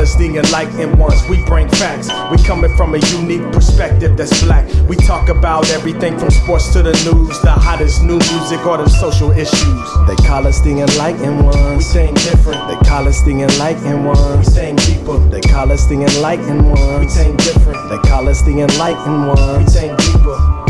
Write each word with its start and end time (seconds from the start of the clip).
us 0.00 0.14
the 0.14 0.26
enlightened 0.36 0.98
ones. 0.98 1.26
We 1.28 1.42
bring 1.44 1.68
facts. 1.68 2.08
We 2.30 2.42
coming 2.44 2.74
from 2.76 2.94
a 2.94 2.98
unique 2.98 3.52
perspective 3.52 4.16
that's 4.16 4.42
black. 4.42 4.66
We 4.88 4.96
talk 4.96 5.28
about 5.28 5.70
everything 5.70 6.18
from 6.18 6.30
sports 6.30 6.72
to 6.72 6.82
the 6.82 6.92
news, 7.04 7.40
the 7.42 7.50
hottest 7.50 8.02
new 8.02 8.18
music 8.18 8.64
or 8.66 8.78
the 8.78 8.88
social 8.88 9.30
issues. 9.30 9.88
They 10.06 10.16
call 10.26 10.46
us 10.46 10.60
the 10.60 10.80
enlightened 10.80 11.44
ones. 11.44 11.76
We 11.76 11.82
think 11.84 12.16
different. 12.16 12.68
They 12.68 12.88
call 12.88 13.08
us 13.08 13.22
the 13.22 13.42
enlightened 13.42 14.04
ones. 14.06 14.46
We 14.46 14.54
think 14.54 14.82
deeper. 14.84 15.18
They 15.30 15.40
call 15.40 15.72
us 15.72 15.86
the 15.86 15.94
enlightened 15.94 16.70
ones. 16.70 17.00
We 17.00 17.06
think 17.08 17.38
different. 17.42 17.88
They 17.90 17.98
call 18.08 18.28
us 18.28 18.42
the 18.42 18.60
enlightened 18.60 19.26
ones. 19.28 19.58
We 19.58 19.64
think 19.64 19.98
deeper. 19.98 20.67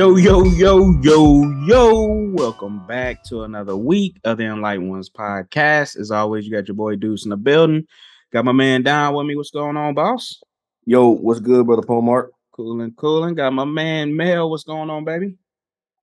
Yo, 0.00 0.16
yo, 0.16 0.44
yo, 0.44 0.98
yo, 1.02 1.42
yo. 1.66 2.06
Welcome 2.32 2.86
back 2.86 3.22
to 3.24 3.42
another 3.42 3.76
week 3.76 4.18
of 4.24 4.38
the 4.38 4.44
Enlightened 4.44 4.88
Ones 4.88 5.10
podcast. 5.10 5.98
As 5.98 6.10
always, 6.10 6.46
you 6.46 6.50
got 6.50 6.66
your 6.66 6.74
boy 6.74 6.96
Deuce 6.96 7.26
in 7.26 7.28
the 7.28 7.36
building. 7.36 7.86
Got 8.32 8.46
my 8.46 8.52
man 8.52 8.82
Don 8.82 9.12
with 9.12 9.26
me. 9.26 9.36
What's 9.36 9.50
going 9.50 9.76
on, 9.76 9.92
boss? 9.92 10.40
Yo, 10.86 11.10
what's 11.10 11.40
good, 11.40 11.66
brother 11.66 11.82
Pomar? 11.82 12.30
Cooling, 12.52 12.92
cooling. 12.92 13.34
Got 13.34 13.52
my 13.52 13.66
man 13.66 14.16
Mel. 14.16 14.48
What's 14.48 14.64
going 14.64 14.88
on, 14.88 15.04
baby? 15.04 15.34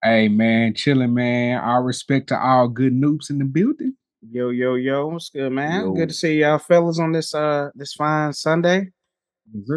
Hey 0.04 0.28
man, 0.28 0.76
chilling 0.76 1.16
man. 1.16 1.60
All 1.60 1.82
respect 1.82 2.28
to 2.28 2.40
all 2.40 2.68
good 2.68 2.94
noobs 2.94 3.32
in 3.32 3.40
the 3.40 3.46
building. 3.46 3.96
Yo, 4.30 4.50
yo, 4.50 4.76
yo. 4.76 5.08
What's 5.08 5.30
good, 5.30 5.52
man? 5.52 5.86
Yo. 5.86 5.94
Good 5.94 6.10
to 6.10 6.14
see 6.14 6.42
y'all 6.42 6.60
fellas 6.60 7.00
on 7.00 7.14
this 7.14 7.34
uh 7.34 7.72
this 7.74 7.96
fine 7.96 8.32
Sunday. 8.32 8.92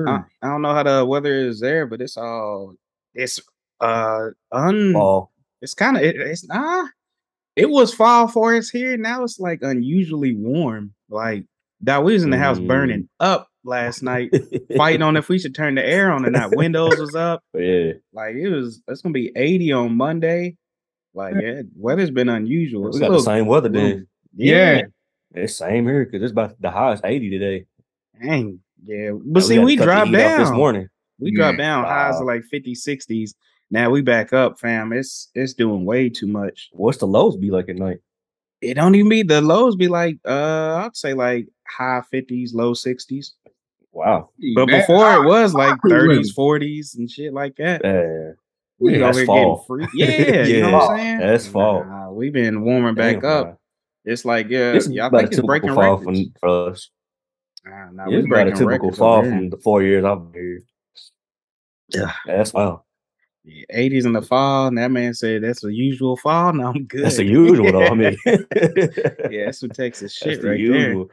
I, 0.07 0.25
I 0.43 0.49
don't 0.49 0.61
know 0.61 0.75
how 0.75 0.83
the 0.83 1.07
weather 1.07 1.33
is 1.49 1.61
there, 1.61 1.87
but 1.87 2.03
it's 2.03 2.19
all 2.19 2.75
it's 3.15 3.41
uh 3.81 4.29
un 4.53 4.93
Ball. 4.93 5.31
it's 5.63 5.75
kind 5.75 5.97
of 5.97 6.03
it, 6.03 6.17
it's 6.17 6.47
nah 6.47 6.87
it 7.57 7.69
was 7.69 7.93
fall 7.95 8.29
for 8.29 8.55
us 8.55 8.69
here 8.71 8.97
now 8.97 9.23
it's 9.25 9.39
like 9.41 9.61
unusually 9.63 10.35
warm 10.35 10.93
like 11.09 11.45
that 11.83 12.05
we 12.05 12.13
was 12.13 12.23
in 12.23 12.31
the 12.31 12.39
house 12.39 12.59
Mm. 12.59 12.69
burning 12.69 13.09
up 13.21 13.49
last 13.65 14.03
night 14.03 14.31
fighting 14.77 15.03
on 15.03 15.17
if 15.17 15.29
we 15.29 15.39
should 15.39 15.55
turn 15.55 15.75
the 15.75 15.87
air 15.87 16.11
on 16.11 16.25
or 16.27 16.31
not 16.31 16.55
windows 16.57 16.99
was 16.99 17.15
up 17.15 17.43
yeah. 17.55 17.93
like 18.13 18.35
it 18.35 18.49
was 18.49 18.83
it's 18.89 19.03
gonna 19.03 19.13
be 19.13 19.33
80 19.37 19.73
on 19.73 19.97
monday 19.97 20.57
like 21.15 21.35
yeah 21.41 21.63
weather's 21.77 22.11
been 22.11 22.29
unusual 22.29 22.87
It's 22.89 22.97
We 22.97 23.01
got 23.01 23.11
the 23.13 23.21
same 23.21 23.47
weather 23.47 23.69
little- 23.69 23.89
then. 23.89 24.07
Yeah. 24.35 24.83
It's 25.35 25.57
same 25.57 25.85
here 25.87 26.05
because 26.05 26.23
it's 26.23 26.33
about 26.33 26.61
the 26.61 26.71
highest 26.71 27.05
80 27.05 27.31
today. 27.31 27.67
dang 28.23 28.61
yeah 28.85 29.11
but 29.13 29.41
And 29.43 29.45
see 29.45 29.59
we 29.59 29.77
cut 29.77 29.85
dropped 29.85 30.13
down 30.13 30.41
this 30.41 30.51
morning. 30.51 30.89
we 31.19 31.33
dropped 31.35 31.59
Yeah. 31.59 31.65
down 31.65 31.85
highs 31.85 32.19
of 32.21 32.27
like 32.27 32.45
50 32.45 32.75
60s 32.75 33.35
now 33.71 33.89
we 33.91 34.03
back 34.03 34.33
up 34.33 34.59
fam 34.59 34.93
it's 34.93 35.31
it's 35.35 35.53
doing 35.55 35.85
way 35.85 36.09
too 36.09 36.27
much 36.27 36.71
What's 36.73 36.99
the 36.99 37.07
lows 37.07 37.37
be 37.37 37.51
like 37.51 37.69
at 37.69 37.77
night? 37.77 37.99
it 38.61 38.75
don't 38.75 38.95
even 38.95 39.09
be 39.09 39.23
the 39.23 39.41
lows 39.41 39.77
be 39.77 39.89
like 39.89 40.19
uh 40.27 40.83
I'd 40.85 40.97
say 40.97 41.15
like 41.15 41.49
high 41.67 42.03
50s, 42.13 42.53
low 42.53 42.73
60s. 42.75 43.33
Wow. 43.93 44.31
But 44.55 44.67
Man, 44.67 44.81
before 44.81 45.07
I- 45.07 45.17
it 45.17 45.25
was 45.25 45.55
like 45.55 45.75
30s, 45.89 46.35
40s 46.35 46.97
and 46.99 47.11
shit 47.11 47.33
like 47.33 47.57
that. 47.57 47.81
Yeah. 47.85 48.33
We 48.79 48.93
Yeah, 48.99 48.99
that's 49.13 49.23
fall. 49.25 49.37
getting 49.37 49.65
free. 49.67 49.87
Yeah, 49.95 50.45
you 50.47 50.61
know 50.63 50.73
what 50.79 50.91
I'm 50.91 50.97
saying? 50.99 51.19
That's 51.21 51.47
fall. 51.47 51.85
Nah, 51.85 52.11
we've 52.11 52.33
been 52.33 52.63
warming 52.63 52.95
back 52.95 53.21
Damn, 53.23 53.31
up. 53.31 53.47
wow. 53.47 53.59
It's 54.05 54.25
like 54.25 54.49
yeah, 54.51 54.73
This 54.73 54.87
is 54.87 54.93
yeah 54.93 55.07
I 55.07 55.11
think 55.11 55.33
it's 55.33 55.41
breaking 55.41 55.75
fall 55.75 55.97
records. 55.99 56.05
from, 56.21 56.35
for 56.41 56.71
us. 56.71 56.91
Nah, 57.65 57.91
nah, 57.93 58.05
Yeah, 58.05 58.09
we 58.11 58.17
it's 58.19 58.27
about 58.27 58.49
a 58.49 58.53
typical 58.53 58.93
fall 58.93 59.23
from 59.23 59.51
the 59.51 59.57
four 59.59 59.83
years 59.83 60.05
I've 60.05 60.33
been 60.33 60.43
here. 60.43 60.61
Yeah. 61.89 62.13
That's 62.27 62.53
wow. 62.53 62.85
Yeah, 63.45 63.65
80s 63.75 64.05
in 64.05 64.13
the 64.13 64.23
fall. 64.23 64.67
And 64.67 64.79
that 64.79 64.91
man 64.91 65.15
said 65.15 65.43
that's 65.43 65.63
the 65.63 65.73
usual 65.73 66.17
fall. 66.17 66.53
No, 66.61 66.69
I'm 66.69 66.85
good. 66.85 67.05
That's 67.05 67.17
the 67.17 67.25
usual 67.25 67.73
though. 67.73 67.87
I 67.87 67.95
mean, 67.95 68.17
yeah, 68.27 69.47
that's 69.47 69.63
what 69.63 69.75
Texas 69.75 70.19
that's 70.19 70.35
shit 70.37 70.43
the 70.43 70.51
right 70.51 70.59
usual. 70.61 71.11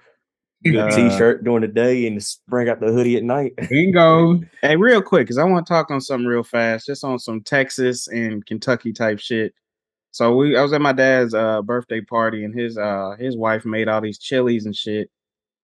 Good 0.64 0.76
Uh, 0.76 0.90
t-shirt 0.90 1.44
during 1.44 1.62
the 1.62 1.68
day 1.68 2.08
and 2.08 2.20
just 2.20 2.46
bring 2.48 2.68
out 2.68 2.80
the 2.80 2.88
hoodie 2.88 3.16
at 3.16 3.24
night. 3.24 3.54
Bingo. 3.70 4.40
there. 4.40 4.50
Hey, 4.62 4.76
real 4.76 5.02
quick, 5.04 5.26
because 5.28 5.38
I 5.38 5.44
want 5.44 5.66
to 5.68 5.72
talk 5.72 5.92
on 5.92 6.02
something 6.02 6.26
real 6.26 6.42
fast, 6.44 6.88
just 6.88 7.04
on 7.04 7.20
some 7.20 7.42
Texas 7.42 8.08
and 8.08 8.44
Kentucky 8.46 8.92
type 8.92 9.20
shit. 9.20 9.54
So 10.12 10.36
we 10.36 10.58
I 10.58 10.64
was 10.64 10.74
at 10.74 10.82
my 10.82 10.94
dad's 10.94 11.34
uh 11.36 11.62
birthday 11.62 12.02
party 12.02 12.44
and 12.44 12.58
his 12.58 12.78
uh 12.78 13.16
his 13.20 13.38
wife 13.38 13.66
made 13.66 13.88
all 13.88 14.02
these 14.02 14.18
chilies 14.18 14.66
and 14.66 14.76
shit. 14.76 15.12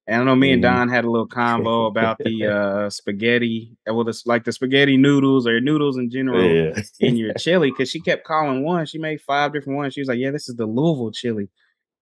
And 0.05 0.21
I 0.21 0.25
know 0.25 0.35
me 0.35 0.51
and 0.51 0.61
Mhm. 0.61 0.67
Don 0.67 0.89
had 0.89 1.05
a 1.05 1.09
little 1.09 1.27
convo 1.27 1.87
about 1.91 2.17
the 2.19 2.45
uh 2.47 2.89
spaghetti, 2.89 3.77
uh, 3.89 3.93
well, 3.93 4.07
it's 4.09 4.25
like 4.25 4.43
the 4.43 4.51
spaghetti 4.51 4.97
noodles 4.97 5.47
or 5.47 5.61
noodles 5.61 5.97
in 5.97 6.09
general 6.09 6.43
Yeah. 6.43 6.81
in 6.99 7.15
your 7.15 7.33
chili 7.37 7.71
because 7.71 7.89
she 7.89 8.01
kept 8.01 8.25
calling 8.25 8.63
one. 8.63 8.85
She 8.85 8.97
made 8.97 9.21
five 9.21 9.53
different 9.53 9.77
ones. 9.77 9.93
She 9.93 10.01
was 10.01 10.09
like, 10.09 10.19
"Yeah, 10.19 10.31
this 10.31 10.49
is 10.49 10.55
the 10.55 10.65
Louisville 10.65 11.11
chili." 11.11 11.47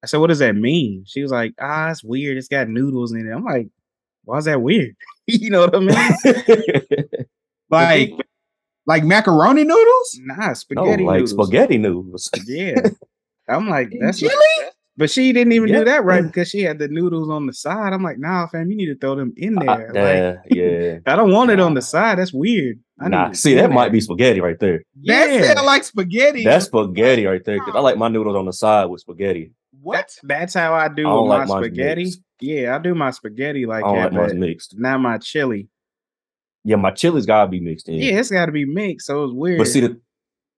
I 0.03 0.07
said, 0.07 0.17
"What 0.17 0.27
does 0.27 0.39
that 0.39 0.55
mean?" 0.55 1.03
She 1.05 1.21
was 1.21 1.31
like, 1.31 1.53
"Ah, 1.59 1.91
it's 1.91 2.03
weird. 2.03 2.37
It's 2.37 2.47
got 2.47 2.67
noodles 2.69 3.11
in 3.13 3.27
it." 3.27 3.31
I'm 3.31 3.43
like, 3.45 3.67
"Why 4.23 4.37
is 4.39 4.45
that 4.45 4.61
weird?" 4.63 4.95
you 5.27 5.51
know 5.51 5.61
what 5.61 5.75
I 5.75 5.79
mean? 5.79 7.25
Like 7.69 8.11
like 8.87 9.03
macaroni 9.03 9.63
noodles? 9.63 10.19
Nah, 10.23 10.47
no, 10.47 10.53
spaghetti 10.55 11.03
like 11.03 11.21
noodles. 11.21 11.31
spaghetti 11.47 11.77
noodles. 11.77 12.29
Yeah, 12.47 12.81
I'm 13.47 13.69
like, 13.69 13.91
that's 13.99 14.19
chili? 14.19 14.33
not- 14.61 14.70
but 14.97 15.09
she 15.09 15.31
didn't 15.33 15.53
even 15.53 15.69
Yeah. 15.69 15.79
do 15.79 15.85
that 15.85 16.03
right 16.03 16.23
because 16.27 16.49
she 16.49 16.61
had 16.61 16.79
the 16.79 16.87
noodles 16.87 17.29
on 17.29 17.45
the 17.47 17.53
side. 17.53 17.93
I'm 17.93 18.03
like, 18.03 18.19
nah, 18.19 18.47
fam, 18.47 18.69
you 18.69 18.77
need 18.77 18.87
to 18.87 18.95
throw 18.97 19.15
them 19.15 19.33
in 19.37 19.57
Uh, 19.57 19.63
there. 19.77 19.87
Like, 19.93 20.39
yeah, 20.51 20.65
yeah. 20.65 20.97
I 21.05 21.15
don't 21.15 21.31
want 21.31 21.51
it 21.51 21.59
on 21.59 21.73
the 21.73 21.81
side. 21.81 22.17
That's 22.19 22.33
weird. 22.33 22.79
I 22.99 23.09
Nah, 23.09 23.27
need 23.27 23.37
see, 23.37 23.51
in 23.53 23.57
that 23.59 23.71
might 23.71 23.91
be 23.91 24.01
spaghetti 24.01 24.41
right 24.41 24.59
there. 24.59 24.83
That 25.05 25.31
Yeah. 25.31 25.53
sound 25.53 25.65
like 25.65 25.83
spaghetti. 25.83 26.43
That's 26.43 26.65
spaghetti 26.65 27.25
right 27.25 27.43
there. 27.43 27.59
Cause 27.59 27.73
I 27.75 27.79
like 27.79 27.97
my 27.97 28.07
noodles 28.09 28.35
on 28.35 28.45
the 28.45 28.53
side 28.53 28.85
with 28.85 29.01
spaghetti. 29.01 29.53
what? 29.81 29.95
That's, 29.97 30.19
that's 30.23 30.53
how 30.53 30.73
I 30.73 30.87
do 30.89 31.07
I 31.07 31.11
my 31.13 31.19
like 31.39 31.47
mine 31.47 31.63
spaghetti. 31.63 32.03
mixed. 32.03 32.21
Yeah, 32.39 32.75
I 32.75 32.79
do 32.79 32.93
my 32.95 33.11
spaghetti 33.11 33.65
like 33.65 33.83
I 33.83 33.87
don't 33.87 33.95
that, 33.97 34.13
like 34.13 34.29
mine 34.31 34.39
mixed. 34.39 34.77
not 34.77 34.99
my 34.99 35.17
chili. 35.19 35.69
Yeah, 36.63 36.75
my 36.75 36.91
chili's 36.91 37.25
gotta 37.25 37.49
be 37.49 37.59
mixed 37.59 37.89
in. 37.89 37.95
Yeah, 37.95 38.19
it's 38.19 38.29
got 38.29 38.45
to 38.45 38.51
be 38.51 38.65
mixed. 38.65 39.07
So 39.07 39.23
it's 39.23 39.33
weird. 39.33 39.57
But 39.57 39.67
see, 39.67 39.79
the, 39.79 39.99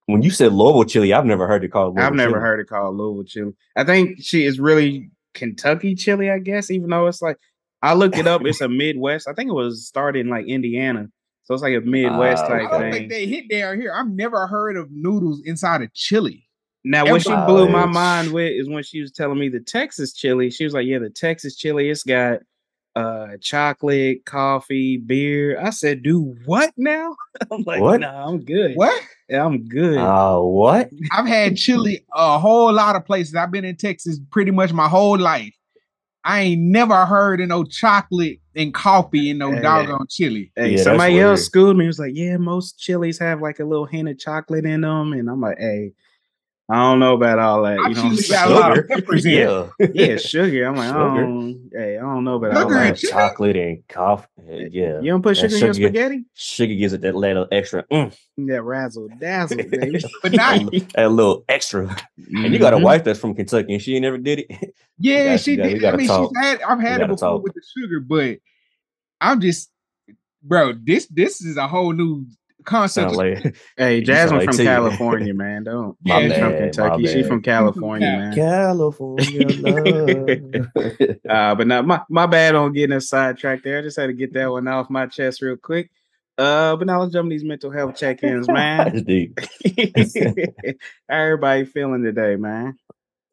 when 0.07 0.21
you 0.21 0.29
said 0.31 0.53
Louisville 0.53 0.85
chili, 0.85 1.13
I've 1.13 1.25
never 1.25 1.47
heard 1.47 1.63
it 1.63 1.69
called. 1.69 1.95
Louisville 1.95 2.07
I've 2.07 2.13
never 2.15 2.31
chili. 2.33 2.41
heard 2.41 2.59
it 2.59 2.67
called 2.67 2.95
Louisville 2.97 3.23
chili. 3.25 3.53
I 3.75 3.83
think 3.83 4.17
she 4.21 4.45
is 4.45 4.59
really 4.59 5.09
Kentucky 5.33 5.95
chili, 5.95 6.29
I 6.29 6.39
guess, 6.39 6.69
even 6.71 6.89
though 6.89 7.07
it's 7.07 7.21
like 7.21 7.37
I 7.81 7.93
looked 7.93 8.17
it 8.17 8.27
up. 8.27 8.45
It's 8.45 8.61
a 8.61 8.69
Midwest. 8.69 9.27
I 9.27 9.33
think 9.33 9.49
it 9.49 9.53
was 9.53 9.87
started 9.87 10.19
in 10.19 10.29
like 10.29 10.45
Indiana. 10.47 11.07
So 11.43 11.53
it's 11.53 11.63
like 11.63 11.75
a 11.75 11.81
Midwest 11.81 12.43
Ah, 12.45 12.47
type 12.47 12.67
I 12.69 12.71
don't 12.71 12.81
thing. 12.81 12.91
think 12.93 13.09
they 13.11 13.25
hit 13.25 13.49
down 13.49 13.79
here. 13.79 13.93
I've 13.93 14.07
never 14.09 14.47
heard 14.47 14.77
of 14.77 14.87
noodles 14.91 15.41
inside 15.45 15.81
of 15.81 15.93
chili. 15.93 16.47
Now, 16.85 17.05
what 17.05 17.21
she 17.21 17.33
blew 17.45 17.69
my 17.69 17.85
mind 17.85 18.31
with 18.33 18.51
is 18.51 18.69
when 18.69 18.83
she 18.83 19.01
was 19.01 19.11
telling 19.11 19.39
me 19.39 19.47
the 19.49 19.59
Texas 19.61 20.13
chili. 20.13 20.49
She 20.49 20.63
was 20.65 20.73
like, 20.73 20.85
"Yeah, 20.85 20.99
the 20.99 21.09
Texas 21.09 21.55
chili, 21.57 21.89
it's 21.89 22.03
got 22.03 22.39
uh 22.95 23.37
chocolate, 23.41 24.25
coffee, 24.25 24.97
beer." 24.97 25.59
I 25.59 25.69
said, 25.71 26.03
"Do 26.03 26.35
what 26.45 26.73
now?" 26.77 27.15
I'm 27.51 27.63
like, 27.63 27.81
What? 27.81 28.01
"Nah, 28.01 28.27
I'm 28.27 28.43
good. 28.43 28.75
What? 28.75 29.01
Yeah, 29.29 29.45
I'm 29.45 29.65
good." 29.67 29.99
Oh, 29.99 30.47
what? 30.47 30.89
I've 31.11 31.27
had 31.27 31.57
chili 31.57 32.05
a 32.13 32.39
whole 32.39 32.71
lot 32.73 32.95
of 32.95 33.05
places. 33.05 33.35
I've 33.35 33.51
been 33.51 33.65
in 33.65 33.77
Texas 33.77 34.19
pretty 34.31 34.51
much 34.51 34.73
my 34.73 34.87
whole 34.87 35.17
life. 35.17 35.53
I 36.25 36.41
ain't 36.41 36.61
never 36.61 37.05
heard 37.05 37.41
of 37.41 37.49
no 37.49 37.65
chocolate 37.65 38.39
and 38.55 38.73
coffee 38.73 39.29
in 39.29 39.39
no 39.39 39.53
Hey, 39.53 39.61
doggone 39.61 40.07
chili. 40.09 40.51
Hey, 40.55 40.75
Yeah, 40.75 40.83
somebody 40.83 41.19
else 41.19 41.43
schooled 41.43 41.75
me. 41.75 41.83
He 41.83 41.87
was 41.87 41.99
like, 41.99 42.13
"Yeah, 42.15 42.37
most 42.37 42.79
chilies 42.79 43.19
have 43.19 43.41
like 43.41 43.59
a 43.59 43.65
little 43.65 43.85
hint 43.85 44.07
of 44.09 44.17
chocolate 44.19 44.65
in 44.65 44.81
them," 44.81 45.13
and 45.13 45.29
I'm 45.29 45.41
like, 45.41 45.57
"Hey, 45.59 45.91
I 46.69 46.75
don't 46.75 46.99
know 46.99 47.13
about 47.15 47.39
all 47.39 47.63
that." 47.63 47.75
You 47.75 47.81
know, 47.81 47.89
what 47.89 47.97
I'm 47.97 48.15
chili 48.17 48.27
got 48.29 48.47
a 48.49 48.53
lot 48.53 48.71
of 48.71 48.77
Sugar. 48.77 48.87
peppers 48.87 49.25
in 49.25 49.31
yeah. 49.33 49.67
yeah, 49.93 50.15
sugar. 50.17 50.65
I'm 50.67 50.75
like, 50.75 50.91
I 50.91 50.93
don't, 50.93 51.69
hey, 51.73 51.97
I 51.97 52.01
don't 52.01 52.23
know 52.23 52.35
about 52.35 52.55
all 52.55 52.61
Sugar 52.63 52.75
and 52.77 52.89
that. 52.95 52.97
chili? 52.99 53.11
chocolate 53.11 53.55
and 53.57 53.87
coffee. 53.89 54.27
Yeah. 54.71 54.99
You 55.01 55.11
don't 55.11 55.21
put 55.21 55.35
That 55.37 55.41
sugar 55.51 55.55
in 55.55 55.61
your 55.61 55.73
sugar- 55.73 55.87
spaghetti? 55.87 56.25
Sugar 56.33 56.73
gives 56.75 56.93
it 56.93 57.01
that 57.01 57.15
little 57.15 57.47
extra, 57.51 57.83
mm, 57.91 58.15
That 58.37 58.63
razzle 58.63 59.09
dazzle, 59.19 59.57
baby. 59.69 60.01
But 60.21 60.31
not 60.31 60.71
that 60.95 61.11
little 61.11 61.43
extra. 61.49 61.95
And 62.33 62.53
you 62.53 62.59
got 62.59 62.73
a 62.73 62.77
Mhm. 62.77 62.83
wife 62.83 63.03
that's 63.03 63.19
from 63.19 63.35
Kentucky 63.35 63.73
and 63.73 63.81
she 63.81 63.99
never 63.99 64.17
did 64.17 64.45
it. 64.49 64.73
Yeah, 64.99 65.25
gotta- 65.25 65.37
she 65.39 65.55
gotta- 65.57 65.69
did. 65.69 65.81
gotta 65.81 65.93
I 65.95 65.97
mean, 65.97 66.07
talk. 66.07 66.31
she's 66.35 66.45
had. 66.45 66.61
I've 66.61 66.79
had 66.79 67.01
it 67.01 67.07
before 67.07 67.17
talk. 67.17 67.43
with 67.43 67.53
the 67.55 67.61
sugar, 67.77 67.99
but 67.99 68.37
I'm 69.19 69.41
just, 69.41 69.69
bro. 70.41 70.73
This 70.81 71.07
this 71.07 71.41
is 71.41 71.57
a 71.57 71.67
whole 71.67 71.91
new 71.93 72.25
concept. 72.63 73.11
Sound 73.15 73.17
like 73.17 73.55
Hey, 73.77 74.01
Jasmine 74.01 74.39
like 74.39 74.49
from 74.49 74.57
T. 74.57 74.63
California, 74.63 75.33
man. 75.35 75.63
Don't. 75.63 75.97
My 76.03 76.21
She's 76.21 76.37
from 76.37 76.53
Kentucky. 76.53 77.07
She's 77.07 77.27
from 77.27 77.41
California, 77.41 78.07
man. 78.07 78.35
California 78.35 79.47
love. 79.61 81.17
Uh, 81.29 81.55
but 81.55 81.67
now 81.67 81.81
my, 81.81 82.01
my 82.09 82.25
bad 82.25 82.55
on 82.55 82.73
getting 82.73 82.95
us 82.95 83.09
sidetracked 83.09 83.63
there. 83.63 83.79
I 83.79 83.81
just 83.81 83.97
had 83.97 84.07
to 84.07 84.13
get 84.13 84.33
that 84.33 84.49
one 84.49 84.67
off 84.67 84.89
my 84.89 85.05
chest 85.05 85.41
real 85.41 85.57
quick. 85.57 85.89
Uh, 86.37 86.75
but 86.75 86.87
now 86.87 86.99
let's 86.99 87.13
jump 87.13 87.29
these 87.29 87.43
mental 87.43 87.69
health 87.69 87.95
check-ins, 87.95 88.47
man. 88.47 88.91
That's 88.91 89.03
deep. 89.03 89.39
How 91.07 91.15
everybody 91.17 91.65
feeling 91.65 92.03
today, 92.03 92.37
man? 92.37 92.75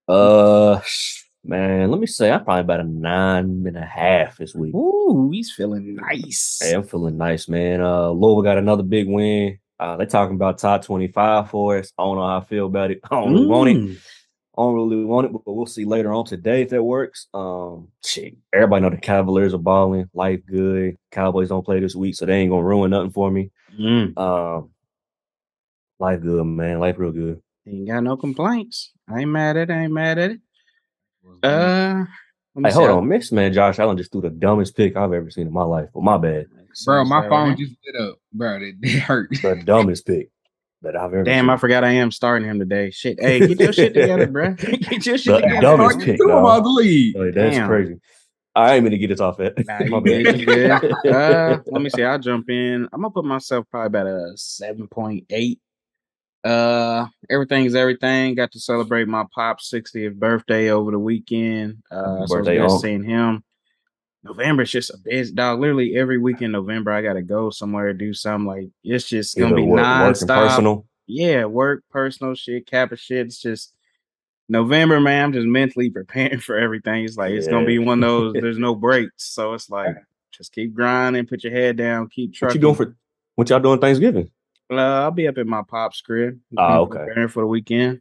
Uh, 0.06 0.80
Man, 1.42 1.90
let 1.90 1.98
me 1.98 2.06
say 2.06 2.30
I'm 2.30 2.44
probably 2.44 2.60
about 2.60 2.80
a 2.80 2.84
nine 2.84 3.64
and 3.66 3.76
a 3.76 3.84
half 3.84 4.36
this 4.36 4.54
week. 4.54 4.74
Ooh, 4.74 5.30
he's 5.32 5.50
feeling 5.50 5.96
nice. 5.96 6.58
Hey, 6.62 6.74
I'm 6.74 6.82
feeling 6.82 7.16
nice, 7.16 7.48
man. 7.48 7.80
Uh 7.80 8.10
Louisville 8.10 8.42
got 8.42 8.58
another 8.58 8.82
big 8.82 9.08
win. 9.08 9.58
Uh 9.78 9.96
they 9.96 10.04
talking 10.06 10.34
about 10.34 10.58
top 10.58 10.84
25 10.84 11.50
for 11.50 11.78
us. 11.78 11.92
I 11.98 12.02
don't 12.02 12.16
know 12.16 12.26
how 12.26 12.38
I 12.38 12.44
feel 12.44 12.66
about 12.66 12.90
it. 12.90 13.00
I 13.10 13.14
don't 13.14 13.32
really 13.32 13.46
want 13.46 13.70
it. 13.70 13.76
Mm. 13.76 13.96
I 14.58 14.62
don't 14.62 14.74
really 14.74 15.04
want 15.04 15.26
it, 15.26 15.32
but 15.32 15.42
we'll 15.46 15.64
see 15.64 15.86
later 15.86 16.12
on 16.12 16.26
today 16.26 16.62
if 16.62 16.68
that 16.70 16.82
works. 16.82 17.28
Um, 17.32 17.88
shit, 18.04 18.36
everybody 18.52 18.82
know 18.82 18.90
the 18.90 18.98
Cavaliers 18.98 19.54
are 19.54 19.58
balling. 19.58 20.10
Life 20.12 20.40
good. 20.44 20.98
Cowboys 21.10 21.48
don't 21.48 21.64
play 21.64 21.80
this 21.80 21.94
week, 21.94 22.16
so 22.16 22.26
they 22.26 22.34
ain't 22.34 22.50
gonna 22.50 22.64
ruin 22.64 22.90
nothing 22.90 23.12
for 23.12 23.30
me. 23.30 23.52
Mm. 23.78 24.18
Um, 24.18 24.70
life 25.98 26.20
good, 26.20 26.44
man. 26.44 26.80
Life 26.80 26.98
real 26.98 27.12
good. 27.12 27.40
Ain't 27.66 27.88
got 27.88 28.02
no 28.02 28.16
complaints. 28.18 28.92
I 29.08 29.20
ain't 29.20 29.30
mad 29.30 29.56
at 29.56 29.70
it. 29.70 29.72
I 29.72 29.84
ain't 29.84 29.92
mad 29.92 30.18
at 30.18 30.32
it. 30.32 30.40
Uh, 31.42 32.04
let 32.54 32.70
Hey, 32.72 32.74
hold 32.74 32.90
on, 32.90 33.08
Mix 33.08 33.32
man. 33.32 33.52
Josh 33.52 33.78
Allen 33.78 33.96
just 33.96 34.12
threw 34.12 34.20
the 34.20 34.30
dumbest 34.30 34.76
pick 34.76 34.96
I've 34.96 35.12
ever 35.12 35.30
seen 35.30 35.46
in 35.46 35.52
my 35.52 35.62
life. 35.62 35.88
But 35.94 36.02
my 36.02 36.18
bad, 36.18 36.46
bro, 36.84 37.04
my 37.04 37.22
phone 37.28 37.50
right. 37.50 37.58
just 37.58 37.72
lit 37.86 38.00
up, 38.02 38.18
bro. 38.32 38.56
It, 38.56 38.74
it 38.82 38.98
hurt. 39.00 39.30
the 39.30 39.62
dumbest 39.64 40.06
pick 40.06 40.30
that 40.82 40.96
I've 40.96 41.12
ever. 41.14 41.22
Damn, 41.24 41.44
seen. 41.44 41.50
I 41.50 41.56
forgot 41.56 41.84
I 41.84 41.90
am 41.92 42.10
starting 42.10 42.48
him 42.48 42.58
today. 42.58 42.90
Shit. 42.90 43.18
Hey, 43.20 43.46
get 43.46 43.60
your 43.60 43.72
shit 43.72 43.94
together, 43.94 44.26
bro. 44.26 44.52
Get 44.54 45.06
your 45.06 45.18
shit 45.18 45.34
The 45.34 45.40
together. 45.42 45.60
dumbest 45.60 45.98
Bro, 45.98 46.04
pick, 46.06 46.16
threw 46.16 46.38
him 46.38 46.44
out 46.46 46.62
the 46.62 46.68
league. 46.70 47.16
Like, 47.16 47.34
that's 47.34 47.56
Damn. 47.56 47.68
crazy. 47.68 48.00
I 48.56 48.74
ain't 48.74 48.84
gonna 48.84 48.98
get 48.98 49.08
this 49.08 49.20
off 49.20 49.36
that. 49.36 49.54
Nah, 49.64 49.84
My 49.86 50.00
bad. 50.00 50.84
Uh, 51.06 51.60
let 51.66 51.82
me 51.82 51.88
see. 51.88 52.02
I'll 52.02 52.18
jump 52.18 52.50
in. 52.50 52.88
I'm 52.92 53.00
gonna 53.02 53.10
put 53.10 53.24
myself 53.24 53.64
probably 53.70 53.86
about 53.86 54.06
a 54.08 54.32
seven 54.36 54.88
point 54.88 55.26
eight. 55.30 55.60
Uh, 56.42 57.06
everything's 57.28 57.74
everything. 57.74 58.34
Got 58.34 58.52
to 58.52 58.60
celebrate 58.60 59.06
my 59.08 59.24
pop's 59.34 59.70
60th 59.70 60.14
birthday 60.14 60.70
over 60.70 60.90
the 60.90 60.98
weekend. 60.98 61.82
Uh, 61.90 62.18
so 62.18 62.22
it's 62.22 62.32
birthday, 62.32 62.58
good 62.58 62.80
seeing 62.80 63.04
him. 63.04 63.44
November's 64.22 64.70
just 64.70 64.90
a 64.90 64.98
busy 65.02 65.32
dog. 65.34 65.60
Literally 65.60 65.96
every 65.96 66.18
week 66.18 66.42
in 66.42 66.52
November, 66.52 66.92
I 66.92 67.00
gotta 67.02 67.22
go 67.22 67.48
somewhere 67.50 67.92
do 67.94 68.12
something. 68.12 68.46
Like 68.46 68.68
it's 68.84 69.08
just 69.08 69.34
gonna 69.36 69.48
Either 69.48 69.56
be 69.56 69.62
work, 69.62 69.80
nonstop. 69.80 70.48
personal. 70.48 70.86
Yeah, 71.06 71.46
work, 71.46 71.84
personal 71.90 72.34
shit, 72.34 72.66
cap 72.66 72.92
of 72.92 73.00
shit. 73.00 73.26
It's 73.26 73.40
just 73.40 73.74
November, 74.48 75.00
man. 75.00 75.24
I'm 75.26 75.32
just 75.32 75.46
mentally 75.46 75.88
preparing 75.98 76.38
for 76.40 76.56
everything. 76.58 77.04
It's 77.04 77.16
like 77.16 77.32
it's 77.32 77.48
gonna 77.48 77.66
be 77.66 77.78
one 77.78 78.02
of 78.02 78.08
those. 78.08 78.32
There's 78.34 78.58
no 78.58 78.74
breaks, 78.74 79.24
so 79.32 79.54
it's 79.54 79.70
like 79.70 79.96
just 80.32 80.52
keep 80.52 80.74
grinding, 80.74 81.26
put 81.26 81.42
your 81.42 81.52
head 81.54 81.76
down, 81.76 82.08
keep 82.08 82.30
What 82.32 82.36
trucking. 82.36 82.56
you 82.56 82.60
doing 82.60 82.74
for? 82.74 82.96
What 83.36 83.48
y'all 83.48 83.58
doing 83.60 83.80
Thanksgiving? 83.80 84.30
Uh, 84.70 84.74
I'll 84.76 85.10
be 85.10 85.26
up 85.26 85.38
at 85.38 85.46
my 85.46 85.62
pop's 85.68 86.00
crib. 86.00 86.38
Ah, 86.56 86.78
okay. 86.78 87.04
Preparing 87.06 87.28
for 87.28 87.42
the 87.42 87.46
weekend. 87.46 88.00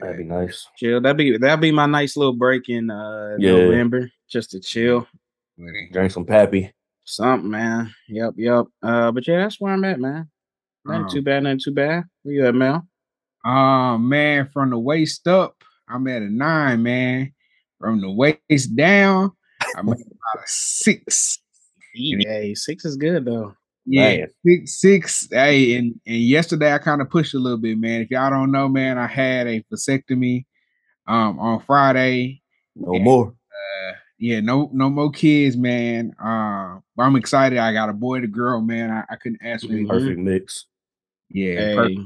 That'd 0.00 0.18
be 0.18 0.24
nice. 0.24 0.66
Chill. 0.76 1.00
That'd 1.00 1.16
be 1.16 1.36
that'd 1.38 1.60
be 1.60 1.72
my 1.72 1.86
nice 1.86 2.16
little 2.16 2.34
break 2.34 2.68
in 2.68 2.90
uh 2.90 3.36
Yeah. 3.38 3.52
November, 3.52 4.10
just 4.28 4.50
to 4.50 4.60
chill. 4.60 5.06
Drink 5.92 6.10
some 6.10 6.26
pappy. 6.26 6.72
Something, 7.04 7.50
man. 7.50 7.94
Yep, 8.08 8.34
yep. 8.36 8.66
Uh, 8.82 9.12
but 9.12 9.26
yeah, 9.28 9.38
that's 9.38 9.60
where 9.60 9.72
I'm 9.72 9.84
at, 9.84 10.00
man. 10.00 10.28
Nothing 10.84 11.04
Oh. 11.04 11.08
too 11.08 11.22
bad, 11.22 11.42
nothing 11.44 11.60
too 11.62 11.72
bad. 11.72 12.04
Where 12.22 12.34
you 12.34 12.46
at, 12.46 12.54
Mel? 12.54 12.86
Um, 13.44 14.08
man, 14.08 14.48
from 14.52 14.70
the 14.70 14.78
waist 14.78 15.26
up, 15.28 15.54
I'm 15.88 16.06
at 16.08 16.22
a 16.22 16.30
nine, 16.30 16.82
man. 16.82 17.32
From 17.78 18.00
the 18.00 18.10
waist 18.10 18.74
down, 18.74 19.32
I'm 19.76 19.88
at 19.88 19.94
about 20.00 20.44
a 20.44 20.46
six. 20.46 21.38
Yeah, 21.96 22.54
six 22.54 22.84
is 22.84 22.96
good 22.96 23.24
though. 23.24 23.54
Yeah, 23.86 24.16
Man. 24.16 24.28
six, 24.46 24.80
six. 24.80 25.28
Hey, 25.30 25.76
and, 25.76 26.00
and 26.06 26.16
yesterday 26.16 26.72
I 26.72 26.78
kind 26.78 27.00
of 27.02 27.10
pushed 27.10 27.34
a 27.34 27.38
little 27.38 27.58
bit, 27.58 27.78
man. 27.78 28.00
If 28.00 28.10
y'all 28.10 28.30
don't 28.30 28.50
know, 28.50 28.68
man, 28.68 28.98
I 28.98 29.06
had 29.06 29.46
a 29.46 29.62
vasectomy 29.72 30.46
um 31.06 31.38
on 31.38 31.60
Friday. 31.60 32.42
No 32.76 32.98
more. 32.98 33.28
Uh, 33.28 33.92
yeah, 34.18 34.40
no, 34.40 34.70
no 34.72 34.88
more 34.88 35.10
kids, 35.10 35.56
man. 35.56 36.14
Uh, 36.18 36.78
but 36.96 37.02
I'm 37.02 37.16
excited. 37.16 37.58
I 37.58 37.72
got 37.72 37.90
a 37.90 37.92
boy 37.92 38.20
to 38.20 38.26
girl, 38.26 38.60
man. 38.60 38.90
I, 38.90 39.04
I 39.10 39.16
couldn't 39.16 39.42
ask 39.44 39.66
for. 39.66 39.72
Mhm. 39.72 39.88
Perfect 39.88 40.18
mix. 40.18 40.66
Yeah, 41.36 41.84
Hey, 41.86 41.98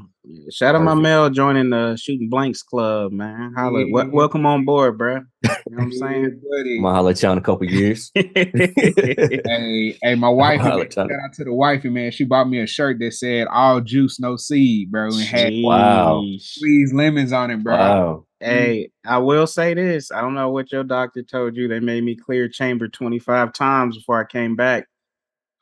shout 0.51 0.75
out 0.75 0.81
my 0.83 0.93
Perfect. 0.93 1.03
Mel 1.03 1.29
joining 1.29 1.69
the 1.69 1.97
Shooting 1.97 2.31
Blanks 2.31 2.63
Club, 2.63 3.13
man. 3.13 3.53
Holla, 3.55 3.85
wel- 3.91 4.07
Yeah. 4.07 4.11
welcome 4.11 4.47
on 4.47 4.65
board, 4.65 4.97
bro. 4.97 5.17
You 5.17 5.21
know 5.43 5.55
what 5.67 5.83
I'm 5.83 5.93
saying? 5.93 6.41
buddy. 6.51 6.77
I'm 6.79 6.83
gonna 6.83 6.95
holler 6.95 7.11
at 7.11 7.23
y'all 7.23 7.33
in 7.33 7.39
a 7.39 7.43
couple 7.43 7.67
years. 7.67 8.11
Hey, 8.17 9.99
hey, 10.03 10.15
my 10.15 10.31
wife. 10.31 10.63
Man, 10.63 10.91
shout 10.91 11.11
out 11.11 11.33
to 11.35 11.45
the 11.45 11.53
wifey, 11.53 11.91
man. 11.91 12.11
She 12.11 12.25
bought 12.25 12.49
me 12.49 12.61
a 12.61 12.67
shirt 12.67 12.99
that 13.01 13.13
said 13.13 13.47
"All 13.49 13.81
juice, 13.83 14.19
no 14.19 14.37
seed," 14.39 14.91
bro, 14.91 15.07
and 15.09 15.15
had 15.21 15.53
Wow. 15.63 16.23
Sheesh. 16.25 16.41
squeezed 16.43 16.95
lemons 16.95 17.33
on 17.33 17.51
it, 17.51 17.63
bro. 17.63 17.77
Wow. 17.77 18.25
Hey, 18.41 18.91
I 19.07 19.19
will 19.19 19.47
say 19.47 19.75
this. 19.75 20.11
I 20.11 20.23
don't 20.23 20.35
know 20.35 20.49
what 20.51 20.73
your 20.73 20.85
doctor 20.85 21.23
told 21.23 21.55
you. 21.55 21.69
They 21.69 21.81
made 21.81 22.03
me 22.05 22.17
clear 22.17 22.49
chamber 22.49 22.89
25 22.89 23.53
times 23.53 23.99
before 23.99 24.19
I 24.21 24.25
came 24.25 24.57
back. 24.57 24.87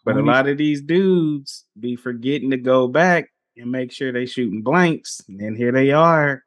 But 0.05 0.17
a 0.17 0.23
lot 0.23 0.47
of 0.47 0.57
these 0.57 0.83
dudes 0.83 1.65
be 1.81 1.97
forgetting 1.97 2.51
to 2.53 2.57
go 2.57 2.87
back 2.87 3.29
and 3.56 3.70
make 3.70 3.93
sure 3.93 4.12
they 4.12 4.26
shooting 4.26 4.62
blanks. 4.62 5.23
And 5.29 5.56
here 5.56 5.73
they 5.73 5.93
are, 5.93 6.43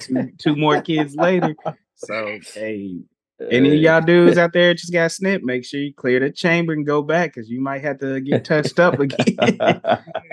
two, 0.00 0.30
two 0.38 0.56
more 0.56 0.80
kids 0.80 1.14
later. 1.14 1.54
So 1.96 2.38
hey, 2.54 3.00
any 3.50 3.76
of 3.76 3.82
y'all 3.82 4.00
dudes 4.00 4.38
out 4.38 4.52
there 4.52 4.74
just 4.74 4.92
got 4.92 5.12
snipped, 5.12 5.44
make 5.44 5.64
sure 5.64 5.80
you 5.80 5.92
clear 5.94 6.20
the 6.20 6.30
chamber 6.30 6.72
and 6.72 6.86
go 6.86 7.02
back 7.02 7.34
because 7.34 7.50
you 7.50 7.60
might 7.60 7.82
have 7.82 7.98
to 8.00 8.20
get 8.20 8.44
touched 8.44 8.78
up 8.78 8.98
again. 8.98 9.36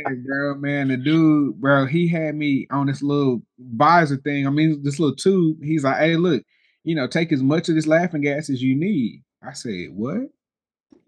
Yeah, 0.06 0.16
bro, 0.26 0.56
man, 0.56 0.90
the 0.90 0.98
dude, 0.98 1.62
bro, 1.62 1.86
he 1.86 2.08
had 2.08 2.36
me 2.36 2.68
on 2.72 2.88
this 2.88 3.02
little 3.02 3.42
visor 3.60 4.18
thing. 4.18 4.46
I 4.46 4.50
mean, 4.50 4.82
this 4.84 5.00
little 5.00 5.16
tube. 5.16 5.64
He's 5.64 5.84
like, 5.84 5.98
"Hey, 5.98 6.16
look, 6.18 6.44
you 6.84 6.96
know, 6.96 7.08
take 7.08 7.32
as 7.32 7.42
much 7.42 7.70
of 7.70 7.76
this 7.76 7.88
laughing 7.88 8.22
gas 8.22 8.50
as 8.50 8.62
you 8.62 8.76
need." 8.76 9.24
I 9.42 9.54
said, 9.54 9.90
"What? 9.92 10.30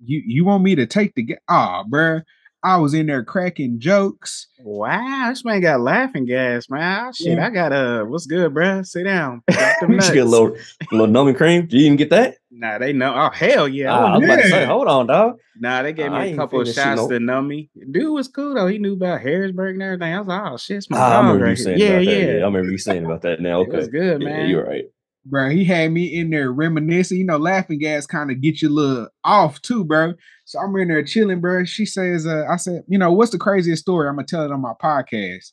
You 0.04 0.22
you 0.26 0.46
want 0.46 0.64
me 0.64 0.76
to 0.76 0.86
take 0.86 1.14
the 1.16 1.24
gas? 1.24 1.40
Ah, 1.50 1.84
bro, 1.84 2.22
I 2.66 2.78
was 2.78 2.94
in 2.96 3.06
there 3.06 3.24
cracking 3.24 3.80
jokes. 3.80 4.48
wow, 4.64 5.28
this 5.30 5.46
man 5.46 5.62
got 5.62 5.80
laughing 5.82 6.26
gas, 6.26 6.70
man. 6.70 6.82
Ah, 7.08 7.12
Shit, 7.12 7.38
Yeah. 7.38 7.46
I 7.46 7.50
got 7.52 7.72
uh 7.72 8.04
what's 8.06 8.26
good, 8.26 8.54
bruh? 8.54 8.86
Sit 8.86 9.04
down. 9.04 9.44
Drop 9.52 9.76
You 9.90 10.02
should 10.02 10.14
get 10.14 10.22
a 10.22 10.24
nuts. 10.26 10.32
little, 10.32 10.58
little 10.92 11.08
numbing 11.08 11.36
cream. 11.36 11.62
Did 11.68 11.74
you 11.74 11.86
even 11.86 11.98
get 11.98 12.10
that? 12.10 12.38
Nah, 12.52 12.78
they 12.80 12.92
know. 12.94 13.14
Oh 13.16 13.30
hell 13.30 13.68
yeah. 13.68 13.94
I 13.94 13.98
Ah, 13.98 14.14
I 14.14 14.18
was 14.18 14.24
about 14.26 14.36
to 14.38 14.50
say, 14.50 14.66
hold 14.66 14.88
on, 14.88 15.08
dog. 15.08 15.38
Nah, 15.58 15.84
they 15.84 15.94
gave 15.94 16.12
me 16.12 16.18
I 16.18 16.24
a 16.24 16.28
ain't 16.30 16.38
couple 16.38 16.60
of 16.62 16.68
shots 16.68 17.02
no- 17.02 17.08
to 17.10 17.20
numb 17.20 17.48
me. 17.48 17.70
Dude 17.92 18.12
was 18.14 18.28
cool 18.28 18.56
though. 18.56 18.68
He 18.68 18.78
knew 18.78 18.94
about 18.94 19.22
Harrisburg 19.22 19.76
and 19.76 19.84
everything. 19.84 20.14
I 20.14 20.20
was 20.20 20.28
like, 20.28 20.42
oh 20.52 20.58
shit, 20.58 20.78
it's 20.78 20.90
my 20.90 20.98
Ah, 20.98 21.06
I 21.08 21.10
dog 21.16 21.26
remember 21.26 21.46
you 21.46 21.50
right 21.52 21.58
saying 21.60 21.78
here. 21.78 21.88
Yeah, 21.88 21.94
about 22.02 22.06
that. 22.06 22.34
yeah. 22.38 22.42
I 22.42 22.46
remember 22.48 22.72
you 22.72 22.78
saying 22.78 23.06
about 23.06 23.22
that 23.22 23.42
now. 23.42 23.62
It 23.62 23.70
was 23.70 23.84
Okay. 23.88 23.92
good, 23.92 24.22
Yeah, 24.22 24.28
man. 24.28 24.50
you're 24.50 24.66
right. 24.66 24.86
Bro. 25.26 25.50
He 25.50 25.66
had 25.66 25.92
me 25.92 26.06
in 26.06 26.30
there 26.30 26.52
reminiscing. 26.52 27.18
You 27.18 27.26
know, 27.26 27.38
laughing 27.38 27.80
gas 27.80 28.06
kind 28.06 28.32
of 28.32 28.42
get 28.42 28.62
you 28.62 28.70
a 28.70 28.72
little 28.72 29.08
off 29.24 29.62
too, 29.62 29.84
bro. 29.84 30.14
So 30.46 30.60
I'm 30.60 30.76
in 30.78 30.88
there 30.88 31.04
chilling, 31.04 31.42
bro. 31.42 31.66
She 31.66 31.86
says, 31.86 32.28
uh, 32.28 32.46
I 32.50 32.58
said, 32.58 32.84
you 32.88 32.98
know, 32.98 33.12
what's 33.12 33.32
the 33.32 33.40
craziest 33.40 33.82
story? 33.82 34.08
I'm 34.08 34.16
gonna 34.16 34.28
tell 34.28 34.46
it 34.46 34.52
on 34.52 34.62
my 34.62 34.74
podcast. 34.82 35.52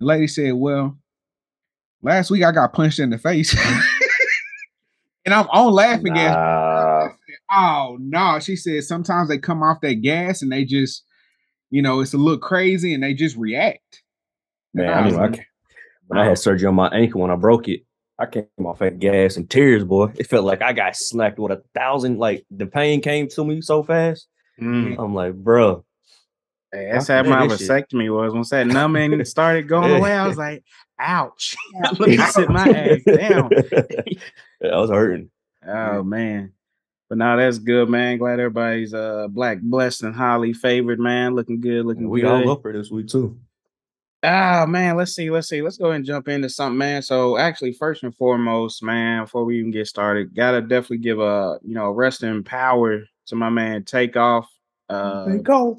The 0.00 0.06
lady 0.06 0.26
said, 0.26 0.54
Well, 0.54 0.98
last 2.02 2.30
week 2.30 2.44
I 2.44 2.52
got 2.52 2.72
punched 2.72 2.98
in 2.98 3.10
the 3.10 3.18
face. 3.18 3.54
and 5.24 5.34
I'm 5.34 5.46
on 5.48 5.72
laughing 5.72 6.14
gas. 6.14 6.34
Nah. 6.34 7.08
Oh 7.50 7.98
no. 8.00 8.38
She 8.40 8.56
said 8.56 8.84
sometimes 8.84 9.28
they 9.28 9.38
come 9.38 9.62
off 9.62 9.80
that 9.82 10.02
gas 10.02 10.42
and 10.42 10.50
they 10.50 10.64
just, 10.64 11.04
you 11.70 11.82
know, 11.82 12.00
it's 12.00 12.14
a 12.14 12.18
little 12.18 12.38
crazy 12.38 12.94
and 12.94 13.02
they 13.02 13.14
just 13.14 13.36
react. 13.36 14.02
Man, 14.74 14.92
I 14.92 15.04
mean, 15.04 15.32
ca- 15.34 15.42
when 16.08 16.20
I 16.20 16.26
had 16.26 16.38
surgery 16.38 16.68
on 16.68 16.74
my 16.74 16.88
ankle 16.88 17.22
when 17.22 17.30
I 17.30 17.36
broke 17.36 17.68
it, 17.68 17.85
I 18.18 18.26
came 18.26 18.46
off 18.64 18.80
at 18.82 18.98
gas 18.98 19.36
and 19.36 19.48
tears, 19.48 19.84
boy. 19.84 20.10
It 20.16 20.26
felt 20.28 20.44
like 20.46 20.62
I 20.62 20.72
got 20.72 20.96
slapped 20.96 21.38
with 21.38 21.52
a 21.52 21.62
thousand. 21.74 22.18
Like 22.18 22.46
the 22.50 22.66
pain 22.66 23.00
came 23.02 23.28
to 23.28 23.44
me 23.44 23.60
so 23.60 23.82
fast. 23.82 24.26
Mm. 24.60 24.96
I'm 24.98 25.14
like, 25.14 25.34
bro, 25.34 25.84
Hey, 26.72 26.88
that's 26.92 27.08
how 27.08 27.22
my 27.22 27.42
do 27.42 27.48
this 27.50 27.60
shit. 27.60 27.70
vasectomy 27.70 28.14
was. 28.14 28.32
Once 28.32 28.50
that 28.50 28.66
numbing 28.66 29.22
started 29.26 29.68
going 29.68 29.92
away, 29.94 30.12
I 30.12 30.26
was 30.26 30.36
like, 30.38 30.64
ouch. 30.98 31.54
Let 31.98 32.00
me 32.08 32.16
sit 32.16 32.48
my 32.48 32.66
ass 32.68 33.00
down. 33.04 33.50
Yeah, 34.62 34.70
I 34.74 34.78
was 34.78 34.88
hurting. 34.90 35.30
Oh 35.68 36.02
man. 36.02 36.52
But 37.10 37.18
now 37.18 37.36
that's 37.36 37.58
good, 37.58 37.90
man. 37.90 38.16
Glad 38.16 38.40
everybody's 38.40 38.94
uh 38.94 39.28
black, 39.28 39.60
blessed, 39.60 40.02
and 40.04 40.14
highly 40.14 40.54
favored, 40.54 40.98
man. 40.98 41.34
Looking 41.34 41.60
good, 41.60 41.84
looking 41.84 42.08
We 42.08 42.22
good. 42.22 42.30
all 42.46 42.50
up 42.50 42.62
for 42.62 42.72
this 42.72 42.90
week 42.90 43.08
too. 43.08 43.38
Ah 44.28 44.66
man, 44.66 44.96
let's 44.96 45.14
see, 45.14 45.30
let's 45.30 45.48
see. 45.48 45.62
Let's 45.62 45.78
go 45.78 45.86
ahead 45.86 45.96
and 45.98 46.04
jump 46.04 46.26
into 46.26 46.48
something, 46.48 46.76
man. 46.78 47.00
So 47.00 47.38
actually, 47.38 47.72
first 47.72 48.02
and 48.02 48.12
foremost, 48.12 48.82
man, 48.82 49.22
before 49.22 49.44
we 49.44 49.60
even 49.60 49.70
get 49.70 49.86
started, 49.86 50.34
gotta 50.34 50.60
definitely 50.60 50.98
give 50.98 51.20
a 51.20 51.60
you 51.62 51.74
know 51.74 51.92
rest 51.92 52.24
in 52.24 52.42
power 52.42 53.04
to 53.26 53.36
my 53.36 53.50
man 53.50 53.84
Takeoff. 53.84 54.50
Uh 54.90 55.38
off. 55.48 55.78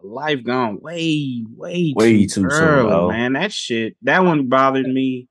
life 0.00 0.44
gone 0.44 0.78
way, 0.80 1.44
way, 1.56 1.92
Way 1.96 2.26
too, 2.26 2.42
too 2.42 2.48
early, 2.50 2.90
dog. 2.90 3.08
man. 3.10 3.32
That 3.32 3.52
shit, 3.52 3.96
that 4.02 4.22
one 4.24 4.48
bothered 4.48 4.86
me. 4.86 5.26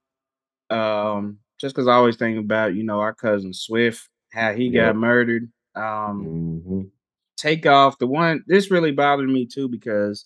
Um, 0.69 1.37
just 1.57 1.73
because 1.73 1.87
I 1.87 1.93
always 1.93 2.17
think 2.17 2.37
about, 2.37 2.75
you 2.75 2.83
know, 2.83 2.99
our 2.99 3.13
cousin 3.13 3.53
Swift, 3.53 4.09
how 4.33 4.53
he 4.53 4.65
Yep. 4.65 4.93
got 4.93 4.99
murdered. 4.99 5.49
Um, 5.75 6.63
Mhm. 6.65 6.89
Takeoff, 7.37 7.97
the 7.97 8.07
one 8.07 8.43
this 8.45 8.71
really 8.71 8.91
bothered 8.91 9.29
me 9.29 9.45
too 9.45 9.69
because 9.69 10.25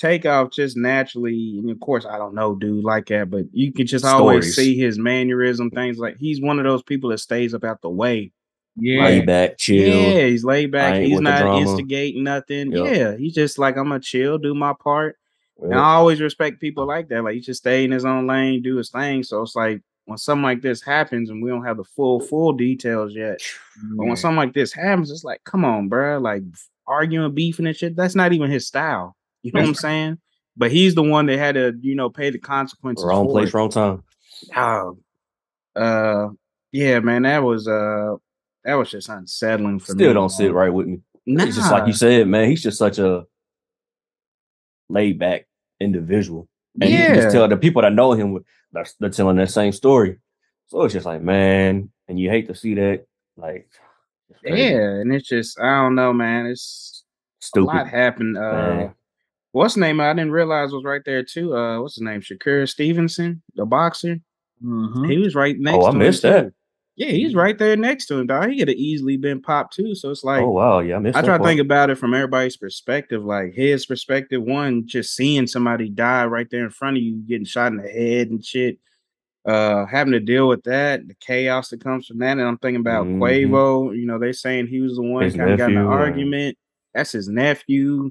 Takeoff 0.00 0.50
just 0.50 0.76
naturally, 0.76 1.58
and 1.58 1.70
of 1.70 1.78
course, 1.80 2.06
I 2.06 2.16
don't 2.16 2.34
know, 2.34 2.54
dude, 2.54 2.84
like 2.84 3.06
that, 3.08 3.28
but 3.30 3.44
you 3.52 3.70
can 3.70 3.86
just 3.86 4.04
always 4.04 4.56
see 4.56 4.76
his 4.76 4.98
mannerism, 4.98 5.70
things 5.70 5.98
like 5.98 6.16
he's 6.18 6.40
one 6.40 6.58
of 6.58 6.64
those 6.64 6.82
people 6.82 7.10
that 7.10 7.18
stays 7.18 7.52
up 7.52 7.64
out 7.64 7.82
the 7.82 7.90
way. 7.90 8.32
Yeah. 8.76 9.04
Lay 9.04 9.20
back, 9.20 9.58
chill. 9.58 9.76
Yeah, 9.76 10.26
he's 10.26 10.42
laid 10.42 10.72
back. 10.72 11.02
He's 11.02 11.20
not 11.20 11.40
drama. 11.40 11.60
instigating 11.60 12.24
nothing. 12.24 12.72
Yup. 12.72 12.86
Yeah, 12.86 13.16
he's 13.16 13.34
just 13.34 13.58
like 13.58 13.76
I'm 13.76 13.88
gonna 13.88 14.00
chill, 14.00 14.38
do 14.38 14.54
my 14.54 14.72
part. 14.72 15.18
And 15.62 15.74
I 15.74 15.92
always 15.92 16.22
respect 16.22 16.60
people 16.60 16.86
like 16.86 17.08
that. 17.08 17.22
Like 17.22 17.34
he 17.34 17.40
just 17.40 17.60
stay 17.60 17.84
in 17.84 17.90
his 17.90 18.06
own 18.06 18.26
lane, 18.26 18.62
do 18.62 18.76
his 18.76 18.88
thing. 18.88 19.22
So 19.22 19.42
it's 19.42 19.54
like 19.54 19.82
when 20.06 20.16
something 20.16 20.42
like 20.42 20.62
this 20.62 20.80
happens 20.80 21.28
and 21.28 21.42
we 21.42 21.50
don't 21.50 21.66
have 21.66 21.76
the 21.76 21.84
full 21.84 22.20
full 22.20 22.54
details 22.54 23.14
yet. 23.14 23.42
But 23.96 24.06
when 24.06 24.16
something 24.16 24.38
like 24.38 24.54
this 24.54 24.72
happens, 24.72 25.10
it's 25.10 25.24
like, 25.24 25.44
come 25.44 25.66
on, 25.66 25.88
bro. 25.88 26.18
Like 26.18 26.42
arguing, 26.86 27.34
beefing 27.34 27.66
and 27.66 27.76
shit. 27.76 27.96
That's 27.96 28.14
not 28.14 28.32
even 28.32 28.50
his 28.50 28.66
style. 28.66 29.14
You 29.42 29.52
know 29.52 29.60
what 29.60 29.68
I'm 29.68 29.74
saying? 29.74 30.18
But 30.56 30.70
he's 30.70 30.94
the 30.94 31.02
one 31.02 31.26
that 31.26 31.38
had 31.38 31.54
to, 31.54 31.72
you 31.80 31.94
know, 31.94 32.10
pay 32.10 32.30
the 32.30 32.38
consequences. 32.38 33.04
wrong 33.04 33.28
place, 33.28 33.48
it. 33.48 33.54
wrong 33.54 33.70
time. 33.70 34.02
Oh, 34.54 34.98
uh, 35.76 36.28
yeah, 36.72 37.00
man, 37.00 37.22
that 37.22 37.42
was 37.42 37.66
uh, 37.66 38.16
that 38.64 38.74
was 38.74 38.90
just 38.90 39.08
unsettling 39.08 39.78
for 39.78 39.94
me. 39.94 40.04
Still 40.04 40.14
don't 40.14 40.28
sit 40.30 40.52
right 40.52 40.72
with 40.72 40.86
me. 40.86 41.00
Nah. 41.26 41.44
He's 41.44 41.56
just 41.56 41.72
like 41.72 41.86
you 41.86 41.92
said, 41.92 42.26
man. 42.28 42.48
He's 42.48 42.62
just 42.62 42.78
such 42.78 42.98
a 42.98 43.24
laid 44.88 45.18
back 45.18 45.46
individual. 45.80 46.48
And 46.80 46.90
you 46.90 46.98
Yeah. 46.98 47.14
just 47.14 47.32
tell 47.32 47.48
the 47.48 47.56
people 47.56 47.82
that 47.82 47.92
know 47.92 48.12
him, 48.12 48.44
they're, 48.72 48.86
they're 48.98 49.10
telling 49.10 49.36
that 49.36 49.50
same 49.50 49.72
story. 49.72 50.18
So 50.68 50.82
it's 50.82 50.94
just 50.94 51.06
like, 51.06 51.22
man, 51.22 51.90
and 52.08 52.18
you 52.18 52.30
hate 52.30 52.46
to 52.48 52.54
see 52.54 52.74
that. 52.74 53.06
Like. 53.36 53.68
Yeah, 54.44 55.00
and 55.00 55.12
it's 55.12 55.28
just 55.28 55.58
I 55.60 55.82
don't 55.82 55.94
know, 55.94 56.12
man. 56.12 56.46
It's 56.46 57.04
Stupid. 57.40 57.64
a 57.64 57.66
lot 57.66 57.88
happened. 57.88 58.38
Uh, 58.38 58.52
Man. 58.52 58.94
What's 59.52 59.74
his 59.74 59.80
name? 59.80 60.00
I 60.00 60.12
didn't 60.12 60.32
realize 60.32 60.72
was 60.72 60.84
right 60.84 61.02
there 61.04 61.22
too. 61.22 61.56
Uh, 61.56 61.80
what's 61.80 61.94
his 61.96 62.02
name? 62.02 62.20
Shakur 62.20 62.68
Stevenson, 62.68 63.42
the 63.54 63.64
boxer. 63.66 64.18
Mhm. 64.64 65.10
He 65.10 65.18
was 65.18 65.34
right 65.34 65.56
next. 65.58 65.78
Oh, 65.78 65.86
I 65.86 65.92
missed 65.92 66.24
him, 66.24 66.30
that. 66.32 66.42
too. 66.42 66.52
Yeah, 66.96 67.12
he's 67.12 67.34
right 67.34 67.56
there 67.56 67.76
next 67.76 68.06
to 68.06 68.18
him, 68.18 68.26
dog. 68.26 68.50
He 68.50 68.58
could 68.58 68.68
have 68.68 68.76
easily 68.76 69.16
been 69.16 69.40
popped 69.40 69.74
too. 69.74 69.94
So 69.94 70.10
it's 70.10 70.22
like 70.24 70.42
oh 70.42 70.50
wow, 70.50 70.80
yeah, 70.80 70.96
I 70.96 70.98
missed 70.98 71.16
I 71.16 71.22
try 71.22 71.38
to 71.38 71.44
think 71.44 71.60
about 71.60 71.88
it 71.88 71.94
from 71.96 72.12
everybody's 72.12 72.58
perspective. 72.58 73.24
Like 73.24 73.54
his 73.54 73.86
perspective, 73.86 74.42
one, 74.42 74.86
just 74.86 75.16
seeing 75.16 75.46
somebody 75.46 75.88
die 75.88 76.26
right 76.26 76.46
there 76.50 76.64
in 76.64 76.70
front 76.70 76.98
of 76.98 77.02
you, 77.02 77.22
getting 77.26 77.46
shot 77.46 77.72
in 77.72 77.78
the 77.78 77.88
head 77.88 78.28
and 78.28 78.44
shit. 78.44 78.78
Uh, 79.46 79.86
having 79.86 80.12
to 80.12 80.20
deal 80.20 80.46
with 80.46 80.62
that, 80.64 81.08
the 81.08 81.14
chaos 81.20 81.70
that 81.70 81.82
comes 81.82 82.06
from 82.06 82.18
that. 82.18 82.32
And 82.32 82.42
I'm 82.42 82.58
thinking 82.58 82.80
about 82.82 83.06
Mhm. 83.06 83.18
Quavo. 83.18 83.96
You 83.98 84.04
know, 84.04 84.18
they 84.18 84.32
saying 84.32 84.66
he 84.66 84.82
was 84.82 84.96
the 84.96 85.02
one 85.02 85.22
kind 85.30 85.52
of 85.52 85.58
got 85.58 85.70
in 85.70 85.78
an 85.78 85.84
nephew, 85.84 85.88
argument. 85.90 86.58
That's 86.92 87.12
his 87.12 87.28
nephew. 87.28 88.10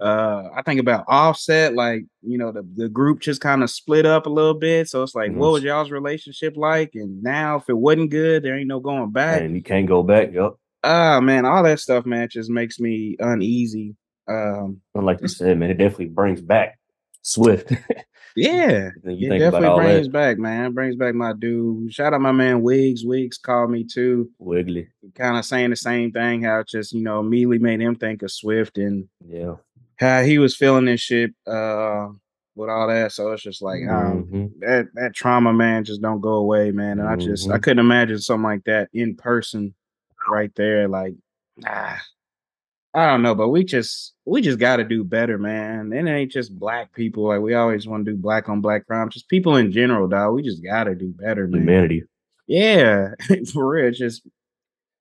Uh, 0.00 0.48
I 0.54 0.62
think 0.62 0.80
about 0.80 1.04
Offset, 1.08 1.74
like 1.74 2.04
you 2.22 2.38
know, 2.38 2.52
the, 2.52 2.66
the 2.76 2.88
group 2.88 3.20
just 3.20 3.40
kind 3.40 3.62
of 3.62 3.70
split 3.70 4.04
up 4.06 4.26
a 4.26 4.30
little 4.30 4.54
bit. 4.54 4.88
So 4.88 5.02
it's 5.02 5.14
like, 5.14 5.30
what 5.32 5.48
Mhm. 5.48 5.52
was 5.52 5.62
y'all's 5.62 5.90
relationship 5.90 6.56
like? 6.56 6.90
And 6.94 7.22
now, 7.22 7.56
if 7.56 7.68
it 7.68 7.76
wasn't 7.78 8.10
good, 8.10 8.42
there 8.42 8.56
ain't 8.58 8.68
no 8.68 8.80
going 8.80 9.10
back 9.12 9.42
and 9.42 9.54
you 9.54 9.62
can't 9.62 9.86
go 9.86 10.02
back. 10.02 10.32
Yup. 10.32 10.58
ah 10.84 11.20
man, 11.20 11.44
all 11.44 11.62
that 11.64 11.80
stuff, 11.80 12.04
man, 12.06 12.28
just 12.30 12.50
makes 12.50 12.78
me 12.78 13.16
uneasy. 13.18 13.94
Um, 14.28 14.80
And 14.94 15.06
like 15.06 15.20
you 15.22 15.28
said, 15.40 15.58
man, 15.58 15.70
it 15.70 15.78
definitely 15.78 16.06
brings 16.06 16.40
back 16.40 16.78
Swift. 17.22 17.72
yeah, 18.36 18.90
it 19.04 19.38
definitely 19.38 19.82
brings 19.82 20.06
that 20.06 20.12
back, 20.12 20.38
man. 20.38 20.72
Brings 20.72 20.96
back 20.96 21.14
my 21.14 21.32
dude. 21.32 21.92
Shout 21.92 22.12
out 22.14 22.20
my 22.20 22.32
man 22.32 22.60
Wiggs. 22.62 23.04
Wiggs 23.04 23.38
called 23.38 23.70
me 23.70 23.84
too, 23.84 24.30
wiggly. 24.38 24.88
kind 25.14 25.36
of 25.38 25.44
saying 25.44 25.70
the 25.70 25.76
same 25.76 26.12
thing. 26.12 26.42
How 26.42 26.60
it 26.60 26.68
just 26.68 26.92
you 26.92 27.02
know 27.02 27.20
immediately 27.20 27.58
made 27.58 27.80
him 27.80 27.94
think 27.96 28.22
of 28.22 28.30
Swift 28.30 28.78
and 28.78 29.08
Yeah. 29.26 29.54
How 29.98 30.22
he 30.22 30.38
was 30.38 30.56
feeling 30.56 30.84
this 30.86 31.00
shit 31.00 31.32
uh 31.46 32.08
with 32.54 32.70
all 32.70 32.88
that. 32.88 33.12
So 33.12 33.32
it's 33.32 33.42
just 33.42 33.60
like 33.62 33.82
um, 33.86 34.24
Mhm. 34.24 34.50
that 34.60 34.86
that 34.94 35.14
trauma, 35.14 35.52
man, 35.52 35.84
just 35.84 36.00
don't 36.00 36.20
go 36.20 36.34
away, 36.34 36.70
man. 36.70 36.98
And 36.98 37.08
I 37.08 37.16
just 37.16 37.50
I 37.50 37.58
Mhm. 37.58 37.62
couldn't 37.62 37.78
imagine 37.84 38.18
something 38.18 38.44
like 38.44 38.64
that 38.64 38.88
in 38.94 39.14
person, 39.14 39.74
right 40.28 40.54
there. 40.56 40.88
Like, 40.88 41.14
ah, 41.66 42.00
I 42.94 43.06
don't 43.06 43.20
know, 43.22 43.34
but 43.34 43.50
we 43.50 43.62
just 43.62 44.14
we 44.24 44.40
just 44.40 44.58
got 44.58 44.76
to 44.76 44.84
do 44.84 45.04
better, 45.04 45.36
man. 45.38 45.92
And 45.92 46.08
it 46.08 46.10
ain't 46.10 46.32
just 46.32 46.58
black 46.58 46.92
people. 46.94 47.24
Like 47.24 47.42
we 47.42 47.52
always 47.54 47.86
want 47.86 48.06
to 48.06 48.12
do 48.12 48.16
black 48.16 48.48
on 48.48 48.62
black 48.62 48.86
crime. 48.86 49.10
Just 49.10 49.28
people 49.28 49.56
in 49.56 49.70
general, 49.70 50.08
dog. 50.08 50.34
We 50.34 50.42
just 50.42 50.64
got 50.64 50.84
to 50.84 50.94
do 50.94 51.08
better, 51.08 51.46
man. 51.46 51.60
Humanity. 51.62 52.04
Yeah, 52.46 53.10
for 53.52 53.68
real. 53.68 53.86
It's 53.88 53.98
just 53.98 54.26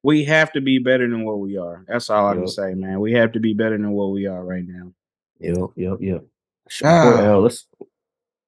we 0.06 0.24
have 0.26 0.52
to 0.54 0.62
be 0.62 0.78
better 0.80 1.10
than 1.10 1.26
what 1.26 1.40
we 1.40 1.58
are. 1.58 1.84
That's 1.88 2.10
all 2.10 2.28
I 2.28 2.34
can 2.36 2.48
say, 2.48 2.74
man. 2.76 3.00
We 3.00 3.14
have 3.14 3.32
to 3.34 3.40
be 3.40 3.54
better 3.54 3.78
than 3.78 3.92
what 3.92 4.12
we 4.12 4.28
are 4.28 4.44
right 4.44 4.64
now. 4.66 4.92
Yep, 5.40 5.70
yep, 5.76 5.98
yep. 6.00 6.24
Ah. 6.84 7.32
Ah. 7.34 7.38
let's 7.38 7.68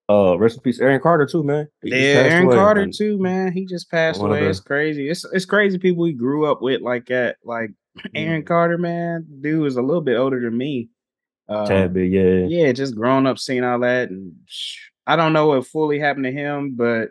uh 0.08 0.38
rest 0.38 0.56
in 0.56 0.62
peace, 0.62 0.80
Aaron 0.80 1.00
Carter 1.00 1.26
too, 1.26 1.42
man. 1.42 1.68
He 1.82 1.90
Yeah, 1.90 2.20
Aaron 2.30 2.44
away. 2.46 2.56
Carter 2.56 2.80
And 2.82 2.94
too, 2.94 3.18
man. 3.18 3.52
He 3.52 3.66
just 3.66 3.90
passed 3.90 4.20
away. 4.20 4.40
the- 4.40 4.48
It's 4.50 4.60
crazy. 4.60 5.08
It's 5.10 5.24
it's 5.32 5.44
crazy 5.44 5.78
people 5.78 6.02
we 6.02 6.12
grew 6.14 6.50
up 6.50 6.62
with 6.62 6.80
like 6.80 7.06
that. 7.06 7.36
Like 7.44 7.70
Aaron 8.14 8.42
Mm. 8.42 8.46
Carter, 8.46 8.78
man, 8.78 9.26
dude 9.40 9.60
was 9.60 9.76
a 9.76 9.82
little 9.82 10.00
bit 10.00 10.16
older 10.16 10.40
than 10.40 10.56
me. 10.56 10.88
Uh, 11.48 11.66
Tad 11.66 11.94
bit, 11.94 12.10
yeah. 12.10 12.46
yeah, 12.46 12.72
just 12.72 12.94
growing 12.94 13.26
up, 13.26 13.38
seeing 13.38 13.64
all 13.64 13.78
that, 13.80 14.10
and 14.10 14.32
sh- 14.46 14.90
I 15.06 15.16
don't 15.16 15.32
know 15.32 15.48
what 15.48 15.66
fully 15.66 15.98
happened 15.98 16.24
to 16.26 16.32
him, 16.32 16.74
but 16.76 17.08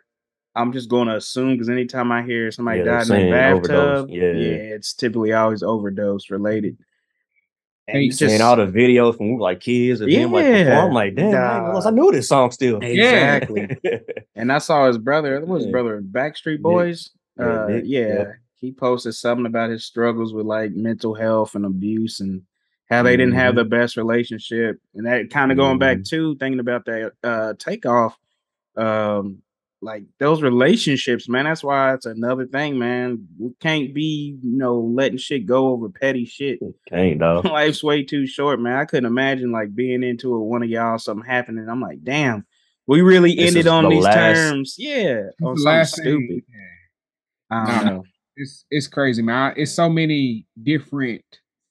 I'm 0.57 0.71
just 0.73 0.89
going 0.89 1.07
to 1.07 1.15
assume 1.15 1.53
because 1.53 1.69
anytime 1.69 2.11
I 2.11 2.23
hear 2.23 2.51
somebody 2.51 2.79
Yeah, 2.79 2.85
died 3.03 3.09
in 3.09 3.27
a 3.27 3.31
bathtub, 3.31 3.71
overdose. 3.71 4.09
yeah. 4.09 4.31
Yeah. 4.31 4.75
it's 4.75 4.93
typically 4.93 5.33
always 5.33 5.63
overdose 5.63 6.29
related. 6.29 6.77
And 7.89 8.03
you 8.03 8.11
Seeing 8.11 8.41
all 8.41 8.57
the 8.57 8.65
videos 8.67 9.15
from 9.15 9.27
we 9.29 9.33
were 9.35 9.39
like 9.41 9.61
kids 9.61 10.01
and 10.01 10.11
him 10.11 10.33
like 10.33 10.43
Yeah, 10.45 10.63
perform, 10.65 10.87
I'm 10.87 10.93
like, 10.93 11.15
damn, 11.15 11.33
I, 11.35 11.55
ain't 11.57 11.65
realize 11.67 11.85
I 11.85 11.91
knew 11.91 12.11
this 12.11 12.27
song 12.27 12.51
still. 12.51 12.79
Exactly. 12.81 13.69
And 14.35 14.51
I 14.51 14.57
saw 14.59 14.85
his 14.87 14.97
brother. 14.99 15.39
What 15.39 15.47
was 15.47 15.59
his 15.63 15.65
Yeah. 15.67 15.71
brother? 15.71 16.01
Backstreet 16.01 16.61
Boys. 16.61 17.09
Yeah, 17.39 17.63
uh, 17.63 17.67
Nick, 17.67 17.83
yeah. 17.87 18.07
yep. 18.07 18.35
He 18.59 18.71
posted 18.71 19.15
something 19.15 19.45
about 19.47 19.69
his 19.71 19.85
struggles 19.85 20.31
with 20.33 20.45
like 20.45 20.71
mental 20.73 21.13
health 21.15 21.55
and 21.55 21.65
abuse 21.65 22.19
and 22.19 22.43
how 22.89 23.01
they 23.03 23.15
didn't 23.17 23.33
have 23.35 23.53
Mhm. 23.53 23.57
the 23.57 23.65
best 23.65 23.97
relationship. 23.97 24.79
And 24.95 25.05
that 25.07 25.29
kind 25.31 25.51
of 25.51 25.57
going 25.57 25.79
back 25.79 25.99
Mhm. 25.99 26.09
to 26.09 26.35
thinking 26.35 26.59
about 26.59 26.85
that 26.85 27.13
uh 27.23 27.53
takeoff. 27.57 28.15
Um, 28.75 29.41
like 29.81 30.03
those 30.19 30.41
relationships, 30.41 31.29
man. 31.29 31.45
That's 31.45 31.63
why 31.63 31.93
it's 31.93 32.05
another 32.05 32.45
thing, 32.47 32.79
man. 32.79 33.27
We 33.39 33.51
can't 33.59 33.93
be, 33.93 34.37
you 34.41 34.57
know, 34.57 34.79
letting 34.79 35.17
shit 35.19 35.45
go 35.45 35.67
over 35.69 35.89
petty 35.89 36.25
shit. 36.25 36.59
Can't 36.89 37.19
dog. 37.19 37.45
Life's 37.45 37.83
way 37.83 38.03
too 38.03 38.25
short, 38.25 38.59
man. 38.59 38.77
I 38.77 38.85
couldn't 38.85 39.05
imagine 39.05 39.51
like 39.51 39.75
being 39.75 40.03
into 40.03 40.35
it, 40.35 40.39
one 40.39 40.63
of 40.63 40.69
y'all, 40.69 40.97
something 40.97 41.25
happening. 41.29 41.69
I'm 41.69 41.81
like, 41.81 42.03
damn, 42.03 42.45
we 42.87 43.01
really 43.01 43.35
This 43.35 43.49
ended 43.49 43.67
on 43.67 43.83
the 43.83 43.89
these 43.91 44.03
last- 44.03 44.35
terms. 44.35 44.75
Yeah. 44.79 45.21
It's 45.29 45.41
On 45.43 45.55
last 45.63 45.93
stupid. 45.93 46.27
thing- 46.27 46.41
yeah. 46.49 47.57
I 47.57 47.65
don't 47.65 47.85
Nah. 47.85 47.91
know. 47.91 48.03
it's 48.35 48.65
it's 48.69 48.87
crazy, 48.87 49.21
man. 49.21 49.53
It's 49.57 49.71
so 49.71 49.89
many 49.89 50.45
different 50.61 51.23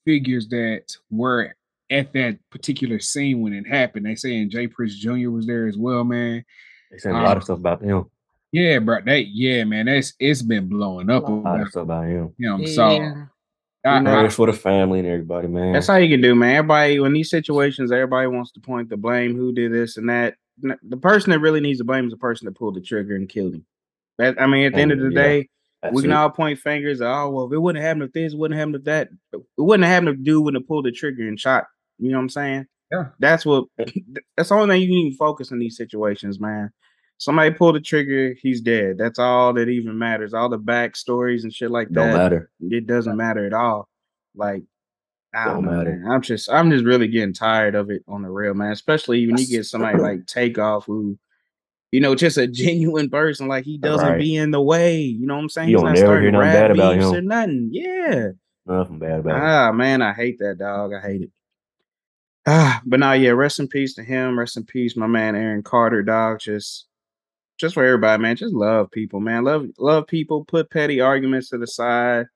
figures 0.04 0.48
that 0.48 0.84
were 1.10 1.54
at 1.90 2.12
that 2.14 2.38
particular 2.50 2.98
scene 2.98 3.40
when 3.42 3.52
it 3.52 3.66
happened. 3.66 4.06
They 4.06 4.14
saying 4.14 4.50
J 4.50 4.68
Prince 4.68 4.96
Jr. 4.96 5.30
was 5.30 5.46
there 5.46 5.66
as 5.66 5.76
well, 5.76 6.02
man. 6.04 6.44
They 6.90 6.98
saying 6.98 7.16
a 7.16 7.22
lot 7.22 7.32
Um, 7.32 7.36
of 7.38 7.44
stuff 7.44 7.58
about 7.58 7.82
him. 7.82 8.04
Yeah, 8.52 8.78
bro. 8.78 9.00
They 9.04 9.20
yeah, 9.32 9.64
man. 9.64 9.86
That's 9.86 10.14
it's 10.18 10.42
been 10.42 10.68
blowing 10.68 11.10
up 11.10 11.28
A 11.28 11.32
lot 11.32 11.40
about 11.40 11.60
of 11.60 11.68
stuff 11.68 11.82
about 11.82 12.06
him. 12.06 12.32
him. 12.38 12.66
So 12.66 12.90
Yeah. 12.90 13.24
I, 13.84 14.00
know, 14.00 14.10
I- 14.10 14.14
Prayers 14.14 14.34
for 14.34 14.46
the 14.46 14.52
family 14.52 14.98
and 15.00 15.08
everybody, 15.08 15.46
man. 15.48 15.72
That's 15.72 15.88
all 15.88 15.98
you 16.00 16.08
can 16.08 16.20
do, 16.20 16.34
man. 16.34 16.56
Everybody, 16.56 16.98
when 17.00 17.12
these 17.12 17.30
situations, 17.30 17.92
everybody 17.92 18.26
wants 18.28 18.50
to 18.52 18.60
point 18.60 18.88
the 18.88 18.96
blame, 18.96 19.36
who 19.36 19.52
did 19.52 19.72
this 19.72 19.96
and 19.96 20.08
that. 20.08 20.34
The 20.58 20.96
person 20.96 21.30
that 21.32 21.40
really 21.40 21.60
needs 21.60 21.78
to 21.78 21.84
blame 21.84 22.06
is 22.06 22.12
the 22.12 22.16
person 22.16 22.46
that 22.46 22.54
pulled 22.56 22.76
the 22.76 22.80
trigger 22.80 23.14
and 23.14 23.28
killed 23.28 23.54
him. 23.54 23.66
That, 24.18 24.40
I 24.40 24.46
mean, 24.46 24.64
at 24.64 24.72
the 24.72 24.80
end 24.80 24.90
of 24.92 25.00
the 25.00 25.10
yeah, 25.10 25.22
day, 25.22 25.48
That's 25.82 25.94
we 25.94 26.00
can 26.02 26.10
it. 26.12 26.14
all 26.14 26.30
point 26.30 26.58
fingers. 26.58 27.02
Oh, 27.02 27.28
well, 27.30 27.46
if 27.46 27.52
it 27.52 27.58
wouldn't 27.58 27.84
happen, 27.84 28.00
if 28.02 28.12
this, 28.12 28.32
wouldn't 28.34 28.58
happen, 28.58 28.74
if 28.74 28.84
that. 28.84 29.10
It 29.34 29.40
wouldn't 29.58 29.84
have 29.84 29.92
happened 29.92 30.18
if 30.18 30.24
dude 30.24 30.42
wouldn't 30.42 30.62
have 30.62 30.66
pulled 30.66 30.86
the 30.86 30.92
trigger 30.92 31.28
and 31.28 31.38
shot. 31.38 31.66
You 31.98 32.10
know 32.10 32.16
what 32.16 32.22
I'm 32.22 32.28
saying? 32.30 32.66
Yeah. 32.92 33.06
That's 33.18 33.44
what. 33.46 33.64
That's 34.36 34.48
the 34.50 34.54
only 34.54 34.74
thing 34.74 34.82
you 34.82 34.88
can 34.88 34.96
even 35.06 35.16
focus 35.16 35.50
in 35.50 35.58
these 35.58 35.76
situations, 35.76 36.38
man. 36.40 36.70
Somebody 37.18 37.50
pull 37.52 37.72
the 37.72 37.80
trigger, 37.80 38.34
he's 38.40 38.60
dead. 38.60 38.96
That's 38.98 39.18
all 39.18 39.54
that 39.54 39.68
even 39.68 39.98
matters. 39.98 40.34
All 40.34 40.48
the 40.50 40.58
backstories 40.58 41.44
and 41.44 41.52
shit 41.52 41.70
like 41.70 41.88
Don't 41.90 42.10
that 42.10 42.16
matter. 42.16 42.50
it 42.60 42.86
doesn't 42.86 43.16
matter 43.16 43.46
at 43.46 43.54
all. 43.54 43.88
Like, 44.34 44.62
I 45.34 45.46
don't, 45.46 45.54
Don't 45.54 45.64
know, 45.64 45.78
matter. 45.78 45.96
man. 45.96 46.10
I'm 46.12 46.20
just, 46.20 46.50
I'm 46.50 46.70
just 46.70 46.84
really 46.84 47.08
getting 47.08 47.32
tired 47.32 47.74
of 47.74 47.90
it 47.90 48.02
on 48.06 48.20
the 48.22 48.28
real, 48.28 48.52
man. 48.54 48.70
Especially 48.72 49.26
when 49.26 49.38
you 49.38 49.46
get 49.46 49.64
somebody 49.64 49.98
like 49.98 50.26
Takeoff, 50.26 50.84
who, 50.84 51.18
you 51.90 52.00
know, 52.00 52.14
just 52.14 52.36
a 52.36 52.46
genuine 52.62 53.08
person. 53.08 53.48
Like 53.48 53.64
he 53.64 53.78
doesn't 53.78 54.06
Right. 54.06 54.18
be 54.20 54.36
in 54.36 54.50
the 54.50 54.60
way. 54.60 55.00
You 55.00 55.26
know 55.26 55.36
what 55.36 55.42
I'm 55.42 55.48
saying? 55.48 55.70
You 55.70 55.76
He's 55.78 55.82
don't 55.84 55.88
not 55.88 55.94
never 55.94 56.06
starting 56.06 56.22
hear 56.24 56.32
nothing 56.32 56.46
rap 56.48 56.54
bad 56.54 56.70
about 56.70 56.94
beefs 56.94 57.06
him. 57.06 57.14
or 57.14 57.20
nothing. 57.22 57.68
Yeah. 57.72 58.26
Nothing 58.66 58.98
bad 58.98 59.20
about 59.20 59.36
him. 59.36 59.42
Ah, 59.42 59.72
man, 59.72 60.02
I 60.02 60.12
hate 60.12 60.38
that 60.40 60.58
dog. 60.58 60.92
I 60.92 61.00
hate 61.00 61.22
it. 61.22 61.30
Ah, 62.46 62.80
but 62.84 63.00
now, 63.00 63.12
yeah, 63.12 63.30
rest 63.30 63.58
in 63.58 63.68
peace 63.68 63.94
to 63.94 64.04
him. 64.04 64.38
Rest 64.38 64.56
in 64.56 64.64
peace, 64.64 64.96
my 64.96 65.06
man 65.06 65.34
Aaron 65.34 65.62
Carter, 65.62 66.02
dog. 66.02 66.38
Just, 66.38 66.86
just 67.58 67.74
for 67.74 67.84
everybody, 67.84 68.22
man. 68.22 68.36
Just 68.36 68.54
love 68.54 68.90
people, 68.90 69.18
man. 69.20 69.44
Love, 69.44 69.66
love 69.78 70.06
people. 70.06 70.44
Put 70.44 70.70
petty 70.70 71.00
arguments 71.00 71.48
to 71.50 71.58
the 71.58 71.66
side. 71.66 72.26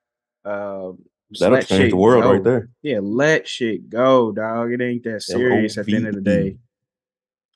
Uh, 0.44 0.92
That'll 1.38 1.62
change 1.62 1.90
the 1.90 1.96
world 1.96 2.24
go. 2.24 2.32
right 2.32 2.42
there. 2.42 2.68
Yeah, 2.82 2.98
let 3.02 3.46
shit 3.46 3.88
go, 3.88 4.32
dog. 4.32 4.72
It 4.72 4.80
ain't 4.80 5.04
that 5.04 5.22
serious 5.22 5.78
at 5.78 5.86
the 5.86 5.94
end 5.94 6.08
of 6.08 6.14
the 6.14 6.20
day. 6.20 6.56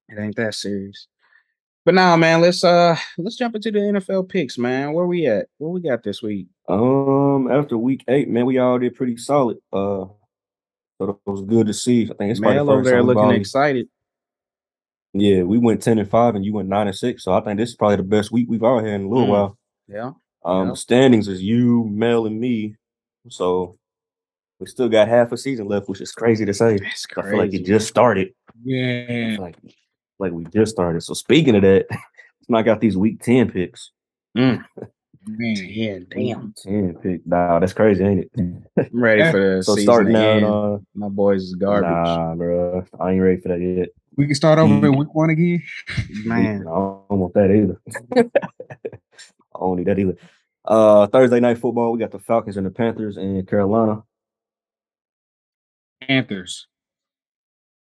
It 0.08 0.18
ain't 0.18 0.36
that 0.36 0.54
serious. 0.54 1.08
But 1.84 1.94
now, 1.94 2.16
man, 2.16 2.40
let's 2.40 2.64
uh 2.64 2.96
let's 3.18 3.36
jump 3.36 3.56
into 3.56 3.70
the 3.70 3.78
NFL 3.78 4.28
picks, 4.28 4.56
man. 4.56 4.92
Where 4.92 5.06
we 5.06 5.26
at? 5.26 5.48
What 5.58 5.70
we 5.70 5.80
got 5.80 6.02
this 6.02 6.22
week? 6.22 6.46
Um, 6.68 7.50
after 7.50 7.76
week 7.76 8.04
eight, 8.08 8.28
man, 8.28 8.46
we 8.46 8.58
all 8.58 8.78
did 8.78 8.94
pretty 8.94 9.16
solid. 9.16 9.58
Uh, 9.72 10.06
so 10.98 11.10
it 11.26 11.30
was 11.30 11.42
good 11.42 11.66
to 11.66 11.74
see. 11.74 12.04
I 12.04 12.14
think 12.14 12.30
it's 12.30 12.40
probably 12.40 12.56
Mel 12.56 12.70
over 12.70 12.82
there 12.84 13.02
looking 13.02 13.22
all- 13.22 13.30
excited. 13.32 13.88
Yeah, 15.12 15.42
we 15.44 15.58
went 15.58 15.82
ten 15.82 15.98
and 15.98 16.10
five, 16.10 16.34
and 16.34 16.44
you 16.44 16.52
went 16.52 16.68
nine 16.68 16.88
and 16.88 16.96
six. 16.96 17.22
So 17.24 17.32
I 17.32 17.40
think 17.40 17.58
this 17.58 17.70
is 17.70 17.76
probably 17.76 17.96
the 17.96 18.02
best 18.02 18.32
week 18.32 18.46
we've 18.48 18.62
all 18.64 18.78
had 18.80 18.88
in 18.88 19.04
a 19.04 19.08
little 19.08 19.26
Mm. 19.26 19.30
while. 19.30 19.58
Yeah. 19.86 20.10
Um, 20.44 20.66
Yep. 20.66 20.72
the 20.74 20.76
standings 20.76 21.28
is 21.28 21.42
you, 21.42 21.84
Mel, 21.84 22.26
and 22.26 22.38
me. 22.40 22.74
So 23.28 23.78
we 24.58 24.66
still 24.66 24.88
got 24.88 25.08
half 25.08 25.30
a 25.32 25.36
season 25.36 25.66
left, 25.68 25.88
which 25.88 26.00
is 26.00 26.12
crazy 26.12 26.44
to 26.44 26.52
say. 26.52 26.78
That's 26.78 27.06
I 27.16 27.22
feel 27.22 27.38
like 27.38 27.54
it 27.54 27.64
just 27.64 27.86
started. 27.88 28.34
Yeah. 28.64 29.36
like 29.38 29.56
like 30.18 30.32
we 30.32 30.44
just 30.46 30.72
started. 30.72 31.00
So 31.02 31.14
speaking 31.14 31.54
of 31.54 31.62
that, 31.62 31.86
let's 31.90 32.48
knock 32.48 32.66
out 32.66 32.80
these 32.80 32.96
week 32.96 33.22
ten 33.22 33.50
picks. 33.50 33.90
Man. 35.26 35.56
Yeah, 35.68 35.98
damn. 36.10 36.52
Ten 36.56 36.94
pick, 37.02 37.26
nah, 37.26 37.58
that's 37.58 37.72
crazy, 37.72 38.04
ain't 38.04 38.20
it? 38.20 38.30
I'm 38.36 38.64
ready 38.92 39.22
for 39.30 39.56
the 39.58 39.62
So 39.62 39.74
season 39.74 39.92
starting 39.92 40.12
to 40.14 40.18
out, 40.18 40.42
uh, 40.42 40.78
My 40.94 41.08
boys 41.08 41.42
is 41.44 41.54
garbage. 41.54 41.88
nah, 41.88 42.34
bro, 42.34 42.84
I 43.00 43.12
ain't 43.12 43.22
ready 43.22 43.40
for 43.40 43.48
that 43.48 43.60
yet. 43.60 43.88
We 44.16 44.26
can 44.26 44.34
start 44.34 44.58
over 44.58 44.74
Mm. 44.74 44.84
in 44.92 44.98
week 44.98 45.14
one 45.14 45.30
again. 45.30 45.62
Man. 46.24 46.62
I 46.68 46.70
don't 46.70 47.04
want 47.10 47.34
that 47.34 47.50
either. 47.50 47.80
I 49.54 49.58
don't 49.58 49.76
need 49.76 49.86
that 49.86 49.98
either. 49.98 50.16
Uh, 50.64 51.06
Thursday 51.08 51.40
night 51.40 51.58
football, 51.58 51.92
we 51.92 51.98
got 51.98 52.10
the 52.10 52.18
Falcons 52.18 52.56
and 52.56 52.66
the 52.66 52.70
Panthers 52.70 53.16
in 53.16 53.44
Carolina. 53.46 54.02
Panthers. 56.00 56.66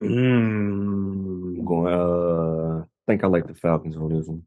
I'm 0.03 0.09
Mm, 0.11 1.65
going. 1.65 1.93
Uh, 1.95 2.83
I 2.83 2.87
think 3.07 3.25
I 3.25 3.27
like 3.27 3.47
the 3.47 3.55
Falcons 3.55 3.97
on 3.97 4.13
this 4.15 4.27
one. 4.27 4.43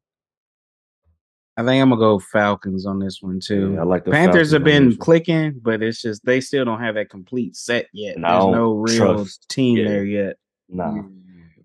I 1.62 1.66
think 1.66 1.82
I'm 1.82 1.90
gonna 1.90 2.00
go 2.00 2.20
Falcons 2.20 2.86
on 2.86 3.00
this 3.00 3.22
one 3.22 3.40
too. 3.40 3.74
Yeah, 3.74 3.82
I 3.82 3.84
like 3.84 4.06
the 4.06 4.12
Panthers 4.12 4.52
Falcons 4.52 4.54
have 4.54 4.64
been 4.64 4.98
clicking, 4.98 5.60
but 5.62 5.82
it's 5.84 6.02
just 6.02 6.26
they 6.26 6.42
still 6.42 6.66
don't 6.66 6.82
have 6.82 6.96
that 6.96 7.10
complete 7.10 7.56
set 7.56 7.88
yet. 7.94 8.18
I 8.24 8.32
There's 8.40 8.46
no 8.54 8.74
real 8.74 8.98
trust- 9.16 9.48
team 9.50 9.78
yeah. 9.78 9.88
there 9.88 10.04
yet. 10.06 10.36
Nah, 10.70 11.00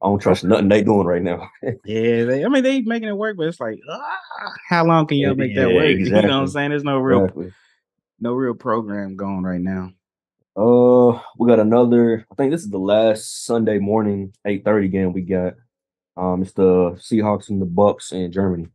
I 0.02 0.06
don't 0.08 0.18
trust 0.18 0.44
nothing 0.44 0.68
they 0.68 0.82
doing 0.82 1.06
right 1.06 1.22
now. 1.22 1.48
Yeah, 1.84 2.24
they, 2.24 2.44
I 2.44 2.48
mean 2.48 2.62
they 2.62 2.80
making 2.82 3.08
it 3.08 3.16
work, 3.16 3.36
but 3.36 3.46
it's 3.46 3.60
like, 3.60 3.78
ah, 3.90 4.18
how 4.68 4.84
long 4.84 5.06
can 5.06 5.18
y'all 5.18 5.34
make 5.34 5.54
that 5.54 5.68
Yeah, 5.70 5.74
work? 5.74 5.86
You 5.98 6.10
know 6.10 6.20
what 6.22 6.30
I'm 6.30 6.46
saying? 6.48 6.70
There's 6.70 6.84
no 6.84 6.98
real 6.98 7.24
Exactly. 7.24 7.52
no 8.20 8.32
real 8.34 8.54
program 8.54 9.16
going 9.16 9.42
right 9.42 9.60
now. 9.60 9.92
Uh, 10.56 11.20
we 11.38 11.48
got 11.48 11.60
another. 11.60 12.26
I 12.30 12.34
think 12.34 12.50
this 12.50 12.62
is 12.62 12.70
the 12.70 12.78
last 12.78 13.44
Sunday 13.44 13.78
morning 13.78 14.32
eight 14.46 14.64
thirty 14.64 14.88
game 14.88 15.12
we 15.12 15.22
got. 15.22 15.54
Um, 16.16 16.40
it's 16.42 16.52
the 16.52 16.92
Seahawks 16.98 17.50
and 17.50 17.60
the 17.60 17.66
Bucks 17.66 18.10
in 18.12 18.32
Germany. 18.32 18.68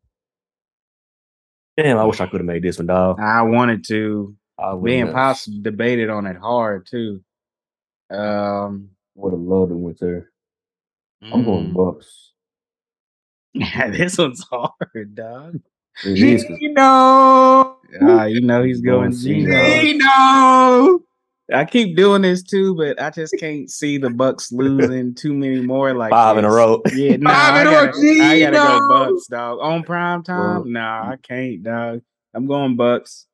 Damn, 1.82 1.98
I 1.98 2.04
wish 2.04 2.20
I 2.22 2.28
could 2.28 2.42
have 2.42 2.46
made 2.46 2.64
this 2.64 2.78
one, 2.78 2.88
dog. 2.88 3.20
I 3.20 3.42
wanted 3.42 3.86
to. 3.88 4.36
I 4.60 4.74
would 4.74 4.84
Me 4.84 5.00
and 5.00 5.12
Pops 5.12 5.46
debated 5.46 6.10
on 6.10 6.28
it 6.28 6.38
hard 6.38 6.86
too. 6.86 7.24
Um, 8.12 8.90
would 9.16 9.34
have 9.34 9.42
loved 9.42 9.72
to 9.72 9.76
went 9.78 10.00
there. 10.00 10.30
I'm 11.24 11.44
going 11.44 11.70
mm, 11.70 11.74
Bucks. 11.74 12.34
Yeah, 13.54 13.90
this 13.92 14.18
one's 14.18 14.44
hard, 14.52 15.16
dog. 15.16 15.60
It 16.06 16.20
is 16.20 16.44
'cause 16.44 16.58
Geno. 16.60 17.78
Ah, 18.02 18.26
you 18.26 18.42
know 18.42 18.64
he's 18.64 18.82
going 18.82 19.12
Going 19.12 19.12
Geno. 19.12 19.52
Seahawks. 19.56 19.82
Geno. 19.82 21.00
I 21.52 21.66
keep 21.66 21.96
doing 21.98 22.22
this 22.22 22.44
too, 22.44 22.76
but 22.76 23.02
I 23.02 23.10
just 23.10 23.38
can't 23.38 23.70
see 23.70 23.98
the 23.98 24.10
Bucks 24.10 24.52
losing 24.52 25.14
too 25.14 25.34
many 25.34 25.62
more 25.62 25.94
like 25.94 26.12
Five 26.12 26.38
in 26.38 26.46
a 26.46 26.48
this. 26.48 26.56
row. 26.56 26.82
Yeah, 26.94 27.16
nah, 27.20 27.30
Five 27.34 27.54
I 27.56 27.62
in 27.62 27.68
a 27.68 27.70
row, 27.72 27.86
gotta, 27.86 28.24
I 28.24 28.40
gotta 28.40 28.58
go 28.58 28.88
Bucks, 28.88 29.28
dog. 29.28 29.60
On 29.62 29.84
prime 29.84 30.24
time? 30.24 30.40
Well, 30.40 30.66
nah, 30.66 31.12
I 31.12 31.18
can't, 31.22 31.64
dog. 31.64 32.02
I'm 32.34 32.48
going 32.48 32.76
Bucks. 32.76 33.28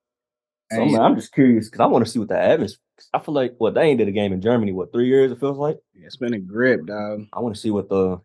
So 0.72 0.86
man, 0.86 1.02
I'm 1.02 1.16
just 1.16 1.32
curious 1.34 1.68
because 1.70 1.80
I 1.80 1.86
want 1.86 2.06
to 2.06 2.12
see 2.12 2.20
what 2.20 2.28
the 2.30 2.40
atmosphere. 2.40 2.80
I 3.14 3.20
feel 3.20 3.34
like 3.36 3.54
what 3.60 3.76
they 3.76 3.84
ain't 3.84 4.00
did 4.00 4.08
a 4.08 4.12
game 4.12 4.34
in 4.34 4.42
Germany. 4.42 4.74
What 4.74 4.92
three 4.92 5.08
years 5.08 5.32
it 5.32 5.40
feels 5.40 5.58
like. 5.58 5.78
Yeah, 5.94 6.08
It's 6.08 6.18
been 6.18 6.34
a 6.34 6.40
grip, 6.40 6.86
dog. 6.86 7.26
I 7.32 7.40
want 7.40 7.56
to 7.56 7.62
see 7.62 7.72
what 7.72 7.88
the 7.90 8.20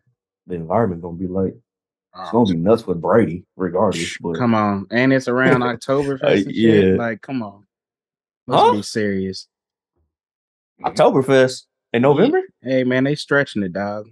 the 0.47 0.55
environment 0.55 1.01
gonna 1.01 1.17
be 1.17 1.27
like. 1.27 1.53
It's 1.53 1.61
Oh, 2.15 2.31
gonna 2.43 2.53
be 2.53 2.59
nuts 2.59 2.85
with 2.85 3.01
Brady, 3.01 3.45
regardless. 3.55 4.17
But 4.19 4.35
Come 4.37 4.53
on, 4.55 4.87
and 4.91 5.13
it's 5.13 5.27
around 5.27 5.63
October. 5.63 6.19
Uh, 6.23 6.27
and 6.31 6.43
shit. 6.43 6.55
yeah. 6.55 6.95
like 6.97 7.21
come 7.21 7.41
on, 7.43 7.65
let's 8.47 8.63
Huh? 8.63 8.71
be 8.73 8.81
serious. 8.81 9.47
Oktoberfest 10.81 11.63
in 11.93 12.01
November. 12.01 12.41
Hey 12.61 12.83
man, 12.83 13.03
they 13.03 13.15
stretching 13.15 13.63
it, 13.63 13.73
dog. 13.73 14.05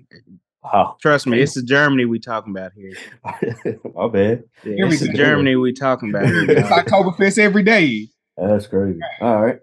Wow, 0.64 0.96
Trust 1.02 1.26
me, 1.26 1.38
Damn. 1.38 1.44
it's 1.44 1.56
the 1.56 1.64
Germany 1.64 2.06
we 2.06 2.20
talking 2.20 2.56
about 2.56 2.72
here. 2.76 2.94
my 3.96 4.08
bad. 4.10 4.44
Yeah, 4.64 4.76
Here 4.76 4.86
we 4.88 4.92
it's 4.94 5.00
the 5.02 5.08
go. 5.08 5.14
Germany 5.16 5.56
we 5.56 5.74
talking 5.74 6.10
about 6.12 6.26
here. 6.28 6.52
It's 6.52 6.70
dog. 6.70 6.86
Oktoberfest 6.86 7.40
every 7.40 7.64
day. 7.64 8.08
That's 8.38 8.68
crazy. 8.68 9.00
All 9.22 9.42
right, 9.44 9.58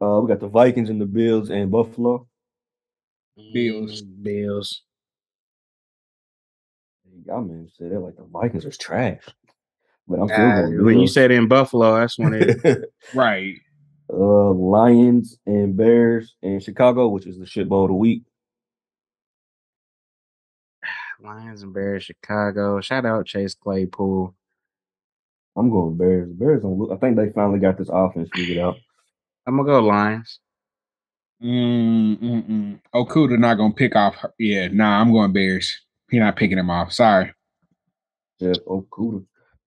uh, 0.00 0.20
we 0.20 0.28
got 0.28 0.40
the 0.40 0.48
Vikings 0.48 0.90
and 0.90 1.00
the 1.00 1.06
Bills 1.06 1.50
and 1.50 1.70
Buffalo. 1.70 2.26
Bills. 3.52 4.02
Mm, 4.02 4.22
Bills. 4.22 4.82
Y'all 7.26 7.40
man 7.42 7.68
said 7.76 7.90
that 7.90 8.00
like 8.00 8.16
the 8.16 8.24
Vikings 8.24 8.64
is 8.64 8.76
trash, 8.78 9.22
but 10.06 10.20
I'm 10.20 10.28
still 10.28 10.38
Ah, 10.46 10.60
going 10.62 10.84
when 10.84 11.00
you 11.00 11.06
said 11.08 11.30
in 11.30 11.48
Buffalo, 11.48 11.96
that's 11.98 12.18
when 12.18 12.34
it. 12.34 12.84
Right. 13.14 13.54
Uh, 14.12 14.52
Lions 14.52 15.38
and 15.46 15.76
Bears 15.76 16.34
in 16.42 16.60
Chicago, 16.60 17.08
which 17.08 17.26
is 17.26 17.38
the 17.38 17.46
shit 17.46 17.68
bowl 17.68 17.84
of 17.84 17.88
the 17.88 17.94
week. 17.94 18.22
Lions 21.22 21.62
and 21.62 21.72
Bears, 21.72 22.04
Chicago. 22.04 22.80
Shout 22.80 23.06
out 23.06 23.26
Chase 23.26 23.54
Claypool. 23.54 24.34
I'm 25.56 25.70
going 25.70 25.96
Bears. 25.96 26.30
Bears 26.32 26.62
don't 26.62 26.78
look. 26.78 26.90
I 26.92 26.96
think 26.96 27.16
they 27.16 27.30
finally 27.30 27.60
got 27.60 27.78
this 27.78 27.88
offense 27.92 28.28
figured 28.34 28.58
out. 28.58 28.76
I'm 29.46 29.56
gonna 29.56 29.68
go 29.68 29.80
Lions. 29.80 30.40
Mm, 31.42 32.16
mm, 32.18 32.48
mm. 32.48 32.80
Okudah 32.94 33.38
not 33.38 33.56
gonna 33.56 33.74
pick 33.74 33.94
off. 33.96 34.14
her- 34.16 34.34
Yeah, 34.38 34.68
nah, 34.68 35.00
I'm 35.00 35.12
going 35.12 35.32
Bears. 35.32 35.80
He 36.10 36.18
not 36.18 36.36
picking 36.36 36.58
him 36.58 36.70
off. 36.70 36.92
Sorry. 36.92 37.32
Jeff 38.40 38.56
Okudah. 38.66 39.24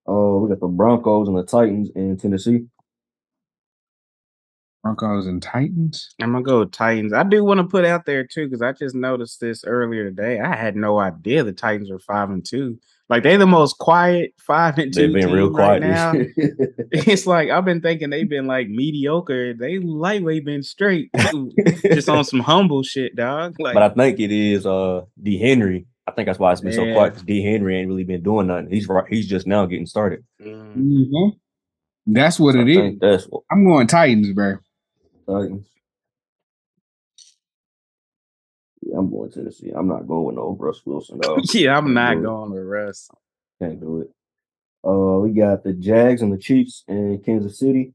Uh, 0.08 0.39
we 0.39 0.50
got 0.50 0.60
the 0.60 0.67
Broncos 0.67 1.28
and 1.28 1.38
the 1.38 1.43
Titans 1.43 1.89
in 1.95 2.17
Tennessee. 2.17 2.67
Broncos 4.95 5.28
and 5.28 5.41
Titans. 5.43 6.10
I'm 6.21 6.32
gonna 6.32 6.43
go 6.43 6.63
Titans. 6.63 7.12
I 7.12 7.23
do 7.23 7.43
want 7.43 7.60
to 7.60 7.65
put 7.65 7.84
out 7.84 8.06
there 8.06 8.26
too 8.26 8.45
because 8.45 8.62
I 8.62 8.71
just 8.71 8.95
noticed 8.95 9.41
this 9.41 9.65
earlier 9.65 10.06
today. 10.06 10.39
I 10.39 10.56
had 10.56 10.76
no 10.78 10.97
idea 10.97 11.43
the 11.43 11.52
Titans 11.52 11.89
were 11.91 12.00
five 12.00 12.30
and 12.30 12.45
two. 12.45 12.80
Like 13.10 13.23
they're 13.23 13.38
the 13.38 13.45
most 13.45 13.78
quiet 13.80 14.34
five 14.38 14.78
and 14.78 14.93
2 14.93 15.00
They've 15.00 15.13
been 15.13 15.32
real 15.32 15.47
team 15.47 15.56
right 15.56 15.82
quiet. 15.82 15.82
now. 15.82 16.13
it's 16.91 17.26
like 17.28 17.50
I've 17.50 17.65
been 17.65 17.82
thinking 17.82 18.10
they've 18.10 18.30
been 18.30 18.47
like 18.47 18.67
mediocre. 18.69 19.54
They 19.54 19.80
lightweight 19.80 20.45
been 20.45 20.63
straight, 20.63 21.10
just 21.84 22.10
on 22.10 22.23
some 22.23 22.39
humble 22.41 22.84
shit, 22.84 23.15
dog. 23.15 23.56
Like 23.60 23.73
but 23.76 23.84
I 23.84 23.89
think 23.89 24.19
it 24.19 24.32
is 24.32 24.65
uh 24.65 25.02
D 25.21 25.38
Henry. 25.38 25.86
I 26.08 26.12
think 26.12 26.28
that's 26.28 26.39
why 26.39 26.54
it's 26.54 26.62
been 26.62 26.71
so 26.71 26.86
quiet 26.93 27.12
because 27.12 27.23
D 27.23 27.43
Henry 27.43 27.78
ain't 27.78 27.89
really 27.89 28.06
been 28.06 28.23
doing 28.23 28.47
nothing. 28.47 28.69
He's 28.69 28.88
right. 28.88 29.06
He's 29.10 29.28
just 29.28 29.47
now 29.47 29.65
getting 29.65 29.86
started. 29.86 30.23
mm, 30.41 30.76
Mhm. 30.78 31.32
That's 32.08 32.39
what 32.39 32.54
So 32.54 32.60
it 32.62 33.00
That's 33.02 33.26
what, 33.26 33.43
I'm 33.52 33.65
going 33.65 33.88
Titans, 33.88 34.32
bro. 34.32 34.56
Titans. 35.28 35.68
Yeah, 38.82 38.98
I'm 38.98 39.10
going 39.10 39.32
Tennessee. 39.32 39.72
I'm 39.76 39.88
not 39.88 40.08
going 40.08 40.26
with 40.26 40.36
no 40.36 40.56
Russ 40.58 40.82
Wilson. 40.86 41.20
Yeah, 41.54 41.78
I'm 41.78 41.94
not 41.94 42.22
going 42.22 42.52
with 42.52 42.63
Russ. 42.63 43.10
Can't 43.62 43.80
do 43.80 44.02
it. 44.02 44.10
Uh, 44.88 45.20
we 45.20 45.32
got 45.32 45.63
the 45.63 45.74
Jags 45.74 46.22
and 46.22 46.32
the 46.32 46.38
Chiefs 46.38 46.84
in 46.88 47.22
Kansas 47.26 47.60
City. 47.60 47.94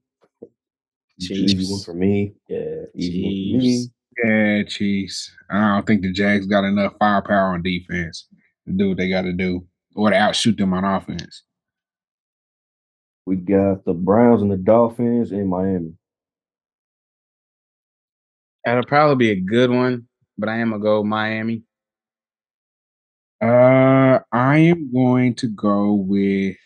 Easy 1.18 1.72
one 1.72 1.82
for 1.82 1.94
me. 1.94 2.34
Yeah, 2.48 2.84
easy 2.94 3.22
one 3.22 3.30
for 3.30 3.36
me. 3.36 3.60
Chiefs. 3.60 3.92
Yeah, 4.22 4.62
Chiefs. 4.64 5.32
I 5.48 5.74
don't 5.74 5.86
think 5.86 6.02
the 6.02 6.12
Jags 6.12 6.46
got 6.46 6.64
enough 6.64 6.94
firepower 6.98 7.54
on 7.54 7.62
defense 7.62 8.26
to 8.66 8.72
do 8.72 8.88
what 8.88 8.98
they 8.98 9.08
got 9.08 9.22
to 9.22 9.32
do 9.32 9.66
or 9.94 10.10
to 10.10 10.16
outshoot 10.16 10.56
them 10.56 10.74
on 10.74 10.84
offense. 10.84 11.44
We 13.24 13.36
got 13.36 13.84
the 13.84 13.94
Browns 13.94 14.42
and 14.42 14.50
the 14.50 14.56
Dolphins 14.56 15.32
in 15.32 15.46
Miami. 15.46 15.94
That'll 18.64 18.84
probably 18.84 19.16
be 19.16 19.30
a 19.30 19.40
good 19.40 19.70
one, 19.70 20.06
but 20.38 20.48
I 20.48 20.58
am 20.58 20.70
gonna 20.70 20.82
go 20.82 21.02
Miami. 21.02 21.62
Uh, 23.42 24.20
I 24.30 24.58
am 24.58 24.92
going 24.92 25.34
to 25.36 25.48
go 25.48 25.94
with. 25.94 26.56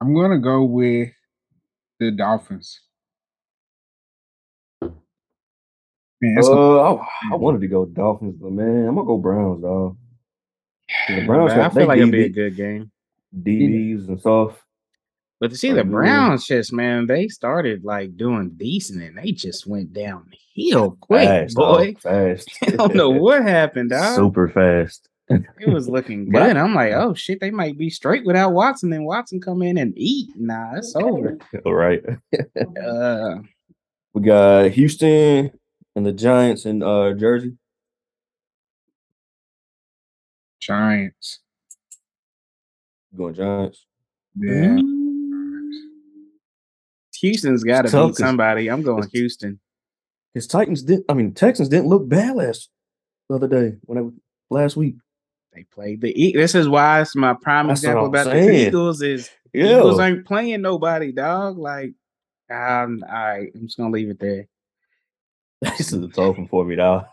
I'm 0.00 0.14
going 0.14 0.30
to 0.30 0.38
go 0.38 0.62
with 0.64 1.10
the 2.00 2.10
Dolphins. 2.10 2.80
Man, 4.82 6.38
Uh, 6.38 6.42
gonna- 6.42 6.94
I, 7.02 7.06
I 7.32 7.36
wanted 7.36 7.60
to 7.60 7.68
go 7.68 7.84
Dolphins, 7.84 8.36
but 8.40 8.52
man, 8.52 8.86
I'm 8.88 8.94
gonna 8.94 9.06
go 9.06 9.18
Browns, 9.18 9.62
dog. 9.62 9.96
The 11.08 11.26
Browns 11.26 11.52
but 11.52 11.60
I 11.60 11.68
feel 11.68 11.86
like 11.86 11.98
it'll 11.98 12.10
be 12.10 12.24
a 12.24 12.28
good 12.30 12.56
game. 12.56 12.90
DBs 13.34 14.08
and 14.08 14.20
stuff. 14.20 14.62
But 15.38 15.50
to 15.50 15.56
see 15.56 15.72
the. 15.72 15.84
Browns, 15.84 16.46
just 16.46 16.72
man, 16.72 17.06
they 17.06 17.28
started 17.28 17.84
like 17.84 18.16
doing 18.16 18.50
decent, 18.56 19.02
and 19.02 19.18
they 19.18 19.32
just 19.32 19.66
went 19.66 19.92
downhill 19.92 20.96
quick, 21.00 21.28
fast, 21.28 21.56
dog, 21.56 21.76
boy. 21.76 21.94
fast. 22.00 22.48
I 22.62 22.70
don't 22.70 22.94
know 22.94 23.10
what 23.10 23.42
happened, 23.42 23.90
dog. 23.90 24.16
Super 24.16 24.48
fast. 24.48 25.08
It 25.28 25.68
was 25.68 25.88
looking 25.88 26.28
good. 26.30 26.56
I'm 26.56 26.74
like, 26.74 26.92
oh 26.92 27.12
shit, 27.12 27.40
they 27.40 27.50
might 27.50 27.76
be 27.76 27.90
straight 27.90 28.24
without 28.24 28.52
Watson. 28.52 28.90
Then 28.90 29.04
Watson 29.04 29.40
come 29.40 29.60
in 29.60 29.76
and 29.76 29.92
eat. 29.96 30.30
Nah, 30.36 30.76
it's 30.76 30.94
over. 30.96 31.36
All 31.66 31.74
right. 31.74 32.02
Uh, 32.80 33.38
We 34.14 34.22
got 34.22 34.70
Houston 34.70 35.50
and 35.94 36.06
the 36.06 36.12
Giants 36.12 36.64
in 36.64 36.82
uh 36.82 37.12
Jersey. 37.12 37.58
Giants. 40.60 41.40
Going 43.14 43.34
Giants. 43.34 43.84
Yeah. 44.36 44.78
Houston's 47.20 47.64
got 47.64 47.86
to 47.86 48.06
beat 48.06 48.16
somebody. 48.16 48.68
I'm 48.68 48.82
going 48.82 49.08
Houston. 49.12 49.60
His 50.34 50.46
Titans 50.46 50.82
didn't. 50.82 51.06
I 51.08 51.14
mean, 51.14 51.32
Texans 51.32 51.68
didn't 51.68 51.88
look 51.88 52.08
bad 52.08 52.36
last 52.36 52.68
the 53.28 53.36
other 53.36 53.48
day 53.48 53.78
when 53.82 53.98
I 53.98 54.54
last 54.54 54.76
week. 54.76 54.96
They 55.54 55.64
played 55.64 56.02
the. 56.02 56.32
This 56.34 56.54
is 56.54 56.68
why 56.68 57.00
it's 57.00 57.16
my 57.16 57.34
prime 57.34 57.68
That's 57.68 57.80
example 57.80 58.04
I'm 58.04 58.08
about 58.10 58.24
the 58.24 58.32
saying. 58.32 58.68
Eagles 58.68 59.00
is 59.00 59.30
Yeah, 59.52 59.78
Eagles 59.78 59.98
ain't 59.98 60.26
playing 60.26 60.60
nobody, 60.60 61.12
dog. 61.12 61.56
Like, 61.56 61.94
um, 62.50 63.02
all 63.08 63.14
right, 63.14 63.50
I'm 63.54 63.62
just 63.62 63.78
gonna 63.78 63.90
leave 63.90 64.10
it 64.10 64.20
there. 64.20 64.46
this 65.62 65.92
is 65.92 66.16
one 66.16 66.46
for 66.48 66.64
me, 66.66 66.76
dog. 66.76 67.06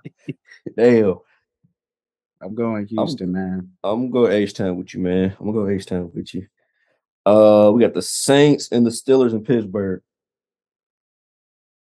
Damn, 0.76 1.18
I'm 2.40 2.54
going 2.54 2.86
Houston, 2.86 3.32
man. 3.32 3.72
I'm 3.82 4.10
gonna 4.10 4.26
go 4.26 4.32
H 4.32 4.54
Town 4.54 4.76
with 4.76 4.94
you, 4.94 5.00
man. 5.00 5.36
I'm 5.40 5.46
gonna 5.46 5.66
go 5.66 5.68
H 5.68 5.86
Town 5.86 6.10
with 6.14 6.32
you. 6.32 6.46
Uh, 7.24 7.70
we 7.74 7.80
got 7.80 7.94
the 7.94 8.02
Saints 8.02 8.70
and 8.72 8.84
the 8.84 8.90
Steelers 8.90 9.32
in 9.32 9.44
Pittsburgh. 9.44 10.02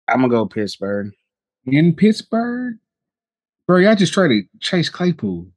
I'm 0.08 0.18
gonna 0.22 0.30
go 0.30 0.46
Pittsburgh. 0.46 1.12
In 1.66 1.96
Pittsburgh. 1.96 2.78
Bro, 3.68 3.80
y'all 3.80 3.96
just 3.96 4.14
try 4.14 4.28
to 4.28 4.42
chase 4.60 4.90
Claypool. 4.90 5.48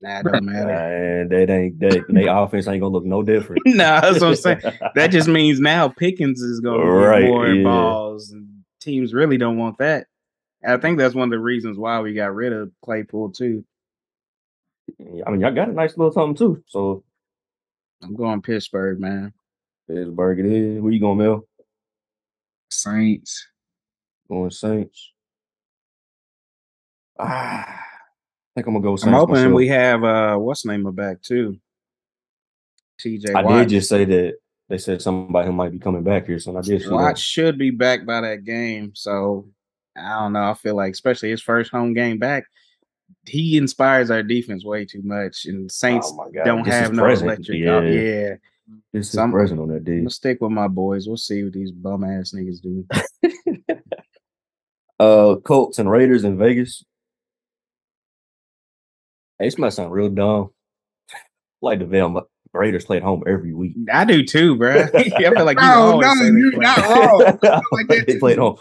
Nah, 0.00 0.20
it 0.20 0.22
don't 0.24 0.44
matter. 0.44 0.70
And 0.70 1.30
that 1.30 1.50
ain't 1.50 1.80
that. 1.80 2.04
They 2.08 2.26
offense 2.28 2.68
ain't 2.68 2.80
gonna 2.80 2.92
look 2.92 3.04
no 3.04 3.22
different. 3.22 3.62
nah, 3.66 4.00
that's 4.00 4.20
what 4.20 4.28
I'm 4.28 4.36
saying. 4.36 4.60
That 4.94 5.08
just 5.08 5.28
means 5.28 5.60
now 5.60 5.88
Pickens 5.88 6.40
is 6.40 6.60
going 6.60 6.80
to 6.80 6.86
Right, 6.86 7.22
get 7.22 7.28
more 7.28 7.48
yeah. 7.48 7.62
balls, 7.62 8.30
and 8.30 8.48
teams 8.80 9.14
really 9.14 9.36
don't 9.36 9.58
want 9.58 9.78
that. 9.78 10.06
And 10.62 10.72
I 10.72 10.76
think 10.78 10.98
that's 10.98 11.14
one 11.14 11.28
of 11.28 11.32
the 11.32 11.38
reasons 11.38 11.78
why 11.78 12.00
we 12.00 12.14
got 12.14 12.34
rid 12.34 12.52
of 12.52 12.70
Claypool 12.84 13.32
too. 13.32 13.64
I 15.26 15.30
mean, 15.30 15.40
y'all 15.40 15.52
got 15.52 15.68
a 15.68 15.72
nice 15.72 15.96
little 15.96 16.12
something 16.12 16.36
too. 16.36 16.62
So 16.66 17.02
I'm 18.02 18.14
going 18.14 18.42
Pittsburgh, 18.42 19.00
man. 19.00 19.32
Pittsburgh 19.88 20.40
it 20.40 20.46
is. 20.46 20.80
Where 20.80 20.92
you 20.92 21.00
going, 21.00 21.18
Mel? 21.18 21.46
Saints. 22.70 23.46
Going 24.28 24.50
Saints. 24.50 25.12
Ah, 27.18 27.64
I 27.66 27.80
think 28.54 28.66
I'm 28.66 28.74
gonna 28.74 28.82
go 28.82 28.96
Saints. 28.96 29.06
I'm 29.06 29.14
hoping 29.14 29.34
myself. 29.36 29.52
we 29.54 29.68
have 29.68 30.04
uh 30.04 30.36
what's 30.36 30.62
the 30.62 30.72
name 30.72 30.86
of 30.86 30.94
back 30.96 31.22
too. 31.22 31.58
TJ 33.00 33.34
I 33.34 33.42
Watt. 33.42 33.60
did 33.60 33.68
just 33.70 33.88
say 33.88 34.04
that 34.04 34.34
they 34.68 34.78
said 34.78 35.00
something 35.00 35.30
about 35.30 35.46
him 35.46 35.54
might 35.54 35.72
be 35.72 35.78
coming 35.78 36.02
back 36.02 36.26
here, 36.26 36.38
so 36.38 36.56
I 36.56 36.60
did 36.60 36.82
Watt 36.90 37.18
should 37.18 37.58
be 37.58 37.70
back 37.70 38.04
by 38.04 38.20
that 38.22 38.44
game. 38.44 38.92
So 38.94 39.48
I 39.96 40.18
don't 40.20 40.32
know. 40.32 40.50
I 40.50 40.54
feel 40.54 40.74
like 40.74 40.92
especially 40.92 41.30
his 41.30 41.42
first 41.42 41.70
home 41.70 41.94
game 41.94 42.18
back, 42.18 42.44
he 43.26 43.56
inspires 43.56 44.10
our 44.10 44.22
defense 44.22 44.64
way 44.64 44.84
too 44.84 45.02
much. 45.02 45.46
And 45.46 45.70
Saints 45.70 46.12
Oh 46.12 46.30
don't 46.44 46.64
this 46.64 46.74
have 46.74 46.92
no 46.92 47.02
present. 47.02 47.30
electric. 47.30 47.58
Yeah. 47.58 47.80
Yeah. 47.82 48.00
yeah. 48.00 48.34
This 48.92 49.06
is 49.06 49.12
Some- 49.12 49.32
present 49.32 49.60
on 49.60 49.68
that 49.68 49.76
I'm 49.76 49.84
dude. 49.84 50.00
gonna 50.02 50.10
stick 50.10 50.38
with 50.40 50.50
my 50.52 50.68
boys. 50.68 51.06
We'll 51.06 51.16
see 51.16 51.44
what 51.44 51.52
these 51.52 51.70
bum 51.72 52.04
ass 52.04 52.32
niggas 52.34 52.60
do. 52.60 52.86
Uh, 54.98 55.36
Colts 55.44 55.78
and 55.78 55.90
Raiders 55.90 56.24
in 56.24 56.38
Vegas. 56.38 56.82
Hey, 59.38 59.44
this 59.46 59.58
might 59.58 59.74
sound 59.74 59.92
real 59.92 60.08
dumb. 60.08 60.50
like 61.60 61.80
the 61.80 61.84
Veil 61.84 62.22
Raiders 62.54 62.86
play 62.86 62.96
at 62.96 63.02
home 63.02 63.22
every 63.26 63.52
week. 63.52 63.74
I 63.92 64.06
do 64.06 64.24
too, 64.24 64.56
bro. 64.56 64.86
I 64.94 65.02
feel 65.10 65.44
like 65.44 65.58
you 65.60 65.66
No, 65.66 66.00
no, 66.00 66.14
they 66.18 66.38
you're 66.38 66.52
play. 66.52 66.60
not 66.60 66.78
wrong. 66.78 67.60
like 67.72 68.06
they 68.06 68.18
play 68.18 68.32
at 68.32 68.38
home 68.38 68.56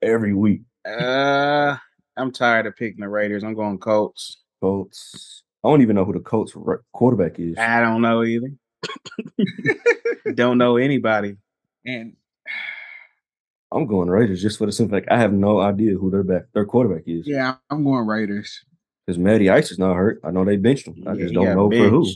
every 0.00 0.32
week. 0.32 0.62
Uh, 0.86 1.76
I'm 2.16 2.32
tired 2.32 2.66
of 2.66 2.76
picking 2.76 3.00
the 3.00 3.08
Raiders. 3.08 3.44
I'm 3.44 3.54
going 3.54 3.78
Colts. 3.78 4.42
Colts. 4.60 5.42
I 5.64 5.68
don't 5.68 5.82
even 5.82 5.96
know 5.96 6.04
who 6.04 6.12
the 6.12 6.20
Colts 6.20 6.54
quarterback 6.92 7.38
is. 7.38 7.56
I 7.58 7.80
don't 7.80 8.02
know 8.02 8.22
either. 8.22 8.50
don't 10.34 10.58
know 10.58 10.76
anybody. 10.76 11.36
And 11.86 12.16
I'm 13.72 13.86
going 13.86 14.08
Raiders 14.08 14.42
just 14.42 14.58
for 14.58 14.66
the 14.66 14.72
simple 14.72 14.96
fact 14.96 15.10
I 15.10 15.18
have 15.18 15.32
no 15.32 15.58
idea 15.60 15.96
who 15.96 16.10
their 16.10 16.22
back 16.22 16.44
their 16.52 16.66
quarterback 16.66 17.04
is. 17.06 17.26
yeah, 17.26 17.56
I'm 17.70 17.82
going 17.84 18.06
Raiders. 18.06 18.64
Because 19.06 19.18
Matty 19.18 19.50
Ice 19.50 19.70
is 19.70 19.78
not 19.78 19.96
hurt. 19.96 20.20
I 20.24 20.30
know 20.30 20.44
they 20.44 20.56
benched 20.56 20.86
him. 20.86 21.02
I 21.06 21.12
Yeah, 21.12 21.22
just 21.22 21.34
don't 21.34 21.56
know 21.56 21.70
for 21.70 21.88
who. 21.88 22.06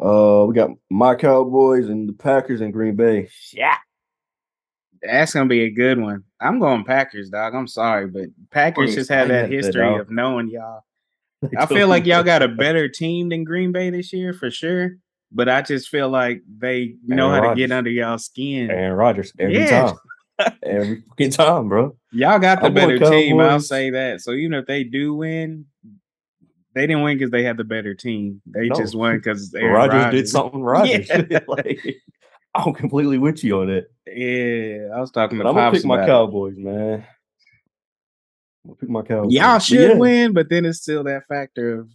Uh, 0.00 0.46
we 0.46 0.54
got 0.54 0.70
my 0.90 1.14
Cowboys 1.14 1.88
and 1.88 2.08
the 2.08 2.12
Packers 2.12 2.60
in 2.60 2.70
Green 2.70 2.96
Bay. 2.96 3.28
Yeah. 3.52 3.76
That's 5.04 5.34
gonna 5.34 5.48
be 5.48 5.62
a 5.64 5.70
good 5.70 5.98
one. 6.00 6.24
I'm 6.40 6.58
going 6.58 6.84
Packers, 6.84 7.30
dog. 7.30 7.54
I'm 7.54 7.66
sorry, 7.68 8.06
but 8.06 8.26
Packers 8.50 8.94
just 8.94 9.10
have 9.10 9.28
that 9.28 9.50
history 9.50 9.96
of 9.98 10.10
knowing 10.10 10.48
y'all. 10.48 10.84
I 11.58 11.66
feel 11.66 11.88
like 11.88 12.06
y'all 12.06 12.22
got 12.22 12.42
a 12.42 12.48
better 12.48 12.88
team 12.88 13.28
than 13.28 13.44
Green 13.44 13.70
Bay 13.72 13.90
this 13.90 14.12
year 14.12 14.32
for 14.32 14.50
sure. 14.50 14.92
But 15.30 15.48
I 15.48 15.62
just 15.62 15.88
feel 15.88 16.08
like 16.08 16.42
they 16.58 16.94
know 17.04 17.30
Aaron 17.30 17.42
how 17.44 17.50
to 17.50 17.56
get 17.56 17.72
under 17.72 17.90
y'all 17.90 18.18
skin. 18.18 18.70
Aaron 18.70 18.92
Rodgers 18.96 19.32
every 19.38 19.58
Yeah. 19.58 19.92
time. 19.92 19.96
Every 20.64 21.00
fucking 21.10 21.30
time, 21.30 21.68
bro. 21.68 21.96
Y'all 22.10 22.40
got 22.40 22.58
the 22.60 22.66
I'm 22.66 22.74
better 22.74 22.98
team. 22.98 23.38
I'll 23.38 23.60
say 23.60 23.90
that. 23.90 24.20
So 24.20 24.32
even 24.32 24.54
if 24.54 24.66
they 24.66 24.82
do 24.82 25.14
win, 25.14 25.66
they 26.74 26.88
didn't 26.88 27.02
win 27.04 27.16
because 27.16 27.30
they 27.30 27.44
had 27.44 27.56
the 27.56 27.62
better 27.62 27.94
team. 27.94 28.42
They 28.46 28.68
No. 28.68 28.74
just 28.74 28.96
won 28.96 29.16
because 29.18 29.54
Rodgers, 29.54 30.10
did 30.10 30.28
something 30.28 30.60
Rodgers. 30.64 31.08
Yeah. 31.30 31.38
like, 31.46 32.02
I'm 32.66 32.72
completely 32.74 33.18
with 33.18 33.42
you 33.44 33.60
on 33.60 33.70
it. 33.70 33.90
Yeah, 34.06 34.94
I 34.94 35.00
was 35.00 35.10
talking 35.10 35.38
But 35.38 35.44
to 35.44 35.48
I'm 35.50 35.54
gonna 35.56 35.72
pick 35.72 35.84
my 35.84 35.94
about 35.96 36.04
it. 36.04 36.12
Cowboys, 36.12 36.54
man. 36.56 37.06
I'm 38.64 38.68
gonna 38.70 38.76
pick 38.76 38.88
my 38.88 39.02
Cowboys. 39.02 39.32
Y'all 39.32 39.54
But 39.54 39.58
should 39.62 39.80
yeah, 39.80 39.98
win, 39.98 40.32
but 40.32 40.48
then 40.48 40.64
it's 40.64 40.80
still 40.80 41.04
that 41.04 41.22
factor 41.28 41.80
of 41.80 41.88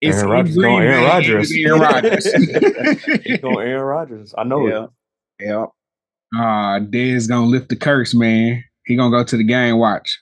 it's 0.00 0.18
Aaron 0.18 0.30
in 0.30 0.30
Rodgers 0.32 0.56
going 0.56 0.82
Aaron 0.86 1.04
Rodgers. 1.04 1.52
Aaron 1.64 1.80
Rodgers. 1.80 2.24
Going 3.40 3.68
Aaron 3.68 3.82
Rodgers. 3.84 4.34
I 4.36 4.44
know 4.44 4.66
Yeah, 4.68 4.84
it. 4.84 4.90
yeah. 5.46 5.66
Uh 6.36 6.80
Dez 6.80 7.28
gonna 7.28 7.46
lift 7.46 7.68
the 7.70 7.76
curse, 7.76 8.12
man. 8.14 8.62
He 8.84 8.96
gonna 8.96 9.10
go 9.16 9.24
to 9.24 9.36
the 9.36 9.44
game. 9.44 9.78
Watch. 9.78 10.20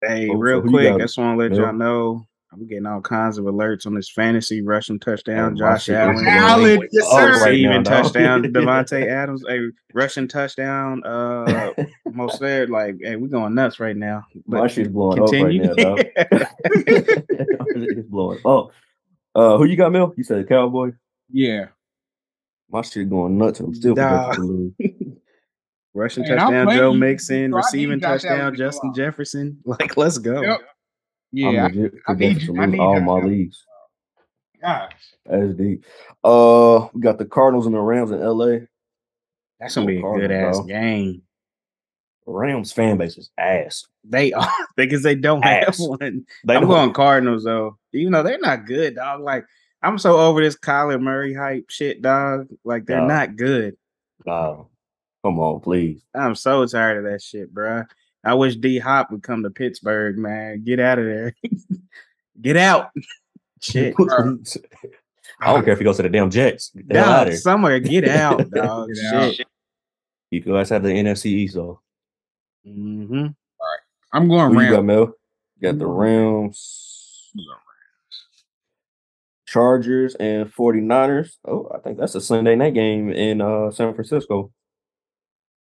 Hey, 0.00 0.28
Oh, 0.30 0.34
real 0.36 0.60
who 0.60 0.68
you 0.70 0.70
quick, 0.70 0.88
got, 0.90 1.00
I 1.00 1.04
just 1.04 1.18
want 1.18 1.36
to 1.38 1.42
let 1.42 1.50
Bill? 1.50 1.60
y'all 1.60 1.72
know 1.72 2.24
I'm 2.52 2.66
getting 2.66 2.86
all 2.86 3.00
kinds 3.00 3.38
of 3.38 3.44
alerts 3.44 3.86
on 3.86 3.94
this 3.94 4.08
fantasy 4.10 4.62
rushing 4.62 5.00
touchdown. 5.00 5.54
Hey, 5.54 5.58
Josh 5.58 5.84
shit 5.84 5.94
is 5.94 5.98
Allen, 6.00 6.14
blowing 6.14 6.28
Allen, 6.28 6.78
up 6.78 6.84
yes, 6.92 7.04
right 7.04 7.10
sir. 7.12 7.26
now, 7.26 7.44
receiving 7.44 7.82
dog. 7.82 7.84
touchdown. 8.04 8.42
Davante 8.44 9.06
Adams, 9.08 9.44
a 9.48 9.58
rushing 9.94 10.28
touchdown. 10.28 11.02
Uh, 11.04 11.72
most 12.12 12.40
there, 12.40 12.66
like, 12.68 12.96
hey, 13.02 13.16
we're 13.16 13.28
going 13.28 13.54
nuts 13.54 13.80
right 13.80 13.96
now. 13.96 14.24
My 14.46 14.60
But 14.60 14.70
shit's 14.70 14.88
blowing 14.88 15.18
continue. 15.18 15.64
up 15.64 15.76
right 15.76 15.76
now, 15.76 15.94
dog. 15.94 16.06
it's 17.76 18.08
blowing 18.08 18.40
up. 18.46 18.70
Uh, 19.34 19.58
who 19.58 19.64
you 19.64 19.76
got, 19.76 19.92
Mel? 19.92 20.14
You 20.16 20.24
said 20.24 20.48
Cowboy. 20.48 20.92
Yeah. 21.30 21.66
My 22.70 22.82
shit 22.82 23.10
going 23.10 23.36
nuts. 23.38 23.60
I'm 23.60 23.74
still 23.74 23.94
Dog. 23.94 24.34
to 24.34 24.40
lose. 24.40 24.72
rushing 25.94 26.22
Man, 26.22 26.38
touchdown, 26.38 26.70
Joe 26.70 26.92
you, 26.92 26.98
Mixon, 26.98 27.50
so 27.52 27.56
I 27.56 27.60
need 27.60 27.64
receiving 27.64 28.00
touchdown, 28.00 28.54
Justin. 28.54 28.94
Jefferson. 28.94 29.58
Like, 29.64 29.96
let's 29.96 30.18
go. 30.18 30.40
Yep. 30.42 30.60
I'm 31.32 31.38
Yeah. 31.38 31.64
legit 31.64 31.94
I 32.06 32.14
need 32.14 32.42
you- 32.42 32.60
I 32.60 32.66
need 32.66 32.80
all 32.80 32.96
Josh 32.98 33.04
my 33.06 33.18
leagues. 33.20 33.64
Gosh. 34.60 34.92
That's 35.26 35.54
deep. 35.54 35.84
Uh, 36.24 36.88
we 36.92 37.00
got 37.00 37.18
the 37.18 37.24
Cardinals 37.26 37.66
and 37.66 37.74
the 37.74 37.80
Rams 37.80 38.10
in 38.10 38.20
LA. 38.20 38.66
That's 39.60 39.74
gonna 39.74 39.86
be 39.86 39.98
a 39.98 40.02
Cardinals, 40.02 40.28
good 40.28 40.30
ass 40.32 40.56
bro. 40.58 40.64
game. 40.66 41.22
Rams 42.26 42.72
fan 42.72 42.96
base 42.96 43.16
is 43.18 43.30
ass. 43.38 43.86
They 44.02 44.32
are 44.32 44.48
because 44.76 45.02
they 45.02 45.14
don't 45.14 45.42
have 45.42 45.76
one. 45.78 46.26
They 46.44 46.56
I'm 46.56 46.66
going 46.66 46.92
Cardinals 46.92 47.44
though. 47.44 47.78
Even 47.92 48.12
though 48.12 48.22
they're 48.22 48.38
not 48.38 48.66
good, 48.66 48.96
dog. 48.96 49.20
Like 49.20 49.46
I'm 49.82 49.98
so 49.98 50.18
over 50.18 50.42
this 50.42 50.56
Kyler 50.56 51.00
Murray 51.00 51.34
hype 51.34 51.70
shit, 51.70 52.02
dog. 52.02 52.48
Like 52.64 52.86
they're 52.86 53.02
not 53.06 53.36
good. 53.36 53.76
Nah, 54.24 54.64
come 55.24 55.38
on, 55.38 55.60
please. 55.60 56.02
I'm 56.14 56.34
so 56.34 56.66
tired 56.66 57.04
of 57.04 57.12
that 57.12 57.22
shit, 57.22 57.54
bruh. 57.54 57.86
I 58.24 58.34
wish 58.34 58.56
D 58.56 58.78
Hop 58.78 59.10
would 59.10 59.22
come 59.22 59.42
to 59.44 59.50
Pittsburgh, 59.50 60.18
man. 60.18 60.64
Get 60.64 60.80
out 60.80 60.98
of 60.98 61.04
there. 61.04 61.34
Get 62.40 62.56
out. 62.56 62.90
Shit. 63.62 63.94
I 65.40 65.52
don't 65.52 65.64
care 65.64 65.72
if 65.72 65.78
he 65.78 65.84
goes 65.84 65.96
to 65.96 66.02
the 66.02 66.08
damn 66.08 66.30
Jets. 66.30 66.70
Get 66.70 66.88
the 66.88 66.98
hell 66.98 67.10
out 67.12 67.24
Dog, 67.26 67.34
somewhere 67.34 67.80
get 67.80 68.06
out, 68.08 68.50
dog. 68.50 68.88
Get 68.92 69.14
out. 69.14 69.34
Shit. 69.34 69.46
You 70.30 70.40
guys 70.40 70.68
have 70.70 70.82
the 70.82 70.88
NFC 70.90 71.26
East, 71.26 71.54
though. 71.54 71.80
hmm 72.64 73.28
I'm 74.12 74.28
going 74.28 74.52
Who 74.54 74.60
you 74.60 74.70
got, 74.70 74.76
Rams. 74.76 74.86
Mel? 74.86 75.14
Got 75.62 75.78
the 75.78 75.86
I'm 75.86 75.90
Rams. 75.90 77.32
Chargers 79.46 80.14
and 80.16 80.52
49ers. 80.52 81.36
Oh, 81.46 81.70
I 81.74 81.78
think 81.78 81.98
that's 81.98 82.14
a 82.14 82.20
Sunday 82.20 82.56
night 82.56 82.74
game 82.74 83.10
in 83.10 83.40
uh 83.40 83.70
San 83.70 83.94
Francisco. 83.94 84.52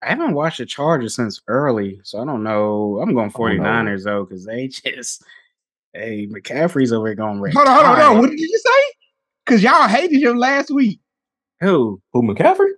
I 0.03 0.09
haven't 0.11 0.35
watched 0.35 0.59
the 0.59 0.67
Chargers 0.67 1.15
since 1.17 1.41
early, 1.47 2.01
so 2.05 2.21
I 2.21 2.25
don't 2.25 2.43
know. 2.43 2.99
I'm 3.03 3.15
going 3.15 3.31
49ers 3.31 4.05
though, 4.05 4.25
because 4.25 4.45
they 4.47 4.69
just 4.69 5.23
hey 5.93 6.27
McCaffrey's 6.27 6.93
over 6.93 7.09
here 7.09 7.15
going 7.17 7.41
red. 7.41 7.55
Hold 7.55 7.69
on, 7.69 7.75
hold 7.75 7.87
on, 7.87 7.97
hold 7.97 8.09
on. 8.17 8.19
What 8.21 8.31
did 8.31 8.41
you 8.41 8.59
say? 8.59 8.95
Because 9.45 9.63
y'all 9.63 9.89
hated 9.89 10.23
him 10.23 10.37
last 10.37 10.71
week. 10.71 11.01
Who? 11.61 12.01
Who 12.13 12.23
McCaffrey? 12.23 12.71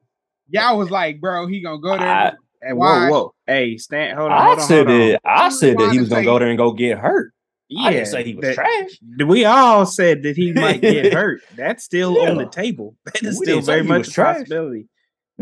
Y'all 0.49 0.79
was 0.79 0.91
like, 0.91 1.21
bro, 1.21 1.47
he 1.47 1.61
gonna 1.63 1.79
go 1.81 1.97
there. 1.99 2.09
I, 2.09 2.33
Hey, 2.65 2.73
Why? 2.75 3.09
whoa, 3.09 3.11
whoa. 3.25 3.35
Hey, 3.47 3.77
stand 3.77 4.17
hold 4.17 4.31
on, 4.31 4.39
I 4.39 4.45
hold 4.45 4.59
on, 4.61 4.65
said 4.69 4.87
hold 4.87 5.01
on. 5.01 5.09
that 5.09 5.21
I 5.25 5.49
said 5.49 5.79
that 5.79 5.91
he 5.93 5.99
was 5.99 6.09
gonna 6.09 6.25
go 6.25 6.39
there 6.39 6.49
and 6.49 6.57
go 6.59 6.73
get 6.73 6.99
hurt. 6.99 7.33
Yeah, 7.69 7.87
I 7.89 7.93
didn't 7.93 8.07
say 8.07 8.23
he 8.25 8.35
was 8.35 8.43
that- 8.45 8.55
trash. 8.55 8.91
We 9.27 9.45
all 9.45 9.85
said 9.87 10.23
that 10.25 10.37
he 10.37 10.53
might 10.53 10.81
get 10.81 11.13
hurt. 11.13 11.41
That's 11.57 11.83
still 11.85 12.21
on 12.29 12.37
the 12.37 12.47
table. 12.47 12.97
That 13.05 13.23
is 13.23 13.39
We 13.41 13.47
still 13.47 13.61
very 13.63 13.83
much 13.83 14.09
a 14.09 14.11
trash. 14.13 14.37
possibility. 14.39 14.89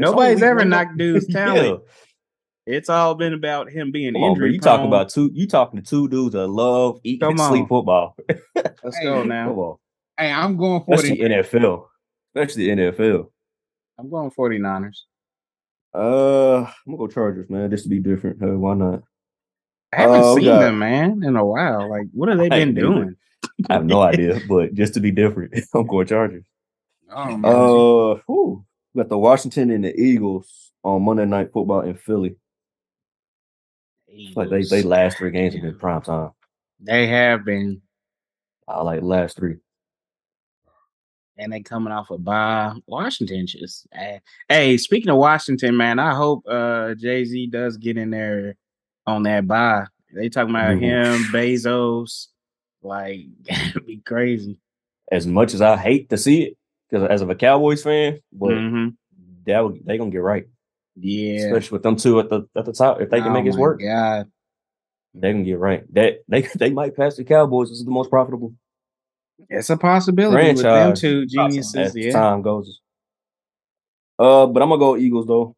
It's 0.01 0.09
only 0.09 0.23
Nobody's 0.27 0.43
ever 0.43 0.65
knocked 0.65 0.97
dude's 0.97 1.27
Yeah. 1.29 1.45
talent. 1.45 1.83
It's 2.67 2.89
all 2.89 3.15
been 3.15 3.33
about 3.35 3.71
him 3.71 3.91
being 3.91 4.13
Come 4.15 4.23
on, 4.23 4.53
You 4.53 4.61
talking 4.61 4.87
about 4.87 5.09
two? 5.09 5.31
You 5.33 5.47
talking 5.49 5.83
to 5.83 5.87
two 5.89 6.09
dudes 6.09 6.35
that 6.35 6.47
love 6.47 7.01
eating 7.03 7.21
Come 7.21 7.41
and 7.41 7.49
sleep 7.49 7.63
on. 7.63 7.69
football? 7.69 8.17
Let's 8.85 8.97
Hey, 8.99 9.05
go 9.05 9.23
now. 9.25 9.51
on, 9.53 9.77
Hey, 10.19 10.31
I'm 10.31 10.57
going 10.57 10.83
for 10.85 10.97
that's 10.97 11.09
the. 11.09 11.19
NFL. 11.19 11.87
Especially 12.35 12.67
the 12.75 12.83
NFL. 12.93 13.31
I'm 13.99 14.09
going 14.11 14.31
49ers. 14.31 14.99
Uh, 15.93 16.59
I'm 16.59 16.67
gonna 16.87 16.97
go 16.99 17.07
Chargers, 17.09 17.51
man. 17.51 17.71
Just 17.71 17.85
to 17.85 17.91
be 17.91 17.99
different. 17.99 18.41
Uh, 18.43 18.57
why 18.59 18.75
not? 18.75 19.03
I 19.93 20.03
haven't 20.03 20.21
Uh, 20.23 20.35
seen 20.37 20.45
got- 20.45 20.61
them, 20.61 20.79
man, 20.79 21.23
in 21.25 21.35
a 21.37 21.45
while. 21.45 21.91
Like, 21.91 22.07
what 22.13 22.29
have 22.29 22.39
they 22.39 22.47
I 22.47 22.49
been 22.51 22.69
ain't 22.69 22.79
doing? 22.79 23.17
I 23.69 23.73
have 23.75 23.85
no 23.87 24.01
idea, 24.03 24.41
but 24.49 24.75
just 24.75 24.95
to 24.95 25.01
be 25.01 25.11
different, 25.11 25.55
I'm 25.75 25.87
going 25.87 26.07
Chargers. 26.07 26.45
Oh, 27.13 27.37
man. 27.37 27.45
Uh, 27.45 28.21
whew. 28.29 28.65
We 28.95 29.03
got 29.03 29.09
the 29.09 29.19
Washington 29.19 29.71
and 29.71 29.85
the 29.85 29.99
Eagles 29.99 30.73
on 30.83 31.03
Monday 31.03 31.27
Night 31.27 31.53
Football 31.53 31.83
in 31.83 31.95
Philly. 31.95 32.37
It's 34.09 34.37
Like 34.37 34.51
they 34.51 34.63
they 34.65 34.83
last 34.83 35.19
three 35.19 35.31
games 35.31 35.55
have 35.55 35.63
been 35.63 35.79
prime 35.79 36.03
time. 36.03 36.31
They 36.81 37.07
have 37.07 37.45
been, 37.45 37.83
I 38.67 38.83
like 38.83 39.03
last 39.03 39.37
three. 39.37 39.57
and 41.37 41.53
they 41.53 41.61
coming 41.61 41.93
off 41.93 42.11
a 42.11 42.19
bye. 42.19 42.75
Washington 42.87 43.47
just. 43.47 43.87
eh. 43.93 44.19
Hey, 44.49 44.77
speaking 44.77 45.11
of 45.11 45.17
Washington, 45.19 45.77
man, 45.77 45.99
I 45.99 46.15
hope 46.15 46.45
uh 46.49 46.95
Jay 46.95 47.25
Z 47.25 47.47
does 47.47 47.77
get 47.77 47.97
in 47.97 48.11
there 48.11 48.57
on 49.07 49.23
that 49.23 49.47
bye. 49.47 49.87
They 50.13 50.29
talking 50.29 50.51
about 50.51 50.77
Mhm. 50.77 50.81
him, 50.81 51.23
Bezos. 51.33 52.27
Like, 52.83 53.27
be 53.87 53.99
crazy. 54.05 54.59
As 55.13 55.27
much 55.27 55.55
as 55.55 55.61
I 55.61 55.77
hate 55.77 56.11
to 56.11 56.17
see 56.19 56.43
it, 56.43 56.59
because 56.91 57.09
as 57.09 57.23
of 57.23 57.31
a 57.31 57.35
Cowboys 57.35 57.83
fan, 57.83 58.19
but 58.33 58.55
hmm 58.57 58.89
that 59.47 59.61
would- 59.61 59.85
they 59.87 59.97
gonna 59.99 60.11
get 60.11 60.19
right, 60.23 60.45
Yeah. 60.97 61.47
especially 61.47 61.77
with 61.77 61.83
them 61.83 61.97
two 61.97 62.21
at 62.21 62.29
the 62.29 62.43
at 62.57 62.65
the 62.67 62.73
top. 62.73 63.01
If 63.01 63.11
they 63.11 63.21
can 63.21 63.29
Oh 63.29 63.33
make 63.33 63.45
this 63.47 63.57
work, 63.57 63.81
God. 63.81 64.31
they 65.15 65.33
can 65.33 65.45
get 65.45 65.59
right. 65.59 65.83
That 65.95 66.19
they 66.29 66.43
they 66.57 66.71
might 66.71 66.95
pass 66.97 67.17
the 67.17 67.25
Cowboys. 67.25 67.69
This 67.71 67.79
is 67.79 67.85
the 67.85 67.91
most 67.91 68.11
profitable 68.11 68.55
It's 69.49 69.71
a 69.71 69.77
possibility 69.77 70.49
with 70.53 70.63
them 70.63 70.95
Franchise. 70.95 71.01
two 71.01 71.23
as 71.23 71.31
geniuses. 71.33 71.97
Yeah. 71.97 72.13
time 72.13 72.43
goes. 72.43 72.81
Uh, 74.19 74.47
but 74.47 74.63
I'm 74.63 74.69
gonna 74.69 74.79
go 74.79 74.97
Eagles 74.97 75.27
though. 75.27 75.57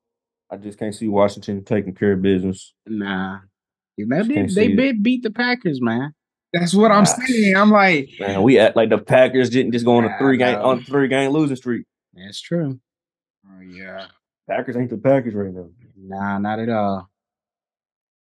I 0.50 0.56
just 0.56 0.78
can't 0.78 0.94
see 0.94 1.08
Washington 1.08 1.64
taking 1.64 1.94
care 1.94 2.12
of 2.12 2.22
business. 2.22 2.74
Nah. 2.86 3.40
You 3.96 4.06
know, 4.06 4.22
Just 4.22 4.54
they, 4.54 4.68
they 4.68 4.72
it. 4.72 4.76
did 4.76 5.02
beat 5.02 5.22
the 5.22 5.30
Packers, 5.30 5.80
man. 5.80 6.14
That's 6.52 6.74
what 6.74 6.90
I'm 6.90 7.04
Gosh. 7.04 7.16
saying. 7.26 7.56
I'm 7.56 7.70
like, 7.70 8.10
Man, 8.20 8.42
we 8.42 8.58
act 8.58 8.76
like 8.76 8.90
the 8.90 8.98
Packers 8.98 9.48
didn't 9.50 9.72
just 9.72 9.84
go 9.84 9.96
on 9.96 10.04
a 10.04 10.08
I 10.08 10.18
three 10.18 10.36
game 10.36 10.58
on 10.58 10.78
a 10.80 10.82
three 10.82 11.08
game 11.08 11.30
losing 11.30 11.56
streak. 11.56 11.86
That's 12.14 12.40
true. 12.40 12.78
oh, 13.48 13.60
yeah. 13.62 14.06
Packers 14.48 14.76
ain't 14.76 14.90
the 14.90 14.98
Packers 14.98 15.34
right 15.34 15.52
now. 15.52 15.68
Nah, 15.96 16.38
not 16.38 16.58
at 16.58 16.68
all. 16.68 17.08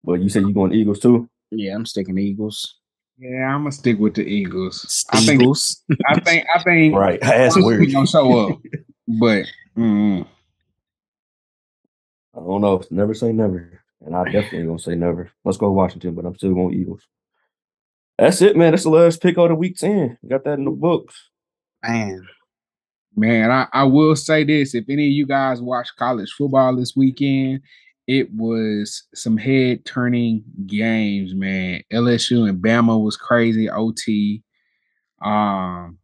But 0.04 0.22
you 0.22 0.30
said 0.30 0.44
you 0.44 0.54
going 0.54 0.74
Eagles 0.74 1.00
too? 1.00 1.30
Yeah, 1.52 1.74
I'm 1.76 1.86
sticking 1.86 2.18
Eagles. 2.18 2.76
Yeah, 3.18 3.54
I'm 3.54 3.62
gonna 3.62 3.72
stick 3.72 4.00
with 4.00 4.16
the 4.16 4.24
Eagles. 4.24 5.06
I 5.12 5.20
think, 5.20 5.42
Eagles. 5.42 5.84
I 6.08 6.20
think, 6.20 6.46
I 6.56 6.62
think, 6.64 6.96
Right. 6.98 7.20
That's 7.22 7.56
Washington 7.56 7.80
weird. 7.80 7.92
gonna 7.94 8.08
show 8.08 8.50
up, 8.50 8.60
but 9.20 9.46
mm, 9.78 10.26
I 12.36 12.40
don't 12.40 12.62
know. 12.62 12.82
Never 12.90 13.14
say 13.14 13.32
never. 13.32 13.82
And 14.04 14.16
I 14.16 14.24
definitely 14.26 14.66
gonna 14.66 14.80
say 14.80 14.96
never. 14.96 15.30
Let's 15.46 15.58
go 15.58 15.72
Washington, 15.72 16.16
but 16.16 16.26
I'm 16.26 16.36
still 16.36 16.54
going 16.54 16.74
Eagles. 16.74 17.02
That's 18.22 18.40
it, 18.44 18.56
man. 18.56 18.70
That's 18.70 18.84
the 18.84 18.92
last 18.92 19.20
pick 19.20 19.40
of 19.40 19.50
the 19.50 19.56
week 19.56 19.78
10. 19.78 20.16
Got 20.30 20.44
that 20.44 20.60
in 20.60 20.66
the 20.66 20.72
books. 20.72 21.30
Man. 21.82 22.28
man, 23.16 23.50
I, 23.50 23.66
I 23.74 23.84
will 23.86 24.16
say 24.16 24.44
this: 24.44 24.76
if 24.76 24.86
any 24.88 25.08
of 25.08 25.12
you 25.12 25.26
guys 25.26 25.60
watched 25.60 25.96
college 25.98 26.32
football 26.38 26.76
this 26.76 26.96
weekend, 26.96 27.62
it 28.06 28.32
was 28.32 29.06
some 29.16 29.38
head 29.38 29.86
turning 29.86 30.44
games, 30.68 31.34
man. 31.34 31.82
LSU 31.92 32.48
and 32.48 32.64
Bama 32.64 33.04
was 33.04 33.18
crazy. 33.18 33.68
OT. 33.68 34.44
Um, 35.26 35.98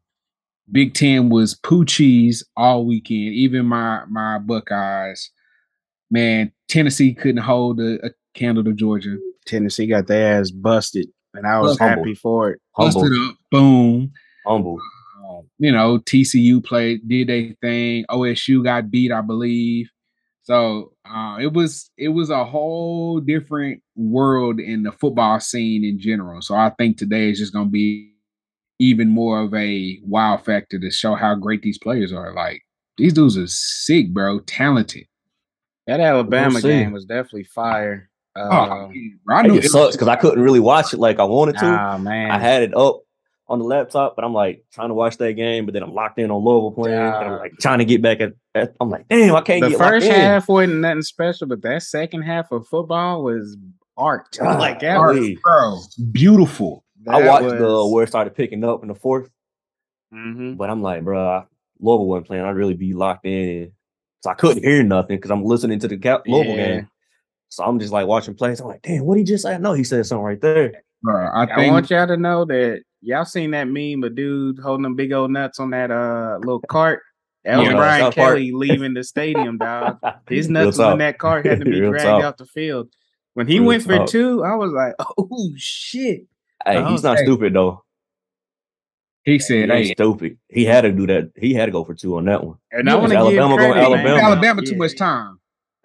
Big 0.72 0.96
Ten 0.96 1.30
was 1.30 1.54
poochies 1.60 2.44
all 2.56 2.88
weekend. 2.88 3.36
Even 3.36 3.68
my 3.68 4.06
my 4.10 4.40
Buckeyes, 4.40 5.30
man. 6.10 6.52
Tennessee 6.68 7.14
couldn't 7.14 7.44
hold 7.44 7.80
a, 7.80 8.04
a 8.04 8.10
candle 8.34 8.64
to 8.64 8.74
Georgia. 8.74 9.18
Tennessee 9.46 9.86
got 9.86 10.08
their 10.08 10.40
ass 10.40 10.50
busted, 10.50 11.10
and 11.34 11.48
I 11.48 11.60
was 11.60 11.78
Humble. 11.78 12.04
happy 12.04 12.16
for 12.16 12.52
it. 12.52 12.62
Humble. 12.74 13.02
Busted 13.02 13.30
up, 13.30 13.36
boom. 13.52 14.12
Humble. 14.46 14.80
Um, 15.28 15.50
you 15.60 15.72
know, 15.72 16.00
TCU 16.00 16.64
played, 16.64 17.08
did 17.08 17.28
their 17.28 17.54
thing. 17.62 18.06
OSU 18.10 18.64
got 18.64 18.90
beat, 18.90 19.12
I 19.12 19.22
believe. 19.22 19.90
So 20.44 20.94
uh, 21.04 21.38
it 21.42 21.52
was 21.52 21.92
it 21.98 22.08
was 22.08 22.30
a 22.30 22.46
whole 22.46 23.20
different 23.20 23.84
world 23.98 24.62
in 24.62 24.84
the 24.84 24.94
football 24.94 25.42
scene 25.42 25.84
in 25.84 26.00
general. 26.00 26.42
So 26.42 26.56
I 26.56 26.72
think 26.78 26.98
today 26.98 27.30
is 27.30 27.40
just 27.40 27.52
gonna 27.52 27.70
be 27.70 28.14
even 28.80 29.10
more 29.10 29.42
of 29.42 29.54
a 29.54 30.00
wow 30.04 30.38
factor 30.38 30.80
to 30.80 30.90
show 30.90 31.16
how 31.16 31.36
great 31.36 31.64
these 31.64 31.78
players 31.78 32.14
are. 32.14 32.34
Like 32.34 32.62
these 32.98 33.12
dudes 33.12 33.38
are 33.38 33.48
sick, 33.48 34.14
bro, 34.14 34.40
talented. 34.40 35.06
That 35.86 36.00
Alabama 36.00 36.62
see. 36.62 36.70
game 36.70 36.94
was 36.94 37.04
definitely 37.04 37.44
fire. 37.44 38.10
Oh, 38.38 38.92
bro, 39.26 39.36
I 39.36 39.42
knew 39.44 39.56
It 39.56 39.64
sucks 39.66 39.96
because 39.96 40.08
I 40.08 40.16
couldn't 40.16 40.42
really 40.44 40.60
watch 40.60 40.94
it 40.94 41.00
like 41.00 41.20
I 41.20 41.24
wanted 41.24 41.58
to. 41.58 41.66
ah 41.66 41.98
man, 41.98 42.32
I 42.32 42.40
had 42.40 42.64
it 42.64 42.76
up 42.76 43.02
on 43.50 43.60
the 43.60 43.66
laptop, 43.66 44.16
but 44.16 44.26
I'm 44.26 44.34
like 44.34 44.66
trying 44.74 44.90
to 44.90 44.94
watch 44.94 45.18
that 45.18 45.34
game, 45.34 45.66
but 45.66 45.74
then 45.74 45.82
I'm 45.84 45.94
locked 45.94 46.20
in 46.20 46.30
on 46.32 46.44
Louisville 46.44 46.72
playing. 46.72 46.98
and 46.98 47.06
I'm 47.16 47.40
like 47.40 47.54
trying 47.60 47.80
to 47.80 47.86
get 47.86 48.02
back 48.02 48.20
at, 48.22 48.34
at- 48.56 48.76
I'm 48.82 48.90
like, 48.90 49.08
damn, 49.08 49.36
I 49.36 49.42
can't 49.42 49.62
the 49.64 49.70
get 49.70 49.78
first 49.80 50.08
half 50.08 50.48
wasn't 50.50 50.80
nothing 50.82 51.02
special, 51.02 51.48
but 51.48 51.62
that 51.62 51.82
second 51.84 52.24
half 52.24 52.52
of 52.52 52.68
football 52.68 53.24
was 53.24 53.56
art. 53.96 54.38
God, 54.40 54.60
like 54.60 54.80
that 54.82 54.98
art. 54.98 55.16
was, 55.18 55.30
bro, 55.42 55.78
beautiful. 56.12 56.84
I 57.08 57.22
that 57.22 57.28
watched 57.28 57.50
the 57.58 57.64
was- 57.64 57.94
where 57.94 58.04
it 58.04 58.08
started 58.08 58.36
picking 58.36 58.64
up 58.66 58.82
in 58.82 58.90
the 58.90 58.96
fourth, 58.96 59.30
Mhm. 60.14 60.58
but 60.58 60.70
I'm 60.70 60.82
like, 60.82 61.04
bro, 61.04 61.44
Louisville 61.80 62.06
wasn't 62.08 62.28
playing. 62.28 62.44
I'd 62.44 62.50
really 62.56 62.74
be 62.74 62.94
locked 62.94 63.26
in. 63.26 63.72
So 64.24 64.32
I 64.32 64.34
couldn't 64.34 64.64
hear 64.64 64.84
nothing 64.84 65.16
because 65.18 65.32
I'm 65.32 65.44
listening 65.46 65.80
to 65.80 65.88
the 65.88 65.96
Louisville 66.26 66.56
Yeah. 66.56 66.66
game. 66.68 66.88
So 67.50 67.64
I'm 67.64 67.80
just 67.80 67.94
like 67.94 68.08
watching 68.08 68.36
plays. 68.36 68.60
I'm 68.60 68.68
like, 68.68 68.82
damn, 68.82 69.06
what 69.06 69.18
he 69.18 69.24
just 69.24 69.44
say? 69.44 69.58
No, 69.58 69.74
he 69.74 69.84
said 69.84 70.06
something 70.06 70.24
right 70.24 70.42
there. 70.42 70.84
Bro, 71.02 71.28
I 71.34 71.46
I 71.46 71.68
want 71.70 71.90
y'all 71.90 72.08
to 72.08 72.18
know 72.18 72.44
that 72.46 72.82
y'all 73.02 73.24
seen 73.26 73.52
that 73.52 73.66
meme, 73.68 74.04
a 74.04 74.10
dude 74.10 74.60
holding 74.60 74.84
them 74.84 74.96
big 74.96 75.14
old 75.14 75.32
nuts 75.32 75.60
on 75.60 75.70
that 75.72 75.92
uh 75.92 76.38
little 76.40 76.60
cart. 76.70 77.02
That 77.46 77.58
was 77.58 77.68
Yeah, 77.68 77.76
Brian 77.76 78.02
South 78.02 78.16
Park. 78.16 78.30
Kelly 78.36 78.52
leaving 78.52 78.94
the 78.94 79.04
stadium, 79.04 79.58
dog. 79.60 79.98
His 80.30 80.50
nuts 80.50 80.78
was 80.78 80.80
in 80.80 80.84
talk. 80.86 80.98
that 81.00 81.18
cart, 81.20 81.46
had 81.46 81.60
to 81.60 81.66
be 81.66 81.80
dragged 81.90 82.04
talk. 82.06 82.24
out 82.24 82.38
the 82.38 82.46
field. 82.48 82.90
When 83.36 83.48
he 83.48 83.60
Real 83.60 83.68
went 83.68 83.84
for 83.84 84.06
two, 84.08 84.44
I 84.44 84.56
was 84.56 84.72
like, 84.72 84.96
"Oh 85.18 85.52
shit!" 85.56 86.22
Hey, 86.66 86.84
he's 86.86 87.04
not 87.04 87.20
hey. 87.20 87.24
stupid 87.24 87.54
though. 87.54 87.84
he 89.24 89.34
He 89.34 89.40
said, 89.40 89.70
ain't 89.70 89.72
"Hey, 89.88 89.94
stupid. 89.94 90.38
He 90.50 90.66
had 90.66 90.82
to 90.82 90.92
do 90.92 91.06
that. 91.08 91.32
He 91.38 91.54
had 91.54 91.68
to 91.68 91.72
go 91.72 91.84
for 91.86 91.94
two 91.94 92.18
on 92.18 92.26
that 92.26 92.44
one. 92.44 92.58
And 92.72 92.90
I 92.90 92.96
want 92.96 93.10
to 93.12 93.16
give 93.30 93.38
Alabama 93.40 93.56
credit, 93.56 93.78
Alabama. 93.78 94.04
man. 94.16 94.20
Alabama 94.26 94.62
too 94.64 94.72
Yeah. 94.72 94.78
much 94.78 94.98
time." 94.98 95.37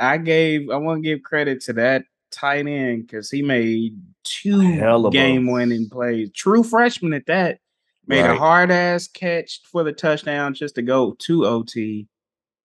I 0.02 0.18
gave. 0.18 0.68
I 0.70 0.76
want 0.76 1.02
to 1.02 1.08
give 1.08 1.22
credit 1.22 1.60
to 1.62 1.72
that 1.74 2.04
tight 2.30 2.66
end 2.66 3.06
because 3.06 3.30
he 3.30 3.42
made 3.42 3.94
two 4.24 4.60
a- 4.60 5.10
game-winning 5.10 5.88
plays. 5.90 6.30
True 6.34 6.62
freshman 6.62 7.12
at 7.14 7.26
that. 7.26 7.58
Made 8.06 8.24
a 8.24 8.34
hard 8.36 8.70
ass 8.72 9.06
catch 9.06 9.60
for 9.70 9.84
the 9.84 9.92
touchdown 9.92 10.54
just 10.54 10.74
to 10.74 10.82
go 10.82 11.14
to 11.20 11.46
OT. 11.46 12.08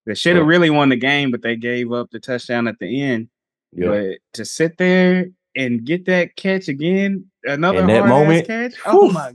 They 0.05 0.15
should 0.15 0.35
have 0.35 0.45
Yeah. 0.45 0.49
really 0.49 0.69
won 0.71 0.89
the 0.89 0.95
game, 0.95 1.29
but 1.31 1.41
they 1.43 1.55
gave 1.55 1.91
up 1.93 2.09
the 2.11 2.19
touchdown 2.19 2.67
at 2.67 2.79
the 2.79 3.01
end. 3.01 3.29
Yeah. 3.71 3.87
But 3.89 4.17
to 4.33 4.45
sit 4.45 4.77
there 4.77 5.27
and 5.55 5.83
get 5.85 6.05
that 6.05 6.35
catch 6.37 6.67
again, 6.69 7.25
another 7.43 7.83
hard 7.83 8.09
moment, 8.09 8.41
ass 8.49 8.73
catch. 8.73 8.81
Oh 8.85 9.05
whew. 9.07 9.11
my, 9.13 9.33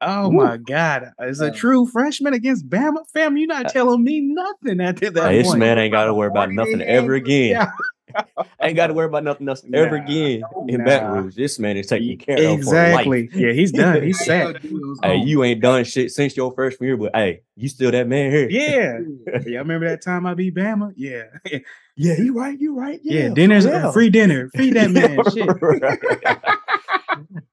oh 0.00 0.28
Whew. 0.28 0.38
my 0.38 0.56
God! 0.56 1.12
As 1.18 1.40
a 1.40 1.46
Uh, 1.46 1.50
true 1.54 1.86
freshman 1.86 2.34
against 2.34 2.68
Bama, 2.68 3.08
fam, 3.12 3.36
you're 3.36 3.46
not 3.46 3.68
telling 3.68 4.02
me 4.04 4.20
nothing 4.20 4.80
after 4.80 5.10
that 5.10 5.30
this 5.32 5.46
point. 5.48 5.58
man 5.60 5.78
ain't 5.78 5.92
got 5.92 6.06
to 6.06 6.14
worry 6.14 6.28
about 6.28 6.50
nothing 6.52 6.80
ever 6.82 7.14
again. 7.14 7.50
yeah. 7.50 7.70
ain't 8.60 8.74
got 8.74 8.88
to 8.88 8.92
worry 8.92 9.06
about 9.06 9.22
nothing 9.22 9.48
else 9.48 9.62
ever 9.72 9.98
Nah, 9.98 10.04
again 10.04 10.42
in 10.66 10.78
nah. 10.78 10.84
Baton 10.84 11.10
Rouge. 11.12 11.36
This 11.36 11.60
man 11.60 11.76
is 11.76 11.86
taking 11.86 12.18
care 12.18 12.34
of 12.38 12.42
for 12.42 12.74
exactly. 12.74 13.28
Yeah, 13.32 13.52
he's 13.52 13.70
done. 13.70 14.02
He's 14.06 14.24
set. 14.24 14.56
Hey, 15.04 15.18
you 15.18 15.44
ain't 15.44 15.60
done 15.60 15.84
shit 15.84 16.10
since 16.10 16.36
your 16.36 16.52
freshman 16.52 16.88
year, 16.88 16.96
but 16.96 17.14
hey, 17.14 17.42
you 17.56 17.68
still 17.68 17.92
that 17.92 18.08
man 18.08 18.32
here. 18.32 18.48
Yeah. 18.50 18.98
Y'all 19.46 19.58
remember 19.60 19.88
that 19.88 20.02
time 20.02 20.26
I 20.26 20.34
beat 20.34 20.56
Bama? 20.56 20.92
Yeah. 20.96 21.22
yeah, 21.96 22.16
you 22.18 22.36
right, 22.36 22.58
you 22.58 22.76
right. 22.76 22.98
Yeah. 23.04 23.28
Yeah, 23.28 23.28
Dinner's 23.28 23.64
yeah. 23.64 23.92
free 23.92 24.10
dinner. 24.10 24.48
Free 24.56 24.70
that 24.72 24.90
man. 24.90 25.20
Shit. 25.32 26.58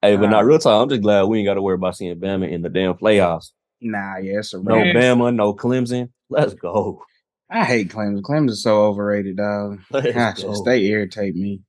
Hey, 0.01 0.15
but 0.15 0.23
Nah. 0.25 0.29
not 0.29 0.45
real 0.45 0.59
time. 0.59 0.81
I'm 0.83 0.89
just 0.89 1.01
glad 1.01 1.23
we 1.23 1.39
ain't 1.39 1.47
got 1.47 1.55
to 1.55 1.61
worry 1.61 1.75
about 1.75 1.95
seeing 1.97 2.19
Bama 2.19 2.49
in 2.49 2.61
the 2.61 2.69
damn 2.69 2.93
playoffs. 2.95 3.51
Nah, 3.81 4.17
yeah, 4.17 4.39
it's 4.39 4.53
a 4.53 4.61
No 4.61 4.75
wrap. 4.77 4.95
Bama, 4.95 5.33
no 5.35 5.53
Clemson. 5.53 6.09
Let's 6.29 6.53
go. 6.53 7.03
I 7.49 7.63
hate 7.63 7.89
Clemson. 7.89 8.21
Clemson's 8.21 8.63
so 8.63 8.83
overrated, 8.85 9.37
dog. 9.37 9.79
Let's 9.91 10.13
Gosh, 10.13 10.41
go. 10.43 10.63
they 10.63 10.85
irritate 10.85 11.35
me. 11.35 11.61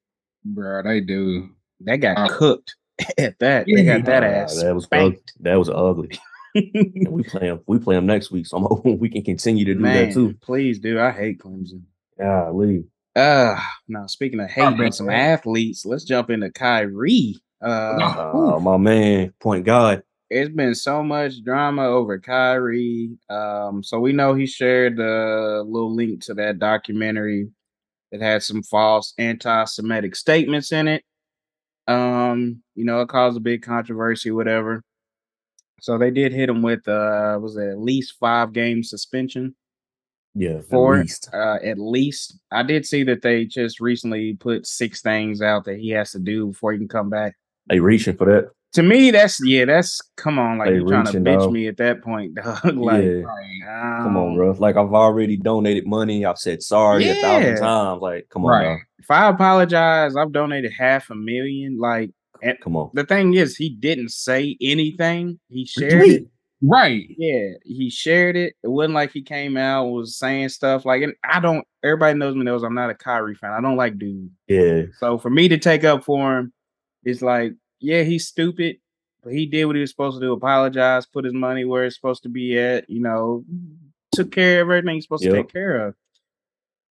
Bro, 0.44 0.82
they 0.84 1.00
do. 1.00 1.50
They 1.80 1.98
got 1.98 2.16
Uh, 2.18 2.28
cooked 2.36 2.74
at 3.18 3.38
that. 3.38 3.66
They 3.66 3.84
got 3.84 4.04
that 4.06 4.24
ass. 4.24 4.60
that 4.62 4.74
was 4.74 4.88
ugly. 4.90 5.20
That 5.40 5.56
was 5.56 5.68
ugly. 5.68 6.10
And 6.54 7.08
we 7.10 7.22
play 7.22 7.46
them. 7.48 7.60
We 7.68 7.78
play 7.78 7.94
them 7.94 8.06
next 8.06 8.32
week, 8.32 8.46
so 8.46 8.56
I'm 8.56 8.62
hoping 8.68 8.98
we 8.98 9.10
can 9.10 9.22
continue 9.22 9.64
to 9.66 9.74
do 9.74 9.80
Man, 9.80 10.08
that 10.08 10.14
too. 10.14 10.34
please 10.42 10.80
do. 10.80 10.98
I 10.98 11.12
hate 11.12 11.38
Clemson. 11.38 11.82
Yeah, 12.18 12.50
leave. 12.50 12.84
Uh 13.14 13.60
now 13.86 14.06
speaking 14.06 14.40
of 14.40 14.50
hating 14.50 14.78
bet 14.78 14.94
some 14.94 15.10
athletes, 15.10 15.84
let's 15.84 16.02
jump 16.04 16.30
into 16.30 16.50
Kyrie. 16.50 17.36
Uh 17.60 18.30
Oh, 18.34 18.60
my 18.60 18.76
man, 18.76 19.32
point 19.40 19.64
God. 19.64 20.02
it's 20.30 20.54
been 20.54 20.74
so 20.74 21.02
much 21.02 21.42
drama 21.42 21.84
over 21.86 22.18
Kyrie. 22.18 23.10
Um, 23.30 23.82
so 23.82 23.98
we 23.98 24.12
know 24.12 24.34
he 24.34 24.46
shared 24.46 24.96
the 24.96 25.64
little 25.66 25.94
link 25.94 26.22
to 26.24 26.34
that 26.34 26.58
documentary 26.58 27.48
that 28.12 28.20
had 28.20 28.42
some 28.42 28.62
false 28.62 29.12
anti-Semitic 29.18 30.14
statements 30.16 30.70
in 30.72 30.88
it. 30.88 31.02
Um, 31.86 32.62
you 32.74 32.84
know, 32.84 33.00
it 33.00 33.08
caused 33.08 33.36
a 33.36 33.40
big 33.40 33.62
controversy, 33.62 34.30
whatever. 34.30 34.82
So 35.80 35.96
they 35.96 36.10
did 36.10 36.32
hit 36.32 36.48
him 36.50 36.62
with 36.62 36.86
uh 36.88 37.38
was 37.40 37.56
it 37.56 37.68
at 37.68 37.78
least 37.78 38.16
five 38.18 38.52
game 38.52 38.82
suspension 38.82 39.54
Yeah, 40.34 40.60
for 40.68 40.96
at 40.96 41.02
least. 41.02 41.30
uh 41.32 41.58
at 41.64 41.78
least. 41.78 42.38
I 42.50 42.62
did 42.64 42.84
see 42.84 43.04
that 43.04 43.22
they 43.22 43.44
just 43.44 43.80
recently 43.80 44.34
put 44.34 44.66
six 44.66 45.00
things 45.02 45.40
out 45.40 45.64
that 45.66 45.78
he 45.78 45.90
has 45.90 46.10
to 46.12 46.18
do 46.18 46.48
before 46.48 46.72
he 46.72 46.78
can 46.78 46.88
come 46.88 47.10
back. 47.10 47.36
They 47.68 47.80
reaching 47.80 48.16
for 48.16 48.26
that. 48.26 48.50
To 48.74 48.82
me, 48.82 49.10
that's 49.10 49.38
yeah, 49.42 49.64
that's 49.64 49.98
come 50.16 50.38
on, 50.38 50.58
like 50.58 50.68
They 50.68 50.74
you're 50.74 50.88
trying 50.88 51.06
to 51.06 51.12
bitch 51.20 51.50
me 51.50 51.68
at 51.68 51.78
that 51.78 52.02
point, 52.02 52.34
dog. 52.42 52.62
like, 52.76 53.02
yeah. 53.02 53.10
Right. 53.22 54.02
Come 54.02 54.16
on, 54.16 54.28
um, 54.30 54.34
bro. 54.36 54.50
Like 54.52 54.76
I've 54.76 54.92
already 54.92 55.36
donated 55.38 55.86
money. 55.86 56.26
I've 56.26 56.38
said 56.38 56.62
sorry 56.62 57.08
a 57.08 57.14
thousand 57.14 57.56
times. 57.56 58.02
Like, 58.02 58.28
come 58.30 58.44
on, 58.44 58.50
Right. 58.50 58.64
dog. 58.64 58.78
If 58.98 59.10
I 59.10 59.28
apologize, 59.30 60.16
I've 60.16 60.32
donated 60.32 60.72
half 60.78 61.08
a 61.08 61.14
million. 61.14 61.78
Like, 61.78 62.10
Come 62.62 62.76
on. 62.76 62.90
the 62.92 63.04
thing 63.04 63.32
is, 63.34 63.56
he 63.56 63.70
didn't 63.70 64.10
say 64.10 64.56
anything. 64.60 65.40
He 65.48 65.64
shared 65.64 66.02
it. 66.08 66.26
Right. 66.60 67.06
Yeah, 67.16 67.50
he 67.64 67.88
shared 67.88 68.36
it. 68.36 68.54
It 68.62 68.68
wasn't 68.68 68.94
like 68.94 69.12
he 69.12 69.22
came 69.22 69.56
out 69.56 69.86
was 69.86 70.18
saying 70.18 70.48
stuff 70.50 70.84
like, 70.84 71.02
and 71.02 71.14
I 71.24 71.40
don't. 71.40 71.64
Everybody 71.84 72.18
knows 72.18 72.34
me 72.34 72.42
knows 72.44 72.64
I'm 72.64 72.74
not 72.74 72.90
a 72.90 72.94
Kyrie 72.94 73.36
fan. 73.36 73.52
I 73.52 73.60
don't 73.60 73.76
like 73.76 73.96
dude. 73.98 74.30
Yeah. 74.48 74.82
So 74.98 75.16
for 75.18 75.30
me 75.30 75.48
to 75.48 75.56
take 75.56 75.84
up 75.84 76.04
for 76.04 76.38
him, 76.38 76.52
it's 77.08 77.22
like, 77.22 77.54
yeah, 77.80 78.02
he's 78.02 78.26
stupid, 78.26 78.76
but 79.22 79.32
he 79.32 79.46
did 79.46 79.64
what 79.64 79.76
he 79.76 79.80
was 79.80 79.90
supposed 79.90 80.16
to 80.16 80.20
do. 80.20 80.32
Apologize, 80.32 81.06
put 81.06 81.24
his 81.24 81.34
money 81.34 81.64
where 81.64 81.84
it's 81.84 81.96
supposed 81.96 82.22
to 82.24 82.28
be 82.28 82.58
at. 82.58 82.88
You 82.88 83.00
know, 83.00 83.44
took 84.12 84.32
care 84.32 84.62
of 84.62 84.70
everything 84.70 84.96
he's 84.96 85.04
supposed 85.04 85.24
to 85.24 85.32
take 85.32 85.52
care 85.52 85.86
of. 85.86 85.94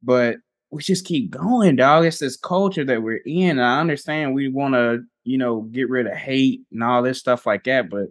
But 0.04 0.38
we 0.70 0.82
just 0.82 1.06
keep 1.06 1.32
going, 1.32 1.76
dog. 1.76 2.06
It's 2.06 2.20
this 2.20 2.38
culture 2.38 2.86
that 2.86 3.02
we're 3.02 3.22
in. 3.26 3.60
I 3.60 3.80
understand 3.80 4.34
we 4.34 4.50
want 4.50 4.74
to, 4.76 5.04
you 5.24 5.38
know, 5.38 5.62
get 5.62 5.90
rid 5.90 6.08
of 6.08 6.14
hate 6.14 6.62
and 6.72 6.84
all 6.84 7.02
this 7.02 7.20
stuff 7.20 7.46
like 7.46 7.64
that, 7.66 7.90
but 7.90 8.08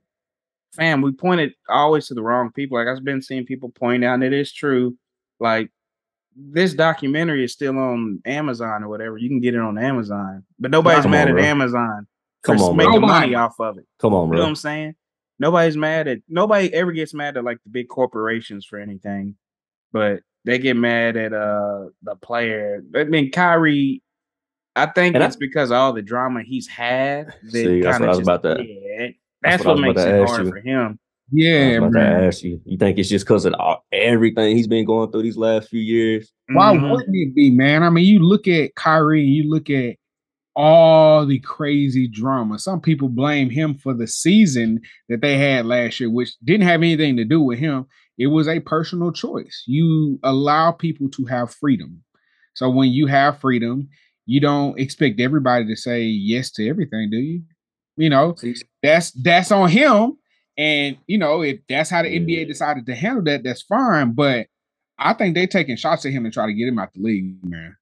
fam, 0.77 1.01
we 1.01 1.11
pointed 1.11 1.55
always 1.69 2.07
to 2.07 2.15
the 2.15 2.23
wrong 2.23 2.53
people. 2.53 2.79
Like 2.79 2.89
I've 2.89 3.03
been 3.05 3.23
seeing 3.23 3.47
people 3.47 3.71
point 3.71 4.05
out, 4.05 4.15
and 4.15 4.25
it 4.25 4.33
is 4.33 4.53
true. 4.53 4.97
Like 5.41 5.71
this 6.37 6.75
documentary 6.75 7.45
is 7.45 7.53
still 7.53 7.79
on 7.79 8.21
Amazon 8.27 8.83
or 8.85 8.89
whatever. 8.89 9.17
You 9.19 9.29
can 9.29 9.41
get 9.41 9.55
it 9.55 9.61
on 9.61 9.79
Amazon, 9.79 10.45
but 10.59 10.71
nobody's 10.71 11.03
Come 11.03 11.13
mad 11.13 11.23
on, 11.23 11.29
at 11.31 11.35
bro. 11.35 11.45
Amazon 11.45 12.07
Come 12.43 12.59
for 12.59 12.71
on, 12.71 12.77
making 12.77 12.99
bro. 13.01 13.09
money 13.09 13.35
off 13.35 13.59
of 13.61 13.79
it. 13.79 13.87
Come 13.99 14.13
on, 14.15 14.29
You 14.29 14.35
know 14.35 14.41
what. 14.43 14.49
I'm 14.49 14.57
saying? 14.57 14.95
Nobody's 15.39 15.77
mad 15.77 16.09
at 16.09 16.19
nobody 16.29 16.73
ever 16.73 16.93
gets 16.93 17.13
mad 17.15 17.37
at 17.37 17.45
like 17.45 17.59
the 17.65 17.71
big 17.71 17.89
corporations 17.89 18.65
for 18.65 18.79
anything, 18.79 19.37
but 19.93 20.21
they 20.45 20.59
get 20.59 20.77
mad 20.77 21.17
at 21.17 21.33
uh 21.33 21.87
the 22.03 22.17
player. 22.17 22.83
I 22.95 23.05
mean, 23.05 23.31
Kyrie. 23.31 24.03
I 24.75 24.87
think 24.87 25.15
And 25.15 25.25
I- 25.25 25.27
it's 25.29 25.37
because 25.37 25.71
of 25.71 25.77
all 25.77 25.93
the 25.95 26.03
drama 26.03 26.43
he's 26.43 26.69
had. 26.69 27.27
That 27.45 27.51
See, 27.51 27.81
that's 27.81 27.99
what 27.99 28.09
I 28.09 28.11
was 28.11 28.19
just- 28.19 28.29
about 28.29 28.43
to- 28.43 28.63
Yeah, 28.65 28.99
that's 29.43 29.57
that's, 29.59 29.65
what 29.65 29.77
what, 29.77 29.83
makes 29.83 30.01
it 30.03 30.27
hard 30.27 30.45
you. 30.47 30.51
for 30.51 30.61
him. 30.61 30.99
I 31.29 31.33
Yeah, 31.33 31.69
was 31.69 31.77
about 31.79 31.93
to 31.93 31.99
man. 31.99 32.25
ask 32.25 32.43
you. 32.43 32.61
You 32.65 32.77
think 32.77 32.99
it's 32.99 33.09
just 33.09 33.25
because 33.25 33.45
of 33.45 33.55
all, 33.59 33.85
everything 33.93 34.57
he's 34.57 34.69
been 34.69 34.85
going 34.85 35.11
through 35.11 35.23
these 35.23 35.37
last 35.37 35.69
few 35.69 35.81
years? 35.81 36.33
Why 36.53 36.73
Mhm. 36.73 36.91
wouldn't 36.91 37.17
it 37.17 37.35
be, 37.35 37.51
man? 37.51 37.83
I 37.83 37.91
mean, 37.91 38.05
you 38.05 38.21
look 38.21 38.47
at 38.47 38.75
Kyrie, 38.77 39.23
you 39.25 39.51
look 39.51 39.69
at 39.71 39.97
all 40.55 41.27
the 41.27 41.39
crazy 41.41 42.09
drama. 42.09 42.59
Some 42.59 42.81
people 42.81 43.09
blame 43.09 43.51
him 43.51 43.75
for 43.75 43.93
the 43.93 44.07
season 44.07 44.81
that 45.09 45.21
they 45.21 45.37
had 45.37 45.67
last 45.67 46.01
year, 46.01 46.09
which 46.11 46.37
didn't 46.45 46.67
have 46.67 46.81
anything 46.83 47.17
to 47.17 47.25
do 47.25 47.43
with 47.43 47.59
him. 47.59 47.87
It 48.19 48.29
was 48.29 48.49
a 48.49 48.61
personal 48.61 49.13
choice. 49.13 49.65
You 49.67 50.19
allow 50.23 50.73
people 50.73 51.11
to 51.11 51.25
have 51.27 51.53
freedom. 51.53 52.03
So 52.55 52.71
when 52.71 52.91
you 52.91 53.07
have 53.07 53.39
freedom, 53.41 53.89
you 54.25 54.41
don't 54.41 54.79
expect 54.79 55.21
everybody 55.21 55.67
to 55.67 55.77
say 55.77 56.03
yes 56.05 56.51
to 56.53 56.67
everything, 56.69 57.11
do 57.11 57.19
you? 57.19 57.43
You 57.99 58.09
know, 58.11 58.35
that's 58.83 59.11
that's 59.13 59.51
on 59.53 59.69
him. 59.69 60.17
And 60.59 60.97
you 61.07 61.19
know, 61.19 61.43
if 61.43 61.61
that's 61.69 61.91
how 61.91 62.03
the 62.03 62.11
Yeah. 62.11 62.21
NBA 62.21 62.49
decided 62.49 62.87
to 62.87 62.95
handle 62.95 63.23
that, 63.25 63.43
that's 63.45 63.63
fine. 63.63 64.13
But 64.13 64.47
I 64.99 65.13
think 65.13 65.35
they 65.35 65.47
taking 65.47 65.77
shots 65.77 66.07
at 66.07 66.13
him 66.13 66.25
and 66.25 66.33
try 66.33 66.47
to 66.47 66.55
get 66.55 66.69
him 66.69 66.79
out 66.79 66.93
the 66.95 67.01
league, 67.03 67.37
man. 67.45 67.77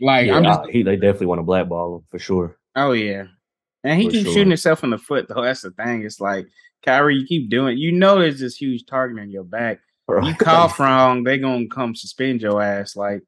Like 0.00 0.26
Yeah, 0.26 0.36
I'm 0.36 0.44
just 0.44 0.60
I- 0.60 0.70
he, 0.70 0.82
they 0.82 0.96
definitely 0.96 1.26
want 1.28 1.38
to 1.38 1.44
blackball 1.44 1.96
him 1.96 2.02
for 2.10 2.18
sure. 2.18 2.56
Oh 2.76 2.92
yeah, 2.92 3.26
and 3.84 3.98
he 4.00 4.06
For 4.06 4.12
keeps 4.12 4.24
sure. 4.24 4.32
shooting 4.34 4.50
himself 4.50 4.82
in 4.84 4.90
the 4.90 4.98
foot 4.98 5.26
though. 5.28 5.42
That's 5.42 5.62
the 5.62 5.70
thing. 5.70 6.04
It's 6.04 6.20
like 6.20 6.46
Kyrie, 6.84 7.16
you 7.16 7.26
keep 7.26 7.48
doing. 7.50 7.78
You 7.78 7.92
know, 7.92 8.18
there's 8.18 8.40
this 8.40 8.56
huge 8.56 8.84
target 8.86 9.20
on 9.20 9.30
your 9.30 9.44
back. 9.44 9.80
You 10.08 10.16
Right? 10.16 10.38
cough 10.38 10.80
wrong, 10.80 11.22
they 11.24 11.38
gonna 11.38 11.68
come 11.68 11.94
suspend 11.94 12.42
your 12.42 12.60
ass. 12.60 12.96
Like 12.96 13.22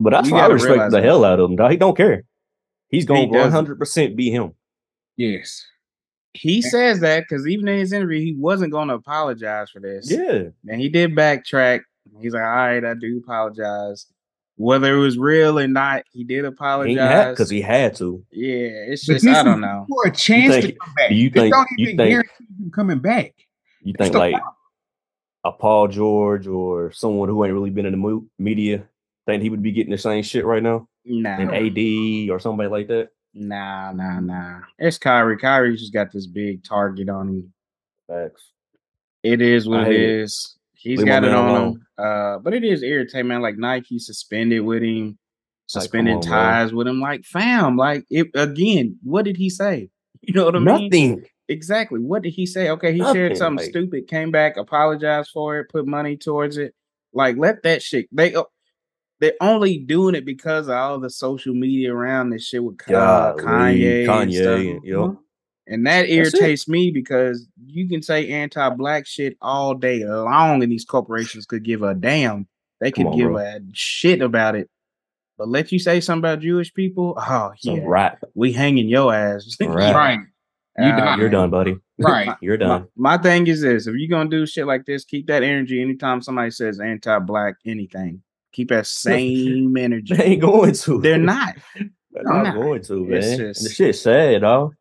but 0.00 0.10
that's 0.10 0.30
why 0.30 0.38
I 0.38 0.40
gotta 0.42 0.54
respect 0.54 0.90
the 0.90 0.96
that. 0.96 1.04
hell 1.04 1.24
out 1.24 1.38
of 1.38 1.48
him. 1.50 1.56
Dog. 1.56 1.70
He 1.70 1.76
don't 1.76 1.96
care. 1.96 2.24
He's 2.88 3.04
going 3.04 3.32
to 3.32 3.38
100 3.38 3.78
percent 3.78 4.16
be 4.16 4.30
him. 4.30 4.52
yes. 5.16 5.64
He 6.34 6.62
says 6.62 7.00
that 7.00 7.24
because 7.28 7.46
even 7.46 7.68
in 7.68 7.78
his 7.78 7.92
interview, 7.92 8.20
he 8.20 8.34
wasn't 8.34 8.72
gonna 8.72 8.94
apologize 8.94 9.70
for 9.70 9.80
this. 9.80 10.10
Yeah, 10.10 10.44
and 10.68 10.80
he 10.80 10.88
did 10.88 11.14
backtrack. 11.16 11.80
He's 12.20 12.32
like, 12.34 12.42
all 12.42 12.48
right, 12.48 12.84
I 12.84 12.94
do 12.94 13.18
apologize. 13.18 14.06
Whether 14.56 14.94
it 14.94 14.98
was 15.00 15.16
real 15.16 15.58
or 15.58 15.66
not, 15.68 16.02
he 16.12 16.22
did 16.22 16.44
apologize. 16.44 17.30
because 17.30 17.48
he 17.48 17.60
had 17.62 17.94
to. 17.96 18.22
yeah, 18.30 18.68
it's 18.92 19.06
But 19.06 19.14
just 19.14 19.26
I 19.28 19.42
don't 19.42 19.60
know. 19.62 19.86
For 19.88 20.08
a 20.10 20.12
chance 20.14 20.54
to 20.64 20.72
come 20.72 20.94
back. 20.96 21.08
do 21.08 21.14
you 21.14 21.30
think- 21.30 21.54
don't 21.54 21.68
you 21.78 21.86
think- 21.96 21.98
guarantee 22.10 22.44
him 22.58 22.70
coming 22.70 22.98
back. 22.98 23.34
You 23.82 23.94
That's 23.98 24.10
think 24.10 24.18
like 24.18 24.32
problem. 24.34 24.54
a 25.44 25.52
Paul 25.52 25.88
George 25.88 26.46
or 26.46 26.92
someone 26.92 27.30
who 27.30 27.42
ain't 27.44 27.54
really 27.54 27.70
been 27.70 27.86
in 27.86 27.92
the 27.92 27.96
mo- 27.98 28.26
media 28.38 28.84
think 29.26 29.42
he 29.42 29.48
would 29.48 29.62
be 29.62 29.72
getting 29.72 29.92
the 29.92 29.96
same 29.98 30.22
shit 30.22 30.44
right 30.44 30.62
now? 30.62 30.86
Nah, 31.06 31.38
An 31.38 31.50
AD 31.54 32.28
or 32.30 32.38
somebody 32.38 32.68
like 32.68 32.88
that? 32.88 33.08
Nah, 33.34 33.92
nah, 33.92 34.20
nah. 34.20 34.60
It's 34.78 34.98
Kyrie. 34.98 35.38
Kyrie 35.38 35.76
just 35.76 35.92
got 35.92 36.12
this 36.12 36.26
big 36.26 36.64
target 36.64 37.08
on 37.08 37.28
him. 37.28 37.52
Facts. 38.08 38.50
It 39.22 39.40
is 39.42 39.68
what 39.68 39.88
it 39.88 39.92
it. 39.94 40.00
is. 40.22 40.56
He's 40.74 40.98
Leave 40.98 41.06
got 41.08 41.24
it 41.24 41.32
on 41.34 41.62
him. 41.74 41.86
Uh, 41.98 42.38
but 42.38 42.54
it 42.54 42.64
is 42.64 42.82
irritating, 42.82 43.28
man. 43.28 43.42
Like 43.42 43.58
Nike 43.58 43.98
suspended 43.98 44.62
with 44.62 44.82
him, 44.82 45.18
Like, 45.74 45.94
on, 45.94 46.04
bro. 46.04 46.20
ties 46.22 46.72
with 46.72 46.88
him. 46.88 47.00
Like, 47.00 47.24
fam, 47.24 47.76
like 47.76 48.04
it 48.10 48.28
again. 48.34 48.98
What 49.02 49.24
did 49.24 49.36
he 49.36 49.50
say? 49.50 49.90
You 50.22 50.34
know 50.34 50.44
what 50.44 50.54
I 50.56 50.58
mean? 50.58 50.84
Nothing. 50.84 51.24
Exactly. 51.48 51.98
What 51.98 52.22
did 52.22 52.34
he 52.34 52.44
say? 52.44 52.68
Okay, 52.68 52.92
he 52.92 52.98
Nothing, 52.98 53.14
shared 53.14 53.36
something 53.38 53.64
like- 53.64 53.70
stupid, 53.70 54.06
came 54.06 54.30
back, 54.30 54.58
apologized 54.58 55.30
for 55.32 55.58
it, 55.60 55.70
put 55.70 55.86
money 55.86 56.18
towards 56.18 56.58
it. 56.58 56.74
Like, 57.14 57.38
let 57.38 57.62
that 57.62 57.82
shit. 57.82 58.06
They 58.12 58.34
uh, 58.34 58.42
they're 59.20 59.34
only 59.40 59.78
doing 59.78 60.14
it 60.14 60.24
because 60.24 60.68
of 60.68 60.74
all 60.74 60.98
the 60.98 61.10
social 61.10 61.54
media 61.54 61.94
around 61.94 62.30
this 62.30 62.46
shit 62.46 62.64
with 62.64 62.80
uh, 62.88 63.32
Golly, 63.34 63.42
Kanye, 63.42 64.08
and, 64.08 64.32
stuff. 64.32 64.44
Kanye, 64.46 64.70
and- 64.76 64.84
yep. 64.84 65.16
And 65.66 65.86
that 65.86 66.08
irritates 66.08 66.66
me 66.66 66.90
because 66.90 67.46
you 67.64 67.88
can 67.88 68.02
say 68.02 68.28
anti-black 68.28 69.06
shit 69.06 69.36
all 69.40 69.74
day 69.74 70.04
long, 70.04 70.64
and 70.64 70.72
these 70.72 70.84
corporations 70.84 71.46
could 71.46 71.62
give 71.62 71.82
a 71.82 71.94
damn. 71.94 72.48
They 72.80 72.90
could 72.90 73.06
on, 73.06 73.16
give 73.16 73.28
bro. 73.28 73.38
a 73.38 73.60
shit 73.72 74.20
about 74.20 74.56
it. 74.56 74.68
But 75.38 75.48
let 75.48 75.70
you 75.70 75.78
say 75.78 76.00
something 76.00 76.20
about 76.28 76.40
Jewish 76.40 76.74
people, 76.74 77.14
oh 77.16 77.52
Some 77.58 77.76
yeah, 77.76 77.82
rap. 77.86 78.18
we 78.34 78.52
hanging 78.52 78.88
your 78.88 79.14
ass. 79.14 79.56
Right. 79.60 79.94
Right. 79.94 80.18
You 80.78 80.96
done. 80.96 81.18
You're 81.20 81.28
done, 81.28 81.50
buddy. 81.50 81.76
Right. 81.98 82.34
You're 82.40 82.56
my, 82.58 82.64
done. 82.66 82.88
my 82.96 83.18
thing 83.18 83.46
is 83.46 83.60
this: 83.60 83.86
if 83.86 83.94
you're 83.94 84.08
gonna 84.08 84.30
do 84.30 84.46
shit 84.46 84.66
like 84.66 84.86
this, 84.86 85.04
keep 85.04 85.26
that 85.26 85.42
energy 85.42 85.80
anytime 85.82 86.22
somebody 86.22 86.50
says 86.50 86.80
anti-black 86.80 87.56
anything. 87.66 88.22
Keep 88.52 88.68
that 88.70 88.86
same 88.86 89.76
energy. 89.76 90.14
They 90.14 90.24
ain't 90.24 90.40
going 90.42 90.72
to. 90.72 91.00
They're 91.00 91.18
not. 91.34 91.56
They're 91.76 92.22
not 92.24 92.42
not. 92.44 92.54
going 92.54 92.82
to, 92.82 93.04
man. 93.06 93.18
It's 93.22 93.60
just- 93.62 93.76
shit's 93.76 94.00
sad, 94.02 94.40
dog. 94.42 94.74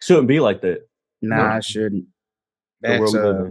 Shouldn't 0.00 0.28
be 0.28 0.40
like 0.40 0.60
that. 0.62 0.88
Nah, 1.20 1.36
No. 1.36 1.42
I 1.44 1.60
shouldn't. 1.60 2.06
That's 2.80 3.00
world 3.12 3.14
we 3.14 3.20
live 3.20 3.46
uh, 3.46 3.50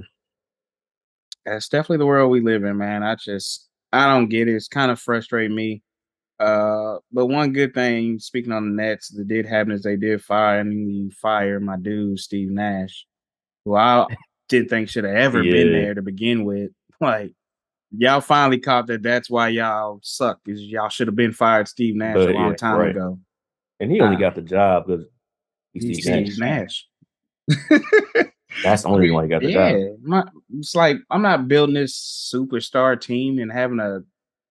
that's 1.45 1.69
definitely 1.69 1.97
the 1.97 2.05
world 2.05 2.29
we 2.31 2.41
live 2.41 2.63
in, 2.65 2.77
man. 2.77 3.03
I 3.03 3.15
just 3.15 3.67
I 3.93 4.07
don't 4.13 4.27
get 4.29 4.47
it. 4.47 4.55
It's 4.55 4.67
kind 4.67 4.91
of 4.91 4.99
frustrating 4.99 5.55
me. 5.55 5.81
Uh, 6.39 6.97
but 7.11 7.27
one 7.27 7.53
good 7.53 7.73
thing, 7.73 8.19
speaking 8.19 8.51
on 8.51 8.75
the 8.75 8.83
Nets, 8.83 9.09
that 9.09 9.27
did 9.27 9.45
happen 9.45 9.71
is 9.73 9.83
they 9.83 9.95
did 9.95 10.23
fire 10.23 10.59
and 10.59 11.13
fire 11.13 11.59
my 11.59 11.77
dude 11.77 12.19
Steve 12.19 12.49
Nash, 12.49 13.05
who 13.63 13.75
I 13.75 14.05
didn't 14.49 14.69
think 14.69 14.89
should 14.89 15.03
have 15.03 15.15
ever 15.15 15.41
been 15.43 15.71
there 15.71 15.93
to 15.93 16.01
begin 16.01 16.43
with. 16.43 16.71
Like 16.99 17.31
y'all 17.97 18.21
finally 18.21 18.59
caught 18.59 18.87
that. 18.87 19.03
That's 19.03 19.29
why 19.29 19.49
y'all 19.49 19.99
suck. 20.03 20.39
Is 20.47 20.61
y'all 20.61 20.89
should 20.89 21.07
have 21.07 21.15
been 21.15 21.33
fired 21.33 21.67
Steve 21.67 21.95
Nash 21.95 22.15
But 22.15 22.29
a 22.29 22.33
long 22.33 22.51
yeah, 22.51 22.55
time 22.55 22.79
right. 22.79 22.89
ago. 22.91 23.19
And 23.79 23.91
he 23.91 23.99
only 24.01 24.17
uh, 24.17 24.19
got 24.19 24.35
the 24.35 24.41
job 24.41 24.85
because 24.87 25.05
he's 25.73 25.83
Steve 25.83 26.03
Steve 26.27 26.39
Nash. 26.39 26.87
Nash. 27.49 27.91
That's 28.63 28.83
the 28.83 28.89
only 28.89 29.09
why 29.11 29.23
he 29.23 29.29
got 29.29 29.41
the 29.41 29.51
yeah, 29.51 29.71
job. 29.71 29.97
my, 30.03 30.23
it's 30.57 30.75
like 30.75 30.97
I'm 31.09 31.21
not 31.21 31.47
building 31.47 31.75
this 31.75 32.31
superstar 32.33 32.99
team 32.99 33.39
and 33.39 33.51
having 33.51 33.79
a 33.79 34.01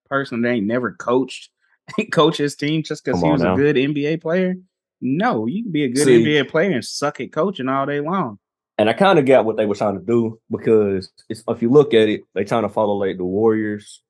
person 0.09 0.41
that 0.41 0.49
ain't 0.49 0.65
never 0.65 0.93
coached 0.93 1.49
coach 2.11 2.37
his 2.37 2.55
team 2.55 2.83
just 2.83 3.05
because 3.05 3.21
he 3.21 3.29
was 3.29 3.41
now. 3.41 3.53
a 3.53 3.57
good 3.57 3.75
NBA 3.75 4.21
player. 4.21 4.55
No, 5.01 5.45
you 5.47 5.63
can 5.63 5.71
be 5.71 5.83
a 5.83 5.89
good 5.89 6.05
See- 6.05 6.23
NBA 6.23 6.49
player 6.49 6.71
and 6.71 6.85
suck 6.85 7.19
at 7.21 7.31
coaching 7.31 7.69
all 7.69 7.85
day 7.85 7.99
long. 7.99 8.39
And 8.81 8.89
I 8.89 8.93
kind 8.93 9.19
of 9.19 9.27
got 9.27 9.45
what 9.45 9.57
they 9.57 9.67
were 9.67 9.75
trying 9.75 9.99
to 9.99 10.03
do 10.03 10.39
because 10.49 11.11
it's, 11.29 11.43
if 11.47 11.61
you 11.61 11.69
look 11.69 11.93
at 11.93 12.09
it, 12.09 12.21
they 12.33 12.43
trying 12.43 12.63
to 12.63 12.69
follow 12.69 12.95
like 12.95 13.17
the 13.17 13.23
Warriors, 13.23 14.01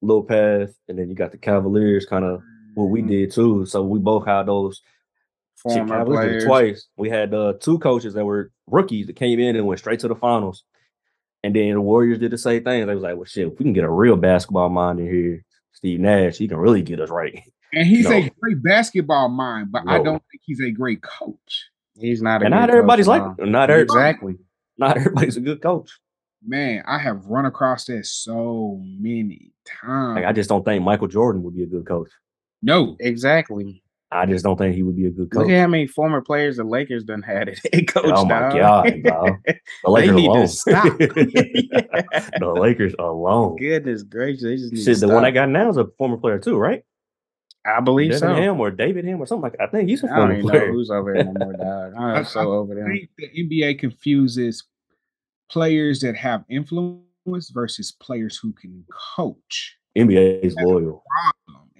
little 0.00 0.22
path, 0.24 0.70
and 0.88 0.98
then 0.98 1.10
you 1.10 1.14
got 1.14 1.32
the 1.32 1.36
Cavaliers, 1.38 2.06
kind 2.06 2.24
of 2.24 2.40
what 2.74 2.84
we 2.86 3.02
Mhm. 3.02 3.08
did 3.08 3.32
too. 3.32 3.66
So 3.66 3.84
we 3.84 3.98
both 3.98 4.24
had 4.26 4.46
those. 4.46 4.80
Cavaliers 5.86 6.44
twice. 6.46 6.86
We 6.96 7.10
had 7.10 7.34
uh, 7.34 7.54
two 7.60 7.78
coaches 7.78 8.14
that 8.14 8.24
were 8.24 8.52
rookies 8.66 9.06
that 9.08 9.16
came 9.16 9.38
in 9.38 9.54
and 9.54 9.66
went 9.66 9.80
straight 9.80 10.00
to 10.00 10.08
the 10.08 10.14
finals. 10.14 10.64
And 11.44 11.54
then 11.54 11.72
the 11.74 11.80
Warriors 11.82 12.18
did 12.18 12.30
the 12.30 12.38
same 12.38 12.64
thing. 12.64 12.86
They 12.86 12.94
was 12.94 13.02
like, 13.02 13.16
well, 13.16 13.24
shit, 13.24 13.48
if 13.48 13.58
we 13.58 13.64
can 13.64 13.74
get 13.74 13.84
a 13.84 13.90
real 13.90 14.16
basketball 14.16 14.70
mind 14.70 14.98
in 14.98 15.12
here, 15.12 15.44
Steve 15.72 16.00
Nash, 16.00 16.38
he 16.38 16.48
can 16.48 16.56
really 16.56 16.82
get 16.82 17.00
us 17.00 17.10
right. 17.10 17.42
And 17.74 17.86
he's 17.86 18.06
a 18.06 18.30
great 18.40 18.62
basketball 18.62 19.28
mind, 19.28 19.72
but 19.72 19.82
I 19.86 19.98
don't 20.02 20.22
think 20.30 20.42
he's 20.46 20.60
a 20.62 20.70
great 20.70 21.02
coach. 21.02 21.66
He's 21.98 22.22
not 22.22 22.42
a 22.42 22.46
And 22.46 22.54
not 22.54 22.70
everybody's 22.70 23.06
at 23.08 23.10
like, 23.10 23.22
all. 23.22 23.36
not 23.46 23.70
everybody, 23.70 23.98
exactly. 24.00 24.34
not 24.78 24.96
everybody's 24.96 25.36
a 25.36 25.40
good 25.40 25.62
coach. 25.62 25.90
Man, 26.46 26.82
I 26.86 26.98
have 26.98 27.24
run 27.26 27.46
across 27.46 27.86
that 27.86 28.06
so 28.06 28.80
many 28.82 29.52
times. 29.64 30.16
Like, 30.16 30.26
I 30.26 30.32
just 30.32 30.48
don't 30.48 30.64
think 30.64 30.84
Michael 30.84 31.08
Jordan 31.08 31.42
would 31.42 31.56
be 31.56 31.62
a 31.62 31.66
good 31.66 31.86
coach. 31.86 32.08
no, 32.62 32.96
Exactly. 33.00 33.82
I 34.12 34.24
just 34.24 34.44
don't 34.44 34.56
think 34.56 34.76
he 34.76 34.84
would 34.84 34.94
be 34.94 35.06
a 35.06 35.10
good 35.10 35.32
coach. 35.32 35.40
Look 35.42 35.50
at 35.50 35.60
how 35.60 35.66
many 35.66 35.88
former 35.88 36.20
players 36.22 36.58
the 36.58 36.64
Lakers 36.64 37.02
done 37.02 37.22
had 37.22 37.48
it. 37.48 37.58
Head 37.74 37.86
oh 37.96 38.00
coach, 38.02 38.12
Oh 38.14 38.24
my 38.24 38.38
dog. 38.56 39.02
God. 39.02 39.32
The 39.44 39.58
Lakers 39.90 40.14
alone. 40.16 40.46
stop. 40.46 40.98
the 40.98 42.54
Lakers 42.60 42.94
alone. 43.00 43.56
Goodness 43.56 44.04
gracious, 44.04 44.42
they 44.44 44.56
just 44.56 44.72
need 44.72 44.84
Shit, 44.84 44.98
to 45.00 45.06
the 45.06 45.12
one 45.12 45.24
I 45.24 45.32
got 45.32 45.48
now 45.48 45.68
is 45.68 45.76
a 45.76 45.86
former 45.98 46.16
player 46.18 46.38
too, 46.38 46.56
right? 46.56 46.82
I 47.66 47.80
believe 47.80 48.12
Devin 48.12 48.28
so. 48.28 48.34
Ham 48.34 48.60
or 48.60 48.70
David 48.70 49.04
Ham 49.04 49.20
or 49.20 49.26
something 49.26 49.42
like 49.42 49.52
that. 49.52 49.62
I 49.62 49.66
think 49.66 49.88
he's 49.88 50.02
a 50.04 50.06
I 50.06 50.08
don't 50.10 50.18
former 50.18 50.32
even 50.34 50.50
player. 50.50 50.66
know 50.68 50.72
who's 50.72 50.90
over 50.90 51.14
there 51.14 51.24
no 51.24 51.32
more, 51.32 51.52
dog. 51.52 51.94
I- 51.98 52.18
I'm 52.18 52.24
so 52.24 52.52
over 52.52 52.84
I 52.84 52.88
think 52.88 53.10
the 53.18 53.28
NBA 53.28 53.78
confuses 53.78 54.64
players 55.48 56.00
that 56.00 56.16
have 56.16 56.44
influence 56.48 57.50
versus 57.50 57.92
players 57.92 58.36
who 58.36 58.52
can 58.52 58.84
coach. 59.16 59.76
NBA 59.96 60.44
is 60.44 60.54
loyal. 60.60 61.02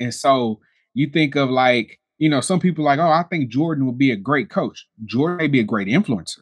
And 0.01 0.13
so 0.13 0.61
you 0.95 1.09
think 1.09 1.37
of 1.37 1.51
like, 1.51 2.01
you 2.19 2.29
know, 2.29 2.41
some 2.41 2.61
people 2.61 2.85
like, 2.85 2.99
oh, 2.99 3.11
I 3.11 3.25
think 3.25 3.51
Jordan 3.51 3.87
would 3.87 3.99
be 3.99 4.11
a 4.11 4.17
great 4.17 4.51
coach. 4.51 4.87
Jordan 5.05 5.37
may 5.37 5.49
be 5.49 5.61
a 5.61 5.65
great 5.65 5.89
influencer. 5.89 6.41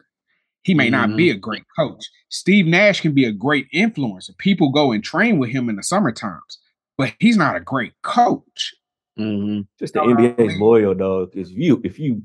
He 0.63 0.73
may 0.73 0.89
not 0.89 1.15
be 1.15 1.29
mm-hmm. 1.29 1.37
a 1.37 1.41
great 1.41 1.65
coach. 1.79 2.09
Steve 2.31 2.67
Nash 2.67 3.03
can 3.03 3.13
be 3.13 3.27
a 3.27 3.33
great 3.33 3.67
influencer. 3.75 4.37
People 4.39 4.71
go 4.71 4.93
and 4.93 5.05
train 5.05 5.39
with 5.39 5.51
him 5.51 5.69
in 5.69 5.77
the 5.77 5.83
summer 5.83 6.11
times, 6.11 6.59
but 6.97 7.13
he's 7.19 7.37
not 7.37 7.57
a 7.57 7.61
great 7.61 7.93
coach. 8.03 8.75
Hmm 9.17 9.61
Just 9.79 9.95
the 9.95 10.01
No, 10.01 10.07
no, 10.13 10.17
NBA 10.17 10.35
is 10.45 10.57
loyal, 10.59 10.95
dog. 10.95 11.33
Because 11.33 11.53
you, 11.53 11.81
if 11.85 11.99
you 11.99 12.23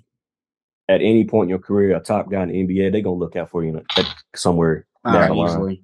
at 0.87 1.01
any 1.01 1.25
point 1.25 1.45
in 1.45 1.49
your 1.49 1.59
career 1.59 1.95
a 1.95 1.99
top 1.99 2.29
guy 2.29 2.43
in 2.43 2.49
the 2.49 2.55
NBA, 2.63 2.91
they 2.91 3.01
gonna 3.01 3.15
look 3.15 3.35
out 3.35 3.49
for 3.49 3.63
you 3.63 3.69
in 3.69 3.75
a- 3.97 4.03
somewhere 4.35 4.85
down 5.05 5.29
the 5.29 5.35
line. 5.35 5.49
easily, 5.49 5.83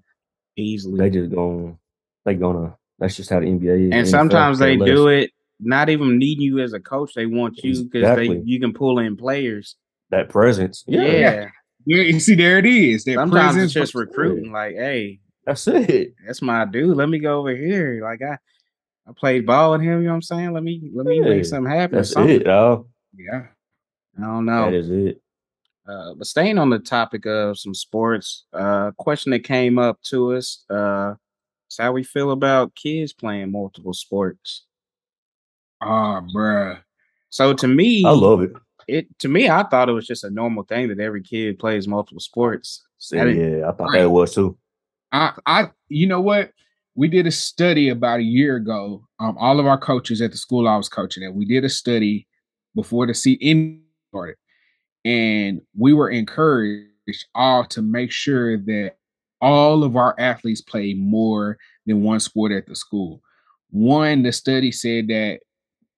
easily. 0.58 1.00
They 1.00 1.10
just 1.10 1.34
gonna 1.34 1.78
they 2.26 2.36
gonna. 2.36 2.78
That's 3.00 3.16
just 3.16 3.30
how 3.30 3.40
the 3.40 3.46
NBA 3.48 3.88
is. 3.90 3.94
and 3.94 4.08
sometimes 4.08 4.60
they 4.60 4.78
do 4.78 5.08
it 5.10 5.32
not 5.60 5.90
even 5.90 6.18
needing 6.18 6.44
you 6.44 6.60
as 6.60 6.74
a 6.74 6.80
coach. 6.80 7.14
They 7.14 7.26
want 7.26 7.58
you 7.64 7.84
because 7.84 8.02
Exactly. 8.02 8.38
they 8.40 8.44
you 8.46 8.60
can 8.60 8.74
pull 8.74 9.00
in 9.00 9.16
players. 9.16 9.76
That 10.12 10.30
presence, 10.30 10.84
Yeah. 10.88 11.02
yeah, 11.02 11.50
Yeah, 11.86 12.04
you 12.04 12.20
see, 12.20 12.36
there 12.36 12.60
it 12.60 12.66
is. 12.66 13.04
Their 13.04 13.16
Sometimes 13.16 13.56
it's 13.58 13.74
presence 13.74 13.74
just 13.74 13.96
recruiting. 13.96 14.52
Like, 14.52 14.76
hey, 14.76 15.20
that's 15.46 15.68
it. 15.68 16.14
that's 16.26 16.42
my 16.42 16.66
dude. 16.66 16.96
Let 16.96 17.10
me 17.10 17.20
go 17.20 17.40
over 17.40 17.56
here. 17.56 18.02
Like 18.04 18.22
I, 18.22 18.38
I 19.08 19.12
played 19.14 19.46
ball 19.46 19.72
with 19.72 19.82
him. 19.82 20.00
You 20.00 20.06
know 20.06 20.10
what 20.12 20.16
I'm 20.16 20.22
saying? 20.22 20.54
Let 20.54 20.64
me 20.64 20.90
let 20.94 21.06
me 21.06 21.20
Yeah, 21.20 21.30
make 21.30 21.46
something 21.46 21.72
happen. 21.72 21.98
That's 21.98 22.12
something. 22.12 22.36
it, 22.42 22.46
dog. 22.46 22.88
Yeah. 23.16 23.48
I 24.18 24.22
don't 24.22 24.46
know. 24.46 24.66
That 24.66 24.78
is 24.78 24.90
it. 24.90 25.22
Uh, 25.88 26.16
but 26.16 26.26
staying 26.26 26.58
on 26.58 26.70
the 26.70 26.80
topic 26.80 27.26
of 27.26 27.60
some 27.60 27.76
sports, 27.76 28.46
uh, 28.54 28.92
question 28.98 29.32
that 29.32 29.44
came 29.44 29.78
up 29.78 30.02
to 30.02 30.34
us 30.34 30.64
uh, 30.70 31.14
is 31.70 31.78
how 31.78 31.92
we 31.92 32.04
feel 32.04 32.32
about 32.32 32.74
kids 32.74 33.14
playing 33.14 33.52
multiple 33.52 33.94
sports. 33.94 34.66
Oh, 35.82 36.26
bruh. 36.34 36.80
So 37.30 37.54
to 37.54 37.68
me, 37.68 38.04
I 38.04 38.12
love 38.12 38.42
it. 38.42 38.54
it. 38.88 39.20
To 39.20 39.28
me, 39.28 39.50
I 39.50 39.64
thought 39.64 39.90
it 39.90 39.94
was 39.94 40.08
just 40.08 40.24
a 40.24 40.30
normal 40.30 40.64
thing 40.64 40.88
that 40.88 41.00
every 41.00 41.22
kid 41.22 41.60
plays 41.60 41.88
multiple 41.88 42.22
sports. 42.22 42.84
I 43.14 43.26
yeah, 43.26 43.70
I 43.70 43.72
thought 43.74 43.92
that 43.94 44.10
was 44.10 44.34
too. 44.34 44.58
I, 45.12 45.34
I, 45.46 45.70
you 45.90 46.08
know 46.08 46.22
what? 46.22 46.52
We 46.96 47.10
did 47.10 47.28
a 47.28 47.32
study 47.32 47.90
about 47.90 48.20
a 48.20 48.24
year 48.24 48.56
ago. 48.56 49.06
Um, 49.20 49.38
all 49.38 49.60
of 49.60 49.68
our 49.68 49.78
coaches 49.78 50.22
at 50.22 50.32
the 50.32 50.38
school 50.38 50.68
I 50.68 50.78
was 50.78 50.90
coaching 50.90 51.24
at, 51.24 51.36
we 51.36 51.46
did 51.46 51.66
a 51.66 51.70
study 51.70 52.28
before 52.74 53.06
the 53.06 53.14
season 53.14 53.84
started, 54.10 54.38
and 55.04 55.62
we 55.78 55.94
were 55.94 56.10
encouraged 56.10 56.88
all 57.36 57.66
to 57.66 57.82
make 57.82 58.12
sure 58.12 58.58
that 58.58 58.94
all 59.42 59.84
of 59.84 59.96
our 59.96 60.16
athletes 60.18 60.62
play 60.62 60.94
more 60.94 61.58
than 61.86 62.02
one 62.02 62.20
sport 62.20 62.52
at 62.52 62.66
the 62.66 62.76
school. 62.76 63.22
One, 63.70 64.24
the 64.24 64.32
study 64.32 64.72
said 64.72 65.08
that 65.10 65.42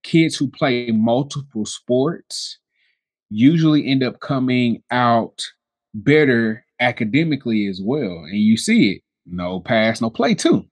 kids 0.04 0.36
who 0.36 0.50
play 0.50 0.92
multiple 0.92 1.66
sports 1.66 2.60
usually 3.30 3.88
end 3.88 4.04
up 4.04 4.20
coming 4.20 4.82
out 4.90 5.46
better 5.94 6.66
academically 6.80 7.68
as 7.68 7.82
well. 7.84 8.24
And 8.26 8.40
you 8.40 8.58
see 8.58 8.94
it 8.94 9.02
no 9.26 9.60
pass, 9.60 10.02
no 10.02 10.10
play, 10.10 10.34
too. 10.34 10.66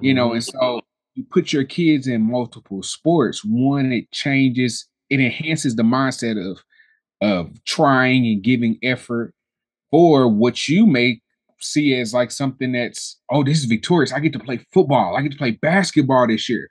You 0.00 0.14
know, 0.14 0.32
and 0.32 0.42
mm-hmm. 0.42 0.58
so 0.58 0.80
you 1.14 1.24
put 1.30 1.52
your 1.52 1.64
kids 1.64 2.06
in 2.06 2.22
multiple 2.22 2.82
sports. 2.82 3.42
One, 3.44 3.92
it 3.92 4.10
changes, 4.12 4.86
it 5.10 5.20
enhances 5.20 5.76
the 5.76 5.82
mindset 5.82 6.38
of 6.38 6.62
of 7.22 7.64
trying 7.64 8.26
and 8.26 8.42
giving 8.42 8.78
effort 8.82 9.32
for 9.90 10.28
what 10.28 10.68
you 10.68 10.86
may 10.86 11.20
see 11.58 11.98
as 11.98 12.12
like 12.12 12.30
something 12.30 12.72
that's 12.72 13.18
oh 13.30 13.42
this 13.42 13.58
is 13.58 13.64
victorious. 13.64 14.12
I 14.12 14.20
get 14.20 14.32
to 14.34 14.38
play 14.38 14.60
football. 14.72 15.16
I 15.16 15.22
get 15.22 15.32
to 15.32 15.38
play 15.38 15.52
basketball 15.52 16.26
this 16.26 16.48
year. 16.48 16.68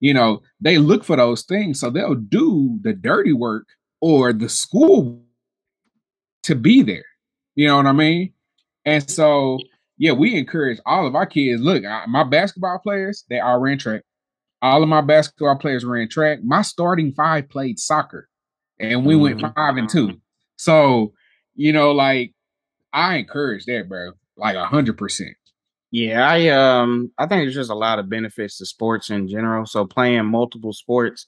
You 0.00 0.14
know 0.14 0.42
they 0.60 0.78
look 0.78 1.04
for 1.04 1.16
those 1.16 1.42
things 1.42 1.80
so 1.80 1.90
they'll 1.90 2.14
do 2.14 2.78
the 2.82 2.92
dirty 2.92 3.32
work 3.32 3.66
or 4.00 4.32
the 4.32 4.48
school 4.48 5.20
to 6.44 6.54
be 6.54 6.82
there. 6.82 7.04
You 7.56 7.66
know 7.66 7.76
what 7.76 7.86
i 7.86 7.92
mean? 7.92 8.32
And 8.84 9.08
so 9.10 9.58
yeah 9.98 10.12
we 10.12 10.36
encourage 10.36 10.78
all 10.86 11.06
of 11.06 11.14
our 11.14 11.26
kids 11.26 11.60
look 11.62 11.84
I- 11.84 12.06
my 12.06 12.24
basketball 12.24 12.78
players 12.78 13.24
they 13.28 13.40
all 13.40 13.58
ran 13.58 13.78
track 13.78 14.02
all 14.62 14.82
of 14.82 14.88
my 14.88 15.00
basketball 15.00 15.56
players 15.56 15.84
ran 15.84 16.08
track 16.08 16.42
my 16.42 16.62
starting 16.62 17.12
five 17.12 17.48
played 17.48 17.78
soccer 17.78 18.28
and 18.80 19.04
we 19.04 19.16
went 19.16 19.40
Mhm. 19.40 19.54
five 19.54 19.76
and 19.76 19.88
two 19.88 20.20
so 20.56 21.12
you 21.54 21.72
know 21.72 21.92
like 21.92 22.32
i 22.92 23.16
encourage 23.16 23.64
that 23.66 23.88
bro 23.88 24.12
like 24.36 24.56
a 24.56 24.66
hundred 24.66 24.96
percent 24.98 25.34
Yeah, 25.90 26.28
I 26.28 26.48
um 26.48 27.10
I 27.18 27.26
think 27.26 27.42
there's 27.42 27.54
just 27.54 27.70
a 27.70 27.74
lot 27.74 27.98
of 27.98 28.10
benefits 28.10 28.58
to 28.58 28.66
sports 28.66 29.08
in 29.10 29.26
general. 29.26 29.64
So 29.66 29.86
playing 29.86 30.26
multiple 30.26 30.74
sports 30.74 31.26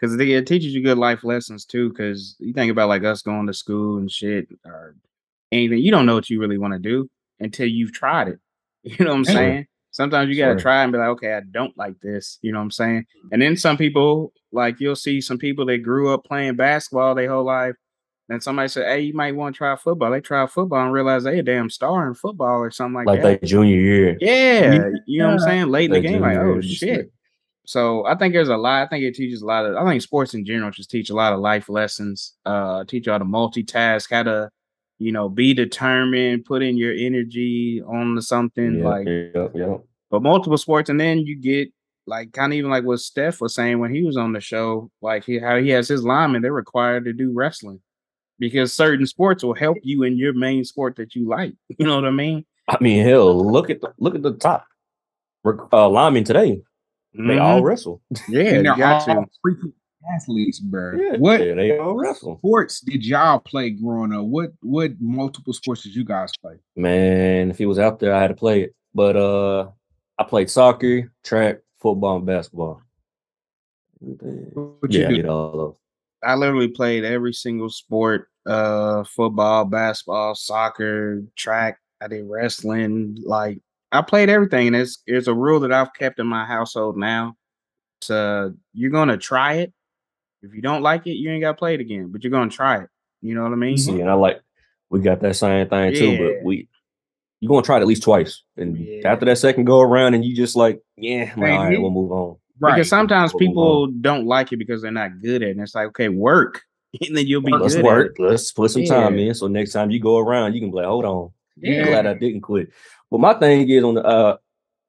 because 0.00 0.16
it 0.18 0.46
teaches 0.46 0.72
you 0.74 0.82
good 0.82 0.96
life 0.98 1.24
lessons 1.24 1.66
too. 1.66 1.90
Because 1.90 2.34
you 2.38 2.54
think 2.54 2.72
about 2.72 2.88
like 2.88 3.04
us 3.04 3.20
going 3.22 3.46
to 3.48 3.52
school 3.52 3.98
and 3.98 4.10
shit 4.10 4.48
or 4.64 4.96
anything, 5.52 5.80
you 5.80 5.90
don't 5.90 6.06
know 6.06 6.14
what 6.14 6.30
you 6.30 6.40
really 6.40 6.56
want 6.56 6.72
to 6.72 6.78
do 6.80 7.08
until 7.40 7.66
you've 7.68 7.92
tried 7.92 8.28
it. 8.28 8.38
You 8.84 9.04
know 9.04 9.10
what 9.10 9.18
I'm 9.18 9.24
saying? 9.24 9.66
Sometimes 9.90 10.28
you 10.30 10.36
gotta 10.36 10.52
Sure. 10.52 10.60
try 10.60 10.82
and 10.82 10.92
be 10.92 10.98
like, 10.98 11.08
okay, 11.08 11.34
I 11.34 11.40
don't 11.40 11.76
like 11.76 11.98
this. 12.00 12.38
You 12.42 12.52
know 12.52 12.58
what 12.58 12.64
I'm 12.64 12.70
saying? 12.70 13.06
And 13.32 13.42
then 13.42 13.56
some 13.56 13.76
people, 13.76 14.32
like 14.52 14.80
you'll 14.80 14.94
see 14.96 15.20
some 15.20 15.36
people 15.38 15.66
that 15.66 15.78
grew 15.78 16.12
up 16.14 16.24
playing 16.24 16.54
basketball 16.56 17.14
their 17.14 17.28
whole 17.30 17.44
life. 17.44 17.74
Then 18.28 18.40
somebody 18.42 18.68
said, 18.68 18.86
"Hey, 18.86 19.00
you 19.00 19.14
might 19.14 19.34
want 19.34 19.54
to 19.54 19.58
try 19.58 19.74
football." 19.76 20.10
They 20.10 20.20
try 20.20 20.46
football 20.46 20.84
and 20.84 20.92
realize 20.92 21.24
they 21.24 21.38
a 21.38 21.42
damn 21.42 21.70
star 21.70 22.06
in 22.06 22.12
football 22.14 22.58
or 22.58 22.70
something 22.70 22.94
like, 22.94 23.06
Like 23.06 23.22
that. 23.22 23.40
that 23.40 23.46
junior 23.46 23.80
year. 23.80 24.16
Yeah, 24.20 24.72
Yeah. 24.74 24.88
you 25.06 25.18
know 25.20 25.28
what 25.28 25.32
I'm 25.34 25.38
saying? 25.40 25.68
Late 25.68 25.86
in 25.86 25.92
the 25.92 26.00
game, 26.08 26.20
like, 26.20 26.36
oh 26.36 26.60
shit. 26.60 27.10
So 27.66 28.04
I 28.06 28.14
think 28.16 28.34
there's 28.34 28.48
a 28.50 28.56
lot. 28.56 28.82
I 28.82 28.86
think 28.88 29.04
it 29.04 29.14
teaches 29.14 29.42
a 29.42 29.46
lot 29.46 29.64
of. 29.66 29.76
I 29.76 29.84
think 29.88 30.00
sports 30.02 30.34
in 30.34 30.44
general 30.44 30.70
just 30.70 30.90
teach 30.90 31.10
a 31.10 31.14
lot 31.14 31.32
of 31.32 31.40
life 31.40 31.68
lessons. 31.68 32.34
Uh, 32.46 32.84
teach 32.84 33.06
you 33.06 33.12
how 33.12 33.18
to 33.18 33.24
multitask, 33.24 34.10
how 34.10 34.22
to, 34.24 34.50
you 34.98 35.12
know, 35.12 35.28
be 35.28 35.54
determined, 35.54 36.44
put 36.44 36.62
in 36.62 36.76
your 36.76 36.92
energy 36.92 37.82
on 37.86 38.20
something 38.20 38.78
Yeah, 38.80 38.84
like. 38.84 39.06
yeah, 39.06 39.48
yeah. 39.54 39.76
But 40.10 40.22
multiple 40.22 40.58
sports, 40.58 40.88
and 40.90 41.00
then 41.00 41.18
you 41.20 41.36
get 41.36 41.68
like 42.06 42.32
kind 42.32 42.52
of 42.52 42.56
even 42.56 42.70
like 42.70 42.84
what 42.84 43.00
Steph 43.00 43.40
was 43.40 43.54
saying 43.54 43.78
when 43.78 43.94
he 43.94 44.02
was 44.02 44.16
on 44.16 44.32
the 44.32 44.40
show, 44.40 44.90
like 45.02 45.24
he, 45.24 45.38
how 45.38 45.58
he 45.58 45.68
has 45.70 45.88
his 45.88 46.02
linemen, 46.02 46.40
they're 46.42 46.52
required 46.52 47.04
to 47.04 47.12
do 47.12 47.32
wrestling 47.34 47.80
because 48.38 48.72
certain 48.72 49.06
sports 49.06 49.44
will 49.44 49.54
help 49.54 49.76
you 49.82 50.04
in 50.04 50.16
your 50.16 50.32
main 50.32 50.64
sport 50.64 50.96
that 50.96 51.14
you 51.14 51.28
like. 51.28 51.52
You 51.78 51.86
know 51.86 51.96
what 51.96 52.06
I 52.06 52.10
mean? 52.10 52.46
I 52.66 52.76
mean, 52.80 53.04
hell, 53.04 53.50
look 53.50 53.68
at 53.70 53.80
the 53.80 53.92
look 53.98 54.14
at 54.14 54.22
the 54.22 54.32
top 54.34 54.64
uh, 55.72 55.88
linemen 55.88 56.24
today. 56.24 56.60
They 57.14 57.38
all 57.38 57.60
Mhm. 57.60 57.64
wrestle. 57.64 58.02
yeah, 58.28 58.40
and 58.40 58.56
you 58.58 58.62
they're 58.64 58.76
got 58.76 59.08
all 59.08 59.24
to. 59.24 59.30
freaking 59.46 59.72
athletes, 60.14 60.60
bro. 60.60 60.94
Yeah, 60.96 61.16
What 61.16 61.44
yeah, 61.44 61.54
they 61.54 61.78
all 61.78 61.94
wrestle. 61.96 62.38
sports 62.38 62.80
did 62.80 63.04
y'all 63.04 63.38
play 63.40 63.70
growing 63.70 64.12
up? 64.12 64.24
What 64.24 64.50
what 64.62 64.92
multiple 65.00 65.52
sports 65.52 65.82
did 65.82 65.94
you 65.94 66.04
guys 66.04 66.32
play? 66.40 66.54
Man, 66.76 67.50
if 67.50 67.58
he 67.58 67.66
was 67.66 67.78
out 67.78 67.98
there, 67.98 68.14
I 68.14 68.20
had 68.20 68.28
to 68.28 68.34
play 68.34 68.62
it. 68.62 68.74
But 68.94 69.16
uh 69.16 69.70
I 70.18 70.24
played 70.24 70.50
soccer, 70.50 71.12
track, 71.24 71.58
football, 71.80 72.16
and 72.16 72.26
basketball. 72.26 72.82
What 74.00 74.92
you 74.92 75.00
yeah, 75.00 75.06
I 75.06 75.10
do? 75.10 75.16
did 75.16 75.26
all 75.26 75.46
of 75.50 75.52
those. 75.56 75.76
I 76.22 76.34
literally 76.34 76.68
played 76.68 77.04
every 77.04 77.32
single 77.32 77.70
sport: 77.70 78.28
uh, 78.46 79.04
football, 79.04 79.64
basketball, 79.64 80.34
soccer, 80.34 81.22
track. 81.36 81.78
I 82.00 82.08
did 82.08 82.24
wrestling. 82.28 83.18
Like 83.24 83.58
I 83.92 84.02
played 84.02 84.28
everything, 84.28 84.68
and 84.68 84.76
it's 84.76 85.02
it's 85.06 85.26
a 85.28 85.34
rule 85.34 85.60
that 85.60 85.72
I've 85.72 85.94
kept 85.94 86.18
in 86.20 86.26
my 86.26 86.44
household 86.44 86.96
now. 86.96 87.34
So 88.00 88.54
you're 88.72 88.90
gonna 88.90 89.16
try 89.16 89.54
it. 89.54 89.72
If 90.42 90.54
you 90.54 90.62
don't 90.62 90.82
like 90.82 91.06
it, 91.06 91.12
you 91.12 91.30
ain't 91.30 91.42
got 91.42 91.52
to 91.52 91.56
play 91.58 91.74
it 91.74 91.80
again. 91.80 92.08
But 92.12 92.22
you're 92.22 92.30
gonna 92.30 92.50
try 92.50 92.82
it. 92.82 92.88
You 93.20 93.34
know 93.34 93.42
what 93.42 93.52
I 93.52 93.56
mean? 93.56 93.76
See, 93.78 94.00
and 94.00 94.08
I 94.08 94.14
like 94.14 94.40
we 94.90 95.00
got 95.00 95.20
that 95.20 95.36
same 95.36 95.68
thing 95.68 95.94
too, 95.94 96.16
but 96.18 96.44
we 96.44 96.68
you're 97.40 97.48
gonna 97.48 97.62
try 97.62 97.78
it 97.78 97.80
at 97.82 97.86
least 97.86 98.02
twice. 98.02 98.42
And 98.56 98.76
Yeah. 98.76 99.12
after 99.12 99.24
that 99.26 99.38
second 99.38 99.64
go 99.64 99.80
around 99.80 100.14
and 100.14 100.24
you 100.24 100.34
just 100.34 100.56
like, 100.56 100.80
yeah, 100.96 101.24
Hey, 101.24 101.52
all 101.52 101.64
right, 101.64 101.80
we'll 101.80 101.90
move 101.90 102.12
on. 102.12 102.36
Right. 102.60 102.74
Because 102.74 102.88
sometimes 102.88 103.32
We'll 103.32 103.38
people 103.40 103.86
don't 103.88 104.26
like 104.26 104.52
it 104.52 104.56
because 104.56 104.82
they're 104.82 104.90
not 104.90 105.20
good 105.20 105.42
at 105.42 105.48
it. 105.48 105.50
And 105.52 105.60
it's 105.60 105.74
like, 105.74 105.88
okay, 105.88 106.08
work, 106.08 106.62
and 107.06 107.16
then 107.16 107.26
you'll 107.26 107.40
be 107.42 107.52
Let's 107.52 107.74
good 107.76 107.84
work. 107.84 108.16
at 108.18 108.24
it. 108.24 108.28
Let's 108.30 108.50
put 108.52 108.70
some 108.70 108.84
time 108.84 109.18
in. 109.18 109.34
So 109.34 109.46
next 109.46 109.72
time 109.72 109.90
you 109.90 110.00
go 110.00 110.18
around, 110.18 110.54
you 110.54 110.60
can 110.60 110.70
be 110.70 110.76
like, 110.76 110.86
hold 110.86 111.04
on. 111.04 111.30
Yeah. 111.56 111.80
I'm 111.82 111.86
glad 111.86 112.06
I 112.06 112.14
didn't 112.14 112.40
quit. 112.42 112.70
But 113.10 113.18
my 113.20 113.34
thing 113.34 113.68
is 113.68 113.84
on 113.84 113.94
the 113.94 114.04
uh 114.04 114.36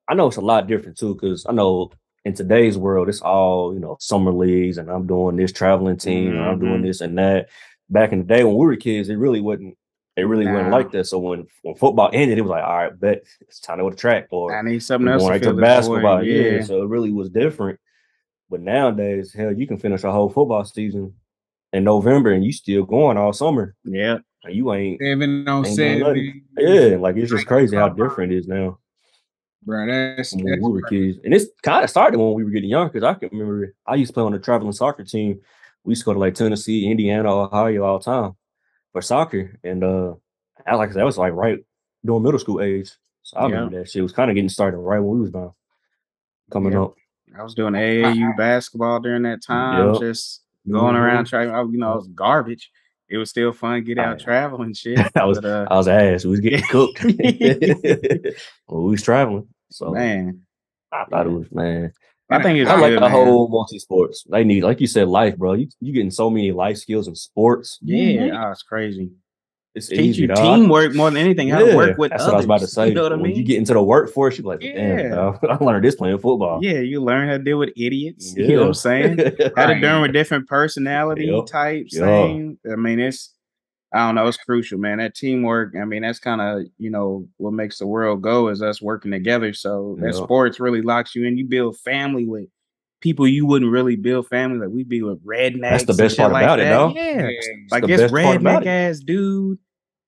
I 0.07 0.15
know 0.15 0.27
it's 0.27 0.37
a 0.37 0.41
lot 0.41 0.65
different 0.67 0.97
too, 0.97 1.13
because 1.13 1.45
I 1.47 1.51
know 1.51 1.91
in 2.25 2.33
today's 2.33 2.77
world 2.77 3.07
it's 3.09 3.21
all, 3.21 3.73
you 3.73 3.79
know, 3.79 3.97
summer 3.99 4.31
leagues 4.31 4.77
and 4.77 4.89
I'm 4.89 5.07
doing 5.07 5.35
this 5.37 5.51
traveling 5.51 5.97
team 5.97 6.31
and 6.31 6.41
I'm 6.41 6.59
doing 6.59 6.81
Mhm. 6.81 6.83
this 6.83 7.01
and 7.01 7.17
that. 7.17 7.49
Back 7.89 8.11
in 8.11 8.19
the 8.19 8.25
day 8.25 8.43
when 8.43 8.55
we 8.55 8.65
were 8.65 8.75
kids, 8.75 9.09
it 9.09 9.15
really 9.15 9.41
wasn't 9.41 9.75
it 10.17 10.23
really 10.23 10.45
wasn't 10.45 10.71
like 10.71 10.91
that. 10.91 11.05
So 11.05 11.17
when, 11.17 11.47
when 11.61 11.75
football 11.75 12.09
ended, 12.11 12.37
it 12.37 12.41
was 12.41 12.49
like, 12.49 12.63
all 12.63 12.75
right, 12.75 12.99
bet 12.99 13.23
it's 13.39 13.61
time 13.61 13.77
to 13.77 13.85
go 13.85 13.89
to 13.89 13.95
track 13.95 14.27
or 14.31 14.53
I 14.53 14.61
need 14.63 14.79
something 14.83 15.07
else 15.07 15.21
going 15.21 15.31
right 15.31 15.41
to 15.43 15.53
basketball. 15.53 16.23
Yeah. 16.23 16.41
Yeah. 16.57 16.61
So 16.63 16.83
it 16.83 16.89
really 16.89 17.11
was 17.13 17.29
different. 17.29 17.79
But 18.49 18.59
nowadays, 18.61 19.31
hell, 19.33 19.53
you 19.53 19.65
can 19.65 19.77
finish 19.77 20.03
a 20.03 20.11
whole 20.11 20.29
football 20.29 20.65
season 20.65 21.13
in 21.71 21.85
November 21.85 22.31
and 22.31 22.43
you 22.43 22.51
still 22.51 22.83
going 22.83 23.15
all 23.17 23.31
summer. 23.31 23.75
Yeah. 23.85 24.17
And 24.43 24.53
you 24.55 24.73
ain't 24.73 25.01
even 25.01 25.47
on 25.47 25.65
Ain't 25.65 25.77
doing 25.77 25.99
seven. 25.99 25.99
nothing. 26.01 26.41
yeah, 26.57 26.97
like 26.97 27.15
it's 27.15 27.31
just 27.31 27.45
crazy 27.47 27.77
how 27.77 27.87
different 27.89 28.33
it 28.33 28.39
is 28.39 28.47
now 28.47 28.77
Bro, 29.63 29.87
that's, 29.87 30.33
when 30.33 30.45
that's 30.45 30.61
we 30.61 30.71
were 30.71 30.81
kids. 30.83 31.17
And 31.23 31.33
it's 31.33 31.45
kind 31.63 31.83
of 31.83 31.89
started 31.89 32.17
when 32.17 32.33
we 32.33 32.43
were 32.43 32.49
getting 32.49 32.69
young 32.69 32.87
because 32.87 33.03
I 33.03 33.13
can 33.13 33.29
remember 33.31 33.73
I 33.85 33.95
used 33.95 34.09
to 34.09 34.13
play 34.13 34.23
on 34.23 34.33
a 34.33 34.39
traveling 34.39 34.71
soccer 34.71 35.03
team. 35.03 35.39
We 35.83 35.91
used 35.91 36.01
to 36.01 36.05
go 36.05 36.13
to 36.13 36.19
like 36.19 36.35
Tennessee, 36.35 36.89
Indiana, 36.89 37.33
Ohio 37.33 37.83
all 37.83 37.99
the 37.99 38.05
time 38.05 38.33
for 38.93 39.01
soccer. 39.01 39.59
And 39.63 39.83
uh 39.83 40.13
I 40.65 40.75
like 40.75 40.91
that 40.93 41.05
was 41.05 41.17
like 41.17 41.33
right 41.33 41.59
during 42.05 42.23
middle 42.23 42.39
school 42.39 42.61
age. 42.61 42.91
So 43.23 43.37
I 43.37 43.45
remember 43.47 43.77
that 43.79 43.89
shit 43.89 44.01
was 44.03 44.13
kind 44.13 44.31
of 44.31 44.35
getting 44.35 44.49
started 44.49 44.77
right 44.77 44.99
when 44.99 45.15
we 45.17 45.21
was 45.21 45.31
down 45.31 45.51
coming 46.51 46.73
Yeah. 46.73 46.83
up. 46.83 46.95
I 47.37 47.43
was 47.43 47.53
doing 47.53 47.73
AAU 47.75 48.35
basketball 48.37 48.99
during 49.01 49.23
that 49.23 49.43
time, 49.43 49.91
Yep. 49.93 49.99
just 50.01 50.43
going 50.69 50.95
Mhm. 50.95 50.99
around 50.99 51.25
trying. 51.25 51.49
You 51.71 51.77
know, 51.77 51.93
it 51.93 51.97
was 51.97 52.07
garbage. 52.07 52.71
It 53.09 53.17
was 53.17 53.29
still 53.29 53.51
fun. 53.53 53.83
Get 53.83 53.97
out 53.97 54.21
I- 54.21 54.23
traveling 54.23 54.67
and 54.67 54.77
shit. 54.77 54.99
I 55.15 55.25
was 55.25 55.39
but, 55.39 55.49
uh, 55.49 55.67
I 55.69 55.75
was 55.77 55.87
ass. 55.87 56.25
We 56.25 56.31
was 56.31 56.39
getting 56.39 56.63
cooked 56.69 57.03
when 57.03 57.23
we 58.67 58.91
was 58.91 59.01
traveling. 59.01 59.47
So 59.71 59.91
man, 59.91 60.41
I 60.91 61.05
thought 61.05 61.27
it 61.27 61.31
was 61.31 61.47
man. 61.51 61.93
I 62.31 62.43
think 62.43 62.59
it's 62.59 62.69
I 62.69 62.75
like 62.75 62.91
good, 62.91 62.97
the 62.97 63.01
man. 63.01 63.11
whole 63.11 63.47
multi 63.49 63.79
sports. 63.79 64.23
They 64.29 64.43
need, 64.43 64.63
like 64.63 64.79
you 64.79 64.85
said, 64.85 65.07
life, 65.07 65.35
bro. 65.35 65.53
You 65.53 65.67
you 65.79 65.93
getting 65.93 66.11
so 66.11 66.29
many 66.29 66.51
life 66.51 66.77
skills 66.77 67.07
in 67.07 67.15
sports. 67.15 67.79
Yeah, 67.81 68.45
oh, 68.45 68.51
it's 68.51 68.61
crazy. 68.61 69.09
It's 69.79 69.87
Teach 69.89 69.99
easy. 69.99 70.21
you 70.21 70.27
dog. 70.27 70.37
teamwork 70.37 70.93
more 70.95 71.09
than 71.09 71.17
anything. 71.17 71.49
How 71.49 71.59
to 71.59 71.75
work 71.75 71.97
with 71.97 72.11
That's 72.11 72.23
others. 72.23 72.31
what 72.31 72.33
I 72.33 72.37
was 72.37 72.45
about 72.45 72.59
to 72.61 72.67
say. 72.67 72.87
You 72.89 72.93
know 72.93 73.03
what 73.03 73.11
I 73.13 73.15
when 73.15 73.23
mean? 73.31 73.35
you 73.37 73.43
get 73.43 73.57
into 73.57 73.73
the 73.73 73.81
workforce, 73.83 74.37
you're 74.37 74.45
like, 74.47 74.59
damn, 74.61 74.99
Yeah. 75.11 75.37
I 75.49 75.63
learned 75.63 75.83
this 75.83 75.95
playing 75.95 76.19
football. 76.19 76.59
yeah, 76.61 76.79
you 76.79 77.01
learn 77.03 77.27
how 77.27 77.37
to 77.37 77.43
deal 77.43 77.57
with 77.57 77.69
idiots. 77.75 78.35
You 78.37 78.47
know 78.55 78.59
what 78.61 78.67
I'm 78.67 78.73
saying? 78.75 79.17
How 79.55 79.65
to 79.67 79.79
deal 79.79 80.01
with 80.01 80.13
different 80.13 80.47
personality 80.47 81.25
Yup. 81.25 81.47
types. 81.47 81.97
Thing. 81.97 82.57
I 82.71 82.75
mean, 82.75 82.99
it's 82.99 83.33
I 83.91 84.05
don't 84.05 84.13
know. 84.15 84.27
It's 84.27 84.37
crucial, 84.37 84.77
man. 84.77 84.99
That 84.99 85.15
teamwork. 85.15 85.73
I 85.75 85.83
mean, 85.85 86.03
that's 86.03 86.19
kind 86.19 86.41
of 86.41 86.61
you 86.77 86.91
know 86.91 87.27
what 87.37 87.53
makes 87.53 87.79
the 87.79 87.87
world 87.87 88.21
go 88.21 88.49
is 88.49 88.61
us 88.61 88.81
working 88.81 89.09
together. 89.11 89.51
So 89.53 89.97
that 90.01 90.13
Yup. 90.13 90.23
sports 90.23 90.59
really 90.59 90.81
locks 90.83 91.15
you 91.15 91.25
in. 91.25 91.37
You 91.37 91.45
build 91.45 91.77
family 91.79 92.25
with 92.27 92.45
people 93.01 93.25
you 93.27 93.45
wouldn't 93.45 93.71
really 93.71 93.95
build 93.95 94.27
family 94.27 94.59
like 94.59 94.69
we 94.75 94.83
be 94.83 95.01
with 95.01 95.25
rednecks. 95.25 95.61
That's 95.61 95.85
the 95.85 95.93
best 95.93 96.17
part 96.17 96.33
like 96.33 96.43
about 96.43 96.59
it, 96.59 96.65
though. 96.65 96.89
Yeah, 96.93 97.29
Yeah. 97.29 97.39
like 97.71 97.87
this 97.87 98.01
best 98.01 98.13
part 98.13 98.35
about 98.37 98.63
redneck 98.63 98.65
ass 98.67 98.99
dude 98.99 99.57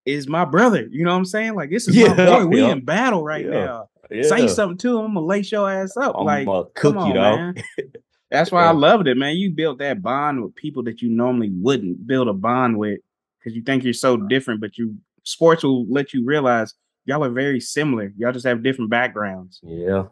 is 0.05 0.27
my 0.27 0.45
brother. 0.45 0.87
You 0.89 1.05
know 1.05 1.11
what 1.11 1.17
I'm 1.17 1.25
saying? 1.25 1.55
Like 1.55 1.69
this 1.69 1.87
is 1.87 1.95
Yeah, 1.95 2.13
my 2.13 2.25
boy. 2.25 2.45
We 2.47 2.61
yeah. 2.61 2.71
in 2.71 2.85
battle 2.85 3.23
right 3.23 3.45
Yeah. 3.45 3.51
now. 3.65 3.87
Yeah. 4.09 4.23
Say 4.23 4.47
something 4.47 4.77
to 4.79 4.99
him. 4.99 5.05
I'm 5.05 5.13
gonna 5.13 5.25
lace 5.25 5.51
your 5.51 5.71
ass 5.71 5.95
up. 5.95 6.15
I'm 6.17 6.25
like 6.25 6.45
gonna 6.45 6.65
come 6.75 6.93
cook 6.93 7.07
you, 7.13 7.19
on, 7.19 7.53
man. 7.53 7.63
That's 8.31 8.51
why 8.51 8.63
I 8.65 8.71
loved 8.71 9.07
it, 9.07 9.17
man. 9.17 9.35
You 9.35 9.51
built 9.51 9.79
that 9.79 10.01
bond 10.01 10.41
with 10.43 10.55
people 10.55 10.83
that 10.83 11.01
you 11.01 11.09
normally 11.09 11.49
wouldn't 11.53 12.07
build 12.07 12.27
a 12.29 12.33
bond 12.33 12.77
with 12.77 12.99
because 13.39 13.55
you 13.55 13.61
think 13.61 13.83
you're 13.83 13.93
so 13.93 14.17
different, 14.17 14.61
but 14.61 14.77
you 14.77 14.95
sports 15.23 15.63
will 15.63 15.85
let 15.91 16.13
you 16.13 16.25
realize 16.25 16.73
y'all 17.05 17.23
are 17.23 17.29
very 17.29 17.59
similar. 17.59 18.11
Y'all 18.17 18.31
just 18.31 18.45
have 18.45 18.63
different 18.63 18.89
backgrounds. 18.89 19.59
Yeah. 19.63 20.05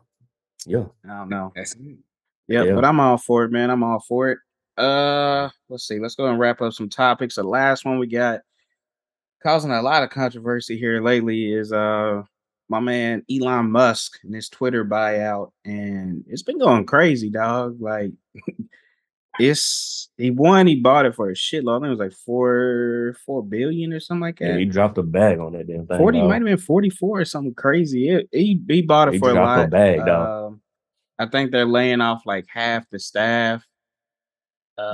Yeah. 0.65 0.85
I 1.05 1.17
don't 1.19 1.29
know. 1.29 1.51
That's 1.55 1.75
it. 1.75 1.97
Yeah, 2.47 2.63
Yeah. 2.63 2.73
but 2.75 2.83
I'm 2.85 2.99
all 2.99 3.17
for 3.17 3.43
it, 3.45 3.51
man. 3.51 3.69
I'm 3.69 3.83
all 3.83 4.03
for 4.07 4.29
it. 4.31 4.37
Uh, 4.77 5.49
let's 5.69 5.87
see. 5.87 5.99
Let's 5.99 6.15
go 6.15 6.25
and 6.27 6.39
wrap 6.39 6.61
up 6.61 6.73
some 6.73 6.89
topics. 6.89 7.35
The 7.35 7.43
last 7.43 7.85
one 7.85 7.99
we 7.99 8.07
got 8.07 8.39
causing 9.43 9.71
a 9.71 9.81
lot 9.81 10.03
of 10.03 10.09
controversy 10.09 10.77
here 10.77 11.01
lately 11.01 11.51
is 11.53 11.71
uh 11.71 12.21
my 12.69 12.79
man 12.79 13.23
Elon 13.31 13.71
Musk 13.71 14.19
and 14.23 14.35
his 14.35 14.47
Twitter 14.49 14.85
buyout, 14.85 15.51
and 15.65 16.23
it's 16.27 16.43
been 16.43 16.59
going 16.59 16.85
crazy, 16.85 17.29
dog. 17.31 17.81
Like 17.81 18.11
it's 19.39 20.09
he 20.17 20.31
won, 20.31 20.67
he 20.67 20.75
bought 20.75 21.05
it 21.05 21.15
for 21.15 21.29
a 21.29 21.33
shitload. 21.33 21.77
I 21.77 21.79
think 21.79 21.85
it 21.87 21.89
was 21.91 21.99
like 21.99 22.11
four 22.25 23.15
four 23.25 23.43
billion 23.43 23.93
or 23.93 23.99
something 23.99 24.21
like 24.21 24.39
Yeah, 24.39 24.53
that. 24.53 24.59
he 24.59 24.65
dropped 24.65 24.97
a 24.97 25.03
bag 25.03 25.39
on 25.39 25.53
that 25.53 25.67
damn 25.67 25.87
thing. 25.87 25.97
Forty 25.97 26.19
dog. 26.19 26.29
might 26.29 26.35
have 26.35 26.45
been 26.45 26.57
forty 26.57 26.89
four 26.89 27.19
or 27.21 27.25
something 27.25 27.53
crazy. 27.53 28.09
It, 28.09 28.27
he 28.31 28.61
he 28.67 28.81
bought 28.81 29.07
it 29.07 29.13
He 29.15 29.19
for 29.19 29.31
a 29.31 29.33
dropped 29.33 29.57
a 29.57 29.61
lot. 29.61 29.69
bag, 29.69 30.05
dog. 30.05 30.51
Um, 30.53 30.61
I 31.17 31.25
think 31.27 31.51
they're 31.51 31.65
laying 31.65 32.01
off 32.01 32.23
like 32.25 32.45
half 32.49 32.89
the 32.89 32.99
staff. 32.99 33.65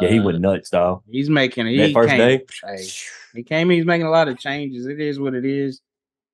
Yeah, 0.01 0.07
he 0.09 0.19
Uh, 0.19 0.23
went 0.23 0.39
nuts, 0.39 0.69
dog. 0.69 1.03
He's 1.09 1.29
making 1.29 1.67
he 1.67 1.77
That 1.77 1.93
first 1.93 2.09
came, 2.09 2.17
day? 2.17 2.45
hey, 2.63 2.87
he 3.33 3.43
came. 3.43 3.69
He's 3.69 3.85
making 3.85 4.07
a 4.07 4.11
lot 4.11 4.27
of 4.27 4.37
changes. 4.39 4.85
It 4.85 4.99
is 4.99 5.19
what 5.19 5.33
it 5.35 5.45
is. 5.45 5.81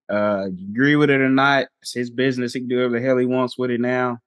Uh, 0.10 0.48
agree 0.48 0.96
with 0.96 1.10
it 1.10 1.22
or 1.22 1.30
not? 1.30 1.68
It's 1.82 1.94
his 1.94 2.10
business. 2.10 2.54
He 2.54 2.60
can 2.62 2.68
do 2.70 2.78
whatever 2.78 3.00
the 3.00 3.06
hell 3.06 3.18
he 3.18 3.26
wants 3.26 3.58
with 3.58 3.72
it 3.72 3.80
now. 3.80 4.20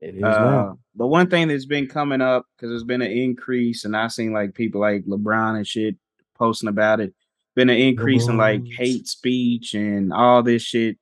It 0.00 0.14
is 0.14 0.22
Uh, 0.22 0.38
now. 0.44 0.78
but 0.94 1.08
one 1.08 1.28
thing 1.28 1.48
that's 1.48 1.66
been 1.66 1.86
coming 1.86 2.20
up 2.22 2.46
because 2.56 2.70
there's 2.70 2.84
been 2.84 3.02
an 3.02 3.10
increase, 3.12 3.84
and 3.84 3.94
I've 3.96 4.12
seen 4.12 4.32
like 4.32 4.54
people 4.54 4.80
like 4.80 5.04
LeBron 5.04 5.56
and 5.56 5.66
shit 5.66 5.96
posting 6.36 6.68
about 6.70 7.00
it. 7.00 7.14
Been 7.54 7.68
an 7.68 7.76
increase 7.76 8.28
in 8.28 8.36
like 8.38 8.62
hate 8.66 9.06
speech 9.08 9.74
and 9.74 10.12
all 10.12 10.42
this 10.42 10.62
shit 10.62 10.96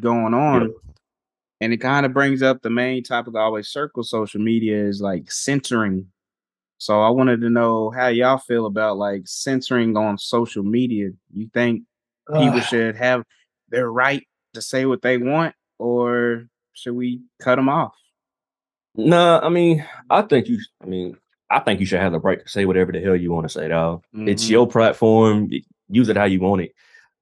going 0.00 0.34
on. 0.34 0.72
And 1.60 1.72
it 1.72 1.78
kind 1.78 2.04
of 2.04 2.12
brings 2.12 2.42
up 2.42 2.60
the 2.62 2.70
main 2.70 3.02
topic 3.02 3.32
that 3.32 3.38
always 3.40 3.68
circles 3.68 4.10
social 4.10 4.40
media 4.40 4.84
is 4.84 5.00
like 5.00 5.32
censoring. 5.32 6.12
So 6.78 7.00
I 7.00 7.10
wanted 7.10 7.40
to 7.42 7.50
know 7.50 7.90
how 7.90 8.08
y'all 8.08 8.38
feel 8.38 8.66
about 8.66 8.96
like 8.96 9.22
censoring 9.26 9.96
on 9.96 10.18
social 10.18 10.62
media. 10.62 11.10
You 11.32 11.48
think 11.54 11.82
people 12.38 12.60
should 12.60 12.96
have 12.96 13.24
their 13.68 13.90
right 13.90 14.26
to 14.54 14.62
say 14.62 14.84
what 14.86 15.02
they 15.02 15.16
want, 15.18 15.54
or 15.78 16.46
should 16.72 16.94
we 16.94 17.20
cut 17.40 17.56
them 17.56 17.68
off? 17.68 17.94
Nah, 18.96 19.40
I 19.42 19.48
mean, 19.48 19.84
I 20.10 20.22
think 20.22 20.48
you. 20.48 20.58
I 20.82 20.86
mean, 20.86 21.16
I 21.50 21.60
think 21.60 21.80
you 21.80 21.86
should 21.86 22.00
have 22.00 22.12
the 22.12 22.20
right 22.20 22.40
to 22.40 22.48
say 22.48 22.64
whatever 22.64 22.92
the 22.92 23.00
hell 23.00 23.16
you 23.16 23.32
want 23.32 23.44
to 23.44 23.52
say, 23.52 23.68
dog. 23.68 24.02
It's 24.14 24.46
Mhm. 24.46 24.50
your 24.50 24.66
platform. 24.68 25.50
Use 25.88 26.08
it 26.08 26.16
how 26.16 26.24
you 26.24 26.40
want 26.40 26.62
it. 26.62 26.72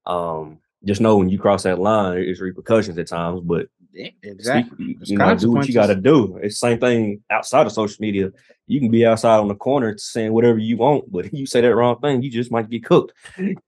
Um, 0.06 0.58
just 0.84 1.00
know 1.00 1.16
when 1.16 1.28
you 1.28 1.38
cross 1.38 1.62
that 1.62 1.78
line, 1.78 2.14
there's 2.14 2.40
repercussions 2.40 2.98
at 2.98 3.06
times. 3.08 3.40
But 3.40 3.68
Yeah, 3.80 3.81
exactly. 4.22 4.96
You 5.02 5.16
know, 5.16 5.34
do 5.36 5.52
what 5.52 5.68
you 5.68 5.74
got 5.74 5.86
to 5.86 5.94
do. 5.94 6.38
It's 6.42 6.60
the 6.60 6.68
same 6.68 6.80
thing 6.80 7.22
outside 7.30 7.66
of 7.66 7.72
social 7.72 7.96
media. 8.00 8.30
You 8.66 8.80
can 8.80 8.90
be 8.90 9.06
outside 9.06 9.38
on 9.38 9.48
the 9.48 9.54
corner 9.54 9.96
saying 9.98 10.32
whatever 10.32 10.58
you 10.58 10.76
want, 10.76 11.10
but 11.10 11.26
if 11.26 11.32
you 11.34 11.46
say 11.46 11.60
that 11.60 11.74
wrong 11.74 11.98
thing, 12.00 12.22
you 12.22 12.30
just 12.30 12.50
might 12.50 12.70
get 12.70 12.84
cooked. 12.84 13.12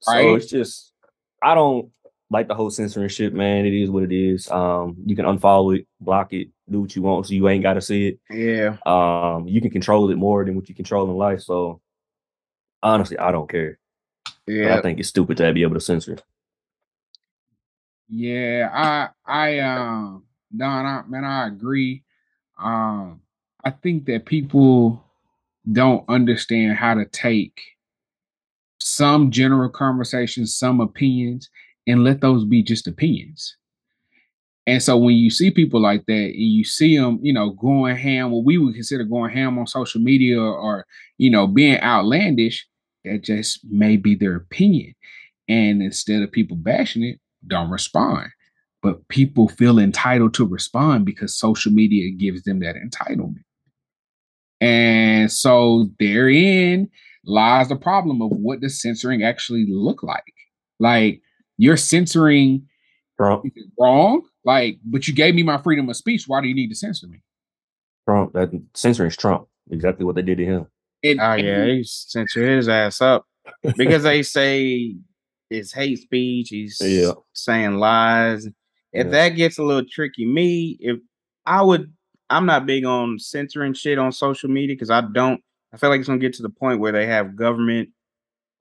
So 0.00 0.34
it's 0.34 0.46
just, 0.46 0.92
I 1.42 1.54
don't 1.54 1.90
like 2.30 2.48
the 2.48 2.54
whole 2.54 2.70
censoring 2.70 3.08
shit, 3.08 3.34
man. 3.34 3.66
It 3.66 3.74
is 3.74 3.90
what 3.90 4.02
it 4.02 4.12
is. 4.12 4.50
Um, 4.50 4.96
you 5.04 5.14
can 5.14 5.26
unfollow 5.26 5.78
it, 5.78 5.86
block 6.00 6.32
it, 6.32 6.48
do 6.70 6.80
what 6.80 6.96
you 6.96 7.02
want, 7.02 7.26
so 7.26 7.34
you 7.34 7.48
ain't 7.48 7.62
got 7.62 7.74
to 7.74 7.80
see 7.80 8.08
it. 8.08 8.18
Yeah. 8.30 8.76
Um, 8.86 9.46
you 9.46 9.60
can 9.60 9.70
control 9.70 10.10
it 10.10 10.16
more 10.16 10.44
than 10.44 10.56
what 10.56 10.68
you 10.68 10.74
control 10.74 11.10
in 11.10 11.16
life. 11.16 11.42
So 11.42 11.80
honestly, 12.82 13.18
I 13.18 13.30
don't 13.32 13.48
care. 13.48 13.78
Yeah. 14.46 14.76
I 14.76 14.82
think 14.82 15.00
it's 15.00 15.08
stupid 15.08 15.36
to 15.38 15.52
be 15.52 15.62
able 15.62 15.74
to 15.74 15.80
censor. 15.80 16.18
Yeah, 18.08 18.70
I 18.72 19.08
I 19.26 19.58
um 19.60 20.24
Don, 20.56 20.86
I, 20.86 21.02
man, 21.08 21.24
I 21.24 21.46
agree. 21.48 22.04
Um, 22.58 23.20
I 23.64 23.70
think 23.70 24.06
that 24.06 24.26
people 24.26 25.02
don't 25.72 26.04
understand 26.08 26.76
how 26.76 26.94
to 26.94 27.06
take 27.06 27.60
some 28.80 29.30
general 29.30 29.68
conversations, 29.68 30.56
some 30.56 30.80
opinions, 30.80 31.50
and 31.86 32.04
let 32.04 32.20
those 32.20 32.44
be 32.44 32.62
just 32.62 32.86
opinions. 32.86 33.56
And 34.66 34.82
so 34.82 34.96
when 34.96 35.16
you 35.16 35.30
see 35.30 35.50
people 35.50 35.80
like 35.80 36.06
that, 36.06 36.12
and 36.12 36.34
you 36.36 36.64
see 36.64 36.96
them, 36.96 37.18
you 37.22 37.32
know, 37.34 37.50
going 37.50 37.96
ham, 37.96 38.30
what 38.30 38.44
we 38.44 38.56
would 38.56 38.74
consider 38.74 39.04
going 39.04 39.32
ham 39.34 39.58
on 39.58 39.66
social 39.66 40.00
media, 40.00 40.40
or 40.40 40.86
you 41.18 41.30
know, 41.30 41.46
being 41.46 41.78
outlandish, 41.80 42.66
that 43.04 43.22
just 43.22 43.60
may 43.64 43.96
be 43.96 44.14
their 44.14 44.36
opinion. 44.36 44.94
And 45.48 45.82
instead 45.82 46.22
of 46.22 46.32
people 46.32 46.56
bashing 46.56 47.04
it, 47.04 47.20
don't 47.46 47.70
respond. 47.70 48.28
But 48.82 49.08
people 49.08 49.48
feel 49.48 49.78
entitled 49.78 50.34
to 50.34 50.46
respond 50.46 51.06
because 51.06 51.38
social 51.38 51.72
media 51.72 52.10
gives 52.14 52.42
them 52.42 52.60
that 52.60 52.76
entitlement. 52.76 53.44
And 54.60 55.32
so 55.32 55.90
therein 55.98 56.90
lies 57.24 57.68
the 57.68 57.76
problem 57.76 58.20
of 58.20 58.30
what 58.32 58.60
does 58.60 58.80
censoring 58.80 59.22
actually 59.22 59.66
look 59.68 60.02
like? 60.02 60.22
Like 60.78 61.22
you're 61.56 61.76
censoring 61.76 62.66
Trump, 63.18 63.46
is 63.46 63.52
it 63.54 63.70
wrong? 63.78 64.22
Like, 64.44 64.78
but 64.84 65.08
you 65.08 65.14
gave 65.14 65.34
me 65.34 65.42
my 65.42 65.58
freedom 65.58 65.88
of 65.88 65.96
speech. 65.96 66.24
Why 66.26 66.40
do 66.42 66.48
you 66.48 66.54
need 66.54 66.68
to 66.68 66.74
censor 66.74 67.06
me? 67.06 67.22
Trump, 68.06 68.34
that 68.34 68.50
censoring 68.74 69.08
is 69.08 69.16
Trump. 69.16 69.46
Exactly 69.70 70.04
what 70.04 70.14
they 70.14 70.22
did 70.22 70.38
to 70.38 70.44
him. 70.44 70.66
And, 71.02 71.20
Oh 71.20 71.34
yeah, 71.34 71.66
he 71.66 71.84
censor 71.84 72.46
his 72.46 72.68
ass 72.68 73.00
up 73.00 73.26
because 73.76 74.02
they 74.02 74.22
say 74.22 74.94
it's 75.50 75.72
hate 75.72 75.98
speech. 76.00 76.48
He's 76.50 76.80
Yeah. 76.80 77.12
saying 77.32 77.76
lies. 77.78 78.46
If 78.46 78.54
Yeah. 78.92 79.02
that 79.04 79.28
gets 79.30 79.58
a 79.58 79.62
little 79.64 79.84
tricky, 79.88 80.24
me 80.24 80.76
if 80.80 80.98
I 81.46 81.62
would, 81.62 81.92
I'm 82.30 82.46
not 82.46 82.66
big 82.66 82.84
on 82.84 83.18
censoring 83.18 83.74
shit 83.74 83.98
on 83.98 84.12
social 84.12 84.48
media 84.50 84.74
because 84.74 84.90
I 84.90 85.02
don't. 85.02 85.40
I 85.72 85.76
feel 85.76 85.90
like 85.90 86.00
it's 86.00 86.08
gonna 86.08 86.18
get 86.20 86.34
to 86.34 86.42
the 86.42 86.48
point 86.50 86.80
where 86.80 86.92
they 86.92 87.06
have 87.06 87.36
government 87.36 87.90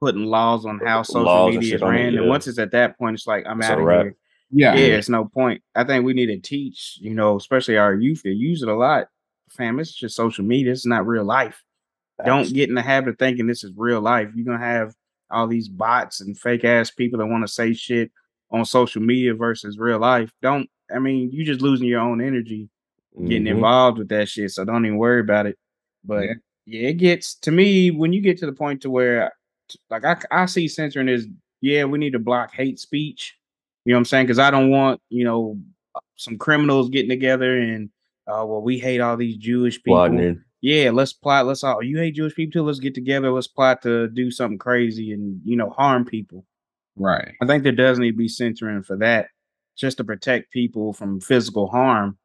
putting 0.02 0.26
laws 0.26 0.66
on 0.66 0.80
how 0.80 1.02
social 1.04 1.24
Laws 1.24 1.54
media 1.56 1.70
shit 1.70 1.76
is 1.76 1.82
on 1.84 1.94
it, 1.96 1.98
ran, 1.98 2.18
and 2.18 2.28
once 2.28 2.48
it's 2.48 2.60
at 2.60 2.72
that 2.72 2.98
point, 2.98 3.14
it's 3.16 3.28
like 3.28 3.46
I'm 3.48 3.60
It's 3.62 3.70
out 3.70 3.80
of 3.80 3.86
wrap. 3.86 4.04
here. 4.06 4.16
yeah, 4.52 4.76
Yeah, 4.76 4.96
it's 4.98 5.08
no 5.10 5.24
point. 5.26 5.62
I 5.76 5.84
think 5.86 6.04
we 6.06 6.14
need 6.14 6.26
to 6.28 6.40
teach, 6.40 6.98
you 7.00 7.14
know, 7.14 7.38
especially 7.38 7.78
our 7.78 7.96
youth. 7.96 8.22
They 8.24 8.32
use 8.32 8.62
it 8.64 8.68
a 8.70 8.76
lot. 8.76 9.08
Fam, 9.52 9.80
it's 9.80 9.94
just 9.94 10.16
social 10.16 10.44
media. 10.44 10.72
It's 10.74 10.86
not 10.86 11.08
real 11.08 11.24
life. 11.24 11.64
Don't 12.26 12.52
get 12.54 12.70
in 12.70 12.76
the 12.76 12.82
habit 12.82 13.10
of 13.12 13.18
thinking 13.20 13.48
this 13.48 13.64
is 13.64 13.72
real 13.78 14.02
life. 14.02 14.30
You're 14.36 14.46
gonna 14.46 14.58
have 14.64 14.94
all 15.34 15.48
these 15.48 15.68
bots 15.68 16.22
and 16.22 16.38
fake 16.38 16.64
ass 16.64 16.92
people 16.92 17.20
that 17.20 17.26
want 17.26 17.46
to 17.46 17.52
say 17.52 17.74
shit 17.74 18.12
on 18.52 18.64
social 18.66 19.02
media 19.02 19.34
versus 19.34 19.78
real 19.78 20.00
life. 20.00 20.32
Don't 20.42 20.70
I 20.94 21.00
mean 21.00 21.32
you 21.32 21.44
just 21.44 21.62
losing 21.62 21.88
your 21.88 22.02
own 22.02 22.22
energy 22.22 22.70
getting 23.28 23.44
Mhm. 23.46 23.52
involved 23.52 23.98
with 24.00 24.10
that 24.10 24.28
shit. 24.30 24.52
So 24.52 24.66
don't 24.66 24.86
even 24.86 24.98
worry 24.98 25.20
about 25.22 25.46
it. 25.46 25.58
But 26.04 26.24
Yeah. 26.26 26.34
yeah, 26.66 26.90
it 26.90 26.94
gets 26.96 27.36
to 27.40 27.52
me 27.52 27.92
when 27.92 28.14
you 28.14 28.22
get 28.22 28.38
to 28.40 28.46
the 28.46 28.54
point 28.54 28.82
to 28.84 28.90
where 28.90 29.32
like 29.90 30.04
I, 30.06 30.18
I 30.32 30.46
see 30.46 30.68
censoring 30.68 31.10
is 31.10 31.28
yeah, 31.62 31.86
we 31.86 31.98
need 31.98 32.14
to 32.14 32.20
block 32.20 32.54
hate 32.54 32.80
speech. 32.80 33.36
You 33.86 33.92
know 33.94 33.98
what 33.98 34.00
I'm 34.02 34.06
saying? 34.06 34.26
Because 34.26 34.40
I 34.40 34.52
don't 34.52 34.70
want, 34.70 35.02
you 35.10 35.24
know, 35.24 35.58
some 36.16 36.38
criminals 36.38 36.90
getting 36.90 37.10
together 37.10 37.58
and 37.58 37.90
uh 38.28 38.46
well, 38.48 38.62
we 38.62 38.80
hate 38.80 39.00
all 39.02 39.18
these 39.18 39.38
Jewish 39.38 39.78
people 39.82 39.96
Plotting. 39.96 40.44
Yeah, 40.64 40.92
let's 40.92 41.12
plot. 41.12 41.46
Let's 41.46 41.64
all 41.64 41.84
you 41.84 41.98
hate 41.98 42.16
Jewish 42.16 42.34
people 42.36 42.54
too. 42.54 42.64
Let's 42.66 42.80
get 42.80 42.96
together. 42.96 43.30
Let's 43.32 43.48
plot 43.48 43.82
to 43.84 44.08
do 44.08 44.32
something 44.32 44.58
crazy 44.58 45.12
and 45.12 45.42
you 45.44 45.58
know 45.58 45.70
harm 45.70 46.06
people. 46.06 46.46
right. 46.96 47.34
I 47.42 47.46
think 47.46 47.64
there 47.64 47.74
does 47.74 48.00
need 48.00 48.12
to 48.12 48.18
be 48.18 48.28
censoring 48.30 48.82
for 48.82 48.96
that, 48.98 49.28
just 49.78 49.98
to 49.98 50.04
protect 50.06 50.52
people 50.54 50.94
from 50.94 51.20
physical 51.20 51.68
harm. 51.68 52.18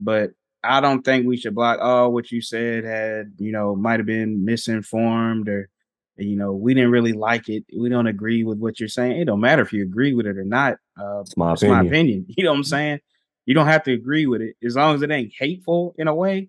But 0.00 0.32
I 0.64 0.80
don't 0.80 1.02
think 1.04 1.24
we 1.26 1.36
should 1.36 1.54
block. 1.54 1.78
Oh, 1.80 2.08
what 2.08 2.32
you 2.32 2.40
said 2.42 2.82
had 2.84 3.32
you 3.38 3.52
know 3.52 3.76
might 3.76 4.00
have 4.00 4.06
been 4.06 4.44
misinformed 4.44 5.48
or 5.48 5.68
you 6.16 6.34
know 6.36 6.52
we 6.52 6.74
didn't 6.74 6.90
really 6.90 7.12
like 7.12 7.48
it. 7.48 7.64
We 7.78 7.88
don't 7.90 8.06
agree 8.08 8.42
with 8.42 8.58
what 8.58 8.80
you're 8.80 8.88
saying. 8.88 9.20
It 9.20 9.26
don't 9.26 9.40
matter 9.40 9.62
if 9.62 9.72
you 9.72 9.82
agree 9.84 10.14
with 10.14 10.26
it 10.26 10.36
or 10.36 10.44
not. 10.44 10.78
Uh, 11.00 11.20
It's 11.20 11.36
my 11.36 11.52
it's 11.52 11.62
my 11.62 11.80
opinion. 11.80 11.92
opinion. 11.92 12.26
You 12.36 12.44
know 12.44 12.50
what 12.52 12.56
I'm 12.58 12.64
saying? 12.64 13.00
You 13.46 13.54
don't 13.54 13.66
have 13.66 13.84
to 13.84 13.92
agree 13.92 14.26
with 14.26 14.40
it 14.40 14.56
as 14.64 14.74
long 14.74 14.94
as 14.96 15.02
it 15.02 15.10
ain't 15.12 15.32
hateful 15.38 15.94
in 15.98 16.08
a 16.08 16.14
way. 16.14 16.48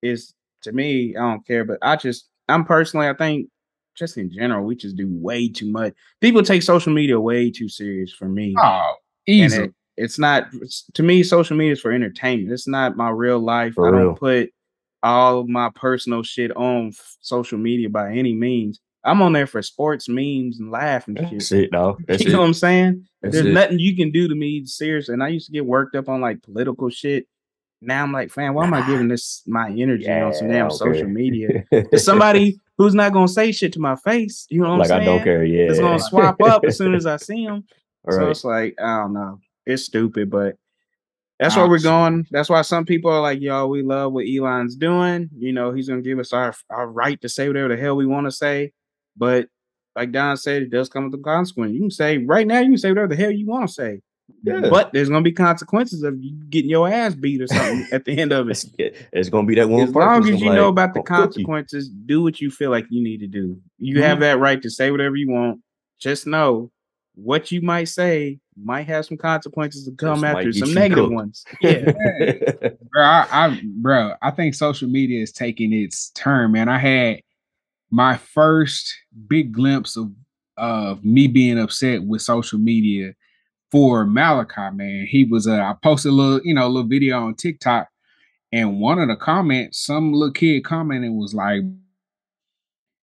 Is 0.00 0.32
to 0.62 0.72
me, 0.72 1.16
I 1.16 1.20
don't 1.20 1.46
care. 1.46 1.64
But 1.64 1.78
I 1.82 1.96
just, 1.96 2.28
I'm 2.48 2.64
personally, 2.64 3.08
I 3.08 3.14
think, 3.14 3.48
just 3.96 4.16
in 4.16 4.30
general, 4.30 4.64
we 4.64 4.76
just 4.76 4.96
do 4.96 5.08
way 5.10 5.48
too 5.48 5.70
much. 5.70 5.94
People 6.20 6.42
take 6.42 6.62
social 6.62 6.92
media 6.92 7.20
way 7.20 7.50
too 7.50 7.68
serious 7.68 8.12
for 8.12 8.28
me, 8.28 8.54
Oh, 8.58 8.94
easy. 9.26 9.64
it, 9.64 9.74
it's 9.96 10.18
not. 10.18 10.46
It's, 10.54 10.84
to 10.94 11.02
me, 11.02 11.22
social 11.22 11.56
media 11.56 11.72
is 11.72 11.80
for 11.80 11.92
entertainment. 11.92 12.52
It's 12.52 12.68
not 12.68 12.96
my 12.96 13.10
real 13.10 13.38
life. 13.40 13.74
For 13.74 13.88
I 13.88 13.90
don't 13.90 14.18
put 14.18 14.50
all 15.02 15.40
of 15.40 15.48
my 15.48 15.70
personal 15.74 16.22
shit 16.22 16.54
on 16.56 16.92
social 17.20 17.58
media 17.58 17.88
by 17.90 18.12
any 18.12 18.34
means. 18.34 18.80
I'm 19.02 19.22
on 19.22 19.32
there 19.32 19.46
for 19.46 19.62
sports 19.62 20.08
memes 20.08 20.60
and 20.60 20.70
laugh 20.70 21.08
and 21.08 21.18
shit. 21.18 21.30
That's 21.30 21.52
it, 21.52 21.70
dog. 21.72 22.02
That's 22.06 22.22
you 22.22 22.32
know 22.32 22.40
what. 22.40 22.46
I'm 22.46 22.54
saying? 22.54 23.06
That's 23.22 23.34
There's 23.34 23.46
it. 23.46 23.52
nothing 23.52 23.78
you 23.78 23.96
can 23.96 24.10
do 24.10 24.28
to 24.28 24.34
me 24.34 24.64
serious. 24.66 25.08
And 25.08 25.22
I 25.22 25.28
used 25.28 25.46
to 25.46 25.52
get 25.52 25.64
worked 25.66 25.96
up 25.96 26.08
on 26.08 26.20
like 26.20 26.42
political 26.42 26.90
shit. 26.90 27.26
Now 27.82 28.02
I'm 28.02 28.12
like, 28.12 28.30
fam, 28.30 28.54
why 28.54 28.66
am 28.66 28.74
I 28.74 28.86
giving 28.86 29.08
this 29.08 29.42
my 29.46 29.70
energy 29.70 30.10
on 30.10 30.34
some 30.34 30.48
Yeah, 30.48 30.52
damn 30.54 30.68
don't 30.68 30.76
social 30.76 31.08
media? 31.08 31.64
There's 31.70 32.04
somebody 32.04 32.60
who's 32.76 32.94
not 32.94 33.12
gonna 33.12 33.28
say 33.28 33.52
shit 33.52 33.72
to 33.74 33.80
my 33.80 33.96
face. 33.96 34.46
You 34.50 34.60
know 34.62 34.70
what 34.70 34.80
like 34.80 34.90
I'm 34.90 34.98
saying? 35.00 35.08
I 35.08 35.16
don't 35.16 35.24
care. 35.24 35.44
Yeah. 35.44 35.70
It's 35.70 35.78
gonna 35.78 35.98
swap 35.98 36.42
up 36.42 36.64
as 36.64 36.76
soon 36.76 36.94
as 36.94 37.06
I 37.06 37.16
see 37.16 37.44
him. 37.44 37.64
All 38.06 38.12
So 38.12 38.18
right. 38.18 38.30
it's 38.30 38.44
like, 38.44 38.74
I 38.80 38.98
don't 39.00 39.14
know. 39.14 39.40
It's 39.66 39.84
stupid, 39.84 40.30
but 40.30 40.56
that's 41.38 41.56
where 41.56 41.68
we're 41.68 41.78
going. 41.80 42.26
That's 42.30 42.50
why 42.50 42.60
some 42.62 42.84
people 42.84 43.10
are 43.10 43.22
like, 43.22 43.40
yo, 43.40 43.66
we 43.66 43.82
love 43.82 44.12
what 44.12 44.26
Elon's 44.26 44.76
doing. 44.76 45.30
You 45.36 45.52
know, 45.52 45.72
he's 45.72 45.88
gonna 45.88 46.02
give 46.02 46.18
us 46.18 46.34
our, 46.34 46.54
our 46.68 46.86
right 46.86 47.18
to 47.22 47.28
say 47.30 47.48
whatever 47.48 47.74
the 47.74 47.80
hell 47.80 47.96
we 47.96 48.04
want 48.04 48.26
to 48.26 48.30
say. 48.30 48.72
But 49.16 49.48
like 49.96 50.12
Don 50.12 50.36
said, 50.36 50.62
it 50.62 50.70
does 50.70 50.90
come 50.90 51.04
with 51.04 51.12
the 51.12 51.18
consequence. 51.18 51.72
You 51.72 51.80
can 51.80 51.90
say 51.90 52.18
right 52.18 52.46
now, 52.46 52.60
you 52.60 52.68
can 52.68 52.78
say 52.78 52.90
whatever 52.90 53.08
the 53.08 53.16
hell 53.16 53.30
you 53.30 53.46
want 53.46 53.68
to 53.68 53.72
say. 53.72 54.02
Yeah. 54.42 54.68
But 54.70 54.92
there's 54.92 55.08
gonna 55.08 55.22
be 55.22 55.32
consequences 55.32 56.02
of 56.02 56.22
you 56.22 56.32
getting 56.50 56.70
your 56.70 56.88
ass 56.88 57.14
beat 57.14 57.40
or 57.42 57.46
something 57.46 57.86
at 57.92 58.04
the 58.04 58.18
end 58.18 58.32
of 58.32 58.48
it. 58.48 58.64
It's, 58.78 58.98
it's 59.12 59.28
gonna 59.28 59.46
be 59.46 59.54
that 59.56 59.68
one. 59.68 59.82
As 59.88 59.94
long 59.94 60.20
as 60.28 60.40
you 60.40 60.48
like, 60.48 60.56
know 60.56 60.68
about 60.68 60.94
the 60.94 61.02
"Gonna 61.02 61.22
cook 61.26 61.36
you." 61.36 61.44
consequences, 61.44 61.88
do 61.88 62.22
what 62.22 62.40
you 62.40 62.50
feel 62.50 62.70
like 62.70 62.86
you 62.90 63.02
need 63.02 63.20
to 63.20 63.26
do. 63.26 63.58
You 63.78 64.02
have 64.02 64.14
Mm-hmm. 64.16 64.22
that 64.22 64.38
right 64.38 64.60
to 64.62 64.70
say 64.70 64.90
whatever 64.90 65.16
you 65.16 65.30
want. 65.30 65.60
Just 65.98 66.26
know 66.26 66.70
what 67.14 67.50
you 67.52 67.60
might 67.60 67.84
say 67.88 68.38
might 68.62 68.86
have 68.86 69.04
some 69.06 69.16
consequences 69.16 69.84
to 69.84 69.90
come 69.92 70.20
Just 70.20 70.24
after 70.24 70.52
some 70.52 70.72
negative 70.74 71.04
cooked. 71.04 71.14
ones. 71.14 71.44
Yeah. 71.60 71.92
bro, 72.92 73.02
I, 73.04 73.26
I 73.30 73.60
bro, 73.76 74.12
I 74.22 74.30
think 74.30 74.54
social 74.54 74.88
media 74.88 75.22
is 75.22 75.32
taking 75.32 75.72
its 75.72 76.10
turn, 76.10 76.52
man. 76.52 76.68
I 76.68 76.78
had 76.78 77.20
my 77.90 78.16
first 78.16 78.94
big 79.28 79.52
glimpse 79.52 79.96
of 79.96 80.10
of 80.56 81.02
me 81.04 81.26
being 81.26 81.58
upset 81.58 82.02
with 82.04 82.20
social 82.20 82.58
media 82.58 83.12
for 83.70 84.04
Malachi, 84.04 84.74
man. 84.74 85.06
He 85.08 85.24
was 85.24 85.46
uh 85.46 85.60
I 85.60 85.74
posted 85.82 86.12
a 86.12 86.14
little, 86.14 86.40
you 86.44 86.54
know, 86.54 86.66
a 86.66 86.68
little 86.68 86.88
video 86.88 87.20
on 87.20 87.34
TikTok, 87.34 87.88
and 88.52 88.80
one 88.80 88.98
of 88.98 89.08
the 89.08 89.16
comments, 89.16 89.84
some 89.84 90.12
little 90.12 90.32
kid 90.32 90.64
commented 90.64 91.12
was 91.12 91.34
like, 91.34 91.62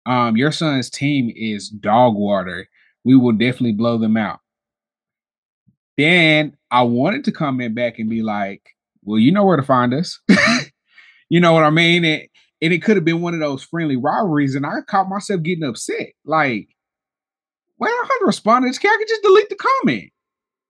um, 0.05 0.38
your 0.38 0.51
son's 0.51 0.89
team 0.89 1.32
is 1.36 1.70
dog 1.70 2.16
water. 2.16 2.68
We 3.03 3.16
will 3.16 3.34
definitely 3.34 3.74
blow 3.74 3.97
them 3.97 4.18
out. 4.18 4.39
Then 5.97 6.55
I 6.72 6.84
wanted 6.84 7.24
to 7.26 7.32
comment 7.32 7.76
back 7.76 7.99
and 7.99 8.10
be 8.10 8.22
like, 8.22 8.62
well, 9.03 9.20
you 9.20 9.32
know 9.32 9.45
where 9.45 9.58
to 9.58 9.64
find 9.64 9.93
us. 9.93 10.20
you 11.30 11.39
know 11.39 11.53
what 11.53 11.64
I 11.64 11.70
mean? 11.70 12.05
And, 12.05 12.24
and 12.62 12.74
it 12.74 12.84
could 12.84 12.97
have 12.97 13.05
been 13.05 13.22
one 13.22 13.34
of 13.34 13.39
those 13.39 13.64
friendly 13.64 13.95
rivalries, 13.95 14.55
and 14.55 14.66
I 14.66 14.82
caught 14.88 15.10
myself 15.10 15.41
getting 15.43 15.64
upset. 15.64 16.14
Like, 16.26 16.70
well, 17.78 17.91
I 17.91 18.20
to 18.20 18.62
this 18.62 18.80
kid. 18.80 18.91
I 18.91 18.97
could 18.97 19.08
just 19.08 19.24
delete 19.24 19.49
the 19.49 19.55
comment. 19.55 20.12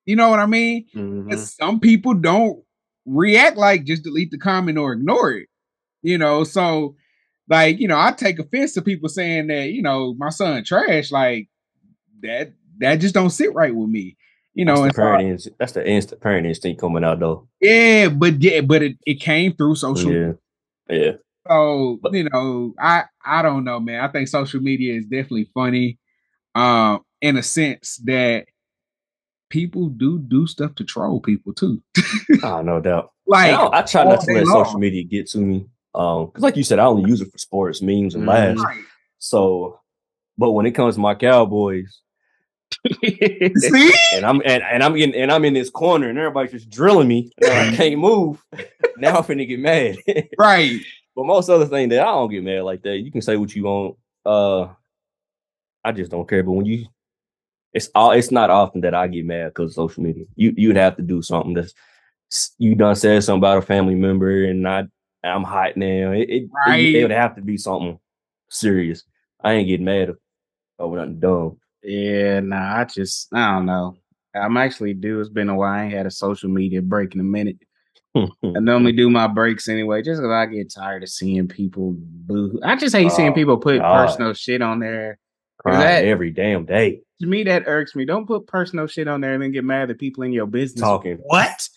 You 0.08 0.16
know 0.16 0.30
what 0.30 0.40
I 0.40 0.46
mean? 0.48 0.86
Mhm. 0.96 1.38
Some 1.38 1.80
people 1.80 2.16
don't 2.16 2.64
react 3.06 3.58
like 3.58 3.84
just 3.86 4.04
delete 4.04 4.32
the 4.32 4.38
comment 4.40 4.78
or 4.80 4.94
ignore 4.94 5.32
it. 5.34 5.48
You 6.02 6.18
know, 6.18 6.44
so 6.44 6.96
like, 7.50 7.80
you 7.80 7.88
know, 7.88 7.98
I 8.00 8.12
take 8.12 8.40
offense 8.40 8.74
to 8.74 8.82
people 8.82 9.10
saying 9.10 9.48
that, 9.48 9.72
you 9.72 9.82
know, 9.82 10.14
my 10.18 10.30
son 10.30 10.64
trash, 10.64 11.12
like 11.12 11.48
that 12.24 12.54
that 12.80 12.96
just 12.96 13.14
don't 13.14 13.30
sit 13.30 13.54
right 13.54 13.76
with 13.76 13.90
me. 13.90 14.16
you 14.54 14.66
know, 14.66 14.82
that's 14.84 14.96
the 14.96 15.02
so- 15.02 15.02
parent 15.04 15.30
instinct. 15.30 15.60
That's 15.60 15.72
the 15.74 15.88
instant 15.88 16.22
parent 16.22 16.48
instinct 16.48 16.82
coming 16.82 17.04
out 17.04 17.20
though. 17.20 17.48
yeah, 17.62 18.10
but 18.10 18.42
yeah, 18.42 18.62
but 18.62 18.82
it, 18.82 18.98
it 19.06 19.16
came 19.22 19.54
through 19.54 19.76
social. 19.76 20.12
Yeah, 20.12 20.32
yeah. 20.90 21.12
So 21.48 22.00
But- 22.02 22.14
you 22.14 22.28
know, 22.32 22.74
I 22.80 23.04
I 23.24 23.42
don't 23.42 23.64
know, 23.66 23.80
man. 23.80 24.02
I 24.02 24.08
think 24.08 24.28
social 24.30 24.62
media 24.62 24.96
is 24.96 25.04
definitely 25.06 25.50
funny, 25.54 26.00
um, 26.56 27.02
in 27.22 27.38
a 27.38 27.44
sense 27.44 27.98
that 28.06 28.46
people 29.50 29.90
do 29.90 30.20
do 30.20 30.46
stuff 30.48 30.76
to 30.76 30.84
troll 30.84 31.20
people 31.22 31.54
too. 31.54 31.82
Oh, 32.44 32.62
no 32.62 32.80
doubt. 32.80 33.12
like, 33.28 33.54
I, 33.54 33.80
I 33.80 33.82
try 33.84 34.04
not 34.04 34.22
to 34.22 34.32
let 34.32 34.46
long. 34.48 34.66
social 34.66 34.80
media 34.80 35.04
get 35.04 35.28
to 35.30 35.38
me. 35.40 35.66
Um, 35.96 36.28
because 36.28 36.44
like 36.44 36.56
you 36.58 36.64
said, 36.64 36.80
I 36.80 36.86
only 36.86 37.10
use 37.10 37.22
it 37.22 37.32
for 37.32 37.38
sports, 37.38 37.82
memes, 37.82 38.14
and 38.16 38.24
Mhm. 38.24 38.28
laughs. 38.28 38.62
right. 38.62 38.84
So, 39.20 39.80
but 40.38 40.52
when 40.52 40.66
it 40.66 40.72
comes 40.72 40.96
to 40.96 41.02
my 41.02 41.16
Cowboys, 41.16 42.02
see, 43.02 43.94
and 44.14 44.26
I'm 44.26 44.42
and, 44.46 44.62
and 44.64 44.84
I'm 44.84 44.96
in 44.96 45.16
and 45.16 45.32
I'm 45.32 45.46
in 45.46 45.54
this 45.54 45.70
corner, 45.70 46.10
and 46.10 46.18
everybody's 46.18 46.52
just 46.52 46.70
drilling 46.70 47.08
me, 47.08 47.32
and 47.40 47.50
I 47.50 47.76
can't 47.76 48.00
move. 48.00 48.44
now 48.98 49.18
I'm 49.18 49.24
finna 49.24 49.48
get 49.48 49.60
mad. 49.60 49.98
right? 50.38 50.80
but 51.16 51.26
most 51.26 51.50
other 51.50 51.66
thing 51.66 51.90
that 51.90 52.02
I 52.02 52.12
don't 52.12 52.30
get 52.30 52.44
mad 52.44 52.62
like 52.64 52.84
that. 52.84 52.98
You 52.98 53.12
can 53.12 53.22
say 53.22 53.38
what 53.38 53.56
you 53.56 53.64
want. 53.64 53.96
Uh, 54.24 54.68
I 55.84 55.92
just 55.94 56.12
don't 56.12 56.28
care. 56.30 56.44
But 56.44 56.52
when 56.52 56.66
you, 56.68 56.86
it's 57.78 57.90
all. 57.96 58.12
It's 58.12 58.32
not 58.32 58.50
often 58.50 58.82
that 58.82 58.94
I 58.94 59.08
get 59.08 59.26
mad 59.26 59.50
because 59.50 59.76
social 59.76 60.04
media. 60.04 60.26
You 60.36 60.54
you'd 60.58 60.76
have 60.76 60.98
to 60.98 61.02
do 61.04 61.22
something 61.22 61.54
that's 61.54 61.74
you 62.58 62.76
done 62.76 62.96
said 62.96 63.24
something 63.24 63.40
about 63.40 63.60
a 63.60 63.62
family 63.62 63.96
member, 63.96 64.44
and 64.46 64.68
I 64.68 64.84
I'm 65.24 65.44
hot 65.44 65.78
now. 65.78 66.12
It 66.12 66.30
it, 66.30 66.50
Right. 66.52 66.96
it, 66.96 67.02
would 67.04 67.12
have 67.12 67.36
to 67.36 67.42
be 67.42 67.58
something 67.58 68.00
serious. 68.50 69.04
I 69.44 69.54
ain't 69.54 69.68
getting 69.68 69.86
mad 69.86 70.12
over 70.80 70.98
nothing 70.98 71.20
dumb. 71.20 71.58
Yeah, 71.84 72.42
nah, 72.42 72.80
I 72.80 72.84
just 72.86 73.34
I 73.34 73.54
don't 73.56 73.66
know. 73.66 73.96
I'm 74.36 74.58
actually 74.58 74.94
due. 74.94 75.20
It's 75.22 75.30
been 75.30 75.50
a 75.50 75.56
while. 75.56 75.72
I 75.74 75.84
ain't 75.86 75.94
had 75.94 76.06
a 76.06 76.12
social 76.12 76.50
media 76.50 76.82
break 76.82 77.14
in 77.16 77.22
a 77.22 77.24
minute. 77.24 77.58
I 78.16 78.28
normally 78.60 78.92
do 78.92 79.10
my 79.10 79.28
breaks 79.28 79.68
anyway, 79.68 80.02
just 80.02 80.22
because 80.22 80.32
I 80.32 80.46
get 80.48 80.74
tired 80.74 81.04
of 81.04 81.10
seeing 81.10 81.48
people 81.48 81.94
boo. 81.96 82.60
I 82.64 82.76
just 82.76 82.96
hate 82.96 83.12
seeing 83.12 83.30
Oh, 83.32 83.34
people 83.34 83.58
put 83.58 83.80
God. 83.80 84.08
personal 84.08 84.34
shit 84.34 84.62
on 84.62 84.80
there. 84.80 85.20
Crying 85.60 85.80
that- 85.80 86.06
every 86.06 86.32
damn 86.32 86.66
day. 86.66 87.02
To 87.22 87.26
me, 87.28 87.44
that 87.46 87.64
irks 87.66 87.96
me. 87.96 88.06
Don't 88.06 88.28
put 88.28 88.46
personal 88.46 88.86
shit 88.86 89.08
on 89.08 89.22
there 89.22 89.34
and 89.34 89.42
then 89.42 89.52
get 89.52 89.64
mad 89.64 89.90
at 89.90 89.98
people 89.98 90.22
in 90.24 90.32
your 90.32 90.46
business. 90.46 90.82
Talking. 90.82 91.18
What? 91.24 91.68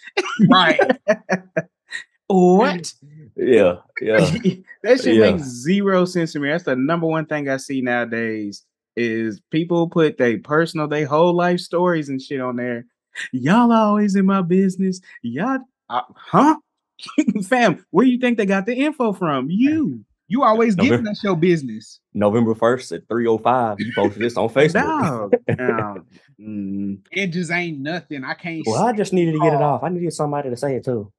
Right. 0.51 0.79
what? 2.27 2.93
Yeah, 3.37 3.77
yeah. 4.03 4.19
that 4.83 5.01
shit 5.01 5.17
Yeah. 5.17 5.33
makes 5.33 5.45
zero 5.45 6.05
sense 6.05 6.33
to 6.35 6.41
me. 6.41 6.51
That's 6.51 6.65
the 6.65 6.77
number 6.77 7.07
one 7.07 7.25
thing 7.25 7.49
I 7.49 7.57
see 7.57 7.81
nowadays 7.81 8.65
is 8.97 9.41
people 9.51 9.89
put 9.89 10.19
their 10.19 10.39
personal, 10.41 10.89
their 10.89 11.07
whole 11.07 11.33
life 11.33 11.61
stories 11.61 12.11
and 12.11 12.21
shit 12.21 12.41
on 12.41 12.57
there. 12.57 12.85
Y'all 13.33 13.73
always 13.73 14.15
in 14.17 14.27
my 14.27 14.43
business. 14.43 15.01
Y'all, 15.23 15.59
uh, 15.89 16.03
huh? 16.15 16.57
Fam, 17.45 17.85
where 17.91 18.05
you 18.07 18.19
think 18.19 18.37
they 18.37 18.45
got 18.47 18.67
the 18.67 18.75
info 18.75 19.15
from? 19.15 19.49
You. 19.49 20.05
You 20.31 20.45
always 20.45 20.77
November- 20.77 20.97
giving 20.99 21.11
us 21.11 21.25
your 21.25 21.37
business. 21.37 21.99
November 22.15 22.55
first 22.55 22.93
at 22.93 23.07
three 23.09 23.27
oh 23.27 23.37
five. 23.39 23.79
You 23.81 23.93
posted 23.95 24.23
this 24.23 24.37
on 24.37 24.49
Facebook. 24.55 24.73
Dog. 24.85 25.35
Um, 25.59 26.07
mm, 26.41 26.99
It 27.11 27.27
just 27.29 27.51
ain't 27.51 27.81
nothing. 27.81 28.23
I 28.25 28.35
can't. 28.35 28.63
Well, 28.65 28.83
I 28.87 28.93
just 28.93 29.13
needed 29.13 29.33
to 29.33 29.41
get 29.41 29.53
it 29.55 29.61
off. 29.61 29.83
I 29.83 29.89
needed 29.89 30.13
somebody 30.13 30.49
to 30.51 30.57
say 30.57 30.77
it 30.77 30.85
too. 30.85 31.13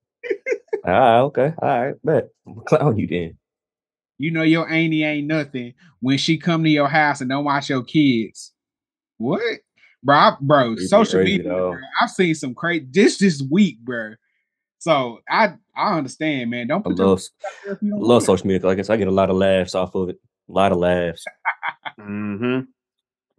all 0.85 0.91
right, 0.93 1.19
okay, 1.19 1.53
all 1.61 1.67
right, 1.85 1.95
but 2.03 2.29
clown 2.65 2.97
you 2.97 3.05
then. 3.07 3.37
you 4.17 4.31
know 4.31 4.43
your 4.43 4.67
auntie 4.69 5.03
ain't 5.03 5.27
nothing 5.27 5.73
when 5.99 6.17
she 6.17 6.37
come 6.37 6.63
to 6.63 6.69
your 6.69 6.87
house 6.87 7.19
and 7.21 7.29
don't 7.29 7.43
watch 7.45 7.69
your 7.69 7.83
kids. 7.83 8.53
What, 9.17 9.41
bro? 10.03 10.15
I- 10.15 10.37
bro, 10.39 10.71
It'd 10.73 10.87
social 10.89 11.21
media. 11.23 11.43
bro, 11.49 11.75
I've 12.01 12.09
seen 12.11 12.33
some 12.35 12.55
crazy 12.55 12.87
this 12.89 13.17
this 13.17 13.43
week, 13.51 13.79
bro. 13.83 14.13
So 14.81 15.19
I 15.29 15.53
I 15.75 15.95
understand, 15.95 16.49
man. 16.49 16.65
Don't 16.65 16.81
put 16.81 16.97
your 16.97 17.07
love, 17.09 17.21
if 17.67 17.77
love 17.83 18.23
social 18.23 18.47
media. 18.47 18.65
Like 18.65 18.79
I 18.79 18.81
said, 18.81 18.93
I 18.93 18.97
get 18.97 19.07
a 19.07 19.11
lot 19.11 19.29
of 19.29 19.35
laughs 19.35 19.75
off 19.75 19.93
of 19.93 20.09
it. 20.09 20.17
A 20.49 20.51
lot 20.51 20.71
of 20.71 20.79
laughs. 20.79 21.23
mm-hmm. 21.99 22.61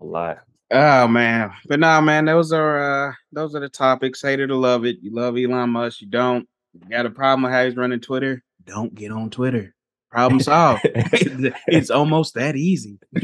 A 0.00 0.04
lot. 0.04 0.38
Oh 0.70 1.08
man, 1.08 1.52
but 1.66 1.80
nah, 1.80 2.00
man, 2.00 2.26
those 2.26 2.52
are 2.52 3.08
uh 3.08 3.12
those 3.32 3.56
are 3.56 3.60
the 3.60 3.68
topics. 3.68 4.22
Hate 4.22 4.36
to 4.36 4.54
love 4.54 4.84
it. 4.84 4.98
You 5.02 5.12
love 5.12 5.36
Elon 5.36 5.70
Musk, 5.70 6.00
you 6.00 6.06
don't. 6.06 6.48
You 6.74 6.88
got 6.88 7.06
a 7.06 7.10
problem 7.10 7.42
with 7.42 7.52
how 7.52 7.64
he's 7.64 7.74
running 7.74 7.98
Twitter? 7.98 8.44
Don't 8.64 8.94
get 8.94 9.10
on 9.10 9.28
Twitter. 9.28 9.74
Problem 10.12 10.38
solved. 10.38 10.82
it's 10.94 11.90
almost 11.90 12.34
that 12.34 12.54
easy. 12.54 13.00